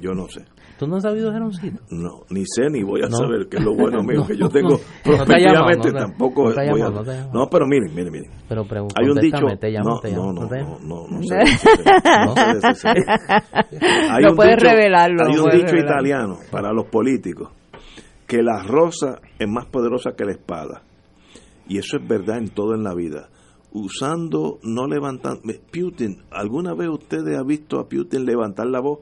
Yo 0.00 0.12
no 0.12 0.28
sé. 0.28 0.42
¿Tú 0.80 0.86
no 0.88 0.96
has 0.96 1.02
sabido 1.02 1.30
Geroncito? 1.30 1.78
No, 1.90 2.22
ni 2.30 2.42
sé 2.46 2.70
ni 2.70 2.82
voy 2.82 3.02
a 3.02 3.08
No. 3.10 3.18
saber 3.18 3.48
qué 3.50 3.58
es 3.58 3.62
lo 3.62 3.74
bueno 3.74 4.02
mío 4.02 4.20
No, 4.20 4.26
que 4.26 4.34
yo 4.38 4.48
tengo. 4.52 4.76
ha 4.76 5.02
Prospectivamente 5.04 5.92
tampoco 5.92 6.48
ha 6.48 6.54
voy 6.54 6.80
a- 6.80 6.88
no 7.30 7.42
ha 7.42 7.50
pero 7.50 7.66
miren, 7.66 7.94
miren, 7.94 8.10
miren. 8.12 8.30
Pero 8.48 8.64
Hay 8.96 9.06
un 9.10 9.20
dicho. 9.20 9.46
te 9.60 9.70
llamo, 9.70 9.90
no, 9.90 10.00
te 10.00 10.10
llamo. 10.10 10.32
no, 10.32 10.40
no, 10.40 10.48
te 10.48 10.56
no, 10.62 10.62
llamo. 10.62 10.78
no, 10.82 11.06
no 11.06 11.18
no 11.18 11.22
sé. 12.74 12.88
Hay 14.10 14.22
No 14.24 14.30
un 14.30 14.36
puedes 14.36 14.56
dicho- 14.56 14.70
revelarlo, 14.70 15.22
Hay 15.24 15.28
un 15.38 15.50
dicho 15.50 15.66
revelarlo. 15.66 15.80
italiano 15.80 16.38
para 16.50 16.72
los 16.72 16.86
políticos 16.86 17.50
que 18.26 18.42
la 18.42 18.62
rosa 18.62 19.20
es 19.38 19.48
más 19.48 19.66
poderosa 19.66 20.12
que 20.16 20.24
la 20.24 20.32
espada. 20.32 20.82
Y 21.68 21.78
eso 21.78 21.98
es 21.98 22.08
verdad 22.08 22.38
en 22.38 22.48
todo 22.48 22.74
en 22.74 22.82
la 22.84 22.94
vida. 22.94 23.28
Usando, 23.72 24.58
no 24.62 24.86
levantando. 24.86 25.42
Putin, 25.72 26.22
¿alguna 26.30 26.74
vez 26.74 26.88
ustedes 26.88 27.38
han 27.38 27.46
visto 27.46 27.78
a 27.78 27.88
Putin 27.88 28.24
levantar 28.24 28.66
la 28.66 28.80
voz? 28.80 29.00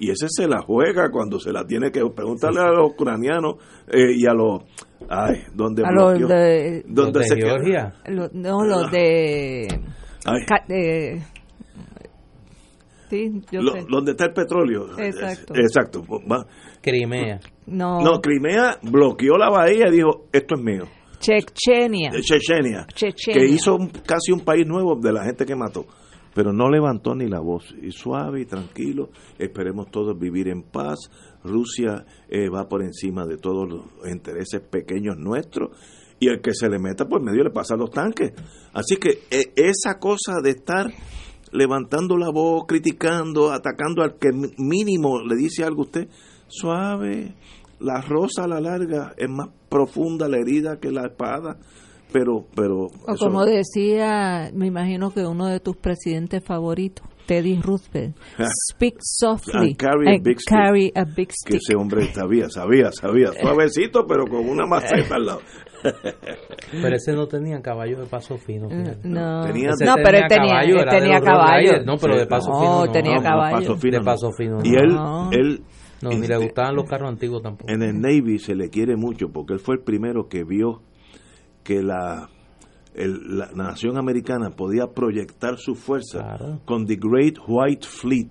Y 0.00 0.10
ese 0.10 0.26
se 0.28 0.46
la 0.46 0.60
juega 0.62 1.10
cuando 1.10 1.40
se 1.40 1.52
la 1.52 1.64
tiene 1.66 1.90
que 1.90 2.00
preguntarle 2.14 2.60
a 2.60 2.70
los 2.70 2.92
ucranianos 2.92 3.56
eh, 3.88 4.12
y 4.16 4.26
a 4.26 4.32
los. 4.32 4.62
Ay, 5.08 5.42
¿dónde 5.54 5.82
A 5.84 5.90
los 5.92 6.18
bloqueó? 6.18 6.28
de... 6.28 6.82
¿Dónde 6.86 7.18
Los 7.20 7.28
de 7.28 7.34
se 7.34 7.34
queda? 7.36 7.48
Georgia. 7.50 7.94
lo- 8.06 8.28
no, 8.32 8.64
los 8.64 8.90
de... 8.90 9.66
Ay, 10.24 10.40
ca- 10.46 10.64
de- 10.68 11.22
sí, 13.10 13.42
yo 13.50 13.62
lo- 13.62 13.72
sé. 13.72 13.84
donde 13.88 14.10
está 14.12 14.26
el 14.26 14.32
petróleo. 14.32 14.98
Exacto. 14.98 15.54
Exacto. 15.56 16.02
Va. 16.30 16.46
Crimea. 16.82 17.40
No, 17.66 18.00
No, 18.00 18.20
Crimea 18.20 18.78
bloqueó 18.82 19.36
la 19.36 19.50
bahía 19.50 19.88
y 19.88 19.92
dijo, 19.92 20.26
esto 20.32 20.54
es 20.56 20.60
mío. 20.60 20.84
Chechenia. 21.18 22.10
Chechenia, 22.20 22.86
Chechenia. 22.94 23.40
que 23.40 23.46
hizo 23.46 23.74
un- 23.76 23.88
casi 23.88 24.30
un 24.32 24.40
país 24.40 24.66
nuevo 24.66 24.96
de 25.00 25.12
la 25.12 25.24
gente 25.24 25.44
que 25.44 25.56
mató. 25.56 25.84
Pero 26.38 26.52
no 26.52 26.70
levantó 26.70 27.16
ni 27.16 27.26
la 27.26 27.40
voz. 27.40 27.74
Y 27.82 27.90
suave 27.90 28.42
y 28.42 28.44
tranquilo, 28.44 29.10
esperemos 29.40 29.90
todos 29.90 30.16
vivir 30.16 30.46
en 30.46 30.62
paz. 30.62 31.10
Rusia 31.42 32.06
eh, 32.28 32.48
va 32.48 32.68
por 32.68 32.84
encima 32.84 33.26
de 33.26 33.38
todos 33.38 33.68
los 33.68 34.08
intereses 34.08 34.60
pequeños 34.60 35.16
nuestros. 35.18 35.70
Y 36.20 36.28
el 36.28 36.40
que 36.40 36.54
se 36.54 36.68
le 36.68 36.78
meta 36.78 37.08
por 37.08 37.20
medio 37.24 37.42
le 37.42 37.50
pasa 37.50 37.74
los 37.74 37.90
tanques. 37.90 38.34
Así 38.72 38.98
que 38.98 39.22
eh, 39.32 39.52
esa 39.56 39.98
cosa 39.98 40.34
de 40.40 40.50
estar 40.50 40.86
levantando 41.50 42.16
la 42.16 42.30
voz, 42.30 42.66
criticando, 42.68 43.50
atacando 43.50 44.04
al 44.04 44.16
que 44.16 44.30
mínimo 44.58 45.20
le 45.20 45.34
dice 45.34 45.64
algo 45.64 45.82
a 45.82 45.86
usted, 45.86 46.08
suave, 46.46 47.34
la 47.80 48.00
rosa 48.00 48.44
a 48.44 48.48
la 48.48 48.60
larga 48.60 49.12
es 49.16 49.28
más 49.28 49.48
profunda 49.68 50.28
la 50.28 50.38
herida 50.38 50.78
que 50.78 50.92
la 50.92 51.06
espada, 51.06 51.58
pero 52.12 52.44
pero 52.54 52.84
O 52.86 52.90
eso- 53.14 53.26
como 53.26 53.44
decía, 53.44 54.50
me 54.54 54.66
imagino 54.66 55.10
que 55.12 55.24
uno 55.26 55.46
de 55.46 55.60
tus 55.60 55.76
presidentes 55.76 56.42
favoritos, 56.44 57.06
Teddy 57.26 57.60
Roosevelt, 57.60 58.16
speak 58.72 58.96
softly 59.00 59.68
And 59.70 59.76
carry 59.76 60.08
a 60.08 60.18
big 60.22 60.40
stick. 60.40 60.48
carry 60.48 60.92
a 60.94 61.04
big 61.04 61.28
que 61.44 61.56
ese 61.58 61.76
hombre 61.76 62.06
sabía, 62.14 62.48
sabía, 62.48 62.90
sabía, 62.92 63.32
suavecito, 63.38 64.06
pero 64.06 64.24
con 64.26 64.48
una 64.48 64.64
maceta 64.66 65.16
al 65.16 65.26
lado. 65.26 65.40
Pero 66.72 66.96
ese 66.96 67.12
no 67.12 67.28
tenía 67.28 67.60
caballo 67.62 68.00
de 68.00 68.06
paso 68.06 68.36
fino. 68.36 68.68
fíjate. 68.68 69.06
Mm, 69.08 69.12
No, 69.12 69.44
Tenía- 69.46 69.70
no 69.70 69.94
pero 70.02 70.18
él 70.18 70.24
tenía, 70.28 70.48
caballo, 70.54 70.80
él 70.80 70.88
tenía 70.88 71.20
caballo. 71.20 71.84
No, 71.84 71.96
pero 71.98 72.16
de 72.18 72.26
paso 72.26 72.50
no. 72.50 72.58
fino. 72.60 72.86
No, 72.86 72.92
tenía 72.92 73.16
No, 73.16 73.22
caballo. 73.22 73.56
paso 73.58 73.76
fino, 73.76 73.98
De 73.98 74.04
paso 74.04 74.32
fino. 74.32 74.58
Y 74.64 74.74
él, 74.74 74.88
No. 74.88 75.30
él 75.30 75.62
No, 76.02 76.10
ni 76.10 76.26
le 76.26 76.36
gustaban 76.36 76.74
los 76.74 76.84
carros 76.88 77.08
antiguos 77.10 77.42
tampoco. 77.42 77.70
en 77.72 77.82
el 77.84 78.00
Navy 78.00 78.40
se 78.40 78.56
le 78.56 78.70
quiere 78.70 78.96
mucho 78.96 79.28
porque 79.32 79.52
él 79.52 79.60
fue 79.60 79.76
el 79.76 79.82
primero 79.82 80.26
que 80.28 80.42
vio 80.42 80.82
que 81.68 81.82
la, 81.82 82.30
el- 82.94 83.36
la 83.38 83.50
nación 83.54 83.98
americana 83.98 84.50
podía 84.56 84.86
proyectar 84.94 85.58
su 85.58 85.74
fuerza 85.74 86.20
Claro. 86.36 86.60
con 86.64 86.86
The 86.86 86.96
Great 86.98 87.34
White 87.46 87.86
Fleet, 87.86 88.30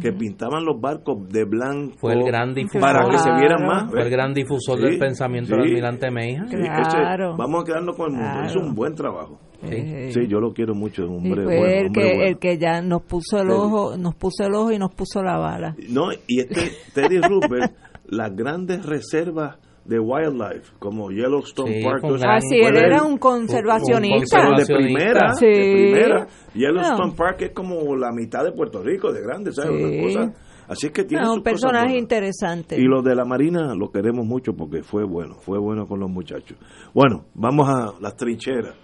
que 0.00 0.12
pintaban 0.12 0.64
los 0.64 0.80
barcos 0.80 1.28
de 1.30 1.44
blanco 1.44 1.94
Fue 1.98 2.12
el 2.14 2.24
gran 2.24 2.54
difusor. 2.54 2.80
para 2.80 3.08
que 3.10 3.18
se 3.18 3.30
vieran 3.32 3.66
más. 3.66 3.90
Fue 3.90 4.02
el 4.02 4.10
gran 4.10 4.32
difusor 4.34 4.78
Sí, 4.78 4.82
del 4.84 4.98
pensamiento 4.98 5.54
del 5.56 5.64
sí. 5.64 5.68
almirante 5.70 6.10
Meija. 6.10 6.46
Sí, 6.46 6.56
Claro. 6.56 7.30
ese- 7.30 7.36
vamos 7.38 7.62
a 7.62 7.64
quedarnos 7.66 7.96
con 7.96 8.06
el 8.06 8.12
mundo. 8.12 8.30
Claro. 8.30 8.46
Hizo 8.46 8.60
un 8.60 8.74
buen 8.74 8.94
trabajo. 8.94 9.38
Eh, 9.62 10.10
Sí, 10.12 10.26
yo 10.28 10.40
lo 10.40 10.52
quiero 10.52 10.74
mucho, 10.74 11.04
es 11.04 11.08
un 11.08 11.16
hombre 11.16 11.42
fue 11.44 11.58
bueno. 11.58 11.64
el 11.80 11.86
hombre 11.86 12.02
que 12.02 12.08
bueno. 12.16 12.24
el 12.30 12.38
que 12.38 12.58
ya 12.58 12.82
nos 12.82 13.02
puso 13.02 13.38
el 13.40 13.50
ojo, 13.50 13.96
nos 13.96 14.14
puso 14.14 14.44
el 14.44 14.54
ojo 14.54 14.72
y 14.72 14.78
nos 14.78 14.92
puso 14.94 15.22
la 15.22 15.38
bala. 15.38 15.74
No, 15.88 16.12
y 16.28 16.40
este 16.40 16.70
Teddy 16.94 17.18
Rupert, 17.20 17.72
las 18.06 18.34
grandes 18.36 18.84
reservas 18.86 19.56
de 19.84 19.98
wildlife, 19.98 20.72
como 20.78 21.10
Yellowstone 21.10 21.80
Sí, 21.80 21.84
Park. 21.84 22.04
Ah, 22.26 22.40
sí, 22.40 22.56
él 22.60 22.76
era 22.76 23.02
un 23.02 23.18
conservacionista. 23.18 24.38
pero 24.40 24.56
de 24.56 24.66
primera, 24.66 25.34
Sí. 25.34 25.46
de 25.46 25.72
primera. 25.92 26.26
Yellowstone 26.54 27.10
No. 27.10 27.14
Park 27.16 27.42
es 27.42 27.50
como 27.52 27.94
la 27.96 28.10
mitad 28.12 28.44
de 28.44 28.52
Puerto 28.52 28.82
Rico, 28.82 29.12
de 29.12 29.20
grande, 29.22 29.52
¿sabes? 29.52 29.72
Sí. 29.78 30.02
Cosa- 30.02 30.32
así 30.68 30.86
es 30.86 30.92
que 30.92 31.04
tiene 31.04 31.24
sus 31.26 31.36
un 31.36 31.42
personaje 31.42 31.98
interesante. 31.98 32.80
Y 32.80 32.84
lo 32.84 33.02
de 33.02 33.14
la 33.14 33.24
Marina 33.26 33.74
lo 33.74 33.90
queremos 33.90 34.24
mucho 34.24 34.54
porque 34.54 34.82
fue 34.82 35.04
bueno, 35.04 35.34
fue 35.34 35.58
bueno 35.58 35.86
con 35.86 36.00
los 36.00 36.10
muchachos. 36.10 36.56
Bueno, 36.94 37.26
vamos 37.34 37.68
a 37.68 37.92
las 38.00 38.16
trincheras. 38.16 38.74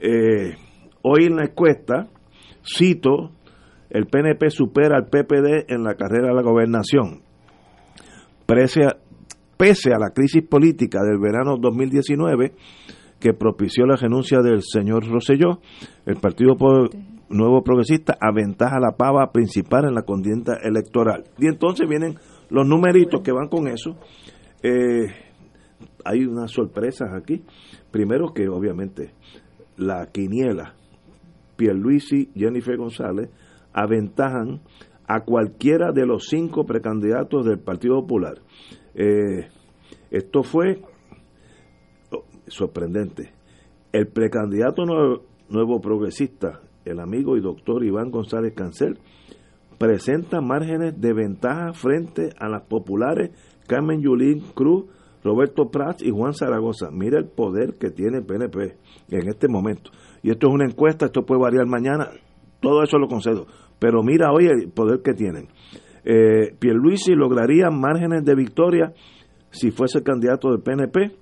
Eh, 0.00 0.54
hoy 1.02 1.24
en 1.26 1.36
la 1.36 1.44
encuesta, 1.44 2.08
cito, 2.64 3.32
el 3.90 4.06
PNP 4.06 4.48
supera 4.48 4.96
al 4.96 5.08
PPD 5.10 5.66
en 5.68 5.82
la 5.84 5.96
carrera 5.96 6.30
a 6.30 6.32
la 6.34 6.40
gobernación. 6.42 7.20
Pese 8.46 8.84
a, 8.84 8.96
pese 9.60 9.92
a 9.92 9.98
la 9.98 10.08
crisis 10.14 10.42
política 10.48 11.00
del 11.02 11.18
verano 11.18 11.58
2019 11.58 12.54
que 13.20 13.34
propició 13.34 13.84
la 13.84 13.96
renuncia 13.96 14.38
del 14.40 14.62
señor 14.62 15.06
Rosselló, 15.06 15.60
el 16.06 16.16
Partido 16.16 16.56
Nuevo 17.28 17.62
Progresista 17.62 18.16
aventaja 18.18 18.80
la 18.80 18.96
pava 18.96 19.30
principal 19.32 19.84
en 19.84 19.94
la 19.94 20.04
contienda 20.04 20.56
electoral. 20.62 21.24
Y 21.36 21.46
entonces 21.46 21.86
vienen 21.86 22.14
los 22.48 22.66
numeritos 22.66 23.20
que 23.20 23.32
van 23.32 23.48
con 23.48 23.68
eso. 23.68 23.98
Eh, 24.62 25.12
hay 26.06 26.24
unas 26.24 26.50
sorpresas 26.50 27.10
aquí. 27.12 27.44
Primero 27.90 28.32
que 28.32 28.48
obviamente 28.48 29.12
la 29.76 30.06
quiniela, 30.06 30.74
Pierluisi, 31.56 32.30
Jennifer 32.34 32.78
González, 32.78 33.28
aventajan 33.74 34.62
a 35.06 35.20
cualquiera 35.20 35.92
de 35.92 36.06
los 36.06 36.28
cinco 36.28 36.64
precandidatos 36.64 37.44
del 37.44 37.58
Partido 37.58 38.00
Popular. 38.00 38.38
Eh, 38.94 39.48
esto 40.10 40.42
fue 40.42 40.80
oh, 42.10 42.24
sorprendente. 42.46 43.32
El 43.92 44.08
precandidato 44.08 44.84
nuevo, 44.84 45.22
nuevo, 45.48 45.80
progresista, 45.80 46.60
el 46.84 47.00
amigo 47.00 47.36
y 47.36 47.40
doctor 47.40 47.84
Iván 47.84 48.10
González 48.10 48.54
Cancel, 48.54 48.98
presenta 49.78 50.40
márgenes 50.40 51.00
de 51.00 51.12
ventaja 51.12 51.72
frente 51.72 52.30
a 52.38 52.48
las 52.48 52.62
populares 52.62 53.30
Carmen 53.66 54.02
Yulín 54.02 54.40
Cruz, 54.54 54.84
Roberto 55.22 55.70
Prats 55.70 56.02
y 56.02 56.10
Juan 56.10 56.34
Zaragoza. 56.34 56.90
Mira 56.90 57.18
el 57.18 57.26
poder 57.26 57.74
que 57.78 57.90
tiene 57.90 58.18
el 58.18 58.24
PNP 58.24 58.76
en 59.10 59.28
este 59.28 59.48
momento. 59.48 59.90
Y 60.22 60.30
esto 60.30 60.48
es 60.48 60.54
una 60.54 60.66
encuesta, 60.66 61.06
esto 61.06 61.24
puede 61.24 61.40
variar 61.40 61.66
mañana, 61.66 62.10
todo 62.60 62.82
eso 62.82 62.98
lo 62.98 63.08
concedo. 63.08 63.46
Pero 63.78 64.02
mira 64.02 64.32
hoy 64.32 64.46
el 64.46 64.70
poder 64.70 65.00
que 65.02 65.14
tienen. 65.14 65.48
Eh, 66.04 66.54
Pierluisi 66.58 67.14
lograría 67.14 67.70
márgenes 67.70 68.24
de 68.24 68.34
victoria 68.34 68.92
si 69.50 69.70
fuese 69.70 70.02
candidato 70.02 70.50
del 70.50 70.62
PNP, 70.62 71.16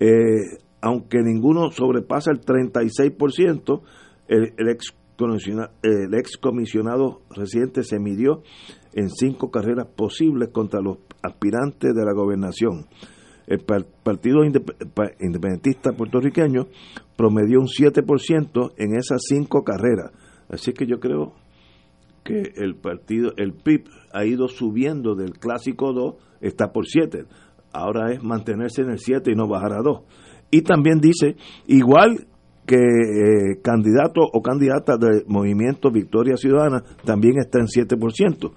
eh, 0.00 0.58
aunque 0.80 1.22
ninguno 1.22 1.70
sobrepasa 1.70 2.30
el 2.30 2.40
36%, 2.40 3.82
el, 4.28 4.54
el, 4.56 4.68
ex, 4.68 4.94
el 5.82 6.14
ex 6.14 6.36
comisionado 6.38 7.20
reciente 7.30 7.82
se 7.82 7.98
midió 7.98 8.42
en 8.94 9.10
cinco 9.10 9.50
carreras 9.50 9.86
posibles 9.94 10.48
contra 10.50 10.80
los 10.80 10.98
aspirantes 11.22 11.94
de 11.94 12.04
la 12.04 12.12
gobernación. 12.12 12.86
El 13.46 13.60
Partido 13.60 14.42
Independentista 14.44 15.92
puertorriqueño 15.92 16.66
promedió 17.16 17.60
un 17.60 17.66
7% 17.66 18.72
en 18.78 18.96
esas 18.96 19.20
cinco 19.28 19.62
carreras. 19.62 20.12
Así 20.48 20.72
que 20.72 20.86
yo 20.86 20.98
creo 20.98 21.34
que 22.24 22.52
el 22.56 22.76
partido, 22.76 23.32
el 23.36 23.52
PIB 23.52 23.84
ha 24.12 24.24
ido 24.24 24.48
subiendo 24.48 25.14
del 25.14 25.34
clásico 25.34 25.92
2, 25.92 26.14
está 26.40 26.72
por 26.72 26.86
7. 26.86 27.26
Ahora 27.72 28.12
es 28.12 28.22
mantenerse 28.22 28.82
en 28.82 28.90
el 28.90 28.98
7 28.98 29.30
y 29.30 29.34
no 29.34 29.46
bajar 29.46 29.72
a 29.74 29.82
2. 29.82 30.00
Y 30.50 30.62
también 30.62 31.00
dice, 31.00 31.36
igual 31.66 32.26
que 32.66 32.76
eh, 32.76 33.60
candidato 33.62 34.22
o 34.22 34.40
candidata 34.40 34.96
del 34.96 35.24
movimiento 35.26 35.90
Victoria 35.90 36.36
Ciudadana 36.36 36.82
también 37.04 37.34
está 37.38 37.58
en 37.58 37.66
7%. 37.66 38.52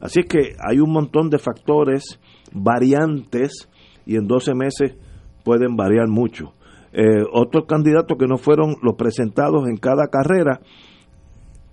Así 0.00 0.24
que 0.24 0.56
hay 0.58 0.80
un 0.80 0.90
montón 0.90 1.30
de 1.30 1.38
factores 1.38 2.18
variantes 2.52 3.68
y 4.04 4.16
en 4.16 4.26
12 4.26 4.54
meses 4.54 4.96
pueden 5.44 5.76
variar 5.76 6.08
mucho. 6.08 6.54
Eh, 6.92 7.22
otros 7.32 7.66
candidatos 7.66 8.18
que 8.18 8.26
no 8.26 8.36
fueron 8.36 8.74
los 8.82 8.96
presentados 8.96 9.68
en 9.68 9.76
cada 9.76 10.08
carrera 10.08 10.60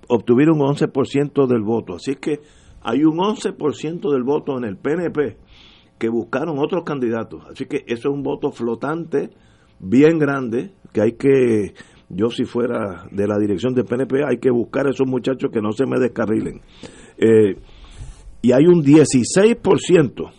obtuvieron 0.10 0.62
un 0.62 0.68
11% 0.68 1.48
del 1.48 1.62
voto. 1.62 1.96
Así 1.96 2.16
que 2.16 2.42
hay 2.82 3.04
un 3.04 3.18
11% 3.18 4.12
del 4.12 4.24
voto 4.24 4.58
en 4.58 4.66
el 4.66 4.78
PNP 4.78 5.38
que 5.98 6.10
buscaron 6.10 6.60
otros 6.60 6.84
candidatos. 6.84 7.44
Así 7.50 7.66
que 7.66 7.84
eso 7.88 8.10
es 8.10 8.14
un 8.14 8.24
voto 8.24 8.52
flotante 8.52 9.30
bien 9.80 10.20
grande 10.20 10.72
que 10.92 11.02
hay 11.02 11.14
que, 11.14 11.74
yo 12.10 12.30
si 12.30 12.44
fuera 12.46 13.06
de 13.12 13.28
la 13.28 13.38
dirección 13.38 13.74
del 13.74 13.86
PNP, 13.86 14.24
hay 14.28 14.38
que 14.38 14.52
buscar 14.52 14.88
a 14.88 14.92
esos 14.92 15.08
muchachos 15.08 15.50
que 15.52 15.62
no 15.62 15.72
se 15.72 15.86
me 15.86 16.00
descarrilen. 16.00 16.62
Eh, 17.18 17.56
y 18.42 18.52
hay 18.52 18.66
un 18.66 18.84
16% 18.84 20.32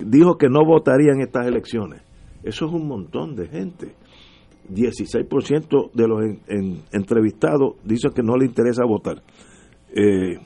dijo 0.00 0.38
que 0.38 0.48
no 0.48 0.64
votaría 0.64 1.12
en 1.12 1.20
estas 1.20 1.46
elecciones. 1.46 2.02
Eso 2.42 2.66
es 2.66 2.72
un 2.72 2.86
montón 2.86 3.34
de 3.34 3.48
gente. 3.48 3.94
16% 4.68 5.90
de 5.92 6.08
los 6.08 6.20
entrevistados 6.92 7.74
dicen 7.84 8.12
que 8.12 8.22
no 8.22 8.36
le 8.36 8.46
interesa 8.46 8.84
votar. 8.84 9.22
Eh, 9.94 10.38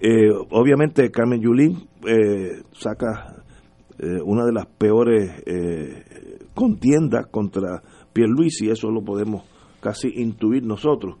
eh, 0.00 0.30
obviamente 0.50 1.10
Carmen 1.10 1.40
Yulín 1.40 1.88
eh, 2.06 2.62
saca 2.72 3.36
una 4.24 4.46
de 4.46 4.52
las 4.52 4.64
peores 4.64 5.44
contiendas 6.54 7.26
contra 7.26 7.82
Pierluisi, 8.14 8.70
eso 8.70 8.90
lo 8.90 9.02
podemos 9.02 9.44
casi 9.82 10.08
intuir 10.08 10.64
nosotros. 10.64 11.16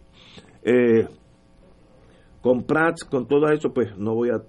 con 2.40 2.62
Prats, 2.62 3.04
con 3.04 3.28
todo 3.28 3.50
eso, 3.52 3.74
pues 3.74 3.98
no 3.98 4.14
voy 4.14 4.30
a 4.30 4.42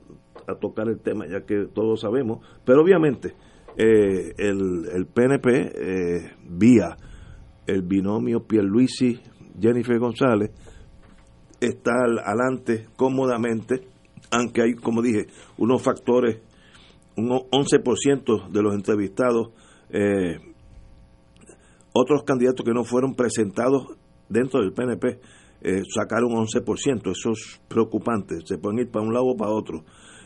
a 0.48 0.56
tocar 0.56 0.88
el 0.88 1.00
tema, 1.02 1.28
ya 1.28 1.42
que 1.42 1.68
todos 1.74 2.00
sabemos, 2.02 2.40
pero 2.66 2.82
obviamente 2.82 3.36
el, 3.76 4.88
el, 4.92 5.06
PNP, 5.06 6.32
vía 6.50 6.98
el 7.68 7.82
binomio 7.84 8.46
Pierluisi, 8.46 9.20
Jennifer 9.60 9.98
González, 10.00 10.52
está 11.60 11.92
adelante 12.26 12.88
cómodamente, 12.96 13.88
aunque 14.32 14.64
hay, 14.64 14.74
como 14.74 15.02
dije, 15.02 15.28
unos 15.58 15.82
factores, 15.82 16.40
un 17.18 17.30
11% 17.30 18.50
de 18.50 18.62
los 18.62 18.74
entrevistados, 18.74 19.50
eh, 19.90 20.40
otros 21.94 22.24
candidatos 22.24 22.66
que 22.66 22.74
no 22.74 22.84
fueron 22.84 23.16
presentados 23.16 23.98
dentro 24.30 24.62
del 24.62 24.74
PNP, 24.74 25.20
eh, 25.64 25.84
sacaron 25.94 26.32
11%, 26.32 27.12
eso 27.12 27.32
es 27.32 27.62
preocupante, 27.68 28.38
se 28.46 28.58
pueden 28.58 28.80
ir 28.80 28.90
para 28.90 29.06
un 29.06 29.14
lado 29.14 29.26
o 29.28 29.38
para 29.38 29.52
otro. 29.52 29.84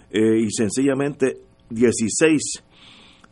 Eh, 0.10 0.40
y 0.40 0.52
sencillamente 0.52 1.42
16 1.70 2.64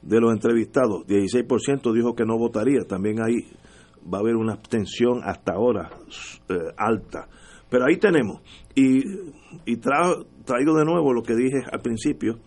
de 0.02 0.20
los 0.20 0.34
entrevistados, 0.34 1.06
16% 1.08 1.94
dijo 1.94 2.14
que 2.16 2.26
no 2.26 2.38
votaría. 2.38 2.82
También 2.86 3.22
ahí 3.22 3.48
va 4.12 4.18
a 4.18 4.22
haber 4.22 4.36
una 4.36 4.54
abstención 4.54 5.22
hasta 5.24 5.54
ahora 5.54 5.90
eh, 6.50 6.74
alta. 6.78 7.28
Pero 7.70 7.86
ahí 7.86 7.98
tenemos. 7.98 8.42
Y, 8.76 9.02
y 9.66 9.78
traigo 9.78 10.76
de 10.76 10.86
nuevo 10.86 11.14
lo 11.14 11.24
que 11.24 11.36
dije 11.36 11.64
al 11.72 11.82
principio 11.82 12.40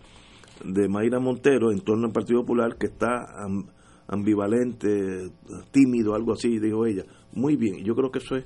de 0.63 0.87
Mayra 0.87 1.19
Montero 1.19 1.71
en 1.71 1.81
torno 1.81 2.07
al 2.07 2.13
Partido 2.13 2.41
Popular, 2.41 2.77
que 2.77 2.87
está 2.87 3.25
ambivalente, 4.07 5.29
tímido, 5.71 6.15
algo 6.15 6.33
así, 6.33 6.59
dijo 6.59 6.85
ella. 6.85 7.03
Muy 7.33 7.55
bien, 7.55 7.83
yo 7.83 7.93
creo 7.95 8.11
que 8.11 8.19
eso 8.19 8.35
es 8.35 8.45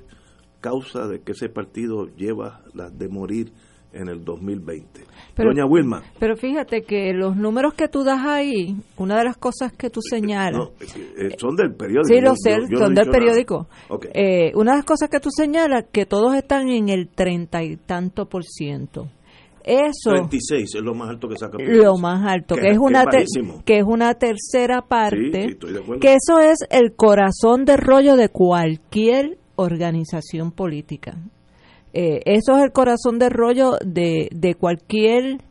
causa 0.60 1.06
de 1.06 1.20
que 1.20 1.32
ese 1.32 1.48
partido 1.48 2.06
lleva 2.16 2.62
la 2.74 2.90
de 2.90 3.08
morir 3.08 3.52
en 3.92 4.08
el 4.08 4.24
2020. 4.24 5.04
Pero, 5.34 5.50
Doña 5.50 5.66
Wilma. 5.66 6.02
Pero 6.18 6.36
fíjate 6.36 6.82
que 6.82 7.12
los 7.14 7.36
números 7.36 7.74
que 7.74 7.88
tú 7.88 8.04
das 8.04 8.20
ahí, 8.24 8.76
una 8.96 9.18
de 9.18 9.24
las 9.24 9.36
cosas 9.36 9.72
que 9.72 9.88
tú 9.90 10.00
señalas. 10.02 10.68
Eh, 10.80 11.30
son 11.38 11.56
del 11.56 11.74
periódico. 11.74 12.14
Sí, 12.14 12.20
lo 12.20 12.34
sé, 12.36 12.58
son 12.76 12.94
del 12.94 13.10
periódico. 13.10 13.66
Eh, 14.12 14.52
una 14.54 14.72
de 14.72 14.78
las 14.78 14.84
cosas 14.84 15.08
que 15.08 15.20
tú 15.20 15.30
señalas, 15.30 15.86
que 15.90 16.06
todos 16.06 16.34
están 16.34 16.68
en 16.68 16.88
el 16.88 17.08
treinta 17.08 17.62
y 17.62 17.76
tanto 17.76 18.26
por 18.26 18.44
ciento. 18.44 19.08
Eso 19.64 20.10
36 20.10 20.74
es 20.74 20.82
lo 20.82 20.92
más 20.92 21.08
alto 21.08 21.28
que 21.28 21.36
saca 21.36 21.56
lo 21.56 21.96
más 21.96 22.26
alto 22.26 22.56
que, 22.56 22.68
es 22.68 22.78
una 22.78 23.04
que 23.64 23.78
es 23.78 23.84
una 23.86 24.14
tercera 24.14 24.82
parte 24.82 25.56
que 26.00 26.14
eso 26.14 26.40
es 26.40 26.58
el 26.68 26.94
corazón 26.96 27.64
de 27.64 27.76
rollo 27.76 28.16
de 28.16 28.28
cualquier 28.28 29.38
organización 29.54 30.50
política 30.50 31.16
eh, 31.94 32.22
eso 32.24 32.56
es 32.56 32.64
el 32.64 32.72
corazón 32.72 33.18
de 33.18 33.28
rollo 33.28 33.76
de, 33.84 34.30
de 34.32 34.54
cualquier 34.54 35.42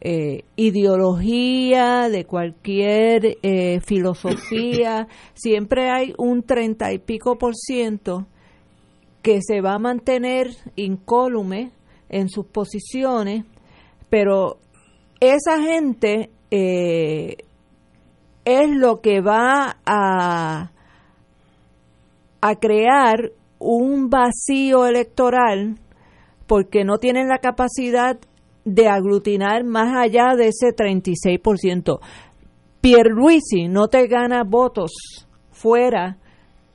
eh, 0.00 0.44
ideología, 0.56 2.08
de 2.08 2.24
cualquier 2.24 3.36
eh, 3.42 3.80
filosofía. 3.80 5.08
Siempre 5.34 5.90
hay 5.90 6.14
un 6.16 6.42
treinta 6.42 6.92
y 6.92 6.98
pico 6.98 7.36
por 7.36 7.54
ciento 7.54 8.26
que 9.22 9.40
se 9.42 9.60
va 9.60 9.74
a 9.74 9.78
mantener 9.78 10.48
incólume 10.76 11.70
en 12.08 12.28
sus 12.28 12.46
posiciones, 12.46 13.44
pero 14.08 14.58
esa 15.20 15.62
gente 15.62 16.30
es 16.50 17.36
lo 18.68 19.00
que 19.00 19.20
va 19.20 19.78
a, 19.84 20.70
a 22.40 22.54
crear 22.56 23.32
un 23.64 24.10
vacío 24.10 24.86
electoral 24.86 25.76
porque 26.46 26.84
no 26.84 26.98
tienen 26.98 27.28
la 27.28 27.38
capacidad 27.38 28.18
de 28.64 28.88
aglutinar 28.88 29.64
más 29.64 29.96
allá 29.96 30.34
de 30.36 30.48
ese 30.48 30.74
36%. 30.74 32.00
Pierluisi 32.80 33.68
no 33.68 33.88
te 33.88 34.06
gana 34.06 34.42
votos 34.44 34.92
fuera 35.50 36.18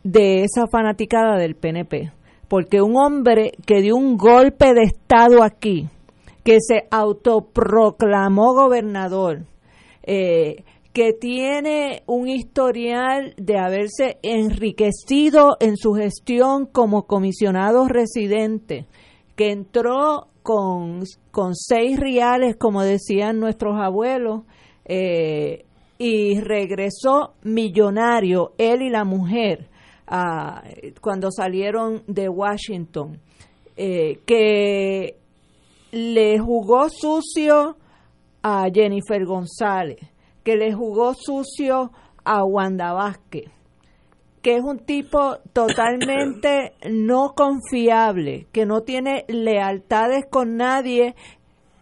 de 0.04 0.44
esa 0.44 0.68
fanaticada 0.68 1.38
del 1.38 1.56
PNP, 1.56 2.12
porque 2.48 2.82
un 2.82 2.96
hombre 2.98 3.52
que 3.66 3.82
dio 3.82 3.96
un 3.96 4.18
golpe 4.18 4.74
de 4.74 4.84
Estado 4.84 5.44
aquí, 5.44 5.88
que 6.44 6.58
se 6.60 6.88
autoproclamó 6.90 8.54
gobernador, 8.54 9.46
eh, 10.04 10.64
que 11.00 11.14
tiene 11.14 12.04
un 12.08 12.28
historial 12.28 13.34
de 13.38 13.58
haberse 13.58 14.20
enriquecido 14.22 15.56
en 15.62 15.78
su 15.78 15.94
gestión 15.94 16.66
como 16.66 17.08
comisionado 17.08 17.88
residente, 17.88 18.86
que 19.38 19.50
entró 19.50 20.28
con, 20.44 21.04
con 21.32 21.56
seis 21.56 21.98
reales, 21.98 22.58
como 22.58 22.84
decían 22.84 23.40
nuestros 23.40 23.80
abuelos, 23.80 24.42
eh, 24.84 25.64
y 25.98 26.42
regresó 26.42 27.36
millonario, 27.44 28.52
él 28.58 28.82
y 28.82 28.90
la 28.90 29.06
mujer, 29.06 29.70
cuando 31.00 31.32
salieron 31.32 32.04
de 32.08 32.28
Washington, 32.28 33.22
eh, 33.78 34.20
que 34.26 35.16
le 35.94 36.40
jugó 36.40 36.90
sucio 36.90 37.78
a 38.44 38.66
Jennifer 38.70 39.24
González, 39.24 40.00
que 40.50 40.58
le 40.58 40.74
jugó 40.74 41.14
sucio 41.14 41.92
a 42.26 42.44
Wanda 42.44 42.92
Vázquez, 42.92 43.52
que 44.42 44.56
es 44.56 44.64
un 44.64 44.80
tipo 44.80 45.38
totalmente 45.54 46.74
no 46.90 47.36
confiable, 47.36 48.48
que 48.52 48.66
no 48.66 48.82
tiene 48.82 49.26
lealtades 49.28 50.26
con 50.28 50.58
nadie, 50.58 51.14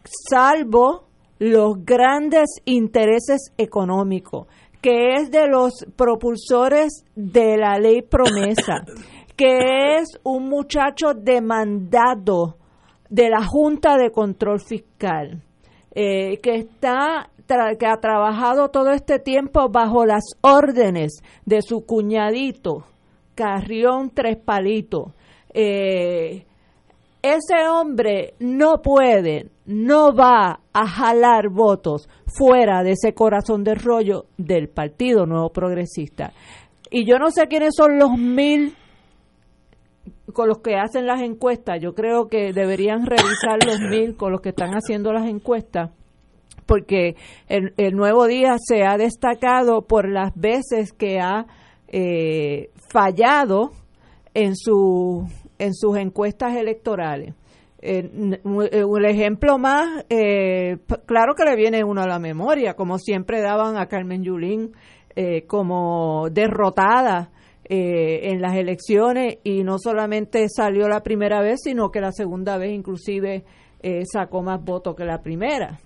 salvo 0.04 1.06
los 1.40 1.86
grandes 1.86 2.50
intereses 2.66 3.54
económicos, 3.58 4.48
que 4.82 5.14
es 5.14 5.32
de 5.32 5.48
los 5.48 5.86
propulsores 5.96 7.06
de 7.16 7.56
la 7.56 7.80
ley 7.80 8.02
promesa, 8.02 8.84
que 9.38 9.96
es 9.98 10.20
un 10.24 10.50
muchacho 10.50 11.14
demandado 11.14 12.58
de 13.10 13.30
la 13.30 13.46
Junta 13.46 13.96
de 13.96 14.12
Control 14.12 14.60
Fiscal, 14.60 15.42
eh, 16.00 16.38
que 16.44 16.54
está 16.58 17.32
que 17.48 17.88
ha 17.88 17.98
trabajado 17.98 18.70
todo 18.70 18.92
este 18.92 19.18
tiempo 19.20 19.70
bajo 19.70 20.06
las 20.06 20.24
órdenes 20.42 21.24
de 21.46 21.62
su 21.62 21.86
cuñadito, 21.86 22.84
Carrión 23.34 24.12
Tres 24.14 24.38
Palitos. 24.38 25.14
Eh, 25.54 26.46
ese 27.22 27.68
hombre 27.68 28.36
no 28.40 28.82
puede, 28.82 29.48
no 29.66 30.14
va 30.14 30.60
a 30.72 30.88
jalar 30.88 31.50
votos 31.50 32.08
fuera 32.28 32.84
de 32.84 32.92
ese 32.92 33.14
corazón 33.14 33.64
de 33.64 33.74
rollo 33.74 34.26
del 34.38 34.68
Partido 34.70 35.26
Nuevo 35.26 35.50
Progresista. 35.50 36.32
Y 36.92 37.08
yo 37.10 37.18
no 37.18 37.32
sé 37.32 37.48
quiénes 37.48 37.74
son 37.76 37.98
los 37.98 38.12
mil 38.12 38.76
con 40.34 40.48
los 40.48 40.60
que 40.60 40.76
hacen 40.76 41.06
las 41.06 41.22
encuestas. 41.22 41.80
Yo 41.82 41.94
creo 41.94 42.28
que 42.28 42.54
deberían 42.54 43.06
revisar 43.06 43.64
los 43.66 43.80
mil 43.90 44.16
con 44.16 44.32
los 44.32 44.42
que 44.42 44.50
están 44.50 44.72
haciendo 44.72 45.14
las 45.14 45.28
encuestas 45.28 45.92
porque 46.66 47.16
el, 47.48 47.96
nuevo 47.96 48.28
día 48.28 48.58
se 48.60 48.84
ha 48.84 48.98
destacado 48.98 49.84
por 49.84 50.10
las 50.10 50.36
veces 50.36 50.92
que 50.92 51.18
ha 51.22 51.46
eh, 51.88 52.72
fallado 52.92 53.72
en 54.34 54.58
su 54.58 55.26
en 55.60 55.74
sus 55.74 55.98
encuestas 55.98 56.56
electorales. 56.56 57.34
Eh, 57.80 58.10
un 58.44 59.06
ejemplo 59.06 59.58
más, 59.60 60.06
eh, 60.10 60.78
claro 61.06 61.36
que 61.36 61.46
le 61.46 61.56
viene 61.56 61.84
uno 61.84 62.02
a 62.02 62.08
la 62.08 62.20
memoria, 62.20 62.74
como 62.74 62.98
siempre 62.98 63.40
daban 63.42 63.78
a 63.78 63.88
Carmen 63.88 64.24
Yulín 64.24 64.72
eh, 65.16 65.44
como 65.46 66.28
derrotada 66.32 67.30
en 67.70 68.42
las 68.42 68.56
elecciones 68.56 69.40
y 69.44 69.64
no 69.64 69.78
solamente 69.78 70.48
salió 70.50 70.88
la 70.88 71.04
primera 71.04 71.42
vez, 71.42 71.60
sino 71.64 71.90
que 71.90 72.00
la 72.00 72.12
segunda 72.12 72.58
vez 72.58 72.72
inclusive 72.72 73.44
sacó 74.12 74.42
más 74.42 74.64
votos 74.64 74.96
que 74.96 75.04
la 75.04 75.22
primera. 75.22 75.80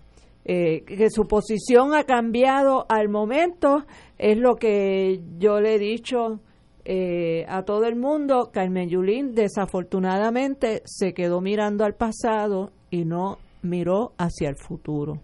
que 0.44 1.08
su 1.10 1.28
posición 1.28 1.94
ha 1.94 2.04
cambiado 2.04 2.86
al 2.88 3.10
momento 3.10 3.86
es 4.18 4.38
lo 4.38 4.56
que 4.56 5.22
yo 5.40 5.60
le 5.60 5.76
he 5.76 5.80
dicho 5.80 6.40
eh, 6.84 7.46
a 7.48 7.64
todo 7.64 7.86
el 7.86 7.96
mundo, 7.96 8.50
Carmen 8.52 8.90
Yulín 8.90 9.36
desafortunadamente 9.36 10.82
se 10.86 11.14
quedó 11.14 11.40
mirando 11.40 11.86
al 11.86 11.94
pasado 11.94 12.72
y 12.90 13.06
no 13.06 13.38
miró 13.62 14.14
hacia 14.18 14.50
el 14.50 14.56
futuro. 14.56 15.22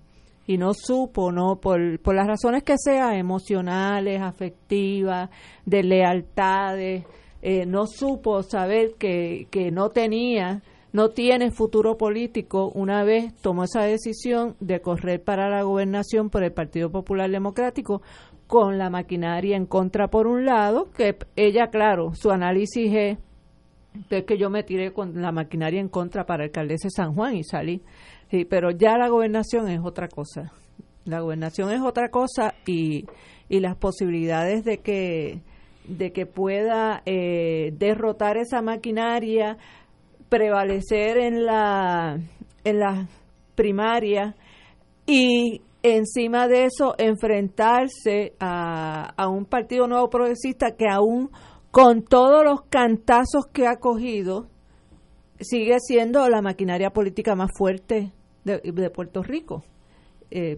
Y 0.48 0.58
no 0.58 0.74
supo, 0.74 1.32
no 1.32 1.60
por, 1.60 2.00
por 2.00 2.16
las 2.16 2.26
razones 2.26 2.64
que 2.64 2.78
sean, 2.78 3.14
emocionales, 3.14 4.22
afectivas, 4.22 5.30
de 5.66 5.84
lealtades, 5.84 7.04
eh, 7.42 7.66
no 7.66 7.86
supo 7.86 8.42
saber 8.44 8.96
que, 8.98 9.48
que 9.52 9.70
no 9.72 9.90
tenía, 9.90 10.64
no 10.94 11.10
tiene 11.10 11.52
futuro 11.52 11.98
político 11.98 12.72
una 12.74 13.04
vez 13.04 13.36
tomó 13.42 13.66
esa 13.66 13.84
decisión 13.84 14.56
de 14.60 14.82
correr 14.82 15.22
para 15.24 15.50
la 15.50 15.64
gobernación 15.64 16.30
por 16.30 16.44
el 16.44 16.54
Partido 16.54 16.90
Popular 16.90 17.30
Democrático 17.30 18.02
con 18.48 18.78
la 18.78 18.90
maquinaria 18.90 19.58
en 19.58 19.66
contra 19.66 20.08
por 20.08 20.26
un 20.26 20.46
lado, 20.46 20.90
que 20.92 21.18
ella, 21.36 21.68
claro, 21.68 22.14
su 22.16 22.32
análisis 22.32 22.92
es, 22.94 23.18
que 24.26 24.38
yo 24.38 24.50
me 24.50 24.64
tiré 24.64 24.94
con 24.94 25.22
la 25.22 25.32
maquinaria 25.32 25.82
en 25.82 25.90
contra 25.90 26.26
para 26.26 26.46
alcaldesa 26.46 26.88
de 26.88 26.92
San 26.92 27.14
Juan 27.14 27.36
y 27.36 27.44
salí. 27.44 27.82
Sí, 28.30 28.46
pero 28.46 28.72
ya 28.72 28.98
la 28.98 29.08
gobernación 29.08 29.70
es 29.70 29.80
otra 29.84 30.08
cosa. 30.08 30.52
La 31.06 31.22
gobernación 31.22 31.72
es 31.72 31.82
otra 31.82 32.10
cosa 32.10 32.54
y, 32.66 33.06
y 33.48 33.60
las 33.60 33.78
posibilidades 33.78 34.64
de 34.64 34.80
que 34.80 35.42
de 35.88 36.12
que 36.12 36.26
pueda 36.26 37.02
eh, 37.06 37.72
derrotar 37.78 38.36
esa 38.36 38.62
maquinaria, 38.62 39.58
prevalecer 40.28 41.18
en 41.18 41.46
la 41.46 42.20
en 42.66 42.80
la 42.80 43.08
primaria 43.56 44.36
y 45.06 45.62
encima 45.82 46.50
de 46.50 46.66
eso 46.66 46.96
enfrentarse 46.98 48.34
a, 48.42 49.14
a 49.16 49.30
un 49.30 49.46
partido 49.46 49.88
nuevo 49.88 50.10
progresista 50.10 50.76
que 50.76 50.90
aún 50.90 51.30
con 51.72 52.04
todos 52.04 52.44
los 52.44 52.64
cantazos 52.64 53.46
que 53.54 53.68
ha 53.68 53.78
cogido 53.78 54.48
sigue 55.40 55.78
siendo 55.80 56.28
la 56.28 56.42
maquinaria 56.42 56.90
política 56.90 57.36
más 57.36 57.52
fuerte 57.58 58.12
de, 58.48 58.90
Puerto 58.90 59.22
Rico. 59.22 59.64
Eh, 60.32 60.58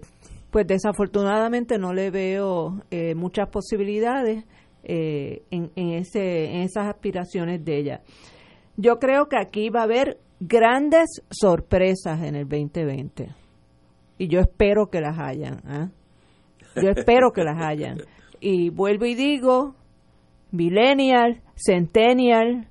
pues 0.51 0.65
desafortunadamente 0.65 1.77
no 1.77 1.93
le 1.93 2.09
veo 2.09 2.81
eh, 2.89 3.13
muchas 3.13 3.49
posibilidades 3.49 4.45
eh, 4.83 5.43
en, 5.51 5.71
en, 5.75 5.89
ese, 5.89 6.45
en 6.45 6.61
esas 6.61 6.87
aspiraciones 6.87 7.63
de 7.63 7.77
ella. 7.77 8.01
Yo 8.77 8.97
creo 8.97 9.27
que 9.27 9.37
aquí 9.37 9.69
va 9.69 9.81
a 9.81 9.83
haber 9.83 10.19
grandes 10.39 11.21
sorpresas 11.29 12.23
en 12.23 12.35
el 12.35 12.47
2020 12.47 13.29
y 14.17 14.27
yo 14.27 14.39
espero 14.39 14.89
que 14.89 15.01
las 15.01 15.19
hayan. 15.19 15.61
¿ah? 15.65 15.89
Yo 16.75 16.89
espero 16.89 17.31
que 17.31 17.43
las 17.43 17.61
hayan. 17.61 17.99
Y 18.39 18.69
vuelvo 18.69 19.05
y 19.05 19.15
digo, 19.15 19.75
millennial, 20.51 21.41
centennial, 21.55 22.69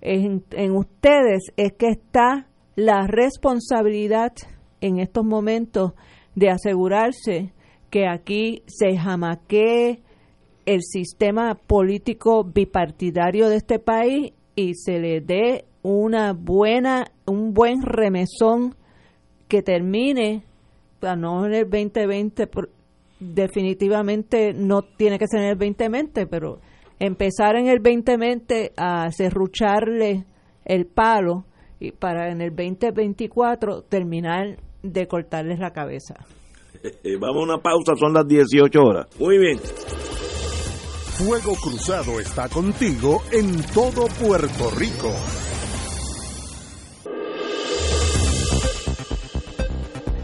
en, 0.00 0.44
en 0.52 0.72
ustedes 0.72 1.52
es 1.56 1.72
que 1.74 1.88
está 1.88 2.46
la 2.76 3.06
responsabilidad 3.06 4.32
en 4.80 4.98
estos 5.00 5.24
momentos 5.24 5.92
de 6.34 6.50
asegurarse 6.50 7.52
que 7.90 8.06
aquí 8.06 8.62
se 8.66 8.96
jamaquee 8.96 10.00
el 10.66 10.82
sistema 10.82 11.54
político 11.54 12.44
bipartidario 12.44 13.48
de 13.48 13.56
este 13.56 13.78
país 13.78 14.32
y 14.54 14.74
se 14.74 14.98
le 14.98 15.20
dé 15.20 15.64
una 15.82 16.32
buena 16.32 17.12
un 17.26 17.54
buen 17.54 17.82
remesón 17.82 18.74
que 19.48 19.62
termine 19.62 20.44
no 21.14 21.46
en 21.46 21.54
el 21.54 21.70
2020, 21.70 22.48
definitivamente 23.20 24.52
no 24.52 24.82
tiene 24.82 25.18
que 25.18 25.26
ser 25.28 25.42
en 25.42 25.48
el 25.50 25.58
2020, 25.58 26.26
pero 26.26 26.60
empezar 26.98 27.56
en 27.56 27.68
el 27.68 27.82
2020 27.82 28.72
a 28.76 29.10
cerrucharle 29.12 30.24
el 30.64 30.86
palo 30.86 31.44
y 31.78 31.92
para 31.92 32.30
en 32.30 32.40
el 32.40 32.50
2024 32.50 33.82
terminar 33.82 34.58
de 34.82 35.06
cortarles 35.06 35.58
la 35.58 35.72
cabeza. 35.72 36.14
Vamos 37.20 37.36
a 37.36 37.44
una 37.54 37.58
pausa, 37.58 37.94
son 37.98 38.12
las 38.12 38.26
18 38.26 38.80
horas. 38.80 39.06
Muy 39.18 39.38
bien. 39.38 39.58
Fuego 41.18 41.54
Cruzado 41.54 42.20
está 42.20 42.48
contigo 42.48 43.22
en 43.32 43.62
todo 43.72 44.06
Puerto 44.20 44.70
Rico. 44.76 45.10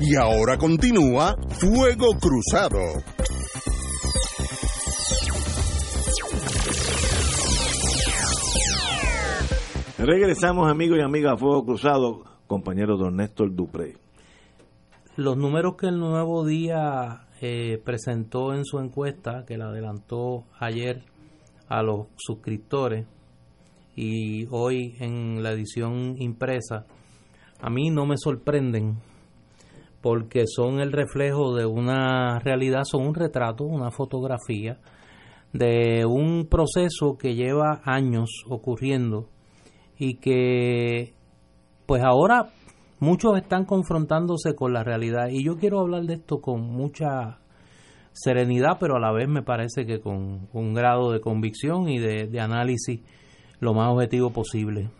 Y 0.01 0.17
ahora 0.17 0.59
continúa 0.59 1.37
Fuego 1.49 2.09
Cruzado. 2.21 3.12
Regresamos 10.05 10.69
amigos 10.69 10.99
y 10.99 11.01
amigas 11.01 11.35
a 11.35 11.37
Fuego 11.37 11.65
Cruzado, 11.65 12.25
compañero 12.49 12.97
don 12.97 13.19
Néstor 13.19 13.55
Dupré. 13.55 13.99
Los 15.15 15.37
números 15.37 15.77
que 15.77 15.87
el 15.87 16.01
Nuevo 16.01 16.45
Día 16.45 17.29
eh, 17.41 17.81
presentó 17.85 18.53
en 18.53 18.65
su 18.65 18.81
encuesta, 18.81 19.45
que 19.47 19.57
la 19.57 19.67
adelantó 19.67 20.43
ayer 20.59 21.05
a 21.69 21.85
los 21.85 22.09
suscriptores 22.17 23.07
y 23.95 24.49
hoy 24.51 24.97
en 24.99 25.41
la 25.41 25.53
edición 25.53 26.17
impresa, 26.21 26.85
a 27.61 27.71
mí 27.71 27.91
no 27.91 28.05
me 28.05 28.17
sorprenden 28.17 28.97
porque 30.01 30.47
son 30.49 30.81
el 30.81 30.91
reflejo 30.91 31.55
de 31.55 31.65
una 31.65 32.41
realidad, 32.41 32.83
son 32.91 33.07
un 33.07 33.15
retrato, 33.15 33.63
una 33.63 33.93
fotografía 33.93 34.81
de 35.53 36.05
un 36.05 36.49
proceso 36.51 37.17
que 37.17 37.37
lleva 37.37 37.83
años 37.85 38.31
ocurriendo 38.49 39.29
y 39.99 40.16
que 40.16 41.14
pues 41.86 42.03
ahora 42.03 42.51
muchos 43.01 43.36
están 43.36 43.64
confrontándose 43.64 44.55
con 44.55 44.72
la 44.72 44.84
realidad 44.84 45.28
y 45.28 45.45
yo 45.45 45.57
quiero 45.57 45.80
hablar 45.80 46.05
de 46.05 46.14
esto 46.14 46.40
con 46.40 46.61
mucha 46.61 47.40
serenidad 48.12 48.76
pero 48.78 48.97
a 48.97 49.01
la 49.01 49.12
vez 49.12 49.28
me 49.28 49.43
parece 49.43 49.84
que 49.86 50.01
con 50.01 50.49
un 50.53 50.74
grado 50.74 51.12
de 51.12 51.20
convicción 51.20 51.88
y 51.88 51.99
de, 51.99 52.40
análisis 52.40 53.01
lo 53.61 53.74
más 53.74 53.93
objetivo 53.93 54.30
posible. 54.30 54.90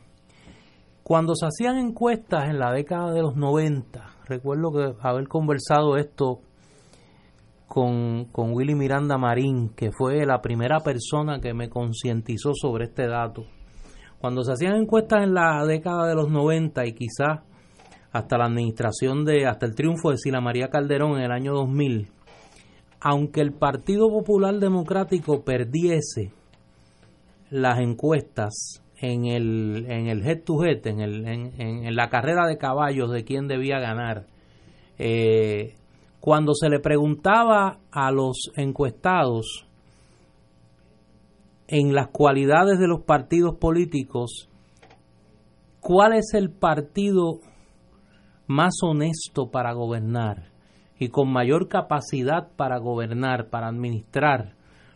Cuando 1.03 1.34
se 1.34 1.47
hacían 1.47 1.78
encuestas 1.78 2.49
en 2.49 2.59
la 2.61 2.72
década 2.72 3.12
de 3.12 3.22
los 3.22 3.36
90, 3.36 4.05
recuerdo 4.26 4.72
que 4.72 4.95
haber 5.01 5.26
conversado 5.26 5.97
esto 5.97 6.40
con, 7.66 8.26
con 8.26 8.53
Willy 8.53 8.76
Miranda 8.76 9.18
Marín, 9.18 9.70
que 9.70 9.90
fue 9.90 10.24
la 10.24 10.40
primera 10.40 10.78
persona 10.80 11.40
que 11.40 11.55
me 11.55 11.68
concientizó 11.68 12.53
sobre 12.55 12.84
este 12.84 13.09
dato. 13.09 13.47
Cuando 14.23 14.45
se 14.45 14.53
hacían 14.53 14.77
encuestas 14.77 15.25
en 15.25 15.35
la 15.35 15.66
década 15.66 16.07
de 16.07 16.14
los 16.14 16.31
90 16.31 16.87
y 16.87 16.93
quizás 16.93 17.41
hasta 18.12 18.39
la 18.39 18.45
administración 18.45 19.25
de, 19.25 19.47
hasta 19.47 19.66
el 19.66 19.75
triunfo 19.75 20.12
de 20.12 20.16
Sila 20.16 20.41
María 20.41 20.68
Calderón 20.68 21.16
en 21.16 21.25
el 21.25 21.33
año 21.33 21.53
2000, 21.55 22.07
aunque 23.01 23.41
el 23.41 23.53
Partido 23.53 24.09
Popular 24.11 24.55
Democrático 24.61 25.43
perdiese 25.43 26.31
las 27.51 27.81
encuestas 27.81 28.85
en 28.97 29.25
el, 29.25 29.87
en 29.89 30.07
el 30.07 30.25
head 30.25 30.45
to 30.45 30.64
head, 30.64 30.87
en, 30.87 31.01
el, 31.01 31.27
en, 31.27 31.97
la 31.97 32.09
carrera 32.09 32.47
de 32.47 32.59
caballos 32.59 33.11
de 33.11 33.25
quién 33.25 33.49
debía 33.49 33.81
ganar, 33.81 34.27
eh, 34.99 35.75
cuando 36.20 36.55
se 36.55 36.68
le 36.68 36.79
preguntaba 36.79 37.81
a 37.91 38.12
los 38.12 38.53
encuestados 38.55 39.66
en 41.69 41.95
las 41.95 42.09
cualidades 42.09 42.79
de 42.79 42.89
los 42.89 43.03
partidos 43.03 43.57
políticos, 43.57 44.49
¿cuál 45.81 46.15
es 46.15 46.35
el 46.35 46.51
partido 46.51 47.41
más 48.47 48.75
honesto 48.83 49.51
para 49.51 49.73
gobernar 49.73 50.51
y 50.99 51.09
con 51.09 51.33
mayor 51.33 51.69
capacidad 51.69 52.49
para 52.57 52.79
gobernar, 52.79 53.49
para 53.49 53.69
administrar 53.69 54.55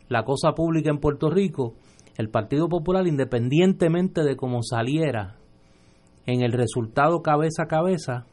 la 0.09 0.25
cosa 0.25 0.53
pública 0.53 0.91
en 0.91 0.99
Puerto 0.99 1.31
Rico? 1.31 1.75
El 2.17 2.31
Partido 2.31 2.69
Popular, 2.69 3.07
independientemente 3.07 4.23
de 4.23 4.37
cómo 4.37 4.62
saliera 4.62 5.37
en 6.25 6.43
el 6.43 6.53
resultado 6.53 7.23
cabeza 7.23 7.64
a 7.64 7.69
cabeza, 7.69 8.27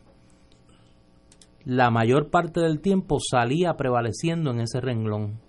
la 1.65 1.91
mayor 1.91 2.29
parte 2.29 2.59
del 2.59 2.81
tiempo 2.81 3.19
salía 3.19 3.75
prevaleciendo 3.75 4.51
en 4.51 4.61
ese 4.61 4.81
renglón. 4.81 5.39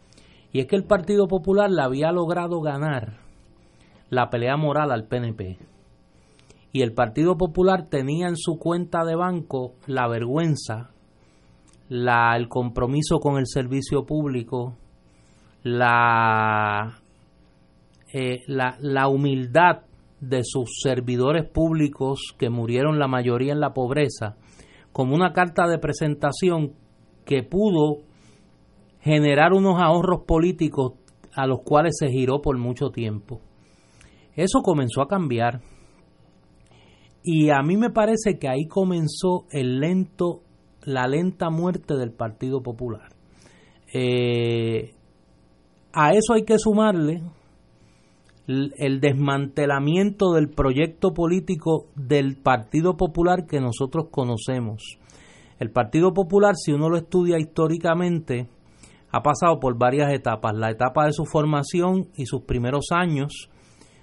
Y 0.54 0.60
es 0.60 0.66
que 0.68 0.76
el 0.76 0.84
Partido 0.84 1.26
Popular 1.26 1.68
le 1.68 1.82
había 1.82 2.12
logrado 2.12 2.60
ganar 2.60 3.18
la 4.08 4.30
pelea 4.30 4.56
moral 4.56 4.92
al 4.92 5.08
PNP. 5.08 5.58
Y 6.70 6.82
el 6.82 6.92
Partido 6.92 7.36
Popular 7.36 7.88
tenía 7.88 8.28
en 8.28 8.36
su 8.36 8.56
cuenta 8.56 9.04
de 9.04 9.16
banco 9.16 9.74
la 9.88 10.06
vergüenza, 10.06 10.92
la, 11.88 12.36
el 12.36 12.46
compromiso 12.48 13.18
con 13.18 13.36
el 13.36 13.48
servicio 13.48 14.06
público, 14.06 14.76
la, 15.64 17.00
eh, 18.12 18.42
la, 18.46 18.76
la 18.78 19.08
humildad 19.08 19.82
de 20.20 20.42
sus 20.44 20.70
servidores 20.80 21.50
públicos 21.50 22.32
que 22.38 22.48
murieron 22.48 23.00
la 23.00 23.08
mayoría 23.08 23.52
en 23.52 23.60
la 23.60 23.74
pobreza 23.74 24.36
como 24.92 25.16
una 25.16 25.32
carta 25.32 25.66
de 25.66 25.78
presentación 25.78 26.74
que 27.24 27.42
pudo 27.42 28.04
generar 29.04 29.52
unos 29.52 29.80
ahorros 29.80 30.22
políticos 30.26 30.94
a 31.34 31.46
los 31.46 31.60
cuales 31.62 31.94
se 31.98 32.08
giró 32.08 32.40
por 32.40 32.56
mucho 32.56 32.88
tiempo. 32.88 33.40
Eso 34.34 34.62
comenzó 34.62 35.02
a 35.02 35.08
cambiar 35.08 35.60
y 37.22 37.50
a 37.50 37.62
mí 37.62 37.76
me 37.76 37.90
parece 37.90 38.38
que 38.38 38.48
ahí 38.48 38.66
comenzó 38.66 39.44
el 39.50 39.78
lento, 39.78 40.40
la 40.84 41.06
lenta 41.06 41.50
muerte 41.50 41.96
del 41.96 42.12
Partido 42.12 42.62
Popular. 42.62 43.10
Eh, 43.92 44.94
a 45.92 46.12
eso 46.12 46.32
hay 46.32 46.44
que 46.44 46.58
sumarle 46.58 47.22
el 48.46 49.00
desmantelamiento 49.00 50.32
del 50.32 50.48
proyecto 50.48 51.12
político 51.12 51.86
del 51.94 52.36
Partido 52.36 52.96
Popular 52.96 53.46
que 53.46 53.60
nosotros 53.60 54.06
conocemos. 54.10 54.98
El 55.58 55.70
Partido 55.70 56.12
Popular, 56.12 56.54
si 56.56 56.72
uno 56.72 56.88
lo 56.88 56.96
estudia 56.96 57.38
históricamente, 57.38 58.48
ha 59.14 59.22
pasado 59.22 59.60
por 59.60 59.78
varias 59.78 60.12
etapas. 60.12 60.56
La 60.56 60.72
etapa 60.72 61.06
de 61.06 61.12
su 61.12 61.24
formación 61.24 62.08
y 62.16 62.26
sus 62.26 62.42
primeros 62.42 62.86
años, 62.90 63.48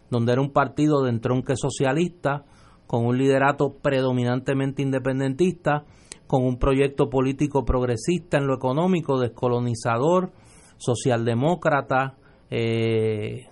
donde 0.10 0.32
era 0.32 0.42
un 0.42 0.54
partido 0.54 1.04
de 1.04 1.10
entronque 1.10 1.58
socialista, 1.58 2.46
con 2.88 3.06
un 3.06 3.18
liderato 3.18 3.76
predominantemente 3.82 4.82
independentista, 4.82 5.84
con 6.28 6.46
un 6.46 6.58
proyecto 6.58 7.10
político 7.10 7.66
progresista 7.66 8.38
en 8.38 8.48
lo 8.48 8.56
económico, 8.56 9.20
descolonizador, 9.20 10.32
socialdemócrata, 10.78 12.16
eh, 12.50 13.48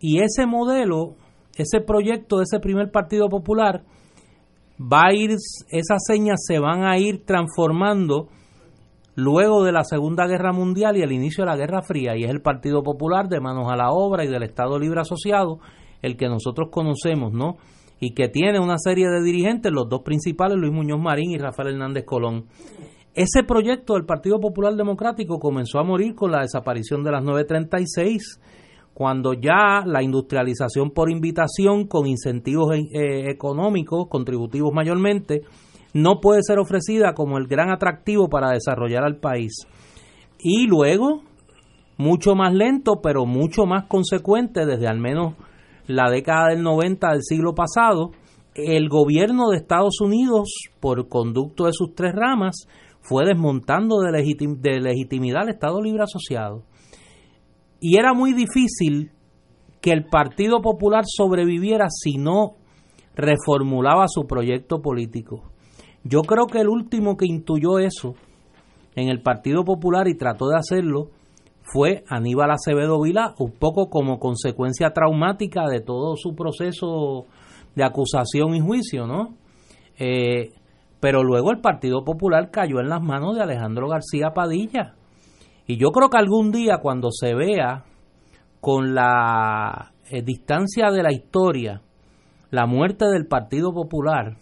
y 0.00 0.18
ese 0.22 0.44
modelo, 0.46 1.14
ese 1.56 1.80
proyecto 1.80 2.38
de 2.38 2.42
ese 2.42 2.58
primer 2.58 2.90
Partido 2.90 3.28
Popular, 3.28 3.84
va 4.76 5.06
a 5.06 5.14
ir, 5.14 5.30
esas 5.70 6.02
señas 6.04 6.40
se 6.44 6.58
van 6.58 6.82
a 6.82 6.98
ir 6.98 7.24
transformando 7.24 8.28
luego 9.18 9.64
de 9.64 9.72
la 9.72 9.82
Segunda 9.82 10.28
Guerra 10.28 10.52
Mundial 10.52 10.96
y 10.96 11.02
el 11.02 11.10
inicio 11.10 11.42
de 11.42 11.50
la 11.50 11.56
Guerra 11.56 11.82
Fría, 11.82 12.16
y 12.16 12.22
es 12.22 12.30
el 12.30 12.40
Partido 12.40 12.84
Popular 12.84 13.28
de 13.28 13.40
manos 13.40 13.66
a 13.68 13.74
la 13.74 13.90
obra 13.90 14.24
y 14.24 14.28
del 14.28 14.44
Estado 14.44 14.78
Libre 14.78 15.00
Asociado, 15.00 15.58
el 16.02 16.16
que 16.16 16.28
nosotros 16.28 16.68
conocemos, 16.70 17.32
¿no? 17.32 17.56
Y 17.98 18.14
que 18.14 18.28
tiene 18.28 18.60
una 18.60 18.78
serie 18.78 19.08
de 19.08 19.20
dirigentes, 19.20 19.72
los 19.72 19.88
dos 19.88 20.02
principales, 20.04 20.56
Luis 20.56 20.72
Muñoz 20.72 21.00
Marín 21.00 21.32
y 21.32 21.36
Rafael 21.36 21.70
Hernández 21.70 22.04
Colón. 22.04 22.44
Ese 23.12 23.42
proyecto 23.42 23.94
del 23.94 24.04
Partido 24.04 24.38
Popular 24.38 24.76
Democrático 24.76 25.40
comenzó 25.40 25.80
a 25.80 25.84
morir 25.84 26.14
con 26.14 26.30
la 26.30 26.42
desaparición 26.42 27.02
de 27.02 27.10
las 27.10 27.24
936 27.24 28.40
cuando 28.94 29.32
ya 29.32 29.82
la 29.84 30.00
industrialización 30.00 30.92
por 30.92 31.10
invitación 31.10 31.88
con 31.88 32.06
incentivos 32.06 32.76
eh, 32.76 33.30
económicos, 33.30 34.06
contributivos 34.08 34.72
mayormente, 34.72 35.42
no 35.94 36.20
puede 36.20 36.42
ser 36.42 36.58
ofrecida 36.58 37.14
como 37.14 37.38
el 37.38 37.46
gran 37.46 37.70
atractivo 37.70 38.28
para 38.28 38.50
desarrollar 38.50 39.04
al 39.04 39.16
país. 39.16 39.66
Y 40.38 40.66
luego, 40.66 41.22
mucho 41.96 42.34
más 42.34 42.54
lento, 42.54 43.00
pero 43.02 43.26
mucho 43.26 43.64
más 43.64 43.84
consecuente 43.86 44.66
desde 44.66 44.86
al 44.86 44.98
menos 44.98 45.34
la 45.86 46.10
década 46.10 46.48
del 46.48 46.62
90 46.62 47.12
del 47.12 47.22
siglo 47.22 47.54
pasado, 47.54 48.12
el 48.54 48.88
gobierno 48.88 49.48
de 49.50 49.56
Estados 49.56 50.00
Unidos, 50.00 50.48
por 50.80 51.08
conducto 51.08 51.64
de 51.66 51.72
sus 51.72 51.94
tres 51.94 52.12
ramas, 52.14 52.68
fue 53.00 53.24
desmontando 53.24 53.96
de, 54.00 54.10
de 54.12 54.80
legitimidad 54.80 55.42
al 55.42 55.50
Estado 55.50 55.80
Libre 55.80 56.02
Asociado 56.02 56.64
y 57.80 57.96
era 57.96 58.12
muy 58.12 58.32
difícil 58.32 59.12
que 59.80 59.92
el 59.92 60.06
Partido 60.06 60.60
Popular 60.60 61.04
sobreviviera 61.06 61.86
si 61.90 62.18
no 62.18 62.56
reformulaba 63.14 64.06
su 64.08 64.26
proyecto 64.26 64.80
político. 64.80 65.52
Yo 66.08 66.22
creo 66.22 66.46
que 66.46 66.60
el 66.60 66.68
último 66.68 67.16
que 67.18 67.26
intuyó 67.26 67.78
eso 67.78 68.14
en 68.96 69.08
el 69.08 69.20
Partido 69.20 69.62
Popular 69.64 70.08
y 70.08 70.16
trató 70.16 70.48
de 70.48 70.56
hacerlo 70.56 71.10
fue 71.62 72.02
Aníbal 72.08 72.50
Acevedo 72.50 73.02
Vila, 73.02 73.34
un 73.38 73.52
poco 73.52 73.90
como 73.90 74.18
consecuencia 74.18 74.90
traumática 74.94 75.66
de 75.68 75.80
todo 75.80 76.16
su 76.16 76.34
proceso 76.34 77.26
de 77.74 77.84
acusación 77.84 78.54
y 78.54 78.60
juicio, 78.60 79.06
¿no? 79.06 79.34
Eh, 79.98 80.52
pero 80.98 81.22
luego 81.22 81.50
el 81.50 81.60
Partido 81.60 82.04
Popular 82.04 82.50
cayó 82.50 82.80
en 82.80 82.88
las 82.88 83.02
manos 83.02 83.36
de 83.36 83.42
Alejandro 83.42 83.86
García 83.86 84.30
Padilla, 84.34 84.94
y 85.66 85.76
yo 85.76 85.90
creo 85.90 86.08
que 86.08 86.16
algún 86.16 86.50
día 86.50 86.78
cuando 86.80 87.10
se 87.10 87.34
vea 87.34 87.84
con 88.60 88.94
la 88.94 89.92
eh, 90.10 90.22
distancia 90.22 90.90
de 90.90 91.02
la 91.02 91.12
historia 91.12 91.82
la 92.50 92.64
muerte 92.64 93.04
del 93.04 93.26
Partido 93.26 93.74
Popular, 93.74 94.38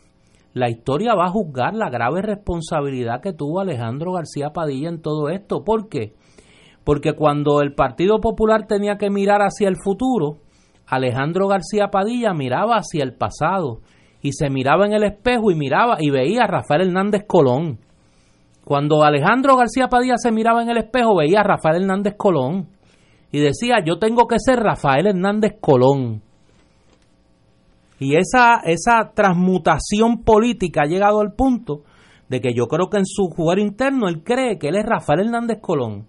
la 0.57 0.71
historia 0.71 1.15
va 1.15 1.27
a 1.27 1.31
juzgar 1.31 1.75
la 1.75 1.91
grave 1.91 2.23
responsabilidad 2.23 3.21
que 3.21 3.35
tuvo 3.35 3.61
Alejandro 3.61 4.13
García 4.13 4.55
Padilla 4.55 4.89
en 4.89 5.03
todo 5.03 5.29
esto. 5.29 5.65
¿Por 5.65 5.91
qué? 5.91 6.15
Porque 6.83 7.13
cuando 7.13 7.61
el 7.61 7.75
Partido 7.75 8.21
Popular 8.23 8.67
tenía 8.67 8.97
que 8.97 9.11
mirar 9.11 9.43
hacia 9.43 9.69
el 9.69 9.77
futuro, 9.77 10.39
Alejandro 10.87 11.47
García 11.47 11.89
Padilla 11.89 12.33
miraba 12.33 12.77
hacia 12.77 13.05
el 13.05 13.13
pasado 13.13 13.81
y 14.23 14.33
se 14.33 14.49
miraba 14.49 14.87
en 14.87 14.95
el 14.95 15.05
espejo 15.05 15.51
y 15.51 15.57
miraba 15.57 15.99
y 16.01 16.09
veía 16.09 16.45
a 16.45 16.47
Rafael 16.47 16.89
Hernández 16.89 17.25
Colón 17.27 17.81
cuando 18.65 19.05
Alejandro 19.05 19.57
García 19.57 19.89
Padilla 19.89 20.15
se 20.17 20.33
miraba 20.33 20.63
en 20.63 20.71
el 20.71 20.79
espejo, 20.79 21.15
veía 21.15 21.41
a 21.41 21.45
Rafael 21.45 21.83
Hernández 21.83 22.15
Colón 22.17 22.71
y 23.31 23.41
decía, 23.41 23.77
yo 23.85 23.99
tengo 23.99 24.27
que 24.27 24.41
ser 24.41 24.59
Rafael 24.59 25.07
Hernández 25.07 25.59
Colón. 25.61 26.23
Y 27.99 28.17
esa, 28.17 28.61
esa 28.65 29.13
transmutación 29.15 30.23
política 30.23 30.83
ha 30.83 30.89
llegado 30.89 31.21
al 31.21 31.33
punto 31.33 31.83
de 32.29 32.41
que 32.41 32.53
yo 32.55 32.67
creo 32.67 32.91
que 32.91 32.99
en 32.99 33.07
su 33.07 33.29
jugar 33.29 33.59
interno 33.59 34.09
él 34.09 34.23
cree 34.23 34.59
que 34.59 34.69
él 34.69 34.77
es 34.77 34.85
Rafael 34.85 35.21
Hernández 35.21 35.59
Colón, 35.61 36.07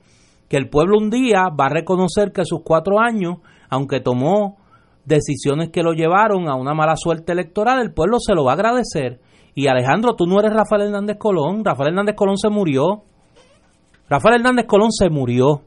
que 0.49 0.57
el 0.57 0.69
pueblo 0.69 0.97
un 0.97 1.09
día 1.09 1.43
va 1.49 1.67
a 1.67 1.73
reconocer 1.73 2.31
que 2.31 2.45
sus 2.45 2.61
cuatro 2.63 2.99
años, 2.99 3.38
aunque 3.69 3.99
tomó 3.99 4.57
decisiones 5.05 5.69
que 5.69 5.83
lo 5.83 5.93
llevaron 5.93 6.49
a 6.49 6.55
una 6.55 6.73
mala 6.73 6.95
suerte 6.97 7.31
electoral, 7.31 7.79
el 7.81 7.93
pueblo 7.93 8.17
se 8.19 8.33
lo 8.33 8.43
va 8.43 8.51
a 8.51 8.55
agradecer 8.55 9.21
y 9.57 9.67
Alejandro, 9.67 10.13
tú 10.13 10.27
no 10.27 10.39
eres 10.39 10.53
Rafael 10.53 10.83
Hernández 10.83 11.17
Colón. 11.17 11.65
Rafael 11.65 11.89
Hernández 11.89 12.13
Colón 12.15 12.38
se 12.38 12.47
murió. 12.47 13.01
Rafael 14.07 14.35
Hernández 14.35 14.67
Colón 14.67 14.91
se 14.91 15.09
murió. 15.09 15.63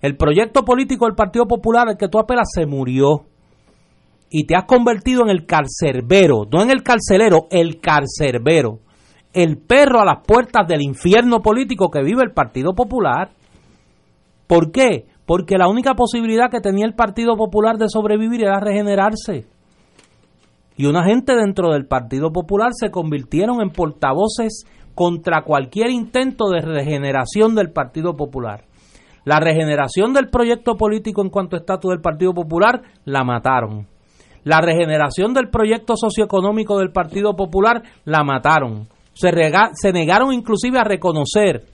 El 0.00 0.16
proyecto 0.16 0.64
político 0.64 1.04
del 1.04 1.14
Partido 1.14 1.46
Popular 1.46 1.86
al 1.86 1.98
que 1.98 2.08
tú 2.08 2.18
apelas 2.18 2.48
se 2.50 2.64
murió. 2.64 3.26
Y 4.38 4.44
te 4.44 4.54
has 4.54 4.66
convertido 4.66 5.22
en 5.22 5.30
el 5.30 5.46
carcerbero, 5.46 6.42
no 6.52 6.62
en 6.62 6.70
el 6.70 6.82
carcelero, 6.82 7.46
el 7.50 7.80
carcerbero, 7.80 8.80
el 9.32 9.56
perro 9.56 10.02
a 10.02 10.04
las 10.04 10.26
puertas 10.26 10.68
del 10.68 10.82
infierno 10.82 11.40
político 11.40 11.90
que 11.90 12.02
vive 12.02 12.22
el 12.22 12.32
Partido 12.32 12.74
Popular. 12.74 13.30
¿Por 14.46 14.72
qué? 14.72 15.06
Porque 15.24 15.56
la 15.56 15.68
única 15.68 15.94
posibilidad 15.94 16.50
que 16.50 16.60
tenía 16.60 16.84
el 16.84 16.92
Partido 16.92 17.34
Popular 17.34 17.78
de 17.78 17.88
sobrevivir 17.88 18.42
era 18.42 18.60
regenerarse. 18.60 19.46
Y 20.76 20.84
una 20.84 21.04
gente 21.04 21.34
dentro 21.34 21.72
del 21.72 21.86
Partido 21.86 22.30
Popular 22.30 22.72
se 22.74 22.90
convirtieron 22.90 23.62
en 23.62 23.70
portavoces 23.70 24.66
contra 24.94 25.44
cualquier 25.44 25.88
intento 25.88 26.50
de 26.50 26.60
regeneración 26.60 27.54
del 27.54 27.72
Partido 27.72 28.14
Popular. 28.16 28.66
La 29.24 29.40
regeneración 29.40 30.12
del 30.12 30.28
proyecto 30.28 30.76
político 30.76 31.22
en 31.22 31.30
cuanto 31.30 31.56
a 31.56 31.60
estatus 31.60 31.90
del 31.90 32.02
Partido 32.02 32.34
Popular 32.34 32.82
la 33.06 33.24
mataron. 33.24 33.95
La 34.46 34.60
regeneración 34.60 35.34
del 35.34 35.50
proyecto 35.50 35.96
socioeconómico 35.96 36.78
del 36.78 36.92
Partido 36.92 37.34
Popular 37.34 37.82
la 38.04 38.22
mataron. 38.22 38.86
Se, 39.12 39.32
negaron 39.92 40.32
inclusive 40.32 40.78
a 40.78 40.84
reconocer 40.84 41.64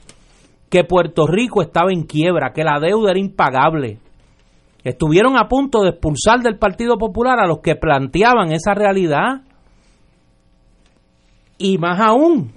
que 0.71 0.83
Puerto 0.83 1.27
Rico 1.27 1.61
estaba 1.61 1.93
en 1.93 2.05
quiebra, 2.05 2.55
que 2.55 2.65
la 2.65 2.81
deuda 2.81 3.11
era 3.11 3.21
impagable. 3.21 3.99
Estuvieron 4.83 5.37
a 5.37 5.49
punto 5.49 5.83
de 5.83 5.91
expulsar 5.91 6.41
del 6.41 6.59
Partido 6.59 6.97
Popular 6.97 7.41
a 7.41 7.47
los 7.47 7.59
que 7.59 7.77
planteaban 7.77 8.53
esa 8.53 8.73
realidad. 8.73 9.43
Y 11.59 11.77
más 11.77 12.01
aún, 12.01 12.53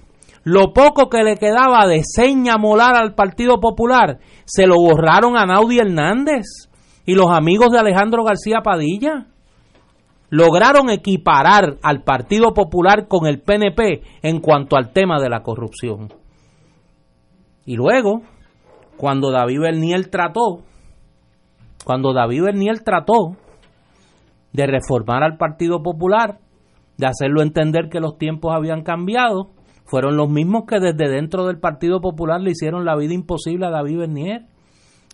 lo 0.46 0.72
poco 0.72 1.10
que 1.10 1.24
le 1.24 1.36
quedaba 1.36 1.88
de 1.88 2.04
seña 2.06 2.56
molar 2.58 2.96
al 2.96 3.16
Partido 3.16 3.60
Popular 3.60 4.20
se 4.46 4.66
lo 4.66 4.76
borraron 4.76 5.36
a 5.38 5.46
Naudi 5.46 5.80
Hernández 5.80 6.70
y 7.06 7.16
los 7.16 7.32
amigos 7.32 7.72
de 7.72 7.80
Alejandro 7.80 8.24
García 8.24 8.62
Padilla. 8.64 9.28
Lograron 10.30 10.90
equiparar 10.90 11.78
al 11.84 12.04
Partido 12.04 12.54
Popular 12.54 13.08
con 13.08 13.28
el 13.28 13.42
PNP 13.42 14.02
en 14.24 14.40
cuanto 14.40 14.76
al 14.76 14.92
tema 14.92 15.20
de 15.22 15.30
la 15.30 15.44
corrupción. 15.44 16.10
Y 17.66 17.76
luego, 17.76 18.22
cuando 18.98 19.32
David 19.32 19.60
Bernier 19.62 20.10
trató, 20.10 20.62
cuando 21.84 22.14
David 22.14 22.44
Bernier 22.44 22.80
trató 22.84 23.36
de 24.54 24.68
reformar 24.68 25.24
al 25.24 25.38
Partido 25.38 25.84
Popular, 25.84 26.40
de 26.98 27.08
hacerlo 27.08 27.42
entender 27.42 27.90
que 27.90 28.00
los 28.00 28.18
tiempos 28.18 28.54
habían 28.56 28.84
cambiado, 28.84 29.52
fueron 29.86 30.18
los 30.18 30.30
mismos 30.30 30.64
que 30.68 30.80
desde 30.80 31.10
dentro 31.10 31.46
del 31.46 31.60
Partido 31.60 32.02
Popular 32.02 32.42
le 32.42 32.52
hicieron 32.52 32.86
la 32.86 32.96
vida 32.96 33.14
imposible 33.14 33.68
a 33.68 33.70
David 33.70 34.00
Bernier. 34.00 34.46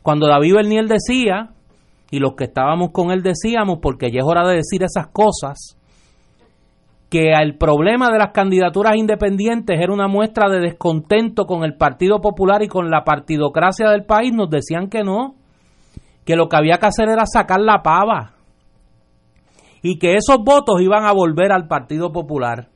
Cuando 0.02 0.28
David 0.28 0.56
Bernier 0.56 0.88
decía, 0.88 1.52
y 2.12 2.20
los 2.20 2.36
que 2.36 2.44
estábamos 2.44 2.92
con 2.92 3.10
él 3.10 3.24
decíamos, 3.24 3.80
porque 3.82 4.12
ya 4.12 4.20
es 4.20 4.26
hora 4.26 4.48
de 4.48 4.58
decir 4.58 4.84
esas 4.84 5.08
cosas, 5.08 5.78
que 7.10 7.32
el 7.32 7.58
problema 7.58 8.10
de 8.12 8.20
las 8.20 8.32
candidaturas 8.32 8.96
independientes 8.96 9.80
era 9.80 9.92
una 9.92 10.08
muestra 10.08 10.48
de 10.50 10.60
descontento 10.60 11.46
con 11.46 11.64
el 11.64 11.76
Partido 11.76 12.22
Popular 12.22 12.62
y 12.62 12.68
con 12.68 12.92
la 12.92 13.04
partidocracia 13.04 13.90
del 13.90 14.06
país, 14.06 14.32
nos 14.32 14.50
decían 14.50 14.88
que 14.88 15.04
no, 15.04 15.34
que 16.26 16.36
lo 16.36 16.48
que 16.48 16.58
había 16.58 16.78
que 16.78 16.86
hacer 16.86 17.10
era 17.10 17.26
sacar 17.26 17.60
la 17.60 17.82
pava 17.82 18.34
y 19.82 19.98
que 19.98 20.14
esos 20.14 20.38
votos 20.46 20.80
iban 20.82 21.06
a 21.06 21.12
volver 21.12 21.52
al 21.52 21.68
Partido 21.68 22.12
Popular 22.12 22.70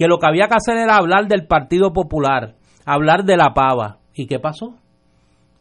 que 0.00 0.08
lo 0.08 0.18
que 0.18 0.26
había 0.26 0.48
que 0.48 0.54
hacer 0.54 0.78
era 0.78 0.96
hablar 0.96 1.28
del 1.28 1.46
Partido 1.46 1.92
Popular, 1.92 2.54
hablar 2.86 3.24
de 3.24 3.36
la 3.36 3.52
pava. 3.52 3.98
¿Y 4.14 4.26
qué 4.26 4.38
pasó? 4.38 4.72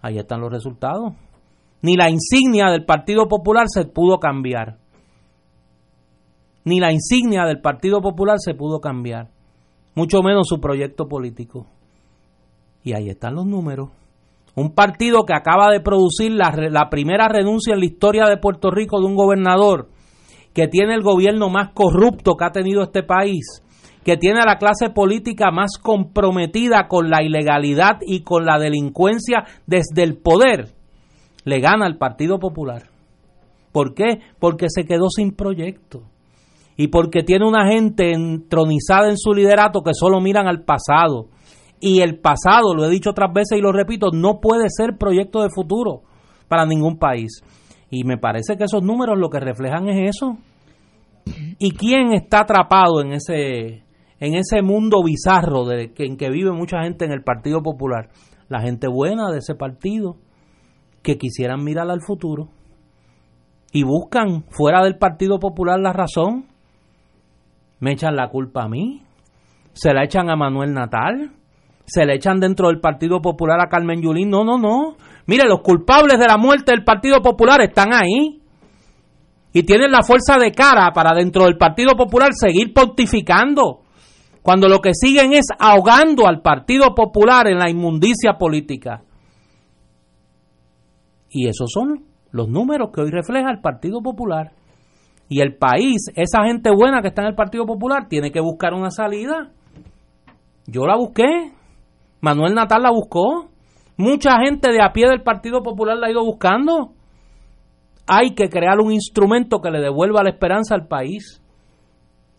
Ahí 0.02 0.18
están 0.18 0.40
los 0.40 0.50
resultados. 0.50 1.14
Ni 1.82 1.96
la 1.96 2.10
insignia 2.10 2.70
del 2.72 2.86
Partido 2.86 3.28
Popular 3.28 3.66
se 3.68 3.86
pudo 3.86 4.20
cambiar. 4.20 4.78
Ni 6.66 6.80
la 6.80 6.92
insignia 6.92 7.46
del 7.46 7.62
Partido 7.62 8.02
Popular 8.02 8.38
se 8.40 8.54
pudo 8.54 8.80
cambiar. 8.80 9.30
Mucho 9.96 10.22
menos 10.22 10.48
su 10.48 10.60
proyecto 10.60 11.08
político. 11.08 11.68
Y 12.84 12.94
ahí 12.94 13.10
están 13.10 13.36
los 13.36 13.46
números. 13.46 13.90
Un 14.56 14.74
partido 14.74 15.24
que 15.26 15.34
acaba 15.34 15.70
de 15.72 15.80
producir 15.80 16.32
la, 16.32 16.54
la 16.70 16.90
primera 16.90 17.28
renuncia 17.28 17.74
en 17.74 17.80
la 17.80 17.86
historia 17.86 18.26
de 18.26 18.38
Puerto 18.38 18.72
Rico 18.72 19.00
de 19.00 19.06
un 19.06 19.16
gobernador 19.16 19.90
que 20.54 20.68
tiene 20.68 20.96
el 20.96 21.02
gobierno 21.02 21.50
más 21.50 21.70
corrupto 21.74 22.36
que 22.36 22.46
ha 22.46 22.52
tenido 22.52 22.84
este 22.84 23.04
país 23.04 23.64
que 24.04 24.18
tiene 24.18 24.40
a 24.40 24.46
la 24.46 24.58
clase 24.58 24.90
política 24.90 25.52
más 25.52 25.78
comprometida 25.78 26.88
con 26.88 27.10
la 27.10 27.22
ilegalidad 27.22 27.98
y 28.02 28.22
con 28.22 28.46
la 28.46 28.58
delincuencia 28.58 29.44
desde 29.68 30.04
el 30.04 30.18
poder, 30.18 30.70
le 31.50 31.60
gana 31.60 31.86
al 31.86 31.98
Partido 31.98 32.40
Popular. 32.40 32.84
¿Por 33.72 33.94
qué? 33.94 34.20
Porque 34.40 34.68
se 34.70 34.86
quedó 34.86 35.10
sin 35.10 35.36
proyecto. 35.36 36.04
Y 36.78 36.88
porque 36.88 37.24
tiene 37.24 37.46
una 37.46 37.68
gente 37.70 38.14
entronizada 38.14 39.10
en 39.10 39.18
su 39.18 39.34
liderato 39.34 39.82
que 39.82 39.94
solo 39.94 40.22
miran 40.22 40.48
al 40.48 40.64
pasado. 40.64 41.28
Y 41.82 42.02
el 42.02 42.20
pasado, 42.20 42.74
lo 42.74 42.86
he 42.86 42.90
dicho 42.90 43.12
otras 43.12 43.34
veces 43.34 43.58
y 43.58 43.62
lo 43.62 43.72
repito, 43.72 44.12
no 44.14 44.40
puede 44.40 44.70
ser 44.70 44.98
proyecto 44.98 45.42
de 45.42 45.50
futuro 45.50 46.04
para 46.48 46.66
ningún 46.66 46.98
país. 46.98 47.44
Y 47.90 48.04
me 48.04 48.18
parece 48.18 48.56
que 48.56 48.66
esos 48.66 48.84
números 48.84 49.18
lo 49.18 49.30
que 49.30 49.40
reflejan 49.40 49.90
es 49.90 50.16
eso. 50.16 50.38
¿Y 51.58 51.72
quién 51.72 52.14
está 52.14 52.42
atrapado 52.42 53.02
en 53.02 53.14
ese 53.14 53.84
en 54.20 54.36
ese 54.36 54.62
mundo 54.62 55.02
bizarro 55.04 55.66
de, 55.66 55.94
en 55.98 56.18
que 56.18 56.30
vive 56.30 56.52
mucha 56.52 56.84
gente 56.84 57.06
en 57.06 57.12
el 57.12 57.24
Partido 57.24 57.62
Popular, 57.62 58.10
la 58.50 58.62
gente 58.62 58.88
buena 58.88 59.32
de 59.32 59.40
ese 59.40 59.56
partido, 59.56 60.18
que 61.02 61.18
quisieran 61.18 61.64
mirar 61.64 61.90
al 61.90 62.02
futuro 62.02 62.50
y 63.72 63.84
buscan 63.84 64.44
fuera 64.50 64.84
del 64.84 64.98
Partido 64.98 65.40
Popular 65.40 65.80
la 65.80 65.94
razón, 65.94 66.46
me 67.80 67.94
echan 67.94 68.16
la 68.16 68.30
culpa 68.30 68.64
a 68.64 68.70
mí, 68.70 69.04
se 69.74 69.94
la 69.94 70.04
echan 70.04 70.30
a 70.30 70.36
Manuel 70.36 70.74
Natal, 70.74 71.32
se 71.86 72.06
le 72.06 72.16
echan 72.16 72.40
dentro 72.40 72.68
del 72.68 72.80
Partido 72.80 73.22
Popular 73.22 73.60
a 73.62 73.70
Carmen 73.70 74.02
Yulín, 74.02 74.30
no, 74.30 74.44
no, 74.44 74.58
no, 74.58 74.96
mire, 75.28 75.48
los 75.48 75.62
culpables 75.62 76.20
de 76.20 76.28
la 76.28 76.38
muerte 76.38 76.72
del 76.72 76.84
Partido 76.84 77.22
Popular 77.22 77.62
están 77.62 77.94
ahí 77.94 78.42
y 79.54 79.64
tienen 79.64 79.92
la 79.92 80.04
fuerza 80.04 80.38
de 80.38 80.52
cara 80.52 80.92
para 80.94 81.16
dentro 81.16 81.46
del 81.46 81.58
Partido 81.58 81.96
Popular 81.96 82.32
seguir 82.34 82.74
pontificando 82.74 83.82
cuando 84.42 84.68
lo 84.68 84.80
que 84.80 84.92
siguen 84.94 85.34
es 85.34 85.48
ahogando 85.60 86.28
al 86.28 86.42
Partido 86.42 86.94
Popular 86.96 87.48
en 87.48 87.60
la 87.60 87.70
inmundicia 87.70 88.34
política. 88.38 89.02
Y 91.30 91.48
esos 91.48 91.70
son 91.72 92.06
los 92.32 92.48
números 92.48 92.90
que 92.94 93.02
hoy 93.02 93.12
refleja 93.12 93.50
el 93.52 93.62
Partido 93.62 94.02
Popular. 94.02 94.52
Y 95.28 95.42
el 95.42 95.56
país, 95.56 96.12
esa 96.16 96.44
gente 96.46 96.72
buena 96.72 97.02
que 97.02 97.10
está 97.10 97.22
en 97.22 97.30
el 97.30 97.36
Partido 97.36 97.66
Popular, 97.66 98.08
tiene 98.08 98.32
que 98.32 98.42
buscar 98.42 98.74
una 98.74 98.90
salida. 98.90 99.52
Yo 100.66 100.86
la 100.86 100.96
busqué, 100.96 101.52
Manuel 102.22 102.54
Natal 102.56 102.82
la 102.84 102.92
buscó, 102.92 103.50
mucha 103.98 104.40
gente 104.44 104.72
de 104.72 104.82
a 104.82 104.92
pie 104.92 105.08
del 105.08 105.22
Partido 105.22 105.62
Popular 105.62 105.98
la 105.98 106.08
ha 106.08 106.12
ido 106.12 106.24
buscando. 106.24 106.94
Hay 108.08 108.34
que 108.34 108.50
crear 108.50 108.80
un 108.80 108.92
instrumento 108.92 109.62
que 109.62 109.70
le 109.70 109.80
devuelva 109.80 110.24
la 110.24 110.32
esperanza 110.32 110.74
al 110.74 110.88
país. 110.88 111.44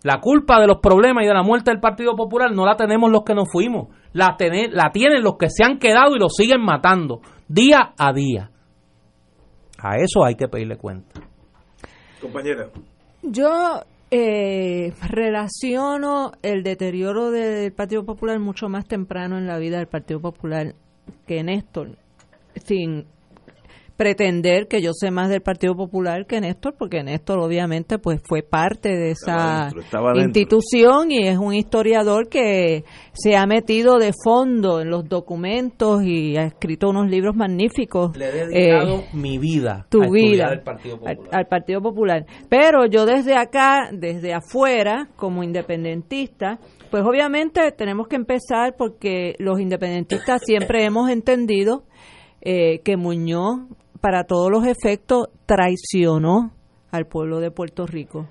La 0.03 0.19
culpa 0.21 0.59
de 0.59 0.67
los 0.67 0.79
problemas 0.79 1.25
y 1.25 1.29
de 1.29 1.35
la 1.35 1.43
muerte 1.43 1.71
del 1.71 1.81
Partido 1.81 2.17
Popular 2.17 2.51
no 2.53 2.65
la 2.65 2.75
tenemos 2.75 3.11
los 3.11 3.23
que 3.23 3.35
nos 3.35 3.49
fuimos, 3.53 3.89
la, 4.15 4.37
tienen 4.39 5.23
los 5.23 5.37
que 5.37 5.51
se 5.51 5.63
han 5.63 5.79
quedado 5.79 6.17
y 6.17 6.19
los 6.19 6.35
siguen 6.35 6.63
matando 6.63 7.21
día 7.49 7.93
a 7.99 8.13
día. 8.13 8.51
A 9.83 9.97
eso 9.97 10.25
hay 10.25 10.35
que 10.35 10.49
pedirle 10.49 10.77
cuenta. 10.77 11.21
Compañera. 12.21 12.69
Yo 13.23 13.83
eh, 14.11 14.93
relaciono 15.09 16.33
el 16.43 16.63
deterioro 16.63 17.31
del 17.31 17.73
Partido 17.73 18.05
Popular 18.05 18.39
mucho 18.39 18.69
más 18.69 18.87
temprano 18.87 19.39
en 19.39 19.47
la 19.47 19.59
vida 19.59 19.79
del 19.79 19.87
Partido 19.87 20.21
Popular 20.21 20.75
que 21.27 21.43
Néstor, 21.43 21.97
sin 22.65 23.07
pretender 24.01 24.67
que 24.67 24.81
yo 24.81 24.93
sé 24.95 25.11
más 25.11 25.29
del 25.29 25.43
Partido 25.43 25.77
Popular 25.77 26.25
que 26.25 26.41
Néstor, 26.41 26.75
porque 26.79 27.03
Néstor 27.03 27.39
obviamente 27.39 27.99
pues 27.99 28.23
fue 28.27 28.43
parte 28.43 28.89
de 28.89 29.11
esa 29.11 29.69
institución 30.15 31.11
y 31.11 31.29
es 31.29 31.37
un 31.37 31.53
historiador 31.53 32.31
que 32.31 32.85
se 33.13 33.37
ha 33.37 33.45
metido 33.45 33.99
de 33.99 34.13
fondo 34.25 34.81
en 34.81 34.89
los 34.89 35.07
documentos 35.07 36.03
y 36.03 36.39
ha 36.39 36.45
escrito 36.45 36.89
unos 36.89 37.11
libros 37.11 37.37
magníficos. 37.37 38.17
Le 38.17 38.29
he 38.31 38.47
dedicado 38.47 39.01
eh, 39.01 39.09
mi 39.13 39.37
vida 39.37 39.87
tu 39.91 40.01
vida 40.11 40.47
al 40.47 40.63
Partido, 40.63 40.99
al 41.31 41.47
Partido 41.47 41.83
Popular. 41.83 42.25
Pero 42.49 42.87
yo 42.87 43.05
desde 43.05 43.37
acá, 43.37 43.91
desde 43.93 44.33
afuera, 44.33 45.11
como 45.17 45.45
independentista, 45.45 46.59
pues 46.91 47.03
obviamente 47.05 47.71
tenemos 47.73 48.09
que 48.09 48.17
empezar 48.17 48.77
porque 48.79 49.35
los 49.39 49.61
independentistas 49.61 50.41
siempre 50.43 50.87
hemos 50.87 51.11
entendido 51.11 51.85
eh, 52.41 52.81
que 52.83 52.97
Muñoz 52.97 53.69
para 54.01 54.25
todos 54.25 54.51
los 54.51 54.67
efectos, 54.67 55.29
traicionó 55.47 56.53
al 56.91 57.07
pueblo 57.07 57.41
de 57.41 57.51
Puerto 57.51 57.87
Rico, 57.87 58.27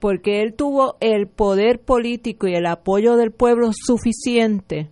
porque 0.00 0.42
él 0.42 0.54
tuvo 0.54 0.96
el 1.00 1.28
poder 1.28 1.80
político 1.80 2.46
y 2.46 2.54
el 2.54 2.66
apoyo 2.66 3.16
del 3.16 3.30
pueblo 3.30 3.70
suficiente 3.72 4.90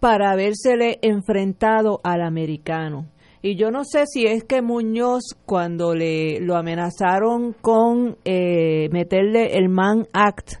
para 0.00 0.30
habérsele 0.30 0.98
enfrentado 1.02 2.00
al 2.04 2.22
americano. 2.22 3.06
Y 3.42 3.56
yo 3.56 3.70
no 3.70 3.84
sé 3.84 4.04
si 4.06 4.26
es 4.26 4.44
que 4.44 4.60
Muñoz, 4.60 5.36
cuando 5.44 5.94
le 5.94 6.40
lo 6.40 6.56
amenazaron 6.56 7.52
con 7.52 8.16
eh, 8.24 8.88
meterle 8.90 9.56
el 9.56 9.68
Man 9.68 10.06
Act, 10.12 10.54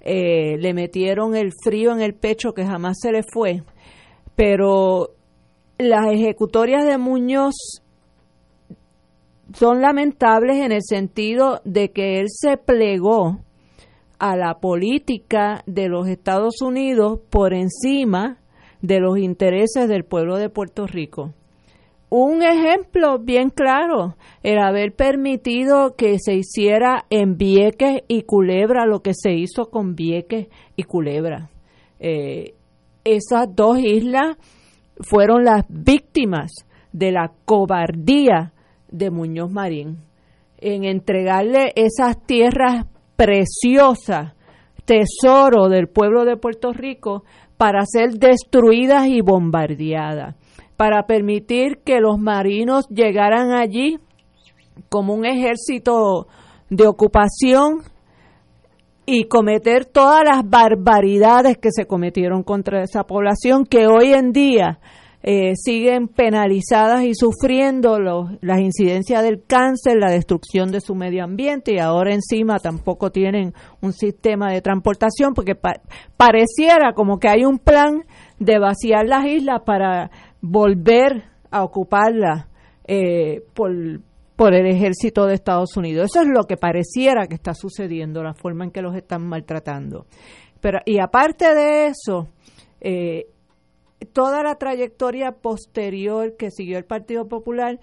eh, 0.00 0.56
le 0.58 0.74
metieron 0.74 1.36
el 1.36 1.52
frío 1.62 1.92
en 1.92 2.00
el 2.00 2.14
pecho 2.14 2.52
que 2.52 2.66
jamás 2.66 2.98
se 3.00 3.12
le 3.12 3.22
fue. 3.22 3.62
Pero 4.34 5.10
las 5.78 6.12
ejecutorias 6.12 6.84
de 6.84 6.98
Muñoz 6.98 7.83
son 9.54 9.80
lamentables 9.80 10.58
en 10.58 10.72
el 10.72 10.82
sentido 10.82 11.60
de 11.64 11.90
que 11.90 12.20
él 12.20 12.26
se 12.28 12.56
plegó 12.56 13.40
a 14.18 14.36
la 14.36 14.58
política 14.58 15.62
de 15.66 15.88
los 15.88 16.08
Estados 16.08 16.60
Unidos 16.60 17.20
por 17.30 17.54
encima 17.54 18.38
de 18.82 19.00
los 19.00 19.18
intereses 19.18 19.88
del 19.88 20.04
pueblo 20.04 20.36
de 20.36 20.50
Puerto 20.50 20.86
Rico. 20.86 21.32
Un 22.10 22.42
ejemplo 22.42 23.18
bien 23.18 23.50
claro, 23.50 24.16
el 24.42 24.58
haber 24.58 24.92
permitido 24.94 25.94
que 25.96 26.18
se 26.18 26.34
hiciera 26.34 27.06
en 27.10 27.36
Vieques 27.36 28.02
y 28.08 28.22
Culebra 28.22 28.86
lo 28.86 29.00
que 29.00 29.14
se 29.14 29.32
hizo 29.32 29.70
con 29.70 29.94
Vieques 29.94 30.48
y 30.76 30.82
Culebra. 30.84 31.50
Eh, 32.00 32.54
esas 33.04 33.54
dos 33.54 33.78
islas 33.78 34.36
fueron 35.00 35.44
las 35.44 35.64
víctimas 35.68 36.52
de 36.92 37.12
la 37.12 37.32
cobardía 37.44 38.53
de 38.94 39.10
Muñoz 39.10 39.50
Marín 39.50 39.98
en 40.58 40.84
entregarle 40.84 41.72
esas 41.74 42.24
tierras 42.24 42.86
preciosas, 43.16 44.34
tesoro 44.84 45.68
del 45.68 45.88
pueblo 45.88 46.24
de 46.24 46.36
Puerto 46.36 46.72
Rico, 46.72 47.24
para 47.56 47.84
ser 47.86 48.12
destruidas 48.12 49.08
y 49.08 49.20
bombardeadas, 49.20 50.36
para 50.76 51.06
permitir 51.06 51.78
que 51.84 52.00
los 52.00 52.18
marinos 52.18 52.86
llegaran 52.88 53.52
allí 53.52 53.98
como 54.88 55.14
un 55.14 55.26
ejército 55.26 56.28
de 56.70 56.86
ocupación 56.86 57.82
y 59.06 59.24
cometer 59.24 59.84
todas 59.84 60.22
las 60.24 60.48
barbaridades 60.48 61.58
que 61.58 61.70
se 61.72 61.86
cometieron 61.86 62.42
contra 62.42 62.82
esa 62.82 63.04
población 63.04 63.66
que 63.66 63.86
hoy 63.86 64.12
en 64.12 64.32
día 64.32 64.78
eh, 65.26 65.56
siguen 65.56 66.08
penalizadas 66.08 67.02
y 67.04 67.14
sufriendo 67.14 67.98
los, 67.98 68.32
las 68.42 68.60
incidencias 68.60 69.22
del 69.22 69.42
cáncer, 69.42 69.96
la 69.98 70.10
destrucción 70.10 70.70
de 70.70 70.82
su 70.82 70.94
medio 70.94 71.24
ambiente 71.24 71.72
y 71.72 71.78
ahora 71.78 72.12
encima 72.12 72.58
tampoco 72.58 73.10
tienen 73.10 73.54
un 73.80 73.94
sistema 73.94 74.52
de 74.52 74.60
transportación 74.60 75.32
porque 75.32 75.56
pareciera 76.18 76.92
como 76.92 77.18
que 77.18 77.28
hay 77.28 77.46
un 77.46 77.58
plan 77.58 78.04
de 78.38 78.58
vaciar 78.58 79.06
las 79.06 79.24
islas 79.24 79.62
para 79.64 80.10
volver 80.42 81.24
a 81.50 81.64
ocuparlas 81.64 82.46
eh, 82.86 83.44
por, 83.54 83.72
por 84.36 84.52
el 84.52 84.66
ejército 84.66 85.24
de 85.24 85.36
Estados 85.36 85.74
Unidos. 85.78 86.10
Eso 86.10 86.20
es 86.20 86.28
lo 86.28 86.44
que 86.44 86.58
pareciera 86.58 87.28
que 87.28 87.34
está 87.34 87.54
sucediendo, 87.54 88.22
la 88.22 88.34
forma 88.34 88.64
en 88.64 88.70
que 88.70 88.82
los 88.82 88.94
están 88.94 89.26
maltratando. 89.26 90.04
Pero, 90.60 90.80
y 90.84 90.98
aparte 90.98 91.54
de 91.54 91.86
eso, 91.86 92.28
eh, 92.82 93.28
toda 94.14 94.42
la 94.42 94.54
trayectoria 94.54 95.32
posterior 95.32 96.36
que 96.36 96.50
siguió 96.50 96.78
el 96.78 96.84
Partido 96.84 97.28
Popular, 97.28 97.80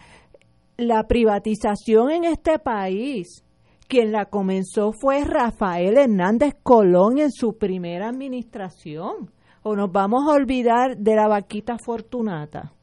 la 0.78 1.04
privatización 1.04 2.10
en 2.10 2.24
este 2.24 2.58
país, 2.58 3.44
quien 3.88 4.14
la 4.14 4.26
comenzó 4.26 4.94
fue 4.94 5.26
Rafael 5.26 5.98
Hernández 5.98 6.56
Colón 6.64 7.20
en 7.20 7.32
su 7.32 7.58
primera 7.58 8.08
administración. 8.08 9.30
O 9.62 9.76
nos 9.76 9.92
vamos 9.92 10.24
a 10.28 10.34
olvidar 10.34 10.98
de 10.98 11.16
la 11.16 11.28
vaquita 11.28 11.78
fortunata. 11.78 12.74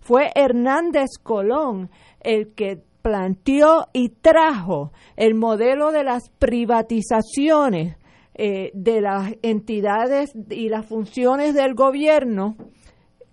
Fue 0.00 0.32
Hernández 0.34 1.10
Colón 1.22 1.90
el 2.20 2.54
que 2.54 2.82
planteó 3.02 3.86
y 3.92 4.08
trajo 4.08 4.92
el 5.16 5.34
modelo 5.34 5.92
de 5.92 6.04
las 6.04 6.30
privatizaciones 6.38 7.96
eh, 8.34 8.70
de 8.74 9.00
las 9.00 9.32
entidades 9.42 10.32
y 10.50 10.68
las 10.68 10.86
funciones 10.86 11.54
del 11.54 11.74
gobierno 11.74 12.56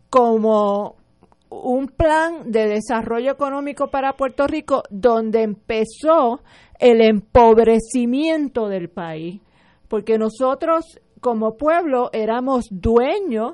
como 0.10 0.98
un 1.50 1.88
plan 1.88 2.52
de 2.52 2.68
desarrollo 2.68 3.32
económico 3.32 3.90
para 3.90 4.14
Puerto 4.14 4.46
Rico 4.46 4.84
donde 4.90 5.44
empezó 5.44 6.42
el 6.80 7.02
empobrecimiento 7.02 8.68
del 8.68 8.90
país, 8.90 9.42
porque 9.88 10.18
nosotros 10.18 11.00
como 11.20 11.58
pueblo 11.58 12.10
éramos 12.14 12.68
dueños 12.70 13.54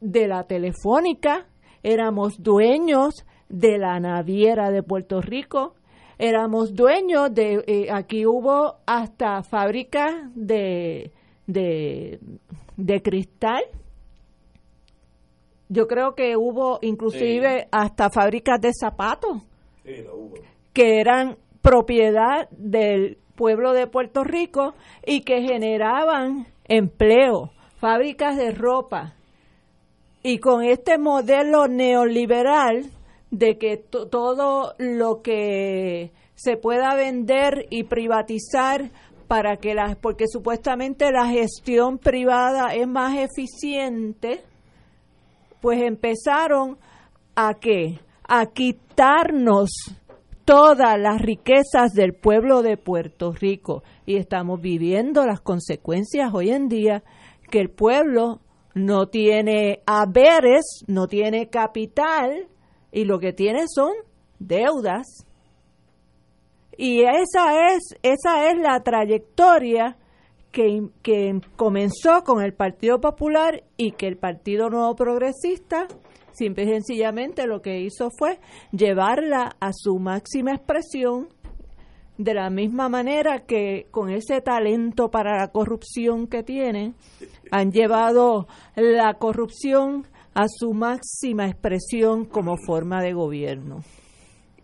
de 0.00 0.28
la 0.28 0.44
telefónica, 0.44 1.46
éramos 1.82 2.42
dueños 2.42 3.24
de 3.48 3.78
la 3.78 3.98
naviera 3.98 4.70
de 4.70 4.82
Puerto 4.82 5.20
Rico, 5.20 5.74
éramos 6.20 6.74
dueños 6.74 7.34
de, 7.34 7.64
eh, 7.66 7.88
aquí 7.90 8.26
hubo 8.26 8.76
hasta 8.86 9.42
fábricas 9.42 10.14
de, 10.34 11.12
de, 11.46 13.02
cristal. 13.02 13.62
Yo 15.70 15.86
creo 15.86 16.14
que 16.14 16.36
hubo 16.36 16.78
inclusive 16.82 17.68
hasta 17.72 18.10
fábricas 18.10 18.60
de 18.60 18.72
zapatos 18.74 19.42
que 20.74 21.00
eran 21.00 21.38
propiedad 21.62 22.48
del 22.50 23.16
pueblo 23.34 23.72
de 23.72 23.86
Puerto 23.86 24.22
Rico 24.22 24.74
y 25.06 25.22
que 25.22 25.40
generaban 25.40 26.46
empleo, 26.64 27.50
fábricas 27.76 28.36
de 28.36 28.50
ropa. 28.50 29.14
Y 30.22 30.38
con 30.38 30.64
este 30.64 30.98
modelo 30.98 31.66
neoliberal 31.66 32.90
de 33.30 33.58
que 33.58 33.76
todo 33.76 34.74
lo 34.78 35.22
que 35.22 36.12
se 36.34 36.56
pueda 36.56 36.94
vender 36.94 37.66
y 37.70 37.84
privatizar 37.84 38.90
para 39.28 39.58
que 39.58 39.74
las 39.74 39.96
porque 39.96 40.26
supuestamente 40.26 41.12
la 41.12 41.28
gestión 41.28 41.98
privada 41.98 42.74
es 42.74 42.88
más 42.88 43.16
eficiente 43.16 44.42
pues 45.60 45.80
empezaron 45.82 46.78
a 47.36 47.54
qué 47.54 48.00
a 48.26 48.46
quitarnos 48.46 49.70
todas 50.44 50.98
las 50.98 51.20
riquezas 51.20 51.92
del 51.94 52.12
pueblo 52.14 52.62
de 52.62 52.76
Puerto 52.76 53.32
Rico. 53.32 53.82
Y 54.06 54.16
estamos 54.16 54.60
viviendo 54.60 55.24
las 55.26 55.40
consecuencias 55.40 56.32
hoy 56.34 56.50
en 56.50 56.68
día 56.68 57.04
que 57.50 57.60
el 57.60 57.70
pueblo 57.70 58.40
no 58.74 59.06
tiene 59.06 59.80
haberes, 59.86 60.84
no 60.86 61.06
tiene 61.06 61.48
capital, 61.48 62.48
y 62.92 63.04
lo 63.04 63.18
que 63.18 63.32
tiene 63.32 63.64
son 63.68 63.92
deudas. 64.38 65.06
Y 66.76 67.02
esa 67.02 67.68
es, 67.68 67.94
esa 68.02 68.50
es 68.50 68.58
la 68.58 68.80
trayectoria 68.82 69.96
que, 70.50 70.88
que 71.02 71.40
comenzó 71.56 72.22
con 72.24 72.42
el 72.42 72.54
Partido 72.54 73.00
Popular 73.00 73.62
y 73.76 73.92
que 73.92 74.06
el 74.06 74.16
Partido 74.16 74.70
Nuevo 74.70 74.94
Progresista 74.96 75.86
simple 76.32 76.64
y 76.64 76.68
sencillamente 76.68 77.46
lo 77.46 77.60
que 77.60 77.80
hizo 77.80 78.08
fue 78.16 78.38
llevarla 78.72 79.56
a 79.60 79.72
su 79.74 79.98
máxima 79.98 80.54
expresión 80.54 81.28
de 82.16 82.34
la 82.34 82.50
misma 82.50 82.88
manera 82.88 83.46
que 83.46 83.86
con 83.90 84.10
ese 84.10 84.42
talento 84.42 85.10
para 85.10 85.38
la 85.38 85.48
corrupción 85.48 86.26
que 86.26 86.42
tienen, 86.42 86.94
han 87.50 87.72
llevado 87.72 88.46
la 88.76 89.14
corrupción 89.14 90.06
a 90.34 90.44
su 90.48 90.72
máxima 90.72 91.46
expresión 91.46 92.24
como 92.24 92.56
forma 92.56 93.02
de 93.02 93.12
gobierno. 93.12 93.82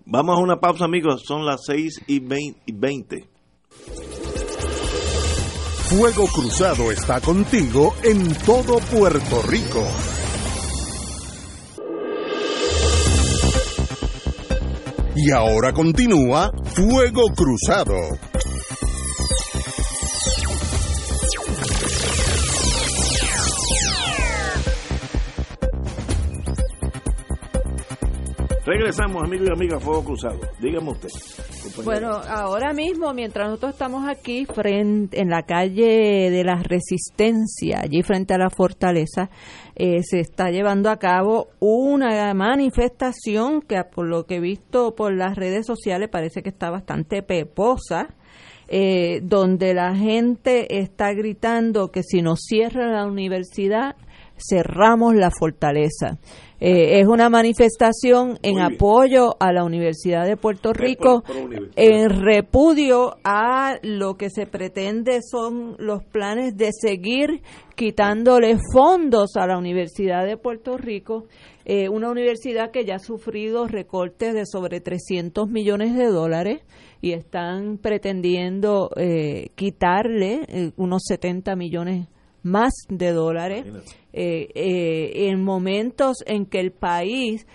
Vamos 0.05 0.39
a 0.39 0.43
una 0.43 0.61
pausa, 0.61 0.85
amigos. 0.85 1.23
Son 1.27 1.45
las 1.45 1.65
6 1.67 2.03
y 2.07 2.21
20. 2.21 3.29
Fuego 5.89 6.27
Cruzado 6.27 6.91
está 6.91 7.21
contigo 7.21 7.95
en 8.03 8.35
todo 8.45 8.79
Puerto 8.91 9.43
Rico. 9.43 9.83
Y 15.15 15.31
ahora 15.31 15.73
continúa 15.73 16.51
Fuego 16.75 17.23
Cruzado. 17.35 17.95
Regresamos, 28.67 29.23
amigos 29.23 29.49
y 29.49 29.53
amigas, 29.53 29.85
Fuego 29.85 30.03
Cruzado. 30.03 30.41
Dígame 30.59 30.91
usted. 30.91 31.09
Bueno, 31.85 32.11
ahora 32.11 32.73
mismo, 32.73 33.15
mientras 33.15 33.47
nosotros 33.47 33.75
estamos 33.75 34.09
aquí 34.09 34.45
frente, 34.45 35.21
en 35.21 35.29
la 35.29 35.43
calle 35.43 36.31
de 36.33 36.43
la 36.43 36.61
Resistencia, 36.65 37.83
allí 37.85 38.03
frente 38.03 38.35
a 38.35 38.39
la 38.39 38.51
fortaleza, 38.51 39.31
eh, 39.77 40.03
se 40.03 40.19
está 40.19 40.51
llevando 40.51 40.91
a 40.91 40.97
cabo 40.97 41.47
una 41.61 42.35
manifestación 42.35 43.63
que, 43.63 43.81
por 43.85 44.09
lo 44.09 44.27
que 44.27 44.37
he 44.37 44.41
visto 44.41 44.97
por 44.97 45.15
las 45.15 45.37
redes 45.37 45.65
sociales, 45.65 46.09
parece 46.11 46.43
que 46.43 46.49
está 46.49 46.69
bastante 46.69 47.23
peposa. 47.23 48.09
Eh, 48.69 49.21
donde 49.23 49.75
la 49.75 49.95
gente 49.95 50.81
está 50.81 51.13
gritando 51.13 51.93
que 51.93 52.03
si 52.03 52.21
nos 52.21 52.41
cierra 52.41 52.91
la 52.91 53.07
universidad, 53.07 53.95
cerramos 54.37 55.15
la 55.15 55.31
fortaleza. 55.31 56.19
Eh, 56.59 57.01
es 57.01 57.07
una 57.07 57.29
manifestación 57.29 58.39
en 58.43 58.61
apoyo 58.61 59.37
a 59.41 59.53
la 59.53 59.63
Universidad 59.63 60.25
de 60.25 60.39
Puerto 60.39 60.73
Rico, 60.73 61.23
en 61.77 62.23
repudio 62.23 63.19
a 63.25 63.77
lo 63.83 64.17
que 64.17 64.31
se 64.31 64.47
pretende 64.47 65.21
son 65.23 65.77
los 65.79 66.03
planes 66.05 66.57
de 66.57 66.71
seguir 66.73 67.43
quitándole 67.75 68.57
fondos 68.73 69.37
a 69.37 69.47
la 69.47 69.59
Universidad 69.59 70.25
de 70.25 70.39
Puerto 70.39 70.79
Rico, 70.79 71.27
eh, 71.67 71.91
una 71.91 72.11
universidad 72.11 72.71
que 72.71 72.87
ya 72.87 72.95
ha 72.95 73.01
sufrido 73.01 73.67
recortes 73.67 74.33
de 74.33 74.47
sobre 74.47 74.81
300 74.81 75.51
millones 75.51 75.95
de 75.95 76.07
dólares 76.07 76.63
y 77.03 77.13
están 77.13 77.77
pretendiendo 77.77 78.89
eh, 78.97 79.51
quitarle 79.57 80.73
unos 80.77 81.03
70 81.05 81.55
millones 81.55 82.09
más 82.47 82.73
de 82.89 83.11
dólares 83.13 83.67
eh, 84.13 84.49
eh, 84.55 85.29
en 85.29 85.43
momentos 85.43 86.19
en 86.27 86.47
que 86.47 86.61
el 86.61 86.71
país 86.71 87.47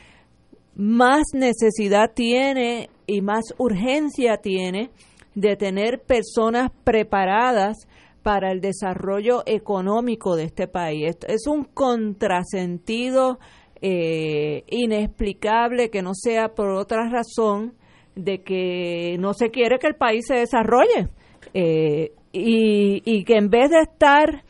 más 0.76 1.23
necesidad 1.34 2.11
tiene 2.13 2.89
y 3.07 3.22
más 3.22 3.45
urgencia 3.57 4.38
tiene 4.38 4.89
de 5.34 5.55
tener 5.55 6.01
personas 6.01 6.72
preparadas 6.84 7.88
para 8.22 8.51
el 8.51 8.59
desarrollo 8.59 9.43
económico 9.45 10.35
de 10.35 10.43
este 10.43 10.68
país. 10.68 11.18
Es 11.27 11.47
un 11.47 11.63
contrasentido 11.63 13.39
eh, 13.81 14.65
inexplicable 14.68 15.89
que 15.89 16.01
no 16.01 16.11
sea 16.13 16.49
por 16.49 16.69
otra 16.72 17.09
razón 17.09 17.73
de 18.15 18.43
que 18.43 19.15
no 19.19 19.34
se 19.34 19.51
quiere 19.51 19.80
que 19.80 19.88
el 19.88 19.95
país 19.95 20.26
se 20.27 20.35
desarrolle 20.35 21.07
y, 21.53 23.01
y 23.05 23.23
que 23.23 23.38
en 23.38 23.49
vez 23.49 23.69
de 23.69 23.81
estar 23.81 24.43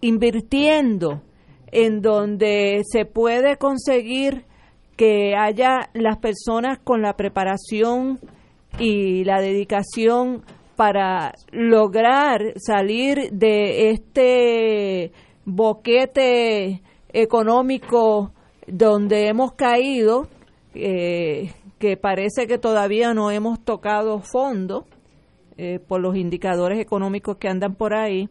invirtiendo 0.00 1.22
en 1.70 2.00
donde 2.00 2.82
se 2.90 3.04
puede 3.04 3.56
conseguir 3.56 4.44
que 4.96 5.34
haya 5.36 5.90
las 5.92 6.18
personas 6.18 6.78
con 6.78 7.02
la 7.02 7.14
preparación 7.14 8.18
y 8.78 9.24
la 9.24 9.40
dedicación 9.40 10.42
para 10.76 11.34
lograr 11.50 12.54
salir 12.56 13.30
de 13.32 13.90
este 13.90 15.12
boquete 15.44 16.82
económico 17.12 18.32
donde 18.66 19.28
hemos 19.28 19.52
caído, 19.52 20.28
eh, 20.74 21.52
que 21.78 21.96
parece 21.96 22.46
que 22.46 22.58
todavía 22.58 23.14
no 23.14 23.30
hemos 23.30 23.64
tocado 23.64 24.20
fondo 24.20 24.86
eh, 25.56 25.80
por 25.80 26.00
los 26.00 26.16
indicadores 26.16 26.78
económicos 26.78 27.38
que 27.38 27.48
andan 27.48 27.74
por 27.74 27.94
ahí, 27.94 28.28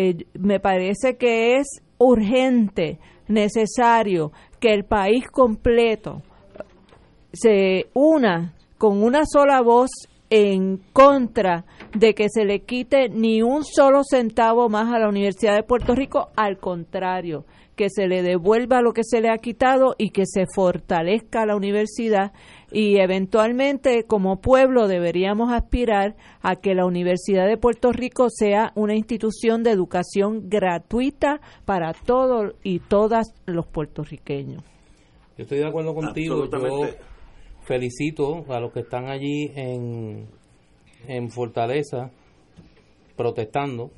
eh, 0.00 0.26
me 0.34 0.60
parece 0.60 1.16
que 1.16 1.56
es 1.56 1.66
urgente, 1.98 3.00
necesario 3.26 4.30
que 4.60 4.72
el 4.72 4.84
país 4.84 5.26
completo 5.26 6.22
se 7.32 7.88
una 7.94 8.54
con 8.78 9.02
una 9.02 9.24
sola 9.26 9.60
voz 9.60 9.90
en 10.30 10.76
contra 10.92 11.64
de 11.94 12.14
que 12.14 12.28
se 12.28 12.44
le 12.44 12.60
quite 12.60 13.08
ni 13.08 13.42
un 13.42 13.64
solo 13.64 14.02
centavo 14.08 14.68
más 14.68 14.94
a 14.94 15.00
la 15.00 15.08
Universidad 15.08 15.56
de 15.56 15.64
Puerto 15.64 15.96
Rico, 15.96 16.28
al 16.36 16.58
contrario, 16.58 17.44
que 17.78 17.90
se 17.90 18.08
le 18.08 18.24
devuelva 18.24 18.82
lo 18.82 18.92
que 18.92 19.04
se 19.04 19.20
le 19.20 19.30
ha 19.30 19.38
quitado 19.38 19.94
y 19.98 20.10
que 20.10 20.24
se 20.26 20.46
fortalezca 20.52 21.46
la 21.46 21.54
universidad. 21.54 22.32
Y 22.72 22.98
eventualmente 22.98 24.02
como 24.02 24.40
pueblo 24.40 24.88
deberíamos 24.88 25.52
aspirar 25.52 26.16
a 26.42 26.56
que 26.56 26.74
la 26.74 26.84
Universidad 26.84 27.46
de 27.46 27.56
Puerto 27.56 27.92
Rico 27.92 28.30
sea 28.30 28.72
una 28.74 28.96
institución 28.96 29.62
de 29.62 29.70
educación 29.70 30.50
gratuita 30.50 31.40
para 31.64 31.92
todos 31.92 32.56
y 32.64 32.80
todas 32.80 33.32
los 33.46 33.66
puertorriqueños. 33.68 34.64
Yo 35.36 35.44
estoy 35.44 35.58
de 35.58 35.68
acuerdo 35.68 35.94
contigo, 35.94 36.50
yo 36.50 36.88
felicito 37.62 38.44
a 38.48 38.58
los 38.58 38.72
que 38.72 38.80
están 38.80 39.08
allí 39.08 39.52
en, 39.54 40.26
en 41.06 41.30
Fortaleza 41.30 42.10
protestando 43.16 43.92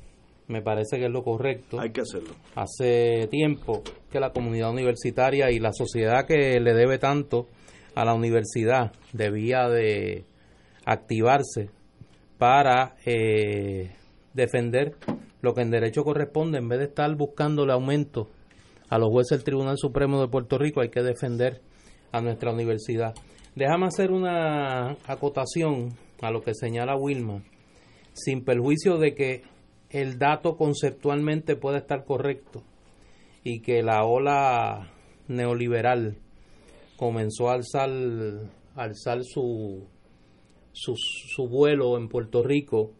me 0.51 0.61
parece 0.61 0.97
que 0.97 1.05
es 1.05 1.11
lo 1.11 1.23
correcto. 1.23 1.79
Hay 1.79 1.91
que 1.91 2.01
hacerlo. 2.01 2.35
Hace 2.55 3.27
tiempo 3.27 3.81
que 4.11 4.19
la 4.19 4.31
comunidad 4.31 4.71
universitaria 4.71 5.49
y 5.49 5.59
la 5.59 5.71
sociedad 5.71 6.25
que 6.27 6.59
le 6.59 6.73
debe 6.73 6.99
tanto 6.99 7.47
a 7.95 8.05
la 8.05 8.13
universidad 8.13 8.91
debía 9.13 9.69
de 9.69 10.25
activarse 10.85 11.69
para 12.37 12.95
eh, 13.05 13.91
defender 14.33 14.95
lo 15.41 15.53
que 15.53 15.61
en 15.61 15.71
derecho 15.71 16.03
corresponde, 16.03 16.59
en 16.59 16.67
vez 16.67 16.79
de 16.79 16.85
estar 16.85 17.13
buscando 17.15 17.63
el 17.63 17.71
aumento 17.71 18.29
a 18.89 18.97
los 18.97 19.09
jueces 19.09 19.37
del 19.37 19.45
Tribunal 19.45 19.77
Supremo 19.77 20.19
de 20.21 20.27
Puerto 20.27 20.57
Rico, 20.57 20.81
hay 20.81 20.89
que 20.89 21.01
defender 21.01 21.61
a 22.11 22.21
nuestra 22.21 22.51
universidad. 22.51 23.15
Déjame 23.55 23.87
hacer 23.87 24.11
una 24.11 24.97
acotación 25.05 25.89
a 26.21 26.29
lo 26.31 26.41
que 26.41 26.53
señala 26.53 26.95
Wilma, 26.95 27.41
sin 28.13 28.43
perjuicio 28.43 28.97
de 28.97 29.15
que 29.15 29.43
el 29.91 30.17
dato 30.17 30.55
conceptualmente 30.55 31.55
puede 31.55 31.77
estar 31.77 32.05
correcto 32.05 32.63
y 33.43 33.61
que 33.61 33.83
la 33.83 34.05
ola 34.05 34.91
neoliberal 35.27 36.17
comenzó 36.95 37.49
a 37.49 37.53
alzar, 37.53 37.89
alzar 38.75 39.23
su, 39.23 39.87
su, 40.71 41.47
vuelo 41.47 41.97
en 41.97 42.07
Puerto 42.07 42.43
Rico 42.43 42.91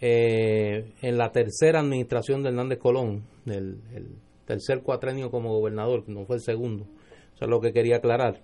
eh, 0.00 0.92
en 1.02 1.18
la 1.18 1.32
tercera 1.32 1.80
administración 1.80 2.42
de 2.42 2.50
Hernández 2.50 2.78
Colón, 2.78 3.24
el, 3.46 3.80
el 3.94 4.08
tercer 4.46 4.82
cuatrenio 4.82 5.30
como 5.30 5.54
gobernador, 5.58 6.08
no 6.08 6.26
fue 6.26 6.36
el 6.36 6.42
segundo, 6.42 6.84
eso 7.34 7.44
es 7.44 7.48
lo 7.48 7.60
que 7.60 7.72
quería 7.72 7.96
aclarar, 7.96 8.40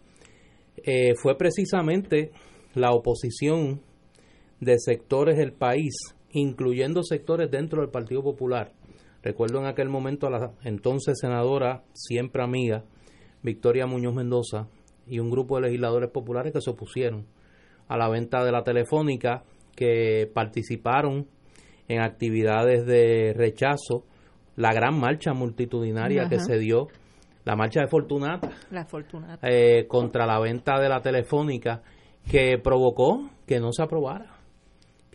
eh, 0.84 1.14
fue 1.16 1.36
precisamente 1.36 2.32
la 2.74 2.92
oposición 2.92 3.80
de 4.60 4.78
sectores 4.78 5.36
del 5.36 5.52
país 5.52 6.15
incluyendo 6.36 7.02
sectores 7.02 7.50
dentro 7.50 7.80
del 7.80 7.90
Partido 7.90 8.22
Popular. 8.22 8.72
Recuerdo 9.22 9.58
en 9.58 9.66
aquel 9.66 9.88
momento 9.88 10.26
a 10.26 10.30
la 10.30 10.52
entonces 10.64 11.18
senadora, 11.18 11.82
siempre 11.94 12.42
amiga, 12.42 12.84
Victoria 13.42 13.86
Muñoz 13.86 14.14
Mendoza, 14.14 14.68
y 15.06 15.18
un 15.18 15.30
grupo 15.30 15.56
de 15.56 15.62
legisladores 15.62 16.10
populares 16.10 16.52
que 16.52 16.60
se 16.60 16.70
opusieron 16.70 17.26
a 17.88 17.96
la 17.96 18.08
venta 18.08 18.44
de 18.44 18.52
la 18.52 18.62
telefónica, 18.62 19.44
que 19.74 20.30
participaron 20.32 21.26
en 21.88 22.00
actividades 22.02 22.84
de 22.84 23.32
rechazo, 23.34 24.04
la 24.56 24.72
gran 24.72 24.98
marcha 24.98 25.32
multitudinaria 25.32 26.28
que 26.28 26.40
se 26.40 26.58
dio, 26.58 26.88
la 27.44 27.56
marcha 27.56 27.80
de 27.80 27.88
Fortunata, 27.88 28.50
la 28.70 28.84
Fortunata. 28.84 29.48
Eh, 29.48 29.86
contra 29.86 30.26
la 30.26 30.38
venta 30.38 30.78
de 30.80 30.88
la 30.88 31.00
telefónica, 31.00 31.82
que 32.28 32.58
provocó 32.58 33.30
que 33.46 33.60
no 33.60 33.72
se 33.72 33.82
aprobara 33.82 34.35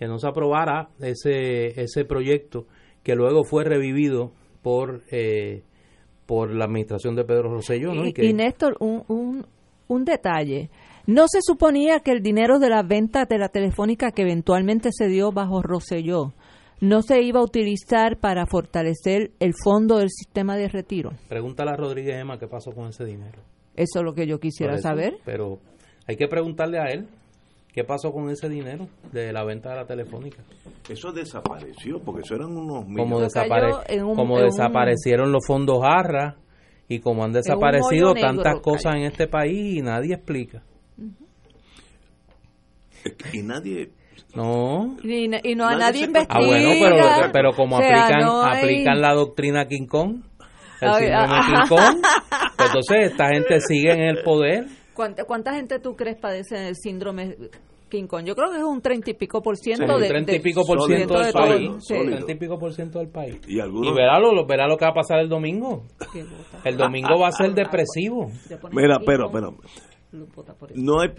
que 0.02 0.07
no 0.07 0.18
se 0.18 0.28
aprobara 0.28 0.90
ese, 0.99 1.80
ese 1.80 2.06
proyecto 2.06 2.65
que 3.03 3.14
luego 3.14 3.44
fue 3.44 3.64
revivido 3.64 4.32
por, 4.64 5.03
eh, 5.11 5.61
por 6.26 6.49
la 6.49 6.65
administración 6.65 7.15
de 7.15 7.23
Pedro 7.23 7.53
Rosselló. 7.53 7.94
¿no? 7.94 8.07
Y, 8.07 8.34
Néstor, 8.34 8.78
un, 8.80 9.03
un, 9.07 9.45
un 9.88 10.03
detalle. 10.03 10.72
No 11.06 11.26
se 11.28 11.38
suponía 11.44 11.99
que 11.99 12.14
el 12.14 12.23
dinero 12.23 12.57
de 12.57 12.69
la 12.69 12.82
venta 12.82 13.26
de 13.26 13.38
la 13.38 13.49
telefónica 13.49 14.11
que 14.11 14.23
eventualmente 14.23 14.90
se 14.91 15.07
dio 15.07 15.32
bajo 15.32 15.61
Rosselló 15.61 16.34
no 16.80 17.03
se 17.03 17.22
iba 17.22 17.40
a 17.40 17.44
utilizar 17.44 18.18
para 18.18 18.48
fortalecer 18.48 19.34
el 19.40 19.53
fondo 19.64 19.99
del 19.99 20.10
sistema 20.10 20.57
de 20.57 20.68
retiro. 20.68 21.11
Pregúntale 21.30 21.69
a 21.69 21.76
Rodríguez 21.76 22.15
Emma 22.15 22.40
qué 22.40 22.48
pasó 22.48 22.72
con 22.72 22.88
ese 22.88 23.06
dinero. 23.06 23.44
Eso 23.76 23.99
es 23.99 24.03
lo 24.03 24.15
que 24.15 24.26
yo 24.26 24.40
quisiera 24.40 24.80
saber. 24.80 25.18
Pero 25.26 25.60
hay 26.07 26.15
que 26.15 26.28
preguntarle 26.28 26.80
a 26.80 26.86
él. 26.86 27.07
¿Qué 27.73 27.84
pasó 27.85 28.11
con 28.11 28.30
ese 28.30 28.49
dinero 28.49 28.88
de 29.11 29.31
la 29.31 29.45
venta 29.45 29.69
de 29.69 29.76
la 29.77 29.85
telefónica? 29.85 30.43
Eso 30.89 31.11
desapareció, 31.14 31.99
porque 31.99 32.22
eso 32.22 32.35
eran 32.35 32.52
unos 32.52 32.84
Como, 32.85 33.22
como 34.15 34.39
desaparecieron 34.39 35.31
los 35.31 35.45
fondos 35.45 35.80
ARRA 35.81 36.35
y 36.89 36.99
como 36.99 37.23
han 37.23 37.31
desaparecido 37.31 38.14
tantas 38.14 38.60
cosas 38.60 38.95
en 38.95 39.03
este 39.03 39.27
país 39.27 39.77
y 39.77 39.81
nadie 39.81 40.15
explica. 40.15 40.64
Y 43.34 43.41
nadie 43.41 43.91
no. 44.35 44.98
Y, 45.03 45.27
no 45.56 45.68
a 45.68 45.76
nadie 45.76 46.06
investiga. 46.06 46.39
Ah, 46.39 46.45
bueno, 46.45 46.69
pero, 46.80 47.31
pero 47.34 47.52
como 47.53 47.77
aplican, 47.77 48.23
aplican 48.23 49.02
la 49.02 49.14
doctrina 49.14 49.68
King 49.68 49.88
Kong, 49.88 50.23
el 50.80 50.93
síndrome 50.93 51.39
King 51.48 51.68
Kong, 51.68 51.98
pues 52.57 52.68
entonces 52.68 53.11
esta 53.11 53.27
gente 53.30 53.60
sigue 53.60 53.91
en 53.91 54.02
el 54.02 54.23
poder. 54.23 54.65
¿Cuánta, 55.26 55.53
gente 55.53 55.80
tú 55.80 55.95
crees 55.95 56.18
padece 56.18 56.68
el 56.68 56.76
síndrome 56.76 57.36
King 57.90 58.07
Kong? 58.07 58.26
Yo 58.26 58.36
creo 58.36 58.52
que 58.52 58.57
es 58.57 58.64
un 58.64 58.82
treinta 58.82 59.11
y 59.11 59.14
pico 59.14 59.41
por 59.41 59.57
ciento 59.57 59.98
de, 59.98 60.07
treinta 60.07 60.36
y 60.36 60.40
pico 60.40 60.64
por 60.65 60.82
ciento 60.84 61.19
del 61.19 61.34
país. 61.34 61.72
Treinta 61.88 62.32
y 62.32 62.36
pico 62.36 62.60
por 62.60 62.73
ciento 62.73 62.99
del 62.99 63.10
país. 63.10 63.40
Y, 63.48 63.56
verá, 63.56 64.19
lo, 64.19 64.45
verá 64.45 64.68
lo 64.68 64.78
que 64.78 64.86
va 64.86 64.91
a 64.91 64.95
pasar 64.95 65.19
el 65.19 65.30
domingo. 65.30 65.84
El 66.64 66.78
domingo 66.78 67.19
va 67.19 67.30
a 67.30 67.32
ser 67.32 67.53
depresivo. 67.53 68.32
Mira, 68.72 68.99
pero, 69.06 69.32
pero, 69.32 69.56
no 70.76 71.02
hay, 71.02 71.10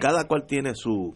cada 0.00 0.26
cual 0.26 0.46
tiene 0.46 0.74
su 0.74 1.14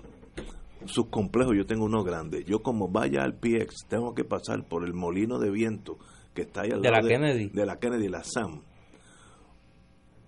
sus 0.87 1.07
complejos. 1.09 1.55
Yo 1.57 1.67
tengo 1.67 1.85
uno 1.85 2.03
grande. 2.03 2.45
Yo 2.45 2.61
como 2.63 2.89
vaya 2.89 3.23
al 3.23 3.35
PX 3.35 3.87
tengo 3.89 4.15
que 4.15 4.25
pasar 4.25 4.67
por 4.69 4.85
el 4.85 4.95
molino 4.95 5.39
de 5.39 5.51
viento 5.51 5.99
que 6.35 6.43
está 6.43 6.63
ahí 6.63 6.71
al 6.71 6.81
De 6.81 6.91
lado 6.91 7.03
la 7.03 7.09
Kennedy. 7.09 7.49
de 7.49 7.67
la 7.67 7.77
Kennedy, 7.77 8.09
la 8.09 8.23
SAM. 8.23 8.63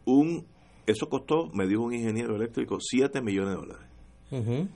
Un, 0.04 0.46
eso 0.86 1.08
costó, 1.08 1.48
me 1.54 1.66
dijo 1.66 1.82
un 1.82 1.94
ingeniero 1.94 2.36
eléctrico, 2.36 2.78
7 2.80 3.20
millones 3.22 3.54
de 3.54 3.60
dólares. 3.60 4.68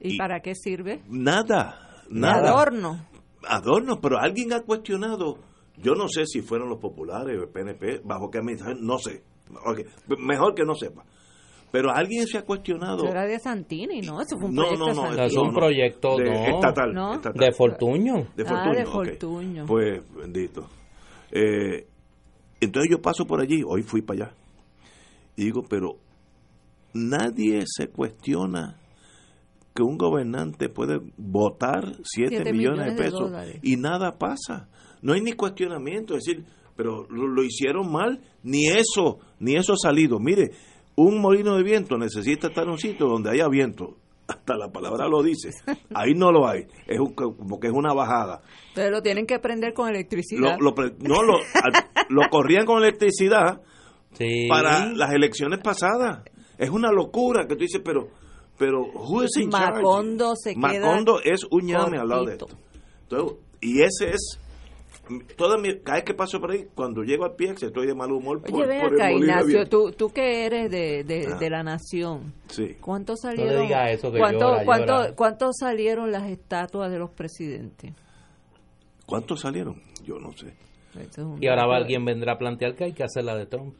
¿Y, 0.00 0.14
Y- 0.14 0.18
para 0.18 0.40
qué 0.40 0.54
sirve? 0.54 1.00
Nada, 1.08 2.02
De 2.08 2.20
nada. 2.20 2.50
adorno. 2.50 3.06
Adorno, 3.46 4.00
pero 4.00 4.18
alguien 4.18 4.52
ha 4.52 4.60
cuestionado, 4.62 5.38
yo 5.78 5.94
no 5.94 6.08
sé 6.08 6.26
si 6.26 6.42
fueron 6.42 6.68
los 6.68 6.78
populares 6.78 7.38
o 7.38 7.42
el 7.44 7.48
PNP, 7.48 8.00
bajo 8.04 8.30
qué 8.30 8.38
administración, 8.38 8.84
no 8.86 8.98
sé. 8.98 9.22
Mejor 10.18 10.54
que 10.54 10.64
no 10.64 10.74
sepa. 10.74 11.04
Pero 11.72 11.90
alguien 11.90 12.26
se 12.26 12.36
ha 12.38 12.42
cuestionado. 12.42 12.98
Eso 13.04 13.08
era 13.12 13.26
de 13.26 13.38
Santini, 13.38 14.00
¿no? 14.00 14.20
Eso 14.20 14.36
fue 14.38 14.48
un 14.48 14.56
No, 14.56 14.62
proyecto 14.62 14.78
no, 14.78 14.86
de 14.90 14.94
no, 14.94 15.02
Santini. 15.06 15.26
Es 15.26 15.36
un 15.36 15.54
proyecto, 15.54 16.16
de- 16.16 16.24
no. 16.24 16.56
estatal, 16.56 16.92
No. 16.92 17.14
estatal. 17.14 17.46
De 17.46 17.52
Fortuño. 17.52 18.14
De 18.36 18.42
Ah, 18.42 18.48
Fortuño. 18.48 18.74
de 18.74 18.82
ok. 18.84 18.92
Fortuño. 18.92 19.66
Pues, 19.66 20.14
bendito. 20.14 20.66
Eh, 21.30 21.86
entonces 22.60 22.90
yo 22.90 23.00
paso 23.00 23.24
por 23.24 23.40
allí, 23.40 23.62
hoy 23.66 23.82
fui 23.82 24.02
para 24.02 24.24
allá, 24.26 24.34
y 25.40 25.44
digo, 25.44 25.62
pero 25.66 25.96
nadie 26.92 27.64
se 27.66 27.88
cuestiona 27.88 28.76
que 29.74 29.82
un 29.82 29.96
gobernante 29.96 30.68
puede 30.68 31.00
votar 31.16 31.84
7 31.86 32.02
Siete 32.04 32.34
millones, 32.34 32.44
de 32.44 32.52
millones 32.52 32.96
de 32.96 33.02
pesos 33.02 33.32
y 33.62 33.76
nada 33.76 34.18
pasa. 34.18 34.68
No 35.00 35.14
hay 35.14 35.22
ni 35.22 35.32
cuestionamiento, 35.32 36.14
es 36.14 36.24
decir, 36.24 36.44
pero 36.76 37.06
lo, 37.08 37.26
lo 37.26 37.42
hicieron 37.42 37.90
mal, 37.90 38.20
ni 38.42 38.66
eso, 38.68 39.18
ni 39.38 39.56
eso 39.56 39.72
ha 39.72 39.76
salido. 39.76 40.18
Mire, 40.18 40.50
un 40.96 41.22
molino 41.22 41.56
de 41.56 41.62
viento 41.62 41.96
necesita 41.96 42.48
estar 42.48 42.64
en 42.64 42.70
un 42.72 42.78
sitio 42.78 43.06
donde 43.06 43.30
haya 43.30 43.48
viento. 43.48 43.96
Hasta 44.28 44.56
la 44.58 44.70
palabra 44.70 45.08
lo 45.08 45.22
dice. 45.22 45.50
Ahí 45.94 46.12
no 46.14 46.30
lo 46.32 46.46
hay. 46.46 46.66
Es 46.86 47.00
un, 47.00 47.14
porque 47.14 47.68
es 47.68 47.72
una 47.72 47.94
bajada. 47.94 48.42
Pero 48.74 48.90
lo 48.90 49.00
tienen 49.02 49.26
que 49.26 49.38
prender 49.38 49.72
con 49.72 49.88
electricidad. 49.88 50.58
Lo, 50.58 50.66
lo 50.66 50.74
pre- 50.74 50.92
no, 51.00 51.22
lo, 51.22 51.38
lo 52.10 52.28
corrían 52.30 52.66
con 52.66 52.82
electricidad 52.82 53.62
Sí. 54.12 54.46
para 54.48 54.86
las 54.92 55.12
elecciones 55.12 55.60
pasadas. 55.60 56.22
Es 56.58 56.70
una 56.70 56.90
locura 56.90 57.46
que 57.46 57.54
tú 57.56 57.62
dices, 57.62 57.80
pero, 57.84 58.08
pero, 58.58 58.80
who 58.82 59.22
is 59.24 59.30
in 59.38 59.50
charge? 59.50 59.76
Macondo 59.82 60.34
se 60.36 60.54
queda 60.54 60.60
Macondo 60.80 61.20
es 61.22 61.44
un 61.50 61.66
llame 61.66 61.98
al 61.98 62.08
lado 62.08 62.24
de 62.26 62.32
esto. 62.32 62.46
Entonces, 63.02 63.38
y 63.62 63.80
ese 63.82 64.10
es, 64.10 64.38
toda 65.36 65.56
mi, 65.58 65.80
cada 65.80 65.96
vez 65.98 66.04
que 66.04 66.14
paso 66.14 66.38
por 66.40 66.50
ahí, 66.52 66.66
cuando 66.74 67.02
llego 67.02 67.24
al 67.24 67.34
PX 67.34 67.62
estoy 67.62 67.86
de 67.86 67.94
mal 67.94 68.12
humor 68.12 68.42
por, 68.42 68.54
Oye, 68.60 68.66
ven 68.66 68.80
por 68.82 68.94
el 68.94 69.00
acá, 69.00 69.12
Ignacio, 69.12 69.66
tú, 69.68 69.90
tú 69.92 70.08
que 70.10 70.44
eres 70.44 70.70
de, 70.70 71.02
de, 71.04 71.28
Ah. 71.32 71.36
de 71.38 71.50
la 71.50 71.62
nación, 71.62 72.34
Sí. 72.48 72.76
¿cuántos 72.80 73.20
le 73.24 73.36
salieron? 73.36 73.62
digas 73.62 73.90
eso 73.92 74.12
que 74.12 74.18
¿cuánto- 74.18 74.38
llora, 74.50 74.64
cuánto- 74.64 74.86
llora. 75.02 75.14
cuántos 75.14 75.56
salieron 75.58 76.12
las 76.12 76.28
estatuas 76.28 76.90
de 76.90 76.98
los 76.98 77.10
presidentes? 77.10 77.94
¿Cuántos 79.06 79.40
salieron? 79.40 79.82
Yo 80.04 80.18
no 80.18 80.30
sé. 80.32 80.54
Es 80.98 81.16
Y 81.40 81.46
ahora 81.46 81.62
dato. 81.62 81.72
alguien 81.74 82.04
vendrá 82.04 82.34
a 82.34 82.38
plantear 82.38 82.74
que 82.74 82.84
hay 82.84 82.92
que 82.92 83.02
hacer 83.04 83.24
la 83.24 83.36
de 83.36 83.46
Trump. 83.46 83.74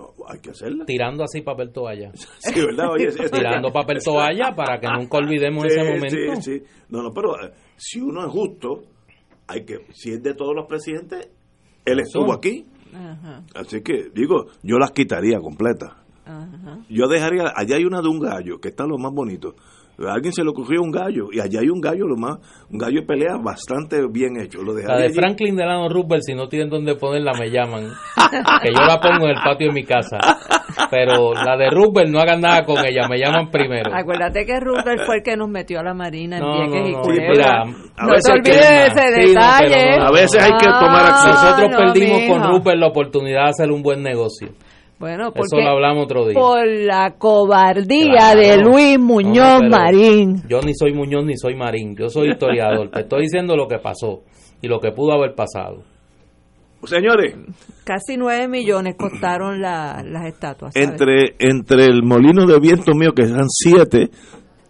No, 0.00 0.14
hay 0.26 0.38
que 0.40 0.50
hacerla. 0.50 0.84
Tirando 0.86 1.24
así 1.24 1.42
papel 1.42 1.70
toalla. 1.72 2.10
Sí, 2.38 2.54
¿verdad? 2.60 2.90
Oye, 2.92 3.08
es- 3.08 3.20
es- 3.20 3.30
Tirando 3.30 3.70
papel 3.72 4.02
toalla 4.02 4.54
para 4.54 4.80
que 4.80 4.86
nunca 4.88 5.18
olvidemos 5.18 5.64
Sí, 5.64 5.68
ese 5.78 5.84
momento. 5.84 6.40
Sí, 6.40 6.58
sí. 6.58 6.62
No, 6.88 7.02
no, 7.02 7.10
pero 7.12 7.34
eh, 7.44 7.52
si 7.76 8.00
uno 8.00 8.24
es 8.24 8.30
justo, 8.32 8.82
hay 9.46 9.64
que, 9.64 9.86
si 9.92 10.12
es 10.12 10.22
de 10.22 10.34
todos 10.34 10.54
los 10.54 10.66
presidentes, 10.66 11.28
él 11.84 12.00
estuvo 12.00 12.32
aquí. 12.32 12.64
Ajá, 12.94 13.44
Así 13.54 13.82
que, 13.82 14.10
digo, 14.14 14.46
yo 14.62 14.78
las 14.78 14.90
quitaría 14.92 15.38
completas. 15.38 15.92
ajá. 16.24 16.78
Yo 16.88 17.06
dejaría, 17.08 17.52
allá 17.54 17.76
hay 17.76 17.84
una 17.84 18.00
de 18.00 18.08
un 18.08 18.18
gallo, 18.20 18.58
que 18.60 18.68
está 18.68 18.84
lo 18.86 18.98
más 18.98 19.12
bonito. 19.12 19.54
A 19.98 20.14
alguien 20.14 20.32
se 20.32 20.42
le 20.42 20.48
ocurrió 20.50 20.80
un 20.80 20.90
gallo, 20.90 21.28
y 21.30 21.40
allá 21.40 21.60
hay 21.60 21.68
un 21.68 21.80
gallo, 21.80 22.06
lo 22.06 22.16
más, 22.16 22.38
un 22.70 22.78
gallo 22.78 23.00
de 23.02 23.06
pelea 23.06 23.36
bastante 23.36 24.00
bien 24.10 24.40
hecho. 24.40 24.62
Lo 24.62 24.72
La 24.74 24.96
de 24.96 25.04
allí. 25.04 25.14
Franklin 25.14 25.54
Delano 25.56 25.88
Roosevelt, 25.90 26.22
si 26.24 26.34
no 26.34 26.48
tienen 26.48 26.70
dónde 26.70 26.94
ponerla, 26.94 27.32
me 27.38 27.50
llaman. 27.50 27.84
Que 28.62 28.72
yo 28.72 28.80
la 28.86 28.98
pongo 28.98 29.24
en 29.26 29.36
el 29.36 29.42
patio 29.44 29.68
de 29.68 29.74
mi 29.74 29.84
casa. 29.84 30.18
Pero 30.90 31.34
la 31.34 31.56
de 31.58 31.68
Roosevelt, 31.70 32.08
no 32.10 32.18
hagan 32.20 32.40
nada 32.40 32.62
con 32.64 32.78
ella, 32.78 33.06
me 33.08 33.18
llaman 33.18 33.50
primero. 33.50 33.90
Acuérdate 33.94 34.46
que 34.46 34.58
Roosevelt 34.58 35.02
fue 35.04 35.16
el 35.18 35.22
que 35.22 35.36
nos 35.36 35.48
metió 35.50 35.80
a 35.80 35.82
la 35.82 35.92
Marina 35.94 36.38
en 36.38 36.42
No, 36.44 36.52
Vieques 36.60 36.80
no, 36.82 36.88
y 36.88 36.92
no, 36.92 37.00
Culebra. 37.02 37.30
mira, 37.30 37.62
a 37.96 38.04
no 38.06 38.10
veces 38.12 38.24
te 38.24 38.32
olvides 38.32 38.70
de 38.70 38.86
ese 38.86 39.00
Sí, 39.28 39.34
no, 39.34 39.40
detalle. 39.40 40.00
A 40.00 40.10
veces 40.12 40.42
hay 40.42 40.52
que 40.52 40.66
tomar 40.66 41.04
acción. 41.06 41.34
Nosotros 41.34 41.70
no, 41.70 41.76
perdimos 41.76 42.20
con 42.26 42.52
Rupert 42.52 42.78
la 42.78 42.86
oportunidad 42.86 43.44
de 43.44 43.48
hacer 43.50 43.70
un 43.70 43.82
buen 43.82 44.02
negocio. 44.02 44.48
Bueno, 45.00 45.28
Eso 45.28 45.32
porque 45.50 45.64
lo 45.64 45.70
hablamos 45.70 46.04
otro 46.04 46.26
día. 46.28 46.34
por 46.38 46.64
la 46.66 47.14
cobardía 47.18 48.12
Claro. 48.12 48.40
de 48.40 48.56
Luis 48.62 48.98
Muñoz 49.00 49.62
No, 49.62 49.68
Marín. 49.70 50.42
Yo 50.48 50.60
ni 50.60 50.74
soy 50.74 50.92
Muñoz 50.92 51.24
ni 51.24 51.36
soy 51.38 51.56
Marín, 51.56 51.96
yo 51.96 52.08
soy 52.10 52.28
historiador. 52.30 52.90
Te 52.90 53.00
estoy 53.00 53.22
diciendo 53.22 53.56
lo 53.56 53.66
que 53.66 53.78
pasó 53.78 54.20
y 54.60 54.68
lo 54.68 54.78
que 54.78 54.92
pudo 54.92 55.12
haber 55.12 55.34
pasado. 55.34 55.82
Señores, 56.84 57.34
Casi 57.84 58.16
nueve 58.16 58.46
millones 58.48 58.94
costaron 58.96 59.60
la- 59.60 60.02
las 60.04 60.26
estatuas. 60.26 60.72
¿sabes? 60.72 60.88
entre, 60.90 61.34
entre 61.38 61.84
el 61.86 62.02
molino 62.02 62.46
de 62.46 62.58
viento 62.60 62.92
mío, 62.94 63.12
que 63.14 63.22
eran 63.24 63.48
siete, 63.48 64.10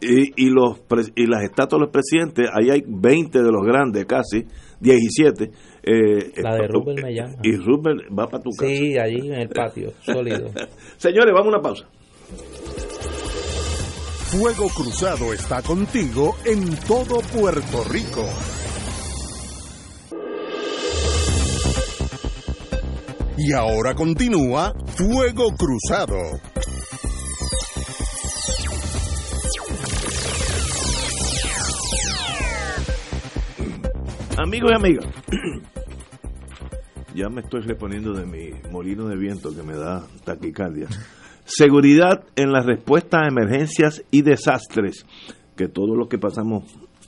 y, 0.01 0.47
y, 0.47 0.48
los, 0.51 0.81
y 1.15 1.27
las 1.27 1.43
estatuas 1.44 1.78
de 1.81 1.85
los 1.86 1.90
presidentes, 1.93 2.48
ahí 2.52 2.70
hay 2.70 2.82
20 2.86 3.39
de 3.43 3.52
los 3.52 3.62
grandes, 3.65 4.07
casi, 4.07 4.44
17. 4.81 5.51
Eh, 5.82 6.32
La 6.43 6.55
de 6.57 6.65
eh, 6.65 6.69
Rupert 6.69 7.02
me 7.02 7.15
llama. 7.15 7.35
Y 7.43 7.57
Rupert 7.57 7.98
va 8.16 8.27
para 8.28 8.43
tu 8.43 8.51
casa. 8.51 8.66
Sí, 8.70 8.98
allí 8.98 9.28
en 9.28 9.35
el 9.35 9.48
patio, 9.48 9.93
sólido. 10.05 10.51
Señores, 10.97 11.32
vamos 11.32 11.47
a 11.47 11.48
una 11.48 11.62
pausa. 11.62 11.86
Fuego 14.31 14.69
Cruzado 14.69 15.32
está 15.32 15.61
contigo 15.62 16.36
en 16.44 16.77
todo 16.86 17.20
Puerto 17.35 17.85
Rico. 17.90 18.24
Y 23.36 23.52
ahora 23.52 23.94
continúa 23.94 24.73
Fuego 24.97 25.48
Cruzado. 25.57 26.19
Amigos 34.39 34.70
y 34.73 34.74
amigas, 34.74 35.07
ya 37.15 37.28
me 37.28 37.43
estoy 37.43 37.61
reponiendo 37.62 38.12
de 38.15 38.24
mi 38.27 38.51
molino 38.70 39.07
de 39.09 39.16
viento 39.16 39.55
que 39.55 39.62
me 39.62 39.74
da 39.74 40.07
taquicardia. 40.24 40.86
Seguridad 41.44 42.24
en 42.36 42.52
la 42.52 42.62
respuesta 42.62 43.20
a 43.23 43.28
emergencias 43.28 44.02
y 44.11 44.23
desastres, 44.23 45.05
que 45.57 45.69
todos 45.69 45.97
los 45.97 46.09
que 46.09 46.19
pasamos 46.19 46.65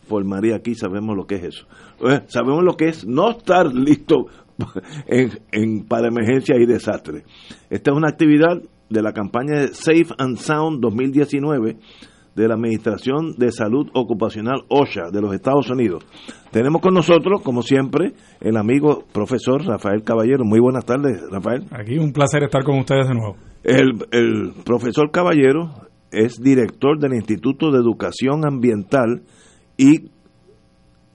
por 0.09 0.25
María 0.25 0.57
aquí 0.57 0.75
sabemos 0.75 1.17
lo 1.17 1.27
que 1.27 1.37
es 1.37 1.45
eso. 1.45 1.67
Eh, 2.07 2.21
Sabemos 2.27 2.63
lo 2.65 2.77
que 2.77 2.89
es 2.89 3.07
no 3.07 3.31
estar 3.31 3.73
listo 3.73 4.27
en- 5.07 5.85
para 5.87 6.09
emergencias 6.09 6.59
y 6.61 6.67
desastres. 6.67 7.25
Esta 7.71 7.93
es 7.93 7.97
una 7.97 8.09
actividad 8.09 8.61
de 8.91 9.03
la 9.03 9.13
campaña 9.13 9.61
de 9.61 9.69
Safe 9.69 10.09
and 10.19 10.37
Sound 10.37 10.81
2019 10.83 11.79
de 12.35 12.49
la 12.49 12.55
Administración 12.55 13.35
de 13.37 13.53
Salud 13.53 13.89
Ocupacional 13.95 14.63
OSHA 14.69 15.11
de 15.13 15.21
los 15.21 15.35
Estados 15.35 15.71
Unidos. 15.71 16.05
Tenemos 16.51 16.81
con 16.81 16.95
nosotros, 16.95 17.43
como 17.43 17.63
siempre, 17.63 18.13
el 18.41 18.57
amigo 18.57 19.05
profesor 19.13 19.65
Rafael 19.65 20.03
Caballero. 20.03 20.45
Muy 20.45 20.61
buenas 20.61 20.85
tardes, 20.85 21.23
Rafael. 21.31 21.67
Aquí 21.71 21.99
un 21.99 22.13
placer 22.13 22.45
estar 22.45 22.65
con 22.65 22.79
ustedes 22.79 23.09
de 23.09 23.15
nuevo. 23.15 23.37
El, 23.63 24.07
el 24.11 24.53
profesor 24.65 25.11
Caballero 25.11 25.71
es 26.11 26.41
director 26.41 26.99
del 26.99 27.15
Instituto 27.15 27.71
de 27.71 27.79
Educación 27.79 28.47
Ambiental 28.47 29.23
y 29.77 30.11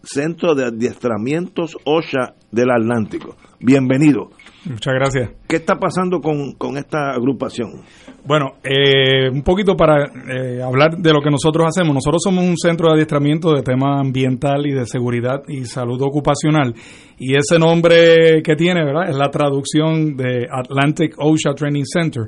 Centro 0.04 0.56
de 0.56 0.66
Adiestramientos 0.66 1.78
OSHA 1.84 2.36
del 2.52 2.72
Atlántico. 2.72 3.36
Bienvenido. 3.60 4.30
Muchas 4.66 4.94
gracias. 4.94 5.32
¿Qué 5.48 5.58
está 5.58 5.76
pasando 5.76 6.20
con, 6.20 6.54
con 6.54 6.78
esta 6.78 7.12
agrupación? 7.12 7.84
Bueno, 8.26 8.56
eh, 8.64 9.30
un 9.32 9.42
poquito 9.42 9.76
para 9.76 10.06
eh, 10.06 10.62
hablar 10.62 10.98
de 10.98 11.14
lo 11.14 11.22
que 11.22 11.30
nosotros 11.30 11.66
hacemos. 11.68 11.94
Nosotros 11.94 12.22
somos 12.24 12.44
un 12.44 12.58
centro 12.58 12.90
de 12.90 12.96
adiestramiento 12.96 13.54
de 13.54 13.64
tema 13.64 14.00
ambiental 14.00 14.66
y 14.68 14.74
de 14.74 14.86
seguridad 14.86 15.44
y 15.48 15.64
salud 15.66 16.02
ocupacional. 16.02 16.74
Y 17.18 17.36
ese 17.36 17.58
nombre 17.58 18.42
que 18.44 18.56
tiene, 18.56 18.84
¿verdad? 18.84 19.10
Es 19.10 19.16
la 19.16 19.30
traducción 19.30 20.18
de 20.18 20.48
Atlantic 20.52 21.16
OSHA 21.18 21.54
Training 21.56 21.86
Center. 21.86 22.24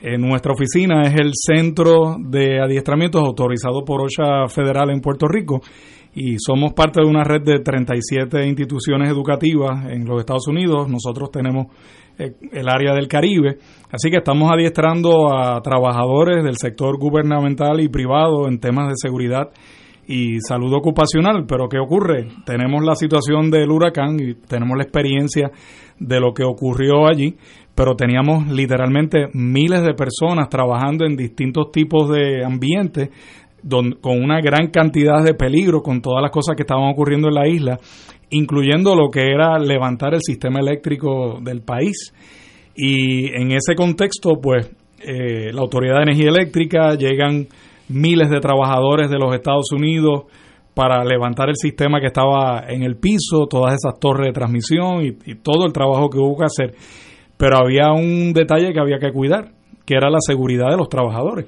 Eh, 0.00 0.16
nuestra 0.18 0.52
oficina 0.52 1.02
es 1.02 1.14
el 1.14 1.32
centro 1.34 2.16
de 2.20 2.60
adiestramientos 2.60 3.20
autorizado 3.20 3.84
por 3.84 4.02
OSHA 4.02 4.46
Federal 4.48 4.90
en 4.90 5.00
Puerto 5.00 5.26
Rico 5.26 5.60
y 6.14 6.36
somos 6.38 6.72
parte 6.72 7.00
de 7.00 7.06
una 7.06 7.24
red 7.24 7.42
de 7.42 7.60
37 7.60 8.46
instituciones 8.46 9.08
educativas 9.08 9.90
en 9.90 10.04
los 10.04 10.20
Estados 10.20 10.48
Unidos. 10.48 10.88
Nosotros 10.88 11.30
tenemos 11.30 11.66
eh, 12.18 12.34
el 12.52 12.68
área 12.68 12.94
del 12.94 13.08
Caribe, 13.08 13.58
así 13.90 14.10
que 14.10 14.18
estamos 14.18 14.50
adiestrando 14.52 15.32
a 15.32 15.60
trabajadores 15.62 16.42
del 16.42 16.56
sector 16.56 16.98
gubernamental 16.98 17.80
y 17.80 17.88
privado 17.88 18.48
en 18.48 18.58
temas 18.58 18.88
de 18.88 18.94
seguridad 18.96 19.50
y 20.08 20.40
salud 20.40 20.72
ocupacional. 20.74 21.44
Pero 21.46 21.68
¿qué 21.68 21.78
ocurre? 21.78 22.28
Tenemos 22.44 22.82
la 22.84 22.94
situación 22.94 23.50
del 23.50 23.70
huracán 23.70 24.18
y 24.18 24.34
tenemos 24.34 24.76
la 24.76 24.82
experiencia 24.82 25.50
de 26.00 26.20
lo 26.20 26.32
que 26.32 26.44
ocurrió 26.44 27.06
allí, 27.06 27.36
pero 27.74 27.94
teníamos 27.94 28.48
literalmente 28.48 29.28
miles 29.34 29.82
de 29.82 29.94
personas 29.94 30.48
trabajando 30.48 31.04
en 31.04 31.16
distintos 31.16 31.70
tipos 31.70 32.08
de 32.10 32.44
ambientes 32.44 33.10
don- 33.62 33.98
con 34.00 34.22
una 34.22 34.40
gran 34.40 34.68
cantidad 34.68 35.22
de 35.24 35.34
peligro 35.34 35.82
con 35.82 36.00
todas 36.00 36.22
las 36.22 36.30
cosas 36.30 36.56
que 36.56 36.62
estaban 36.62 36.90
ocurriendo 36.90 37.28
en 37.28 37.34
la 37.34 37.48
isla 37.48 37.78
incluyendo 38.30 38.94
lo 38.94 39.08
que 39.08 39.22
era 39.22 39.58
levantar 39.58 40.14
el 40.14 40.20
sistema 40.20 40.60
eléctrico 40.60 41.38
del 41.42 41.62
país. 41.62 42.12
Y 42.74 43.28
en 43.34 43.52
ese 43.52 43.74
contexto, 43.74 44.34
pues, 44.40 44.70
eh, 45.00 45.50
la 45.52 45.62
Autoridad 45.62 45.96
de 45.96 46.02
Energía 46.02 46.28
Eléctrica 46.28 46.94
llegan 46.94 47.46
miles 47.88 48.28
de 48.28 48.40
trabajadores 48.40 49.08
de 49.08 49.18
los 49.18 49.34
Estados 49.34 49.72
Unidos 49.72 50.24
para 50.74 51.02
levantar 51.04 51.48
el 51.48 51.56
sistema 51.56 52.00
que 52.00 52.08
estaba 52.08 52.64
en 52.68 52.82
el 52.82 52.96
piso, 52.96 53.46
todas 53.48 53.74
esas 53.74 53.98
torres 53.98 54.26
de 54.26 54.32
transmisión 54.32 55.02
y, 55.04 55.16
y 55.30 55.34
todo 55.36 55.64
el 55.66 55.72
trabajo 55.72 56.10
que 56.10 56.18
hubo 56.18 56.36
que 56.36 56.44
hacer. 56.44 56.74
Pero 57.36 57.56
había 57.56 57.92
un 57.92 58.32
detalle 58.34 58.72
que 58.74 58.80
había 58.80 58.98
que 58.98 59.10
cuidar, 59.10 59.52
que 59.86 59.94
era 59.94 60.10
la 60.10 60.20
seguridad 60.20 60.70
de 60.70 60.76
los 60.76 60.90
trabajadores. 60.90 61.46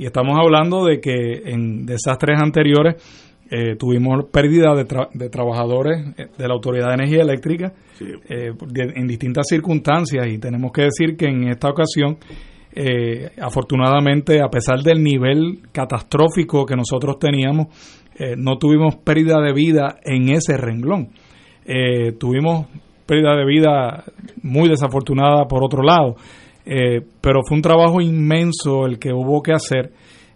Y 0.00 0.06
estamos 0.06 0.38
hablando 0.42 0.86
de 0.86 0.98
que 0.98 1.42
en 1.44 1.84
desastres 1.84 2.40
anteriores 2.40 2.94
eh, 3.50 3.76
tuvimos 3.76 4.24
pérdida 4.32 4.74
de, 4.74 4.86
de, 5.12 5.28
trabajadores 5.28 6.14
eh, 6.16 6.28
de 6.38 6.48
la 6.48 6.54
Autoridad 6.54 6.88
de 6.88 6.94
Energía 6.94 7.20
Eléctrica 7.20 7.74
eh, 8.00 8.54
en 8.72 9.06
distintas 9.06 9.46
circunstancias. 9.46 10.26
Y 10.26 10.38
tenemos 10.38 10.72
que 10.72 10.84
decir 10.84 11.18
que 11.18 11.26
en 11.26 11.48
esta 11.50 11.68
ocasión, 11.68 12.16
eh, 12.74 13.32
afortunadamente, 13.42 14.40
a 14.40 14.48
pesar 14.48 14.78
del 14.78 15.02
nivel 15.02 15.58
catastrófico 15.70 16.64
que 16.64 16.76
nosotros 16.76 17.18
teníamos, 17.18 17.66
no 18.38 18.56
tuvimos 18.56 18.96
pérdida 18.96 19.38
de 19.42 19.52
vida 19.52 19.98
en 20.02 20.30
ese 20.30 20.56
renglón. 20.56 21.10
tuvimos 22.18 22.66
pérdida 23.04 23.36
de 23.36 23.44
vida 23.44 24.04
muy 24.42 24.68
desafortunada 24.68 25.44
por 25.46 25.62
otro 25.62 25.82
lado, 25.82 26.16
pero 26.64 27.40
fue 27.46 27.56
un 27.56 27.62
trabajo 27.62 28.00
inmenso 28.00 28.86
el 28.86 28.98
que 28.98 29.12
hubo 29.12 29.42
que 29.42 29.52
hacer 29.52 29.92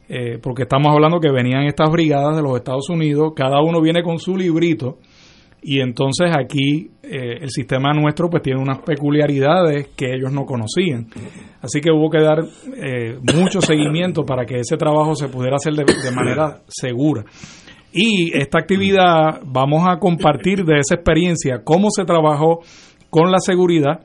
eh, 0.07 0.39
porque 0.43 0.65
estamos 0.65 0.93
hablando 0.93 1.19
que 1.19 1.31
venían 1.31 1.65
estas 1.65 1.91
brigadas 1.91 2.37
de 2.37 2.43
los 2.43 2.57
Estados 2.57 2.91
Unidos, 2.91 3.33
cada 3.35 3.63
uno 3.63 3.81
viene 3.81 4.03
con 4.03 4.19
su 4.19 4.37
librito, 4.37 4.99
y 5.63 5.81
entonces 5.81 6.31
aquí 6.39 6.91
eh, 7.03 7.39
el 7.41 7.49
sistema 7.49 7.95
nuestro 7.95 8.29
pues 8.29 8.43
tiene 8.43 8.61
unas 8.61 8.81
peculiaridades 8.81 9.89
que 9.97 10.13
ellos 10.13 10.31
no 10.31 10.45
conocían. 10.45 11.07
Así 11.63 11.81
que 11.81 11.91
hubo 11.91 12.11
que 12.11 12.21
dar 12.21 12.41
eh, 12.77 13.19
mucho 13.35 13.63
seguimiento 13.63 14.27
para 14.27 14.45
que 14.45 14.59
ese 14.59 14.77
trabajo 14.77 15.15
se 15.15 15.29
pudiera 15.29 15.57
hacer 15.57 15.73
de 15.73 16.15
manera 16.15 16.59
segura. 16.69 17.25
Y 17.91 18.37
esta 18.37 18.59
actividad 18.59 19.41
vamos 19.47 19.85
a 19.89 19.99
compartir 19.99 20.65
de 20.65 20.81
esa 20.81 20.97
experiencia, 20.97 21.63
cómo 21.65 21.89
se 21.91 22.05
trabajó 22.05 22.61
con 23.09 23.31
la 23.31 23.39
seguridad 23.39 24.01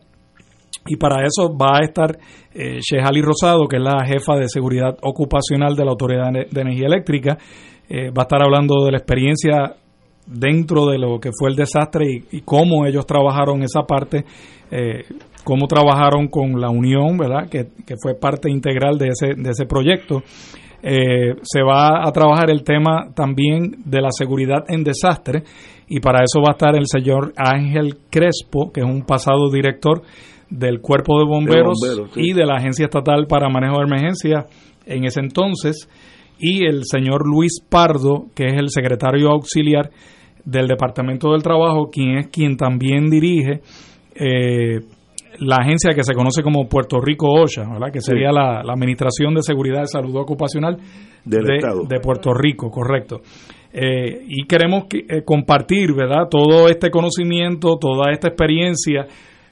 y 0.88 0.95
para 0.97 1.26
eso 1.26 1.56
va 1.56 1.80
a 1.80 1.85
estar 1.85 2.18
eh, 2.53 2.80
Shehali 2.80 3.22
Rosado, 3.22 3.68
que 3.68 3.77
es 3.77 3.84
la 3.84 4.06
jefa 4.06 4.35
de 4.35 4.47
seguridad 4.47 4.97
ocupacional 5.01 5.76
de 5.76 5.85
la 5.85 5.91
Autoridad 5.91 6.31
de 6.31 6.61
Energía 6.61 6.88
Eléctrica. 6.88 7.38
Eh, 7.88 8.11
va 8.11 8.23
a 8.23 8.27
estar 8.27 8.41
hablando 8.41 8.85
de 8.85 8.91
la 8.91 8.97
experiencia 8.97 9.76
dentro 10.26 10.85
de 10.85 10.99
lo 10.99 11.19
que 11.19 11.31
fue 11.38 11.49
el 11.49 11.56
desastre 11.56 12.06
y, 12.31 12.41
cómo 12.41 12.85
ellos 12.85 13.06
trabajaron 13.06 13.64
esa 13.64 13.81
parte, 13.81 14.26
eh, 14.72 15.03
cómo 15.43 15.68
trabajaron 15.68 16.27
con 16.27 16.60
la 16.60 16.69
Unión, 16.69 17.18
¿verdad? 17.18 17.49
Que, 17.49 17.69
que 17.85 17.95
fue 18.01 18.14
parte 18.14 18.49
integral 18.49 18.97
de 18.97 19.07
ese, 19.07 19.34
de 19.35 19.49
ese 19.49 19.65
proyecto. 19.65 20.22
Eh, 20.81 21.35
se 21.41 21.61
va 21.61 22.07
a 22.07 22.11
trabajar 22.14 22.49
el 22.49 22.64
tema 22.64 23.10
también 23.14 23.84
de 23.84 24.01
la 24.01 24.11
seguridad 24.11 24.64
en 24.69 24.84
desastre 24.84 25.43
y 25.89 25.99
para 25.99 26.19
eso 26.23 26.39
va 26.41 26.51
a 26.51 26.57
estar 26.57 26.76
el 26.76 26.85
señor 26.88 27.34
Ángel 27.35 27.97
Crespo, 28.10 28.72
que 28.72 28.80
es 28.81 28.85
un 28.85 29.01
pasado 29.01 29.49
director 29.51 30.03
del 30.49 30.81
Cuerpo 30.81 31.19
de 31.19 31.26
Bomberos, 31.26 31.77
y 32.15 32.34
de 32.34 32.45
la 32.45 32.55
Agencia 32.55 32.85
Estatal 32.85 33.27
para 33.27 33.49
Manejo 33.49 33.77
de 33.77 33.85
Emergencias 33.85 34.45
en 34.85 35.05
ese 35.05 35.19
entonces, 35.19 35.88
y 36.39 36.65
el 36.65 36.84
señor 36.85 37.27
Luis 37.27 37.61
Pardo, 37.67 38.27
que 38.34 38.45
es 38.45 38.57
el 38.57 38.69
secretario 38.69 39.30
auxiliar 39.30 39.91
del 40.45 40.67
Departamento 40.67 41.31
del 41.31 41.43
Trabajo, 41.43 41.89
quien 41.91 42.17
es 42.17 42.27
quien 42.27 42.57
también 42.57 43.09
dirige 43.09 43.61
eh, 44.15 44.80
la 45.39 45.57
agencia 45.57 45.91
que 45.93 46.03
se 46.03 46.13
conoce 46.13 46.41
como 46.41 46.67
Puerto 46.67 46.99
Rico 46.99 47.27
OSHA, 47.31 47.63
¿verdad? 47.71 47.91
que 47.91 48.01
sería 48.01 48.31
la, 48.31 48.61
Administración 48.61 49.35
de 49.35 49.41
Seguridad 49.41 49.81
de 49.81 49.88
Salud 49.88 50.15
Ocupacional 50.15 50.77
de, 51.23 51.99
Puerto 52.01 52.34
Rico, 52.34 52.69
correcto. 52.69 53.21
Eh, 53.71 54.23
y 54.27 54.45
queremos 54.45 54.85
eh, 54.91 55.23
compartir 55.23 55.93
¿verdad? 55.93 56.27
todo 56.30 56.67
este 56.67 56.89
conocimiento, 56.89 57.77
toda 57.80 58.11
esta 58.11 58.30
experiencia 58.30 59.05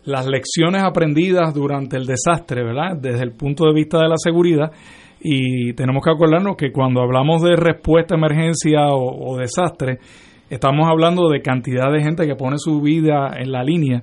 las 0.08 0.26
lecciones 0.26 0.84
aprendidas 0.84 1.54
durante 1.54 1.98
el 1.98 2.06
desastre, 2.06 2.64
¿verdad? 2.64 2.96
Desde 2.98 3.24
el 3.24 3.34
punto 3.34 3.66
de 3.66 3.74
vista 3.74 4.00
de 4.00 4.08
la 4.08 4.16
seguridad. 4.18 4.72
Y 5.20 5.74
tenemos 5.74 6.02
que 6.02 6.12
acordarnos 6.12 6.56
que 6.56 6.72
cuando 6.72 7.02
hablamos 7.02 7.42
de 7.44 7.58
respuesta 7.58 8.16
a 8.16 8.18
emergencia 8.18 8.88
o, 8.90 9.38
desastre, 9.38 10.00
estamos 10.50 10.88
hablando 10.88 11.28
de 11.28 11.42
cantidad 11.42 11.92
de 11.92 12.02
gente 12.02 12.26
que 12.26 12.36
pone 12.36 12.56
su 12.58 12.80
vida 12.80 13.34
en 13.38 13.52
la 13.52 13.64
línea 13.64 14.02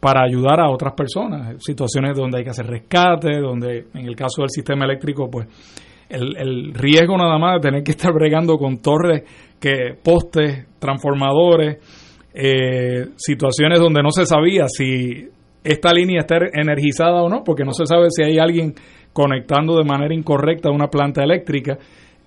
para 0.00 0.24
ayudar 0.24 0.58
a 0.58 0.70
otras 0.70 0.94
personas. 0.94 1.54
Situaciones 1.64 2.16
donde 2.16 2.38
hay 2.38 2.44
que 2.44 2.50
hacer 2.50 2.66
rescate, 2.66 3.38
donde 3.38 3.86
en 3.94 4.06
el 4.06 4.16
caso 4.16 4.42
del 4.42 4.50
sistema 4.50 4.84
eléctrico, 4.86 5.30
pues 5.30 5.46
el, 6.08 6.36
el 6.36 6.74
riesgo 6.74 7.16
nada 7.16 7.38
más 7.38 7.60
de 7.60 7.68
tener 7.68 7.84
que 7.84 7.92
estar 7.92 8.12
bregando 8.12 8.58
con 8.58 8.78
torres, 8.78 9.22
que 9.60 9.94
postes, 10.02 10.66
transformadores, 10.80 11.78
eh, 12.36 13.10
situaciones 13.14 13.78
donde 13.78 14.02
no 14.02 14.10
se 14.10 14.26
sabía 14.26 14.64
si 14.66 15.28
esta 15.64 15.92
línea 15.92 16.20
está 16.20 16.36
energizada 16.52 17.22
o 17.22 17.28
no, 17.28 17.42
porque 17.42 17.64
no 17.64 17.72
se 17.72 17.86
sabe 17.86 18.06
si 18.10 18.22
hay 18.22 18.38
alguien 18.38 18.74
conectando 19.12 19.76
de 19.76 19.84
manera 19.84 20.14
incorrecta 20.14 20.70
una 20.70 20.88
planta 20.88 21.22
eléctrica 21.22 21.78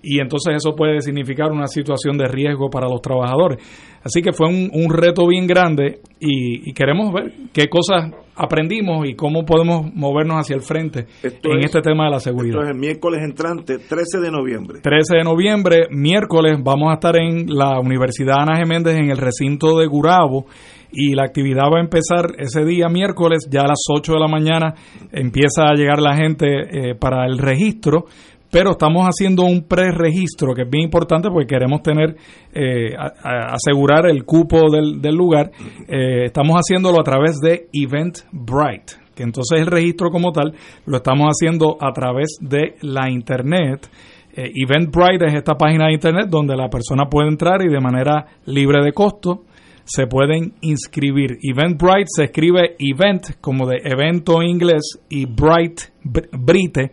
y 0.02 0.20
entonces 0.20 0.54
eso 0.56 0.74
puede 0.74 1.00
significar 1.00 1.50
una 1.50 1.66
situación 1.66 2.16
de 2.16 2.28
riesgo 2.28 2.70
para 2.70 2.88
los 2.88 3.02
trabajadores. 3.02 3.58
Así 4.02 4.22
que 4.22 4.32
fue 4.32 4.46
un, 4.48 4.90
reto 4.90 5.26
bien 5.26 5.46
grande 5.46 6.00
y, 6.20 6.72
queremos 6.72 7.12
ver 7.12 7.32
qué 7.52 7.68
cosas 7.68 8.12
aprendimos 8.36 9.08
y 9.08 9.14
cómo 9.14 9.44
podemos 9.44 9.92
movernos 9.92 10.36
hacia 10.38 10.54
el 10.54 10.62
frente 10.62 11.06
en 11.22 11.58
este 11.64 11.80
tema 11.80 12.04
de 12.04 12.10
la 12.12 12.20
seguridad. 12.20 12.60
Esto 12.60 12.70
es 12.70 12.74
el 12.74 12.80
miércoles 12.80 13.20
entrante, 13.22 13.78
13 13.78 14.20
de 14.20 14.30
noviembre. 14.30 14.80
13 14.80 15.16
de 15.16 15.24
noviembre, 15.24 15.88
miércoles, 15.90 16.58
vamos 16.62 16.90
a 16.90 16.94
estar 16.94 17.16
en 17.16 17.46
la 17.48 17.80
Universidad 17.80 18.40
Ana 18.40 18.56
Geméndez 18.56 18.96
en 18.96 19.10
el 19.10 19.16
recinto 19.16 19.76
de 19.78 19.86
Gurabo 19.88 20.46
y 20.92 21.14
la 21.14 21.24
actividad 21.24 21.70
va 21.72 21.78
a 21.78 21.82
empezar 21.82 22.32
ese 22.38 22.64
día 22.64 22.88
miércoles, 22.88 23.48
ya 23.50 23.60
a 23.62 23.68
las 23.68 23.84
8 23.90 24.14
de 24.14 24.20
la 24.20 24.28
mañana 24.28 24.74
empieza 25.12 25.68
a 25.68 25.74
llegar 25.74 26.00
la 26.00 26.16
gente 26.16 26.46
eh, 26.46 26.94
para 26.94 27.26
el 27.26 27.38
registro, 27.38 28.06
pero 28.50 28.70
estamos 28.70 29.06
haciendo 29.06 29.42
un 29.42 29.64
preregistro 29.64 30.54
que 30.54 30.62
es 30.62 30.70
bien 30.70 30.84
importante 30.84 31.28
porque 31.28 31.46
queremos 31.46 31.82
tener, 31.82 32.16
eh, 32.54 32.94
asegurar 32.96 34.06
el 34.08 34.24
cupo 34.24 34.70
del, 34.70 35.02
del 35.02 35.14
lugar. 35.14 35.50
Eh, 35.86 36.24
estamos 36.24 36.56
haciéndolo 36.56 36.98
a 36.98 37.04
través 37.04 37.38
de 37.40 37.68
Eventbrite, 37.74 38.94
que 39.14 39.22
entonces 39.22 39.60
el 39.60 39.66
registro 39.66 40.10
como 40.10 40.32
tal 40.32 40.54
lo 40.86 40.96
estamos 40.96 41.26
haciendo 41.26 41.76
a 41.78 41.92
través 41.92 42.38
de 42.40 42.76
la 42.80 43.10
internet. 43.10 43.86
Eventbrite 44.34 45.26
es 45.26 45.34
esta 45.34 45.56
página 45.56 45.86
de 45.86 45.94
internet 45.94 46.28
donde 46.30 46.56
la 46.56 46.68
persona 46.68 47.06
puede 47.10 47.28
entrar 47.28 47.60
y 47.60 47.68
de 47.68 47.80
manera 47.80 48.24
libre 48.46 48.84
de 48.84 48.92
costo 48.92 49.42
se 49.88 50.06
pueden 50.06 50.54
inscribir. 50.60 51.38
Eventbrite 51.42 52.06
se 52.06 52.24
escribe 52.24 52.76
event 52.78 53.40
como 53.40 53.66
de 53.66 53.78
evento 53.84 54.42
en 54.42 54.48
inglés 54.48 55.00
y 55.08 55.24
bright, 55.24 55.80
brite 56.04 56.92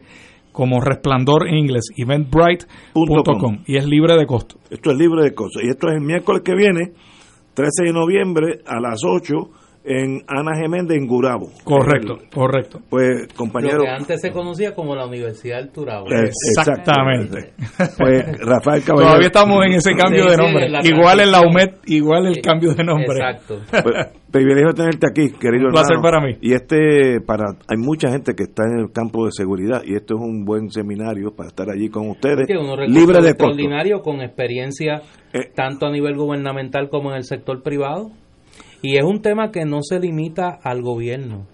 como 0.51 0.79
resplandor 0.79 1.47
en 1.47 1.55
inglés. 1.55 1.89
Eventbrite.com 1.95 3.63
y 3.67 3.77
es 3.77 3.85
libre 3.85 4.15
de 4.17 4.25
costo. 4.25 4.55
Esto 4.69 4.91
es 4.91 4.97
libre 4.97 5.23
de 5.23 5.33
costo. 5.33 5.59
Y 5.61 5.69
esto 5.69 5.89
es 5.89 5.95
el 5.95 6.01
miércoles 6.01 6.41
que 6.43 6.55
viene, 6.55 6.93
13 7.53 7.83
de 7.85 7.93
noviembre 7.93 8.61
a 8.65 8.79
las 8.79 9.01
8 9.05 9.33
en 9.85 10.23
Ana 10.27 10.55
Geméndez 10.59 10.97
en 10.97 11.07
Gurabo. 11.07 11.49
Correcto, 11.63 12.17
correcto. 12.33 12.79
Pues, 12.89 13.27
compañero. 13.35 13.77
Lo 13.77 13.83
que 13.83 13.89
antes 13.89 14.21
se 14.21 14.31
conocía 14.31 14.73
como 14.73 14.95
la 14.95 15.05
Universidad 15.05 15.57
del 15.57 15.69
Turabo. 15.69 16.07
Exactamente. 16.09 17.53
pues, 17.97 18.39
Rafael 18.39 18.83
Caballero. 18.83 19.07
Todavía 19.07 19.27
estamos 19.27 19.65
en 19.65 19.73
ese 19.73 19.93
cambio 19.93 20.25
de 20.25 20.37
nombre. 20.37 20.67
igual 20.83 21.19
en 21.19 21.31
la 21.31 21.41
UMED, 21.41 21.69
igual 21.85 22.25
el 22.25 22.41
cambio 22.41 22.73
de 22.73 22.83
nombre. 22.83 23.17
Exacto. 23.17 23.61
Pues, 23.85 24.07
privilegio 24.31 24.73
tenerte 24.73 25.05
aquí, 25.07 25.31
querido 25.39 25.67
un 25.67 25.71
placer 25.71 25.97
para 26.01 26.19
mí. 26.19 26.37
Y 26.41 26.53
este, 26.53 27.21
para, 27.21 27.51
hay 27.67 27.77
mucha 27.77 28.09
gente 28.09 28.33
que 28.33 28.43
está 28.43 28.63
en 28.63 28.79
el 28.79 28.91
campo 28.91 29.25
de 29.25 29.31
seguridad 29.31 29.83
y 29.85 29.95
esto 29.95 30.15
es 30.15 30.21
un 30.21 30.43
buen 30.43 30.71
seminario 30.71 31.35
para 31.35 31.49
estar 31.49 31.69
allí 31.69 31.89
con 31.89 32.09
ustedes. 32.09 32.47
libre 32.87 33.21
de 33.21 33.29
extraordinario 33.29 34.01
con 34.01 34.21
experiencia 34.21 35.03
eh, 35.33 35.51
tanto 35.53 35.85
a 35.85 35.91
nivel 35.91 36.15
gubernamental 36.15 36.89
como 36.89 37.11
en 37.11 37.17
el 37.17 37.23
sector 37.23 37.61
privado. 37.61 38.11
Y 38.81 38.97
es 38.97 39.03
un 39.03 39.21
tema 39.21 39.51
que 39.51 39.65
no 39.65 39.79
se 39.81 39.99
limita 39.99 40.59
al 40.63 40.81
gobierno. 40.81 41.47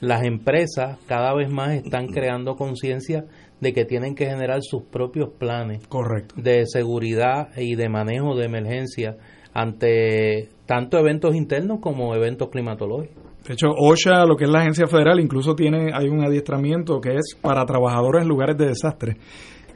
Las 0.00 0.24
empresas 0.24 0.98
cada 1.06 1.34
vez 1.34 1.50
más 1.50 1.72
están 1.72 2.08
creando 2.08 2.56
conciencia 2.56 3.24
de 3.60 3.72
que 3.72 3.84
tienen 3.84 4.14
que 4.14 4.26
generar 4.26 4.60
sus 4.62 4.82
propios 4.82 5.30
planes 5.38 5.86
Correcto. 5.86 6.34
de 6.36 6.66
seguridad 6.66 7.48
y 7.56 7.76
de 7.76 7.88
manejo 7.88 8.34
de 8.36 8.44
emergencia 8.44 9.16
ante 9.54 10.48
tanto 10.66 10.98
eventos 10.98 11.34
internos 11.34 11.78
como 11.80 12.14
eventos 12.14 12.48
climatológicos. 12.50 13.22
De 13.46 13.54
hecho, 13.54 13.68
OSHA, 13.76 14.24
lo 14.26 14.36
que 14.36 14.44
es 14.44 14.50
la 14.50 14.60
agencia 14.60 14.86
federal, 14.86 15.20
incluso 15.20 15.54
tiene 15.54 15.92
hay 15.94 16.08
un 16.08 16.24
adiestramiento 16.24 17.00
que 17.00 17.14
es 17.16 17.38
para 17.40 17.64
trabajadores 17.64 18.22
en 18.22 18.28
lugares 18.28 18.56
de 18.56 18.66
desastre, 18.66 19.16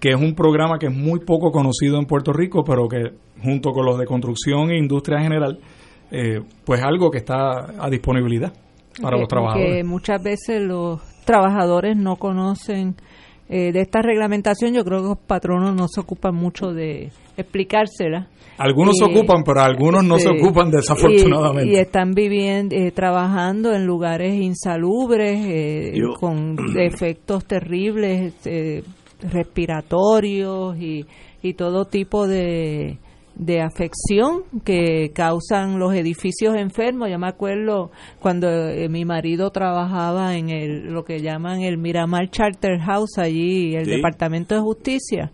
que 0.01 0.11
es 0.11 0.21
un 0.21 0.35
programa 0.35 0.79
que 0.79 0.87
es 0.87 0.95
muy 0.95 1.21
poco 1.21 1.51
conocido 1.51 1.99
en 1.99 2.07
Puerto 2.07 2.33
Rico, 2.33 2.65
pero 2.65 2.89
que 2.89 3.13
junto 3.43 3.73
con 3.73 3.85
los 3.85 3.99
de 3.99 4.07
construcción 4.07 4.71
e 4.71 4.79
industria 4.79 5.21
general 5.21 5.61
eh, 6.11 6.41
pues 6.65 6.83
algo 6.83 7.11
que 7.11 7.19
está 7.19 7.73
a 7.79 7.91
disponibilidad 7.91 8.53
para 9.01 9.19
los 9.19 9.29
trabajadores. 9.29 9.77
Que 9.77 9.85
muchas 9.85 10.23
veces 10.23 10.63
los 10.63 11.01
trabajadores 11.25 11.97
no 11.97 12.17
conocen 12.17 12.97
eh, 13.51 13.73
de 13.73 13.81
esta 13.81 14.03
reglamentación, 14.03 14.75
yo 14.75 14.85
creo 14.85 15.01
que 15.01 15.09
los 15.09 15.19
patronos 15.19 15.75
no 15.75 15.89
se 15.89 16.01
ocupan 16.01 16.35
mucho 16.35 16.73
de 16.73 17.11
explicársela. 17.37 18.29
Algunos 18.59 18.97
se 18.99 19.05
ocupan, 19.05 19.43
pero 19.43 19.61
algunos 19.61 20.05
no 20.05 20.19
se 20.19 20.29
ocupan 20.29 20.71
desafortunadamente. 20.71 21.73
Y, 21.73 21.77
están 21.77 22.13
viviendo, 22.13 22.75
eh, 22.75 22.91
trabajando 22.91 23.73
en 23.73 23.87
lugares 23.87 24.35
insalubres, 24.35 25.47
eh, 25.47 25.93
con 26.19 26.57
efectos 26.77 27.47
terribles 27.47 28.35
respiratorios 29.21 30.77
y, 30.77 31.07
y 31.41 31.55
todo 31.55 31.87
tipo 31.87 32.27
de, 32.27 32.99
de 33.39 33.63
afección 33.63 34.43
que 34.65 35.13
causan 35.15 35.79
los 35.79 35.95
edificios 35.95 36.57
enfermos. 36.57 37.09
Yo 37.11 37.19
me 37.19 37.29
acuerdo 37.29 37.91
cuando 38.21 38.49
eh, 38.49 38.89
mi 38.89 39.05
marido 39.05 39.51
trabajaba 39.51 40.35
en 40.37 40.51
el, 40.51 40.93
lo 40.93 41.05
que 41.05 41.21
llaman 41.21 41.63
el 41.63 41.79
Miramar 41.79 42.31
Charter 42.31 42.81
House, 42.81 43.19
allí, 43.19 43.75
el 43.77 43.87
Departamento 43.87 44.55
de 44.55 44.61
Justicia, 44.61 45.31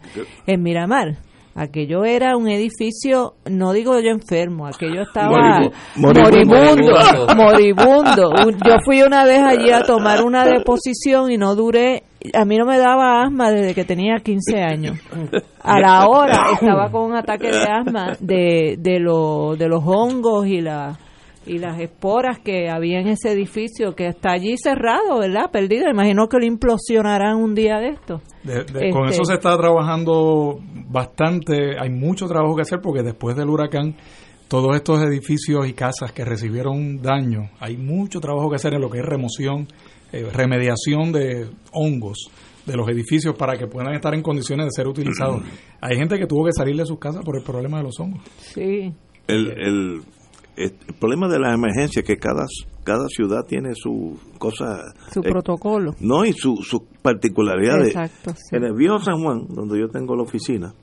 en 0.46 0.62
Miramar. 0.62 1.18
Aquello 1.56 2.04
era 2.04 2.36
un 2.36 2.48
edificio, 2.48 3.34
no 3.48 3.72
digo 3.72 4.00
yo 4.00 4.10
enfermo, 4.10 4.66
aquello 4.66 5.02
estaba 5.02 5.70
moribundo, 5.94 6.92
moribundo. 7.36 8.32
Yo 8.66 8.74
fui 8.84 9.02
una 9.02 9.24
vez 9.24 9.40
allí 9.40 9.70
a 9.70 9.82
tomar 9.82 10.24
una 10.24 10.44
deposición 10.44 11.30
y 11.30 11.38
no 11.38 11.54
duré, 11.54 12.02
a 12.32 12.44
mí 12.44 12.56
no 12.56 12.64
me 12.64 12.78
daba 12.78 13.22
asma 13.22 13.50
desde 13.50 13.74
que 13.74 13.84
tenía 13.84 14.16
15 14.22 14.62
años. 14.62 14.98
A 15.62 15.80
la 15.80 16.06
hora 16.08 16.52
estaba 16.52 16.90
con 16.90 17.10
un 17.10 17.16
ataque 17.16 17.48
de 17.48 17.62
asma 17.62 18.16
de, 18.20 18.76
de, 18.78 19.00
lo, 19.00 19.56
de 19.56 19.68
los 19.68 19.82
hongos 19.84 20.46
y 20.46 20.60
la 20.60 20.98
y 21.46 21.58
las 21.58 21.80
esporas 21.80 22.38
que 22.38 22.70
había 22.70 23.00
en 23.00 23.08
ese 23.08 23.30
edificio 23.32 23.94
que 23.94 24.06
está 24.06 24.32
allí 24.32 24.56
cerrado, 24.56 25.18
¿verdad? 25.20 25.50
Perdido. 25.50 25.90
Imagino 25.90 26.28
que 26.28 26.38
lo 26.38 26.46
implosionarán 26.46 27.36
un 27.36 27.54
día 27.54 27.78
de 27.78 27.88
esto. 27.90 28.20
con 28.92 29.08
eso 29.08 29.22
este 29.22 29.24
se 29.26 29.34
está 29.34 29.56
trabajando 29.56 30.58
bastante. 30.88 31.78
Hay 31.78 31.90
mucho 31.90 32.26
trabajo 32.26 32.56
que 32.56 32.62
hacer 32.62 32.80
porque 32.82 33.02
después 33.02 33.36
del 33.36 33.50
huracán, 33.50 33.94
todos 34.48 34.74
estos 34.76 35.02
edificios 35.02 35.68
y 35.68 35.72
casas 35.72 36.12
que 36.12 36.24
recibieron 36.24 37.02
daño, 37.02 37.50
hay 37.60 37.76
mucho 37.76 38.20
trabajo 38.20 38.48
que 38.48 38.56
hacer 38.56 38.74
en 38.74 38.80
lo 38.80 38.90
que 38.90 38.98
es 38.98 39.04
remoción, 39.04 39.68
eh, 40.20 40.30
remediación 40.32 41.12
de 41.12 41.48
hongos 41.72 42.30
de 42.66 42.76
los 42.76 42.88
edificios 42.88 43.36
para 43.36 43.56
que 43.56 43.66
puedan 43.66 43.94
estar 43.94 44.14
en 44.14 44.22
condiciones 44.22 44.66
de 44.66 44.70
ser 44.70 44.86
utilizados. 44.86 45.42
hay 45.80 45.96
gente 45.96 46.18
que 46.18 46.26
tuvo 46.26 46.46
que 46.46 46.52
salir 46.52 46.76
de 46.76 46.86
sus 46.86 46.98
casas 46.98 47.22
por 47.24 47.36
el 47.36 47.44
problema 47.44 47.78
de 47.78 47.84
los 47.84 48.00
hongos. 48.00 48.22
Sí. 48.38 48.92
El, 49.26 49.50
el 49.58 50.02
el 50.56 50.72
problema 51.00 51.28
de 51.28 51.40
las 51.40 51.54
emergencias 51.54 52.04
es 52.04 52.06
que 52.06 52.16
cada, 52.16 52.44
cada 52.84 53.08
ciudad 53.08 53.44
tiene 53.46 53.74
su 53.74 54.18
cosa. 54.38 54.94
Su 55.12 55.20
eh, 55.20 55.30
protocolo. 55.30 55.94
No, 56.00 56.24
y 56.24 56.32
su, 56.32 56.56
su 56.56 56.86
particularidad. 57.02 57.84
Exacto. 57.84 58.34
En 58.52 58.64
el 58.64 58.74
viejo 58.74 59.00
San 59.00 59.22
Juan, 59.22 59.46
donde 59.48 59.80
yo 59.80 59.88
tengo 59.88 60.14
la 60.14 60.22
oficina, 60.22 60.74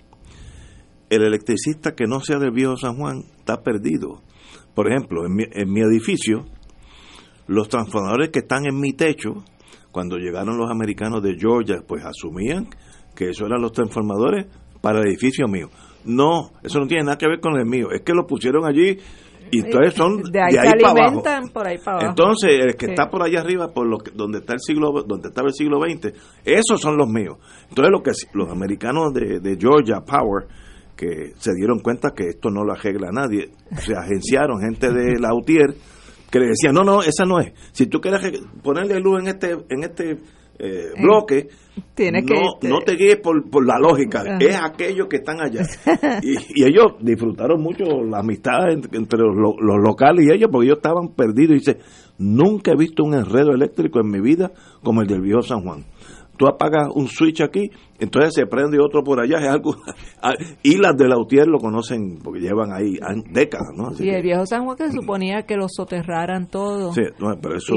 el 1.09 1.23
electricista 1.23 1.93
que 1.93 2.05
no 2.05 2.19
sea 2.19 2.37
del 2.37 2.51
viejo 2.51 2.75
San 2.75 2.97
Juan 2.97 3.23
está 3.37 3.61
perdido. 3.61 4.21
Por 4.73 4.91
ejemplo, 4.91 5.25
en 5.25 5.35
mi, 5.35 5.43
en 5.51 5.71
mi 5.71 5.81
edificio, 5.81 6.45
los 7.51 7.67
transformadores 7.67 8.29
que 8.29 8.39
están 8.39 8.65
en 8.65 8.79
mi 8.79 8.93
techo, 8.93 9.43
cuando 9.91 10.17
llegaron 10.17 10.57
los 10.57 10.71
americanos 10.71 11.21
de 11.21 11.35
Georgia, 11.37 11.83
pues 11.85 12.03
asumían 12.05 12.67
que 13.13 13.29
eso 13.29 13.45
eran 13.45 13.61
los 13.61 13.73
transformadores 13.73 14.47
para 14.81 14.99
el 14.99 15.07
edificio 15.09 15.47
mío. 15.47 15.67
No, 16.05 16.51
eso 16.63 16.79
no 16.79 16.87
tiene 16.87 17.03
nada 17.03 17.17
que 17.17 17.27
ver 17.27 17.41
con 17.41 17.59
el 17.59 17.65
mío. 17.65 17.91
Es 17.91 18.01
que 18.03 18.13
lo 18.13 18.25
pusieron 18.25 18.65
allí 18.65 18.97
y 19.51 19.59
entonces 19.59 19.93
son 19.93 20.23
de 20.31 20.41
ahí, 20.41 20.55
para 20.81 20.91
abajo. 20.91 21.23
por 21.53 21.67
ahí 21.67 21.77
para 21.77 21.97
abajo. 21.97 22.09
Entonces, 22.09 22.51
el 22.57 22.75
que 22.77 22.85
está 22.85 23.09
por 23.09 23.21
allá 23.21 23.41
arriba, 23.41 23.67
por 23.73 23.85
lo 23.85 23.97
donde 24.15 24.39
está 24.39 24.53
el 24.53 24.61
siglo, 24.61 25.03
donde 25.05 25.27
estaba 25.27 25.49
el 25.49 25.53
siglo 25.53 25.81
XX, 25.81 26.13
esos 26.45 26.79
son 26.79 26.95
los 26.95 27.09
míos. 27.09 27.37
Entonces, 27.67 27.91
lo 27.91 28.01
que 28.01 28.11
los 28.33 28.49
americanos 28.49 29.13
de, 29.13 29.57
Georgia 29.59 29.99
Power 29.99 30.47
que 30.95 31.33
se 31.37 31.51
dieron 31.53 31.79
cuenta 31.79 32.11
que 32.15 32.27
esto 32.29 32.49
no 32.49 32.63
lo 32.63 32.71
arregla 32.71 33.09
nadie, 33.11 33.49
se 33.77 33.93
agenciaron 33.93 34.61
gente 34.61 34.91
de 34.93 35.19
Lautier 35.19 35.75
que 36.31 36.39
le 36.39 36.47
decían, 36.47 36.73
"No, 36.73 36.83
no, 36.83 37.03
esa 37.03 37.25
no 37.25 37.39
es. 37.39 37.53
Si 37.73 37.85
tú 37.87 37.99
quieres 37.99 38.21
ponerle 38.63 38.99
luz 38.99 39.21
en 39.21 39.27
este 39.27 39.51
en 39.69 39.83
este 39.83 40.17
eh, 40.57 40.91
bloque, 40.99 41.49
no, 41.97 42.69
no 42.69 42.79
te 42.81 42.95
guíes 42.95 43.17
por, 43.17 43.49
por 43.49 43.65
la 43.65 43.79
lógica, 43.79 44.23
es 44.39 44.55
aquellos 44.55 45.07
que 45.07 45.17
están 45.17 45.41
allá. 45.41 45.61
y, 46.21 46.63
ellos 46.63 46.93
disfrutaron 47.01 47.61
mucho 47.61 47.83
la 48.03 48.19
amistad 48.19 48.71
entre, 48.71 49.19
los, 49.19 49.55
los, 49.59 49.83
locales 49.83 50.25
y 50.25 50.31
ellos, 50.31 50.49
porque 50.51 50.67
ellos 50.67 50.77
estaban 50.77 51.15
perdidos. 51.15 51.51
Y 51.51 51.59
dice, 51.59 51.77
nunca 52.19 52.71
he 52.71 52.75
visto 52.75 53.03
un 53.03 53.15
enredo 53.15 53.51
eléctrico 53.51 53.99
en 53.99 54.11
mi 54.11 54.21
vida 54.21 54.51
como 54.83 55.01
el 55.01 55.07
del 55.07 55.21
viejo 55.21 55.41
San 55.41 55.61
Juan 55.61 55.85
tú 56.41 56.47
apagas 56.47 56.87
un 56.95 57.07
switch 57.07 57.41
aquí, 57.41 57.69
entonces 57.99 58.33
se 58.33 58.47
prende 58.47 58.79
otro 58.79 59.03
por 59.03 59.21
allá, 59.21 59.37
es 59.37 59.47
algo... 59.47 59.75
y 60.63 60.77
las 60.77 60.97
de 60.97 61.07
Lautier 61.07 61.45
lo 61.45 61.59
conocen 61.59 62.17
porque 62.17 62.39
llevan 62.39 62.73
ahí 62.73 62.97
décadas, 63.29 63.69
¿no? 63.77 63.91
y 64.03 64.09
el 64.09 64.23
viejo 64.23 64.43
San 64.47 64.65
Juan 64.65 64.75
que 64.75 64.91
suponía 64.91 65.43
que 65.43 65.55
lo 65.55 65.67
soterraran 65.69 66.47
todo. 66.47 66.93
Sí, 66.93 67.03
pero 67.39 67.55
eso... 67.55 67.75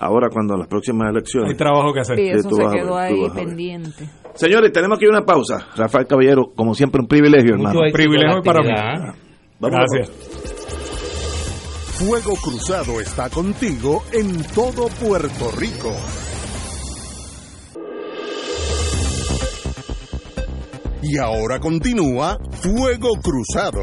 Ahora 0.00 0.28
cuando 0.28 0.56
las 0.56 0.66
próximas 0.66 1.08
elecciones... 1.10 1.50
Hay 1.50 1.56
trabajo 1.56 1.92
que 1.92 2.00
hacer. 2.00 2.18
Y 2.18 2.30
eso 2.30 2.50
se 2.50 2.64
quedó 2.76 2.98
ahí 2.98 3.30
pendiente. 3.32 4.10
Señores, 4.34 4.72
tenemos 4.72 4.98
aquí 4.98 5.06
una 5.06 5.24
pausa. 5.24 5.68
Rafael 5.76 6.08
Caballero, 6.08 6.50
como 6.52 6.74
siempre, 6.74 7.00
un 7.00 7.06
privilegio, 7.06 7.54
hermano. 7.54 7.78
Un 7.78 7.92
privilegio 7.92 8.42
para 8.42 8.60
mí. 8.60 9.14
Gracias. 9.60 10.10
Fuego 11.92 12.34
Cruzado 12.42 13.00
está 13.00 13.30
contigo 13.30 14.02
en 14.12 14.42
todo 14.52 14.88
Puerto 15.00 15.52
Rico. 15.56 15.94
Y 21.06 21.18
ahora 21.18 21.58
continúa 21.60 22.38
Fuego 22.50 23.10
Cruzado. 23.22 23.82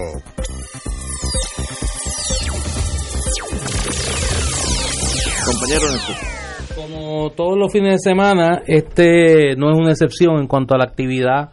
Compañero 5.46 5.86
Como 6.76 7.30
todos 7.32 7.60
los 7.60 7.72
fines 7.72 7.94
de 7.94 8.10
semana, 8.10 8.64
este 8.66 9.56
no 9.56 9.70
es 9.70 9.78
una 9.78 9.92
excepción 9.92 10.40
en 10.40 10.48
cuanto 10.48 10.74
a 10.74 10.80
la 10.80 10.86
actividad 10.86 11.52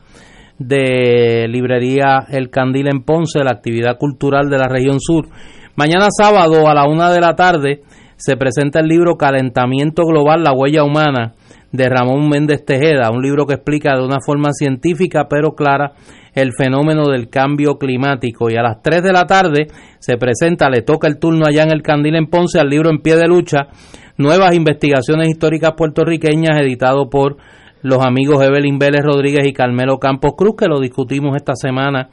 de 0.58 1.46
librería 1.48 2.24
El 2.30 2.48
Candil 2.48 2.88
en 2.88 3.02
Ponce, 3.02 3.44
la 3.44 3.50
actividad 3.50 3.98
cultural 3.98 4.48
de 4.48 4.56
la 4.56 4.68
región 4.68 5.00
sur. 5.00 5.28
Mañana 5.76 6.08
sábado 6.10 6.66
a 6.66 6.74
la 6.74 6.88
una 6.88 7.10
de 7.10 7.20
la 7.20 7.36
tarde 7.36 7.82
se 8.16 8.38
presenta 8.38 8.80
el 8.80 8.86
libro 8.86 9.16
Calentamiento 9.16 10.04
Global, 10.04 10.42
la 10.42 10.52
huella 10.52 10.82
humana, 10.82 11.34
de 11.72 11.88
Ramón 11.88 12.28
Méndez 12.28 12.64
Tejeda, 12.64 13.10
un 13.10 13.22
libro 13.22 13.46
que 13.46 13.54
explica 13.54 13.96
de 13.96 14.04
una 14.04 14.18
forma 14.24 14.52
científica 14.52 15.26
pero 15.28 15.54
clara 15.54 15.92
el 16.34 16.52
fenómeno 16.56 17.06
del 17.06 17.28
cambio 17.28 17.78
climático. 17.78 18.50
Y 18.50 18.56
a 18.56 18.62
las 18.62 18.82
3 18.82 19.02
de 19.02 19.12
la 19.12 19.26
tarde 19.26 19.66
se 19.98 20.16
presenta, 20.16 20.70
le 20.70 20.82
toca 20.82 21.08
el 21.08 21.18
turno 21.18 21.46
allá 21.46 21.64
en 21.64 21.72
el 21.72 21.82
Candil 21.82 22.16
en 22.16 22.26
Ponce 22.26 22.58
al 22.58 22.68
libro 22.68 22.90
En 22.90 23.00
pie 23.00 23.16
de 23.16 23.26
lucha, 23.26 23.68
nuevas 24.16 24.54
investigaciones 24.54 25.28
históricas 25.28 25.72
puertorriqueñas 25.76 26.60
editado 26.60 27.10
por 27.10 27.36
los 27.82 28.04
amigos 28.04 28.42
Evelyn 28.42 28.78
Vélez 28.78 29.02
Rodríguez 29.04 29.46
y 29.46 29.52
Carmelo 29.52 29.98
Campos 29.98 30.32
Cruz, 30.36 30.56
que 30.56 30.66
lo 30.66 30.80
discutimos 30.80 31.36
esta 31.36 31.54
semana 31.54 32.08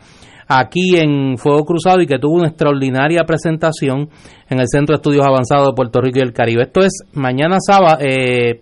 aquí 0.47 0.97
en 0.97 1.37
Fuego 1.37 1.65
Cruzado 1.65 2.01
y 2.01 2.07
que 2.07 2.19
tuvo 2.19 2.35
una 2.35 2.49
extraordinaria 2.49 3.23
presentación 3.25 4.09
en 4.49 4.59
el 4.59 4.67
Centro 4.67 4.93
de 4.93 4.97
Estudios 4.97 5.25
Avanzados 5.25 5.67
de 5.67 5.73
Puerto 5.75 6.01
Rico 6.01 6.19
y 6.19 6.21
el 6.21 6.33
Caribe. 6.33 6.63
Esto 6.63 6.81
es 6.81 6.93
mañana 7.13 7.57
sábado, 7.59 7.97
eh, 8.01 8.61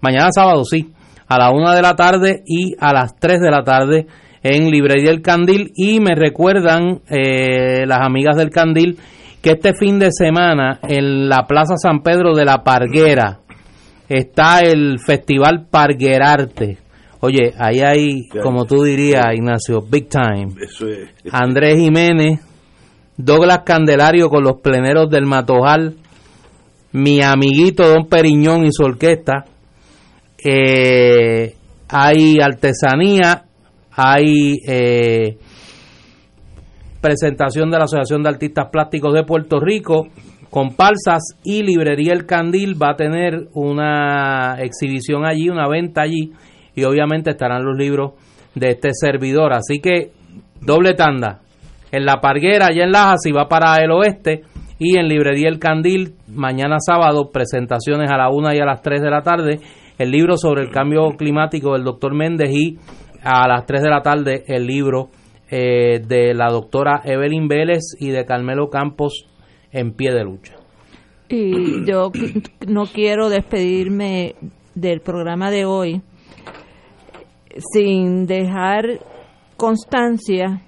Mañana 0.00 0.28
sábado, 0.32 0.64
sí, 0.64 0.92
a 1.28 1.38
la 1.38 1.50
una 1.50 1.74
de 1.74 1.82
la 1.82 1.94
tarde 1.94 2.42
y 2.46 2.74
a 2.78 2.92
las 2.92 3.16
3 3.16 3.40
de 3.40 3.50
la 3.50 3.62
tarde 3.62 4.06
en 4.42 4.70
Librería 4.70 5.10
El 5.10 5.22
Candil. 5.22 5.72
Y 5.74 6.00
me 6.00 6.14
recuerdan 6.14 7.00
eh, 7.08 7.86
las 7.86 8.00
amigas 8.00 8.36
del 8.36 8.50
Candil 8.50 8.98
que 9.42 9.52
este 9.52 9.74
fin 9.74 9.98
de 9.98 10.08
semana 10.10 10.80
en 10.82 11.28
la 11.28 11.46
Plaza 11.46 11.76
San 11.76 12.02
Pedro 12.02 12.34
de 12.34 12.44
la 12.44 12.64
Parguera 12.64 13.40
está 14.08 14.60
el 14.60 14.98
Festival 14.98 15.66
Parguerarte. 15.70 16.78
Oye, 17.20 17.54
ahí 17.58 17.80
hay, 17.80 18.28
como 18.42 18.66
tú 18.66 18.82
dirías, 18.82 19.26
Ignacio, 19.34 19.82
big 19.82 20.08
time. 20.08 20.54
Andrés 21.32 21.76
Jiménez, 21.76 22.40
Douglas 23.16 23.60
Candelario 23.64 24.28
con 24.28 24.44
los 24.44 24.60
pleneros 24.60 25.10
del 25.10 25.26
Matojal, 25.26 25.96
mi 26.92 27.22
amiguito 27.22 27.88
Don 27.88 28.06
Periñón 28.06 28.64
y 28.64 28.72
su 28.72 28.84
orquesta, 28.84 29.44
eh, 30.42 31.54
hay 31.88 32.38
artesanía, 32.40 33.44
hay 33.92 34.58
eh, 34.66 35.38
presentación 37.00 37.70
de 37.70 37.78
la 37.78 37.84
Asociación 37.84 38.22
de 38.22 38.28
Artistas 38.28 38.68
Plásticos 38.70 39.14
de 39.14 39.24
Puerto 39.24 39.60
Rico, 39.60 40.08
comparsas 40.50 41.22
y 41.44 41.62
Librería 41.62 42.12
El 42.12 42.26
Candil 42.26 42.80
va 42.80 42.92
a 42.92 42.96
tener 42.96 43.48
una 43.54 44.56
exhibición 44.60 45.24
allí, 45.24 45.48
una 45.48 45.68
venta 45.68 46.02
allí, 46.02 46.32
y 46.74 46.84
obviamente 46.84 47.30
estarán 47.30 47.64
los 47.64 47.76
libros 47.76 48.12
de 48.54 48.70
este 48.70 48.90
servidor. 48.92 49.52
Así 49.52 49.80
que 49.80 50.10
doble 50.60 50.94
tanda. 50.94 51.40
En 51.92 52.04
la 52.04 52.20
Parguera, 52.20 52.66
allá 52.66 52.84
en 52.84 52.90
Laja, 52.90 53.16
si 53.18 53.32
va 53.32 53.48
para 53.48 53.76
el 53.76 53.90
oeste, 53.92 54.42
Y 54.78 54.98
en 54.98 55.08
Librería 55.08 55.48
El 55.48 55.58
Candil, 55.58 56.16
mañana 56.28 56.76
sábado, 56.78 57.30
presentaciones 57.32 58.10
a 58.10 58.18
la 58.18 58.28
una 58.28 58.54
y 58.54 58.58
a 58.58 58.66
las 58.66 58.82
3 58.82 59.00
de 59.00 59.10
la 59.10 59.22
tarde, 59.22 59.60
el 59.98 60.10
libro 60.10 60.36
sobre 60.36 60.62
el 60.62 60.70
cambio 60.70 61.08
climático 61.16 61.72
del 61.72 61.84
doctor 61.84 62.14
Méndez 62.14 62.50
y 62.52 62.78
a 63.22 63.48
las 63.48 63.66
3 63.66 63.82
de 63.82 63.90
la 63.90 64.02
tarde 64.02 64.44
el 64.46 64.66
libro 64.66 65.10
eh, 65.50 66.00
de 66.06 66.34
la 66.34 66.48
doctora 66.50 67.02
Evelyn 67.04 67.48
Vélez 67.48 67.82
y 67.98 68.10
de 68.10 68.24
Carmelo 68.24 68.68
Campos 68.68 69.26
en 69.72 69.92
pie 69.92 70.12
de 70.12 70.24
lucha. 70.24 70.54
Y 71.28 71.84
yo 71.86 72.12
no 72.68 72.84
quiero 72.86 73.28
despedirme 73.28 74.34
del 74.74 75.00
programa 75.00 75.50
de 75.50 75.64
hoy 75.64 76.02
sin 77.72 78.26
dejar 78.26 79.00
constancia 79.56 80.62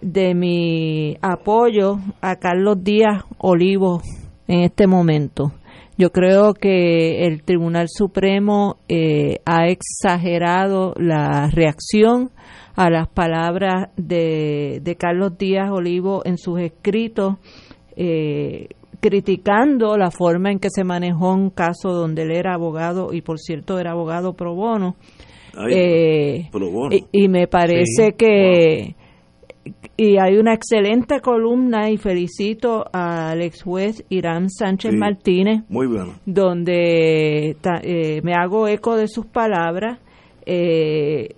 de 0.00 0.34
mi 0.34 1.16
apoyo 1.20 1.98
a 2.20 2.36
Carlos 2.36 2.82
Díaz 2.82 3.24
Olivo 3.38 4.00
en 4.48 4.62
este 4.62 4.86
momento. 4.86 5.52
Yo 5.98 6.10
creo 6.10 6.54
que 6.54 7.26
el 7.26 7.42
Tribunal 7.42 7.86
Supremo 7.88 8.76
eh, 8.88 9.40
ha 9.44 9.68
exagerado 9.68 10.94
la 10.96 11.50
reacción 11.50 12.30
a 12.74 12.88
las 12.90 13.08
palabras 13.08 13.90
de, 13.96 14.80
de 14.82 14.96
Carlos 14.96 15.36
Díaz 15.36 15.70
Olivo 15.70 16.22
en 16.24 16.38
sus 16.38 16.60
escritos, 16.60 17.34
eh, 17.96 18.68
criticando 19.00 19.96
la 19.98 20.10
forma 20.10 20.50
en 20.50 20.58
que 20.58 20.70
se 20.70 20.84
manejó 20.84 21.34
un 21.34 21.50
caso 21.50 21.92
donde 21.92 22.22
él 22.22 22.32
era 22.32 22.54
abogado 22.54 23.12
y 23.12 23.20
por 23.20 23.38
cierto 23.38 23.78
era 23.78 23.90
abogado 23.90 24.34
pro 24.34 24.54
bono. 24.54 24.96
Eh, 25.70 26.48
y, 27.12 27.28
me 27.28 27.46
parece 27.46 28.14
que 28.16 28.96
y 29.96 30.18
hay 30.18 30.36
una 30.36 30.54
excelente 30.54 31.20
columna 31.20 31.90
y 31.90 31.96
felicito 31.96 32.84
al 32.92 33.42
ex 33.42 33.62
juez 33.62 34.04
Irán 34.08 34.50
Sánchez 34.50 34.94
Martínez 34.94 35.62
muy 35.68 35.86
bueno. 35.86 36.14
donde 36.26 37.56
eh, 37.82 38.20
me 38.22 38.34
hago 38.34 38.66
eco 38.66 38.96
de 38.96 39.06
sus 39.06 39.26
palabras 39.26 39.98
eh, 40.46 41.36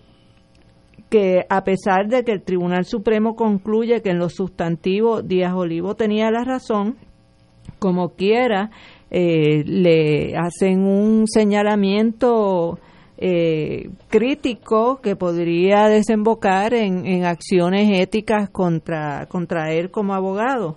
que 1.10 1.44
a 1.48 1.62
pesar 1.64 2.08
de 2.08 2.24
que 2.24 2.32
el 2.32 2.42
Tribunal 2.42 2.86
Supremo 2.86 3.36
concluye 3.36 4.00
que 4.00 4.10
en 4.10 4.18
los 4.18 4.34
sustantivos 4.34 5.26
Díaz 5.28 5.52
Olivo 5.54 5.94
tenía 5.94 6.30
la 6.30 6.44
razón 6.44 6.96
como 7.78 8.10
quiera 8.10 8.70
eh, 9.10 9.62
le 9.66 10.36
hacen 10.36 10.86
un 10.86 11.26
señalamiento 11.26 12.78
eh, 13.26 13.88
crítico 14.10 15.00
que 15.00 15.16
podría 15.16 15.88
desembocar 15.88 16.74
en, 16.74 17.06
en 17.06 17.24
acciones 17.24 17.98
éticas 17.98 18.50
contra, 18.50 19.24
contra 19.30 19.72
él 19.72 19.90
como 19.90 20.12
abogado. 20.12 20.76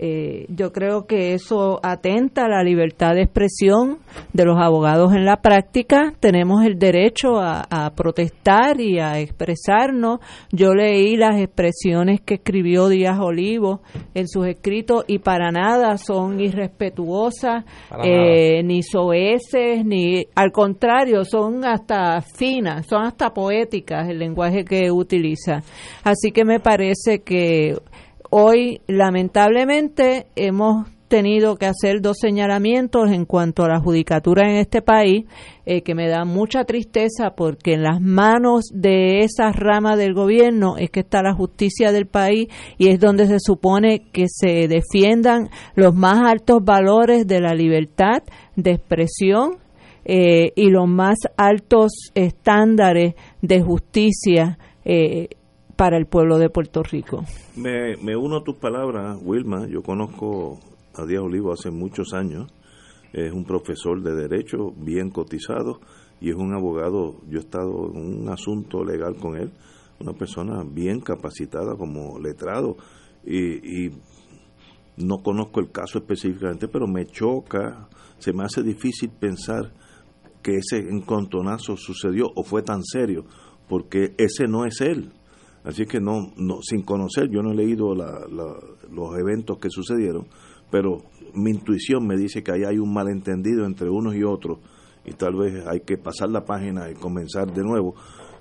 Eh, 0.00 0.46
yo 0.48 0.70
creo 0.70 1.06
que 1.06 1.34
eso 1.34 1.80
atenta 1.82 2.44
a 2.44 2.48
la 2.48 2.62
libertad 2.62 3.14
de 3.14 3.22
expresión 3.22 3.98
de 4.32 4.44
los 4.44 4.56
abogados 4.56 5.12
en 5.12 5.24
la 5.24 5.38
práctica. 5.38 6.14
Tenemos 6.20 6.64
el 6.64 6.78
derecho 6.78 7.40
a, 7.40 7.66
protestar 7.96 8.80
y 8.80 9.00
a 9.00 9.18
expresarnos. 9.18 10.20
Yo 10.52 10.72
leí 10.72 11.16
las 11.16 11.40
expresiones 11.40 12.20
que 12.20 12.34
escribió 12.34 12.88
Díaz 12.88 13.18
Olivo 13.18 13.80
en 14.14 14.28
sus 14.28 14.46
escritos 14.46 15.04
y 15.08 15.18
para 15.18 15.50
nada 15.50 15.96
son 15.96 16.38
irrespetuosas, 16.38 17.64
eh, 18.04 18.62
ni 18.62 18.84
soeces, 18.84 19.84
ni 19.84 20.26
al 20.36 20.52
contrario, 20.52 21.24
son 21.24 21.64
hasta 21.64 22.20
finas, 22.20 22.86
son 22.86 23.02
hasta 23.02 23.30
poéticas 23.30 24.08
el 24.08 24.20
lenguaje 24.20 24.64
que 24.64 24.92
utiliza. 24.92 25.62
Así 26.04 26.30
que 26.30 26.44
me 26.44 26.60
parece 26.60 27.22
que 27.24 27.74
Hoy, 28.30 28.82
lamentablemente, 28.86 30.26
hemos 30.36 30.86
tenido 31.08 31.56
que 31.56 31.64
hacer 31.64 32.02
dos 32.02 32.18
señalamientos 32.20 33.10
en 33.10 33.24
cuanto 33.24 33.64
a 33.64 33.68
la 33.68 33.80
judicatura 33.80 34.50
en 34.50 34.56
este 34.56 34.82
país, 34.82 35.24
eh, 35.64 35.80
que 35.80 35.94
me 35.94 36.08
da 36.08 36.26
mucha 36.26 36.64
tristeza 36.64 37.30
porque 37.34 37.72
en 37.72 37.82
las 37.82 38.02
manos 38.02 38.66
de 38.72 39.20
esa 39.20 39.50
rama 39.52 39.96
del 39.96 40.12
gobierno 40.12 40.76
es 40.76 40.90
que 40.90 41.00
está 41.00 41.22
la 41.22 41.32
justicia 41.32 41.90
del 41.90 42.06
país 42.06 42.48
y 42.76 42.88
es 42.88 43.00
donde 43.00 43.26
se 43.26 43.38
supone 43.40 44.10
que 44.12 44.26
se 44.28 44.68
defiendan 44.68 45.48
los 45.74 45.94
más 45.94 46.20
altos 46.30 46.62
valores 46.62 47.26
de 47.26 47.40
la 47.40 47.54
libertad 47.54 48.22
de 48.56 48.72
expresión 48.72 49.56
eh, 50.04 50.52
y 50.54 50.68
los 50.68 50.86
más 50.86 51.16
altos 51.38 51.92
estándares 52.14 53.14
de 53.40 53.62
justicia 53.62 54.58
eh, 54.84 55.28
para 55.78 55.96
el 55.96 56.06
pueblo 56.06 56.38
de 56.38 56.50
Puerto 56.50 56.82
Rico. 56.82 57.24
Me, 57.54 57.96
me 57.98 58.16
uno 58.16 58.38
a 58.38 58.42
tus 58.42 58.56
palabras, 58.56 59.16
Wilma. 59.22 59.68
Yo 59.68 59.80
conozco 59.80 60.58
a 60.92 61.06
Díaz 61.06 61.22
Olivo 61.22 61.52
hace 61.52 61.70
muchos 61.70 62.14
años. 62.14 62.52
Es 63.12 63.32
un 63.32 63.44
profesor 63.44 64.02
de 64.02 64.16
Derecho 64.16 64.72
bien 64.76 65.10
cotizado 65.10 65.78
y 66.20 66.30
es 66.30 66.34
un 66.34 66.52
abogado. 66.52 67.20
Yo 67.28 67.38
he 67.38 67.42
estado 67.42 67.92
en 67.94 68.22
un 68.22 68.28
asunto 68.28 68.84
legal 68.84 69.14
con 69.20 69.36
él, 69.36 69.52
una 70.00 70.14
persona 70.14 70.64
bien 70.68 70.98
capacitada 70.98 71.76
como 71.76 72.18
letrado. 72.18 72.76
Y, 73.24 73.86
y 73.86 73.92
no 74.96 75.22
conozco 75.22 75.60
el 75.60 75.70
caso 75.70 75.98
específicamente, 75.98 76.66
pero 76.66 76.88
me 76.88 77.06
choca, 77.06 77.88
se 78.18 78.32
me 78.32 78.42
hace 78.42 78.64
difícil 78.64 79.10
pensar 79.10 79.72
que 80.42 80.56
ese 80.56 80.78
encontronazo 80.78 81.76
sucedió 81.76 82.32
o 82.34 82.42
fue 82.42 82.62
tan 82.62 82.82
serio, 82.82 83.26
porque 83.68 84.16
ese 84.18 84.48
no 84.48 84.64
es 84.64 84.80
él. 84.80 85.12
Así 85.64 85.86
que 85.86 86.00
no, 86.00 86.32
no 86.36 86.62
sin 86.62 86.82
conocer, 86.82 87.28
yo 87.30 87.42
no 87.42 87.52
he 87.52 87.54
leído 87.54 87.94
los 87.94 89.18
eventos 89.18 89.58
que 89.58 89.68
sucedieron, 89.70 90.26
pero 90.70 91.02
mi 91.34 91.50
intuición 91.50 92.06
me 92.06 92.16
dice 92.16 92.42
que 92.42 92.52
ahí 92.52 92.64
hay 92.64 92.78
un 92.78 92.92
malentendido 92.92 93.66
entre 93.66 93.90
unos 93.90 94.14
y 94.14 94.22
otros 94.22 94.58
y 95.04 95.12
tal 95.12 95.34
vez 95.36 95.66
hay 95.66 95.80
que 95.80 95.96
pasar 95.98 96.30
la 96.30 96.44
página 96.44 96.90
y 96.90 96.94
comenzar 96.94 97.52
de 97.52 97.62
nuevo. 97.62 97.94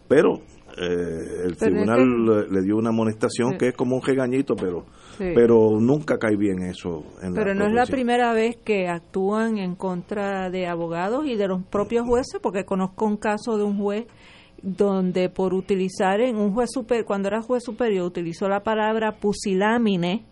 Pero 0.07 0.41
eh, 0.80 1.44
el 1.45 1.57
tribunal 1.57 2.49
le, 2.49 2.61
dio 2.61 2.77
una 2.77 2.89
amonestación 2.89 3.57
que 3.57 3.69
es 3.69 3.73
como 3.73 3.95
un 3.95 4.02
regañito, 4.02 4.56
pero 4.56 4.85
pero 5.18 5.80
nunca 5.80 6.18
cae 6.18 6.35
bien 6.38 6.61
eso. 6.61 7.03
En 7.22 7.34
pero 7.34 7.56
no 7.56 7.65
es 7.65 7.73
la 7.73 7.85
primera 7.85 8.34
vez 8.34 8.57
que 8.57 8.88
actúan 8.88 9.57
en 9.57 9.76
contra 9.76 10.49
de 10.49 10.68
abogados 10.68 11.26
y 11.26 11.35
de 11.35 11.48
los 11.48 11.64
propios 11.64 12.06
jueces, 12.06 12.39
porque 12.41 12.65
conozco 12.65 13.06
un 13.06 13.18
caso 13.18 13.57
de 13.57 13.64
un 13.64 13.77
juez 13.80 14.06
donde 14.61 15.29
por 15.29 15.53
utilizar 15.53 16.21
en 16.21 16.35
un 16.38 16.53
juez 16.53 16.69
super, 16.73 17.05
cuando 17.05 17.27
era 17.27 17.41
juez 17.41 17.63
superior 17.63 18.05
utilizó 18.05 18.47
la 18.49 18.63
palabra 18.63 19.17
pusilámine 19.19 20.25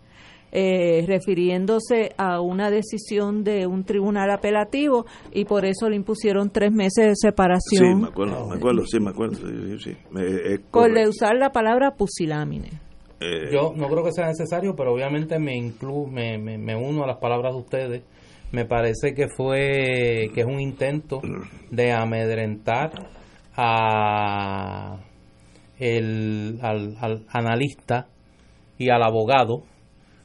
eh, 0.52 1.04
refiriéndose 1.06 2.12
a 2.16 2.40
una 2.40 2.70
decisión 2.70 3.44
de 3.44 3.66
un 3.66 3.84
tribunal 3.84 4.30
apelativo 4.30 5.04
y 5.32 5.44
por 5.44 5.64
eso 5.64 5.90
le 5.90 5.96
impusieron 5.96 6.50
tres 6.50 6.72
meses 6.72 7.08
de 7.08 7.12
separación. 7.14 7.84
Sí, 7.84 7.94
me 7.94 8.08
acuerdo, 8.08 8.46
me 8.48 8.56
acuerdo, 8.56 8.86
sí, 8.86 9.00
me 9.00 9.10
acuerdo. 9.10 9.38
por 10.70 10.90
usar 11.08 11.36
la 11.36 11.50
palabra 11.50 11.94
pusilámine. 11.96 12.70
Eh, 13.20 13.50
Yo 13.52 13.72
no 13.74 13.88
creo 13.88 14.04
que 14.04 14.12
sea 14.12 14.26
necesario, 14.26 14.74
pero 14.76 14.92
obviamente 14.92 15.38
me, 15.38 15.56
inclu 15.56 16.06
me, 16.06 16.38
me, 16.38 16.58
me 16.58 16.76
uno 16.76 17.04
a 17.04 17.06
las 17.06 17.16
palabras 17.16 17.52
de 17.54 17.60
ustedes. 17.60 18.02
Me 18.52 18.64
parece 18.64 19.14
que 19.14 19.28
fue 19.28 20.30
que 20.32 20.42
es 20.42 20.46
un 20.46 20.60
intento 20.60 21.20
de 21.70 21.92
amedrentar 21.92 22.92
a 23.56 24.98
el, 25.78 26.58
al, 26.62 27.24
analista 27.28 28.06
y 28.78 28.90
al 28.90 29.02
abogado 29.02 29.62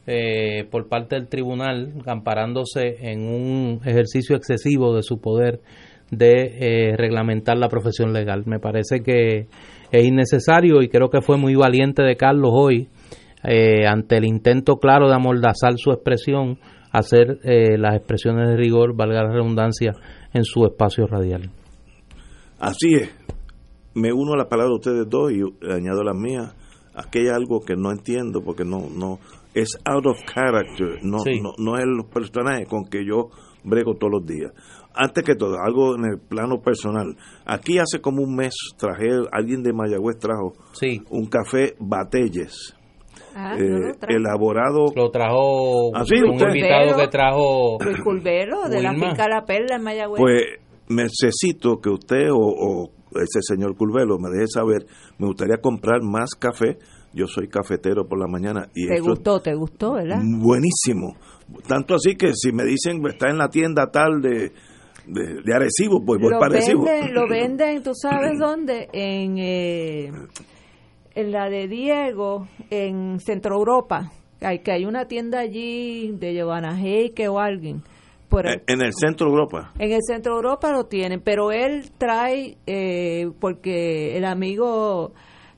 eh, 0.08 0.66
por 0.70 0.88
parte 0.88 1.16
del 1.16 1.28
tribunal, 1.28 1.94
amparándose 2.06 3.12
en 3.12 3.22
un 3.22 3.82
ejercicio 3.86 4.36
excesivo 4.36 4.96
de 4.96 5.04
su 5.04 5.20
poder 5.20 5.62
de 6.10 6.90
eh, 6.92 6.98
reglamentar 6.98 7.58
la 7.58 7.70
profesión 7.70 8.12
legal. 8.12 8.44
Me 8.46 8.60
parece 8.60 9.02
que 9.02 9.48
es 9.92 10.06
innecesario 10.06 10.82
y 10.82 10.90
creo 10.90 11.10
que 11.10 11.22
fue 11.22 11.38
muy 11.38 11.56
valiente 11.56 12.04
de 12.04 12.18
Carlos 12.18 12.52
hoy, 12.54 12.90
eh, 13.44 13.86
ante 13.88 14.18
el 14.18 14.26
intento 14.26 14.78
claro 14.78 15.08
de 15.08 15.16
amordazar 15.16 15.74
su 15.78 15.92
expresión, 15.92 16.60
hacer 16.92 17.40
las 17.44 17.96
expresiones 17.96 18.50
de 18.50 18.58
rigor, 18.58 18.94
valga 18.98 19.24
la 19.24 19.32
redundancia, 19.32 19.94
en 20.34 20.44
su 20.44 20.66
espacio 20.66 21.08
radial. 21.08 21.50
Así 22.62 22.94
es. 22.94 23.10
Me 23.94 24.14
uno 24.14 24.34
a 24.34 24.38
la 24.38 24.48
palabra 24.48 24.70
de 24.70 24.76
ustedes 24.76 25.10
dos 25.10 25.32
y 25.32 25.42
añado 25.70 26.04
las 26.04 26.16
mías. 26.16 26.56
Aquí 26.94 27.20
hay 27.20 27.28
algo 27.30 27.62
que 27.62 27.76
no 27.76 27.92
entiendo 27.92 28.42
porque 28.44 28.66
no 28.66 28.90
no 28.90 29.20
es 29.54 29.70
out 29.86 30.06
of 30.06 30.20
character, 30.24 31.00
no, 31.04 31.18
no, 31.42 31.54
no 31.58 31.78
es 31.78 31.84
el 31.84 32.06
personaje 32.12 32.66
con 32.66 32.86
que 32.86 33.06
yo 33.06 33.30
brego 33.64 33.96
todos 33.96 34.14
los 34.14 34.26
días. 34.26 34.52
Antes 34.94 35.24
que 35.24 35.36
todo, 35.36 35.56
algo 35.64 35.96
en 35.96 36.06
el 36.06 36.20
plano 36.20 36.62
personal. 36.62 37.16
Aquí 37.46 37.78
hace 37.80 38.02
como 38.02 38.24
un 38.24 38.36
mes 38.36 38.54
traje, 38.78 39.08
alguien 39.32 39.64
de 39.64 39.74
Mayagüez 39.74 40.20
trajo 40.20 40.54
un 41.10 41.26
café 41.28 41.76
Batelles. 41.80 42.76
Ah, 43.34 43.56
eh, 43.58 43.94
elaborado. 44.10 44.88
Lo 44.94 45.10
trajo 45.10 45.96
¿Ah, 45.96 46.04
un 46.04 46.40
invitado 46.40 46.98
que 46.98 47.08
trajo. 47.08 47.78
El 47.82 48.04
Culvero, 48.04 48.68
de 48.68 48.82
la 48.82 48.94
finca 48.94 49.30
La 49.30 49.46
Perla 49.46 49.78
en 49.78 49.84
Mayagüez. 49.84 50.20
Pues 50.20 50.44
necesito 50.90 51.80
que 51.80 51.90
usted 51.90 52.28
o, 52.34 52.90
ese 53.16 53.42
señor 53.42 53.76
Culvelo 53.76 54.18
me 54.18 54.30
deje 54.30 54.48
saber, 54.48 54.86
me 55.18 55.28
gustaría 55.28 55.58
comprar 55.58 56.02
más 56.02 56.32
café. 56.36 56.78
Yo 57.14 57.28
soy 57.28 57.50
cafetero 57.50 58.08
por 58.08 58.18
la 58.18 58.28
mañana. 58.28 58.70
y 58.74 58.88
¿Te 58.88 59.02
gustó? 59.02 59.42
¿Te 59.42 59.54
gustó, 59.54 59.94
verdad? 59.94 60.22
Buenísimo. 60.24 61.18
Tanto 61.68 61.96
así 61.96 62.16
que 62.16 62.32
si 62.34 62.54
me 62.54 62.64
dicen 62.64 63.06
está 63.06 63.30
en 63.30 63.38
la 63.38 63.50
tienda 63.50 63.92
tal 63.92 64.22
de, 64.22 64.54
de, 65.08 65.42
de 65.44 65.54
Arecibo, 65.54 66.04
pues 66.06 66.22
voy 66.22 66.32
lo 66.32 66.40
para 66.40 66.56
Arecibo. 66.56 66.86
venden, 66.86 67.14
lo 67.14 67.28
venden, 67.30 67.84
¿tú 67.84 67.92
sabes 67.94 68.40
dónde? 68.40 68.88
En, 68.94 69.38
eh, 69.38 70.10
en 71.16 71.32
la 71.32 71.50
de 71.50 71.68
Diego, 71.68 72.48
en 72.70 73.20
Centro 73.20 73.58
Europa. 73.58 74.12
Hay, 74.40 74.60
que 74.60 74.72
hay 74.72 74.86
una 74.86 75.06
tienda 75.06 75.40
allí 75.40 76.14
de 76.14 76.34
Giovanna 76.34 76.76
Heike 76.80 77.28
o 77.28 77.40
alguien. 77.40 77.84
Por 78.32 78.48
En- 78.48 78.64
En 78.66 78.82
el 78.82 78.94
centro 78.94 79.28
de 79.28 79.34
Europa. 79.34 79.74
En 79.78 79.92
el 79.92 80.00
centro 80.02 80.34
de 80.34 80.38
Europa 80.38 80.72
lo 80.72 80.86
tienen, 80.86 81.22
pero 81.22 81.52
él 81.52 81.92
trae, 82.00 82.58
eh, 82.66 83.30
porque 83.40 84.18
el 84.18 84.26
amigo 84.26 85.12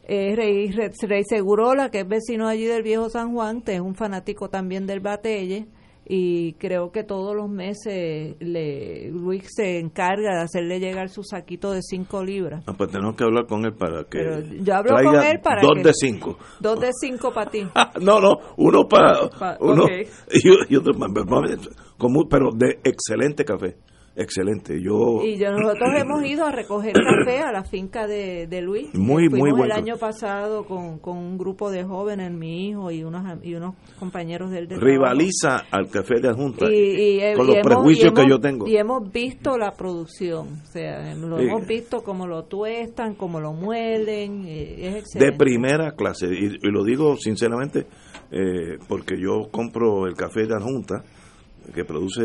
eh, 0.05 0.35
Rey, 0.35 0.69
Rey 0.71 1.23
Segurola, 1.23 1.89
que 1.89 1.99
es 2.01 2.07
vecino 2.07 2.47
allí 2.49 2.65
del 2.65 2.83
viejo 2.83 3.09
San 3.09 3.31
Juan, 3.33 3.61
que 3.61 3.75
es 3.75 3.79
un 3.79 3.95
fanático 3.95 4.49
también 4.49 4.85
del 4.85 4.99
Batelle, 4.99 5.67
y 6.05 6.51
creo 6.55 6.91
que 6.91 7.05
todos 7.05 7.33
los 7.33 7.49
meses 7.49 8.35
le, 8.41 9.09
Luis 9.11 9.45
se 9.47 9.79
encarga 9.79 10.35
de 10.35 10.41
hacerle 10.41 10.81
llegar 10.81 11.07
su 11.07 11.23
saquito 11.23 11.71
de 11.71 11.81
5 11.81 12.21
libras. 12.25 12.61
Ah, 12.67 12.73
pues 12.77 12.91
tenemos 12.91 13.15
que 13.15 13.23
hablar 13.23 13.45
con 13.45 13.63
él 13.63 13.73
para 13.73 14.03
que 14.03 14.17
Pero 14.17 14.39
yo 14.61 14.75
hablo 14.75 14.95
traiga 14.95 15.11
con 15.13 15.23
él 15.23 15.39
para 15.41 15.61
dos 15.61 15.71
que- 15.75 15.83
de 15.83 15.93
cinco. 15.93 16.37
Dos 16.59 16.81
de 16.81 16.89
cinco 16.99 17.31
para 17.33 17.49
ti. 17.49 17.61
no, 18.01 18.19
no, 18.19 18.35
uno 18.57 18.85
para 18.89 19.29
Pa- 19.29 19.57
uno 19.61 19.83
ok. 19.85 19.91
y, 20.33 20.73
y 20.73 20.75
otro 20.75 20.93
para 20.93 21.47
pero 22.29 22.49
de 22.55 22.79
excelente 22.83 23.45
café, 23.45 23.75
excelente. 24.15 24.79
Yo 24.81 25.23
Y 25.23 25.37
yo, 25.37 25.51
nosotros 25.51 25.89
hemos 25.97 26.23
ido 26.25 26.45
a 26.45 26.51
recoger 26.51 26.93
café 26.93 27.39
a 27.39 27.51
la 27.51 27.63
finca 27.63 28.05
de, 28.07 28.45
de 28.47 28.61
Luis. 28.61 28.93
Muy, 28.93 29.27
Fuimos 29.29 29.39
muy 29.39 29.51
buen 29.51 29.71
el 29.71 29.77
año 29.77 29.97
pasado 29.97 30.65
con, 30.65 30.99
con 30.99 31.17
un 31.17 31.37
grupo 31.37 31.71
de 31.71 31.83
jóvenes, 31.83 32.31
mi 32.31 32.67
hijo 32.69 32.91
y 32.91 33.03
unos, 33.03 33.23
y 33.43 33.55
unos 33.55 33.75
compañeros 33.99 34.51
del 34.51 34.67
de 34.67 34.75
trabajo. 34.75 34.85
rivaliza 34.85 35.63
al 35.71 35.89
café 35.89 36.19
de 36.19 36.31
Junta 36.33 36.65
y, 36.71 36.75
y, 36.75 37.19
eh, 37.21 37.33
con 37.35 37.47
los 37.47 37.55
hemos- 37.57 37.65
prejuicios 37.67 38.13
que 38.13 38.29
yo 38.29 38.39
tengo. 38.39 38.67
Y 38.67 38.77
hemos 38.77 39.11
visto 39.11 39.57
la 39.57 39.71
producción, 39.71 40.47
o 40.61 40.65
sea, 40.71 41.15
lo 41.15 41.39
Sí. 41.39 41.45
hemos 41.45 41.65
visto 41.67 42.03
como 42.03 42.27
lo 42.27 42.43
tuestan, 42.43 43.15
como 43.15 43.39
lo 43.39 43.53
muelen, 43.53 44.45
eh, 44.45 44.75
es 44.87 44.93
de 44.93 44.99
excelente. 44.99 45.37
primera 45.37 45.91
clase 45.95 46.27
y, 46.27 46.49
lo 46.69 46.83
digo 46.83 47.17
sinceramente 47.17 47.87
eh, 48.31 48.77
porque 48.87 49.15
yo 49.19 49.49
compro 49.51 50.07
el 50.07 50.15
café 50.15 50.45
de 50.47 50.59
Junta 50.59 51.03
que 51.73 51.85
produce 51.85 52.21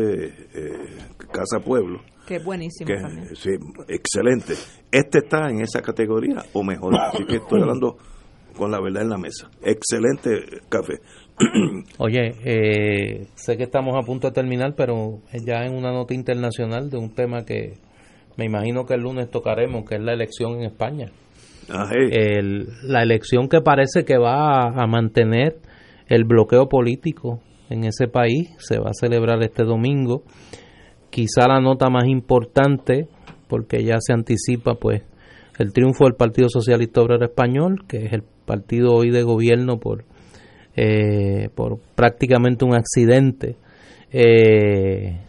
eh, 0.53 0.87
Casa 1.31 1.59
Pueblo 1.63 2.01
que 2.27 2.35
es 2.35 2.43
buenísimo 2.45 2.87
que 2.87 2.97
también. 2.97 3.35
sí, 3.35 3.49
excelente. 3.87 4.53
Este 4.91 5.17
está 5.19 5.49
en 5.49 5.61
esa 5.61 5.81
categoría 5.81 6.43
o 6.53 6.63
mejor, 6.63 6.93
así 6.95 7.25
que 7.25 7.37
estoy 7.37 7.61
hablando 7.61 7.97
con 8.55 8.69
la 8.71 8.79
verdad 8.79 9.01
en 9.03 9.09
la 9.09 9.17
mesa. 9.17 9.49
Excelente 9.63 10.61
café. 10.69 10.99
Oye, 11.97 12.35
eh, 12.43 13.27
sé 13.35 13.57
que 13.57 13.63
estamos 13.63 13.95
a 13.95 14.05
punto 14.05 14.27
de 14.27 14.33
terminar, 14.33 14.75
pero 14.75 15.21
ya 15.43 15.65
en 15.65 15.73
una 15.73 15.91
nota 15.91 16.13
internacional 16.13 16.89
de 16.91 16.97
un 16.97 17.15
tema 17.15 17.45
que 17.45 17.77
me 18.37 18.45
imagino 18.45 18.85
que 18.85 18.93
el 18.93 19.01
lunes 19.01 19.31
tocaremos, 19.31 19.83
que 19.89 19.95
es 19.95 20.01
la 20.01 20.13
elección 20.13 20.53
en 20.59 20.63
España. 20.65 21.09
Ah, 21.69 21.89
El- 21.93 22.67
la 22.83 23.01
elección 23.01 23.47
que 23.49 23.61
parece 23.61 24.03
que 24.05 24.17
va 24.17 24.65
a, 24.67 24.83
a 24.83 24.87
mantener 24.87 25.57
el 26.07 26.25
bloqueo 26.25 26.67
político 26.69 27.41
en 27.69 27.83
ese 27.83 28.07
país 28.07 28.49
se 28.57 28.79
va 28.79 28.89
a 28.89 28.93
celebrar 28.93 29.41
este 29.43 29.63
domingo. 29.63 30.23
Quizá 31.09 31.47
la 31.47 31.59
nota 31.59 31.89
más 31.89 32.05
importante, 32.07 33.07
porque 33.47 33.83
ya 33.83 33.97
se 33.99 34.13
anticipa 34.13 34.75
pues 34.75 35.03
el 35.57 35.73
triunfo 35.73 36.05
del 36.05 36.15
Partido 36.15 36.49
Socialista 36.49 37.01
Obrero 37.01 37.25
Español, 37.25 37.85
que 37.87 38.05
es 38.05 38.13
el 38.13 38.23
partido 38.45 38.93
hoy 38.93 39.11
de 39.11 39.23
gobierno 39.23 39.79
por, 39.79 40.05
eh, 40.75 41.49
por 41.53 41.79
prácticamente 41.95 42.65
un 42.65 42.75
accidente. 42.75 43.57
Eh, 44.11 45.19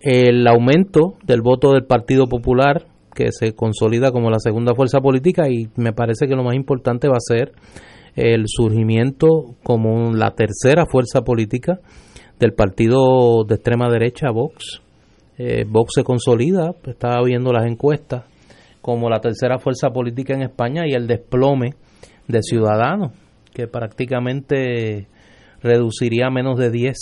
el 0.00 0.46
aumento 0.46 1.14
del 1.24 1.42
voto 1.42 1.72
del 1.72 1.84
Partido 1.84 2.26
Popular, 2.26 2.86
que 3.14 3.28
se 3.30 3.54
consolida 3.54 4.10
como 4.10 4.30
la 4.30 4.38
segunda 4.38 4.74
fuerza 4.74 5.00
política, 5.00 5.48
y 5.48 5.68
me 5.76 5.92
parece 5.92 6.26
que 6.26 6.34
lo 6.34 6.44
más 6.44 6.54
importante 6.54 7.08
va 7.08 7.16
a 7.16 7.20
ser 7.20 7.52
el 8.16 8.44
surgimiento 8.46 9.54
como 9.62 10.12
la 10.12 10.30
tercera 10.30 10.86
fuerza 10.86 11.20
política 11.20 11.78
del 12.38 12.54
partido 12.54 13.44
de 13.44 13.54
extrema 13.54 13.90
derecha, 13.90 14.30
Vox. 14.30 14.82
Eh, 15.38 15.64
Vox 15.68 15.92
se 15.96 16.02
consolida, 16.02 16.74
estaba 16.86 17.22
viendo 17.24 17.52
las 17.52 17.66
encuestas, 17.66 18.24
como 18.80 19.10
la 19.10 19.20
tercera 19.20 19.58
fuerza 19.58 19.90
política 19.90 20.34
en 20.34 20.42
España 20.42 20.86
y 20.86 20.92
el 20.92 21.06
desplome 21.06 21.74
de 22.26 22.42
Ciudadanos, 22.42 23.12
que 23.52 23.66
prácticamente 23.66 25.08
reduciría 25.62 26.26
a 26.28 26.30
menos 26.30 26.58
de 26.58 26.70
10 26.70 26.96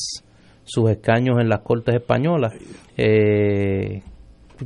sus 0.64 0.90
escaños 0.90 1.36
en 1.40 1.48
las 1.48 1.60
Cortes 1.60 1.94
Españolas. 1.94 2.54
Eh, 2.96 4.02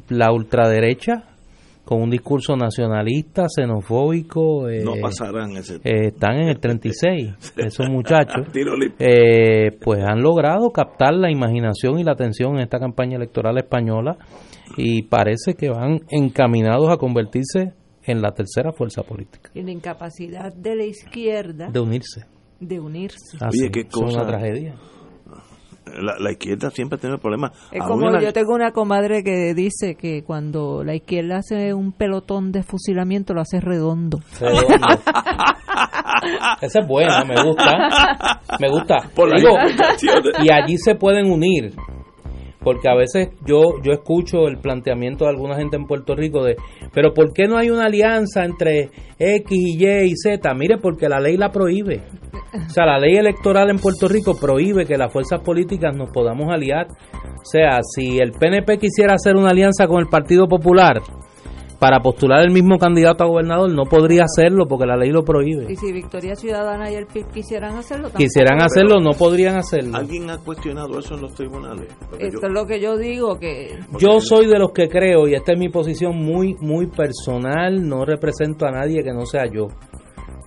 la 0.08 0.32
ultraderecha, 0.32 1.24
con 1.88 2.02
un 2.02 2.10
discurso 2.10 2.54
nacionalista, 2.54 3.46
xenofóbico, 3.48 4.68
eh, 4.68 4.82
no 4.84 4.92
pasarán 5.00 5.56
ese 5.56 5.76
eh, 5.76 6.08
están 6.08 6.36
en 6.36 6.48
el 6.48 6.60
36, 6.60 7.34
esos 7.56 7.88
muchachos. 7.88 8.46
Eh, 8.98 9.70
pues 9.80 10.04
han 10.04 10.20
logrado 10.20 10.70
captar 10.70 11.14
la 11.14 11.30
imaginación 11.30 11.98
y 11.98 12.04
la 12.04 12.12
atención 12.12 12.56
en 12.56 12.60
esta 12.60 12.78
campaña 12.78 13.16
electoral 13.16 13.56
española 13.56 14.18
y 14.76 15.04
parece 15.04 15.54
que 15.54 15.70
van 15.70 16.00
encaminados 16.10 16.90
a 16.90 16.98
convertirse 16.98 17.72
en 18.02 18.20
la 18.20 18.32
tercera 18.32 18.72
fuerza 18.72 19.02
política, 19.02 19.50
Y 19.54 19.62
la 19.62 19.70
incapacidad 19.70 20.52
de 20.54 20.76
la 20.76 20.84
izquierda 20.84 21.70
de 21.70 21.80
unirse. 21.80 22.26
de 22.60 22.80
unirse. 22.80 23.38
Así, 23.40 23.62
Oye, 23.62 23.70
qué 23.70 23.80
es 23.80 23.96
una 23.96 24.06
cosa. 24.08 24.26
tragedia. 24.26 24.74
La, 26.00 26.14
la 26.18 26.30
izquierda 26.32 26.70
siempre 26.70 26.98
tiene 26.98 27.18
problemas. 27.18 27.52
Es 27.72 27.80
Aún 27.80 27.88
como 28.00 28.10
la- 28.10 28.20
yo 28.22 28.32
tengo 28.32 28.54
una 28.54 28.72
comadre 28.72 29.22
que 29.22 29.54
dice 29.54 29.96
que 29.96 30.22
cuando 30.24 30.82
la 30.84 30.94
izquierda 30.94 31.36
hace 31.38 31.72
un 31.74 31.92
pelotón 31.92 32.52
de 32.52 32.62
fusilamiento 32.62 33.34
lo 33.34 33.40
hace 33.40 33.60
redondo. 33.60 34.18
Redondo. 34.40 34.86
Esa 36.60 36.80
es 36.80 36.86
buena, 36.88 37.24
me 37.24 37.34
gusta. 37.42 38.40
Me 38.60 38.68
gusta. 38.70 38.96
por 39.14 39.34
Digo, 39.34 39.54
y 40.42 40.52
allí 40.52 40.76
se 40.78 40.94
pueden 40.94 41.30
unir 41.30 41.74
porque 42.60 42.88
a 42.88 42.94
veces 42.94 43.30
yo 43.46 43.80
yo 43.82 43.92
escucho 43.92 44.48
el 44.48 44.58
planteamiento 44.58 45.24
de 45.24 45.30
alguna 45.30 45.56
gente 45.56 45.76
en 45.76 45.86
Puerto 45.86 46.14
Rico 46.14 46.44
de 46.44 46.56
pero 46.92 47.14
¿por 47.14 47.32
qué 47.32 47.46
no 47.46 47.56
hay 47.56 47.70
una 47.70 47.86
alianza 47.86 48.44
entre 48.44 48.90
X 49.18 49.50
y 49.50 49.84
Y 49.84 50.10
y 50.10 50.16
Z? 50.16 50.54
Mire, 50.54 50.78
porque 50.78 51.08
la 51.08 51.20
ley 51.20 51.36
la 51.36 51.50
prohíbe. 51.50 52.02
O 52.54 52.70
sea, 52.70 52.86
la 52.86 52.98
ley 52.98 53.16
electoral 53.16 53.70
en 53.70 53.78
Puerto 53.78 54.08
Rico 54.08 54.36
prohíbe 54.38 54.86
que 54.86 54.96
las 54.96 55.12
fuerzas 55.12 55.40
políticas 55.40 55.94
nos 55.94 56.10
podamos 56.10 56.52
aliar. 56.52 56.86
O 56.88 57.44
sea, 57.44 57.80
si 57.82 58.18
el 58.18 58.32
PNP 58.32 58.78
quisiera 58.78 59.14
hacer 59.14 59.36
una 59.36 59.50
alianza 59.50 59.86
con 59.86 60.00
el 60.00 60.08
Partido 60.08 60.46
Popular 60.48 61.00
para 61.78 62.00
postular 62.00 62.40
el 62.44 62.50
mismo 62.52 62.76
candidato 62.78 63.24
a 63.24 63.28
gobernador, 63.28 63.72
no 63.72 63.84
podría 63.84 64.24
hacerlo 64.24 64.66
porque 64.68 64.86
la 64.86 64.96
ley 64.96 65.10
lo 65.10 65.22
prohíbe. 65.24 65.66
Y 65.72 65.76
si 65.76 65.92
Victoria 65.92 66.34
Ciudadana 66.34 66.90
y 66.90 66.94
el 66.94 67.06
PIB 67.06 67.26
quisieran 67.32 67.76
hacerlo, 67.76 68.04
tampoco. 68.04 68.18
Quisieran 68.18 68.62
hacerlo, 68.62 69.00
no 69.00 69.10
podrían 69.12 69.56
hacerlo. 69.56 69.96
¿Alguien 69.96 70.28
ha 70.30 70.38
cuestionado 70.38 70.98
eso 70.98 71.14
en 71.14 71.22
los 71.22 71.34
tribunales? 71.34 71.86
Porque 72.10 72.26
Esto 72.26 72.40
yo- 72.42 72.46
es 72.48 72.52
lo 72.54 72.66
que 72.66 72.80
yo 72.80 72.96
digo, 72.96 73.38
que 73.38 73.78
Yo 73.98 74.20
soy 74.20 74.46
de 74.46 74.58
los 74.58 74.72
que 74.72 74.88
creo, 74.88 75.28
y 75.28 75.34
esta 75.34 75.52
es 75.52 75.58
mi 75.58 75.68
posición 75.68 76.16
muy, 76.16 76.54
muy 76.60 76.86
personal, 76.88 77.86
no 77.88 78.04
represento 78.04 78.66
a 78.66 78.70
nadie 78.70 79.02
que 79.04 79.12
no 79.12 79.24
sea 79.26 79.44
yo. 79.46 79.68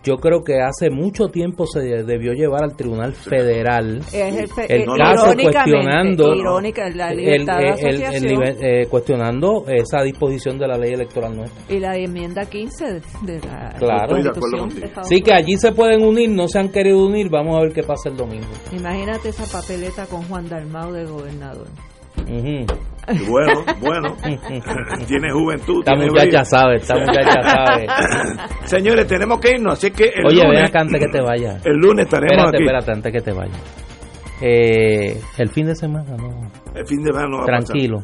Yo 0.04 0.18
creo 0.18 0.44
que 0.44 0.60
hace 0.62 0.90
mucho 0.90 1.28
tiempo 1.28 1.66
se 1.68 1.80
debió 2.04 2.34
llevar 2.34 2.64
al 2.64 2.76
Tribunal 2.76 3.14
Federal 3.14 4.02
el, 4.12 4.50
eh, 4.68 4.86
caso 4.98 5.34
cuestionando 5.40 6.36
irónica, 6.36 6.90
la 6.90 7.12
el- 7.12 7.18
libertad 7.18 7.58
de 7.60 7.70
el- 7.70 7.70
el- 7.70 7.86
el 7.86 8.02
asociación 8.04 8.32
nivel- 8.34 8.58
eh, 8.62 8.88
cuestionando 8.88 9.66
esa 9.68 10.02
disposición 10.02 10.58
de 10.58 10.68
la 10.68 10.78
ley 10.78 10.94
electoral 10.94 11.36
nuestra. 11.36 11.62
y 11.76 11.80
la 11.80 11.96
enmienda 11.96 12.46
15 12.46 13.00
de, 13.22 13.40
la 13.42 13.76
Claro. 13.78 14.18
Estoy 14.18 14.24
de 14.24 14.30
acuerdo 14.30 14.58
Constitución 14.58 14.60
contigo. 14.62 14.80
de 14.82 14.86
Estados 14.88 15.08
Sí 15.08 15.22
que 15.22 15.34
allí 15.34 15.58
se 15.58 15.72
pueden 15.72 16.04
unir, 16.04 16.30
no 16.32 16.48
se 16.48 16.58
han 16.60 16.70
querido 16.70 17.06
unir, 17.06 17.30
vamos 17.30 17.58
a 17.58 17.62
ver 17.62 17.72
qué 17.74 17.84
pasa 17.84 18.10
el 18.10 18.18
domingo. 18.18 18.48
Imagínate 18.76 19.30
esa 19.30 19.46
papeleta 19.46 20.08
con 20.08 20.24
Juan 20.24 20.50
Dalmau 20.50 20.92
de 20.92 21.06
gobernador. 21.06 21.68
Ujú. 22.28 22.66
Bueno, 23.28 23.64
bueno. 23.80 24.16
tiene 25.08 25.32
juventud. 25.32 25.80
Esta 25.80 25.92
tiene 25.94 26.06
muchacha 26.08 26.24
brillo. 26.28 26.46
sabe, 26.46 26.76
esta 26.78 26.96
muchacha 26.96 27.42
sabe. 27.44 27.88
Señores, 28.66 29.08
tenemos 29.08 29.40
que 29.40 29.52
irnos, 29.52 29.74
así 29.74 29.92
que 29.92 30.06
el 30.06 30.26
Oye, 30.28 30.40
ven 30.42 30.48
lunes, 30.50 30.70
acá 30.70 30.80
antes 30.82 31.00
que 31.00 31.08
te 31.08 31.22
vayas. 31.22 31.66
el 31.66 31.78
lunes 31.78 32.06
estaremos 32.06 32.32
Espérate, 32.46 32.58
aquí. 32.58 32.64
espérate, 32.66 32.92
antes 32.92 33.12
que 33.14 33.22
te 33.22 33.32
vayas. 33.34 33.91
Eh, 34.42 35.22
el 35.38 35.50
fin 35.50 35.68
de 35.68 35.76
semana, 35.76 36.16
no. 36.18 36.30
El 36.74 36.88
fin 36.88 37.04
de 37.04 37.12
semana 37.12 37.38
va 37.38 37.44
a 37.44 37.46
Tranquilo. 37.46 38.00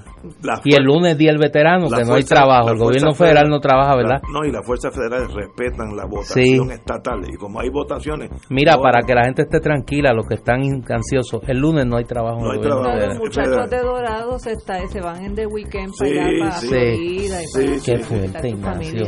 Y 0.66 0.76
el 0.76 0.84
lunes 0.84 1.18
día 1.18 1.32
el 1.32 1.38
veterano, 1.40 1.88
la 1.90 1.98
que 1.98 2.04
no 2.06 2.14
hay 2.14 2.24
trabajo. 2.24 2.70
El 2.70 2.78
gobierno 2.78 3.14
fuerza 3.14 3.26
federal 3.26 3.50
no 3.50 3.60
trabaja, 3.60 3.96
¿verdad? 3.96 4.22
la- 4.24 4.32
no, 4.40 4.46
y 4.46 4.52
las 4.52 4.66
fuerzas 4.66 4.94
federales 4.94 5.34
respetan 5.34 5.96
la 5.96 6.06
votación 6.06 6.68
Sí. 6.68 6.74
estatal. 6.74 7.22
Y 7.28 7.36
como 7.38 7.60
hay 7.60 7.70
votaciones. 7.70 8.30
Mira, 8.50 8.74
no- 8.76 8.82
para 8.82 9.02
que 9.02 9.14
la 9.16 9.24
gente 9.24 9.44
esté 9.44 9.60
tranquila, 9.60 10.14
los 10.14 10.28
que 10.28 10.36
están 10.36 10.62
ansiosos, 10.90 11.42
el 11.48 11.58
lunes 11.60 11.86
no 11.86 11.98
hay 11.98 12.06
trabajo. 12.06 12.38
en 12.40 12.44
No 12.44 12.52
hay 12.52 12.60
trabajo. 12.62 12.90
Federal. 12.92 13.10
los 13.10 13.18
muchachos 13.20 13.70
de 13.70 13.80
Dorado 13.80 14.40
se, 14.40 14.52
está, 14.52 14.88
se 14.88 15.02
van 15.02 15.24
en 15.24 15.36
the 15.36 15.48
weekend 15.48 15.92
Sí, 15.94 16.06
para 16.14 16.26
allá, 16.28 16.40
para 16.40 16.52
sí. 16.58 16.68
Florida. 16.68 17.44
Y 17.44 17.48
Sí, 17.48 17.60
para 17.66 17.80
sí. 17.80 17.92
Qué 17.92 17.98
fuerte, 18.00 18.50
Ignacio. 18.50 19.06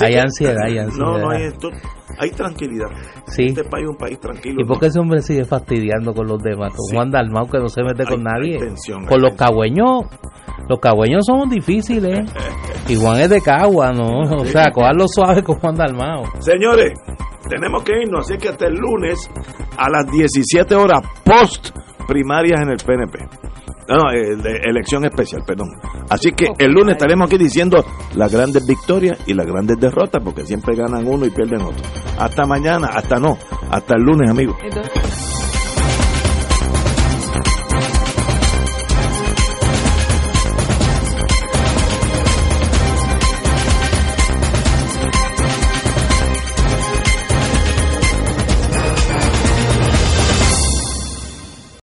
Hay 0.00 0.12
que- 0.12 0.20
ansiedad, 0.20 0.56
hay 0.66 0.78
ansiedad. 0.78 1.06
No, 1.08 1.18
no 1.18 1.30
hay 1.30 1.42
esto. 1.44 1.68
Hay 2.18 2.30
tranquilidad. 2.32 2.88
Sí. 3.28 3.46
Este 3.46 3.64
país 3.64 3.84
es 3.84 3.90
un 3.90 3.96
país 3.96 4.20
tranquilo. 4.20 4.56
¿Y 4.60 4.64
por 4.66 4.78
qué 4.78 4.86
ese 4.86 4.98
hombre 5.00 5.22
sigue 5.22 5.44
fastidiando 5.44 6.12
con 6.12 6.26
los 6.26 6.42
demás? 6.42 6.59
Juan 6.92 7.10
Dalmau 7.10 7.48
que 7.48 7.58
no 7.58 7.68
se 7.68 7.82
mete 7.82 8.04
con 8.04 8.20
Hay- 8.26 8.34
hay 8.44 8.50
nadie. 8.52 8.58
tensión, 8.58 9.06
con 9.06 9.20
los 9.20 9.34
cagüeños, 9.34 10.02
los 10.68 10.78
cagüeños 10.80 11.24
somos 11.26 11.48
difíciles. 11.50 12.30
y 12.88 12.96
Juan 12.96 13.20
es 13.20 13.30
de 13.30 13.40
Cagua, 13.40 13.92
¿no? 13.92 14.20
O 14.36 14.44
sea, 14.44 14.70
cogerlo 14.72 15.06
suave 15.08 15.42
con 15.42 15.56
Juan 15.58 15.74
Dalmau. 15.74 16.24
Señores, 16.40 16.92
tenemos 17.48 17.82
que 17.82 17.92
irnos, 18.02 18.28
así 18.28 18.38
que 18.38 18.48
hasta 18.50 18.66
el 18.66 18.74
lunes 18.74 19.28
a 19.76 19.88
las 19.90 20.06
17 20.10 20.74
horas 20.74 21.00
post 21.24 21.70
primarias 22.06 22.60
en 22.60 22.70
el 22.70 22.76
PNP. 22.76 23.18
No, 23.88 23.96
no, 23.96 24.12
eh, 24.12 24.36
de 24.36 24.60
elección 24.70 25.04
especial, 25.04 25.42
perdón. 25.44 25.68
Así 26.10 26.30
que 26.30 26.46
el 26.58 26.70
lunes 26.70 26.92
estaremos 26.92 27.26
aquí 27.26 27.36
diciendo 27.36 27.84
las 28.14 28.32
grandes 28.32 28.64
victorias 28.64 29.18
y 29.26 29.34
las 29.34 29.46
grandes 29.46 29.78
derrotas, 29.80 30.22
porque 30.22 30.44
siempre 30.46 30.76
ganan 30.76 31.04
uno 31.08 31.26
y 31.26 31.30
pierden 31.30 31.60
otro. 31.62 31.82
Hasta 32.16 32.46
mañana, 32.46 32.88
hasta 32.94 33.18
no, 33.18 33.36
hasta 33.68 33.96
el 33.96 34.02
lunes, 34.02 34.30
amigos. 34.30 34.56
Entonces, 34.62 34.92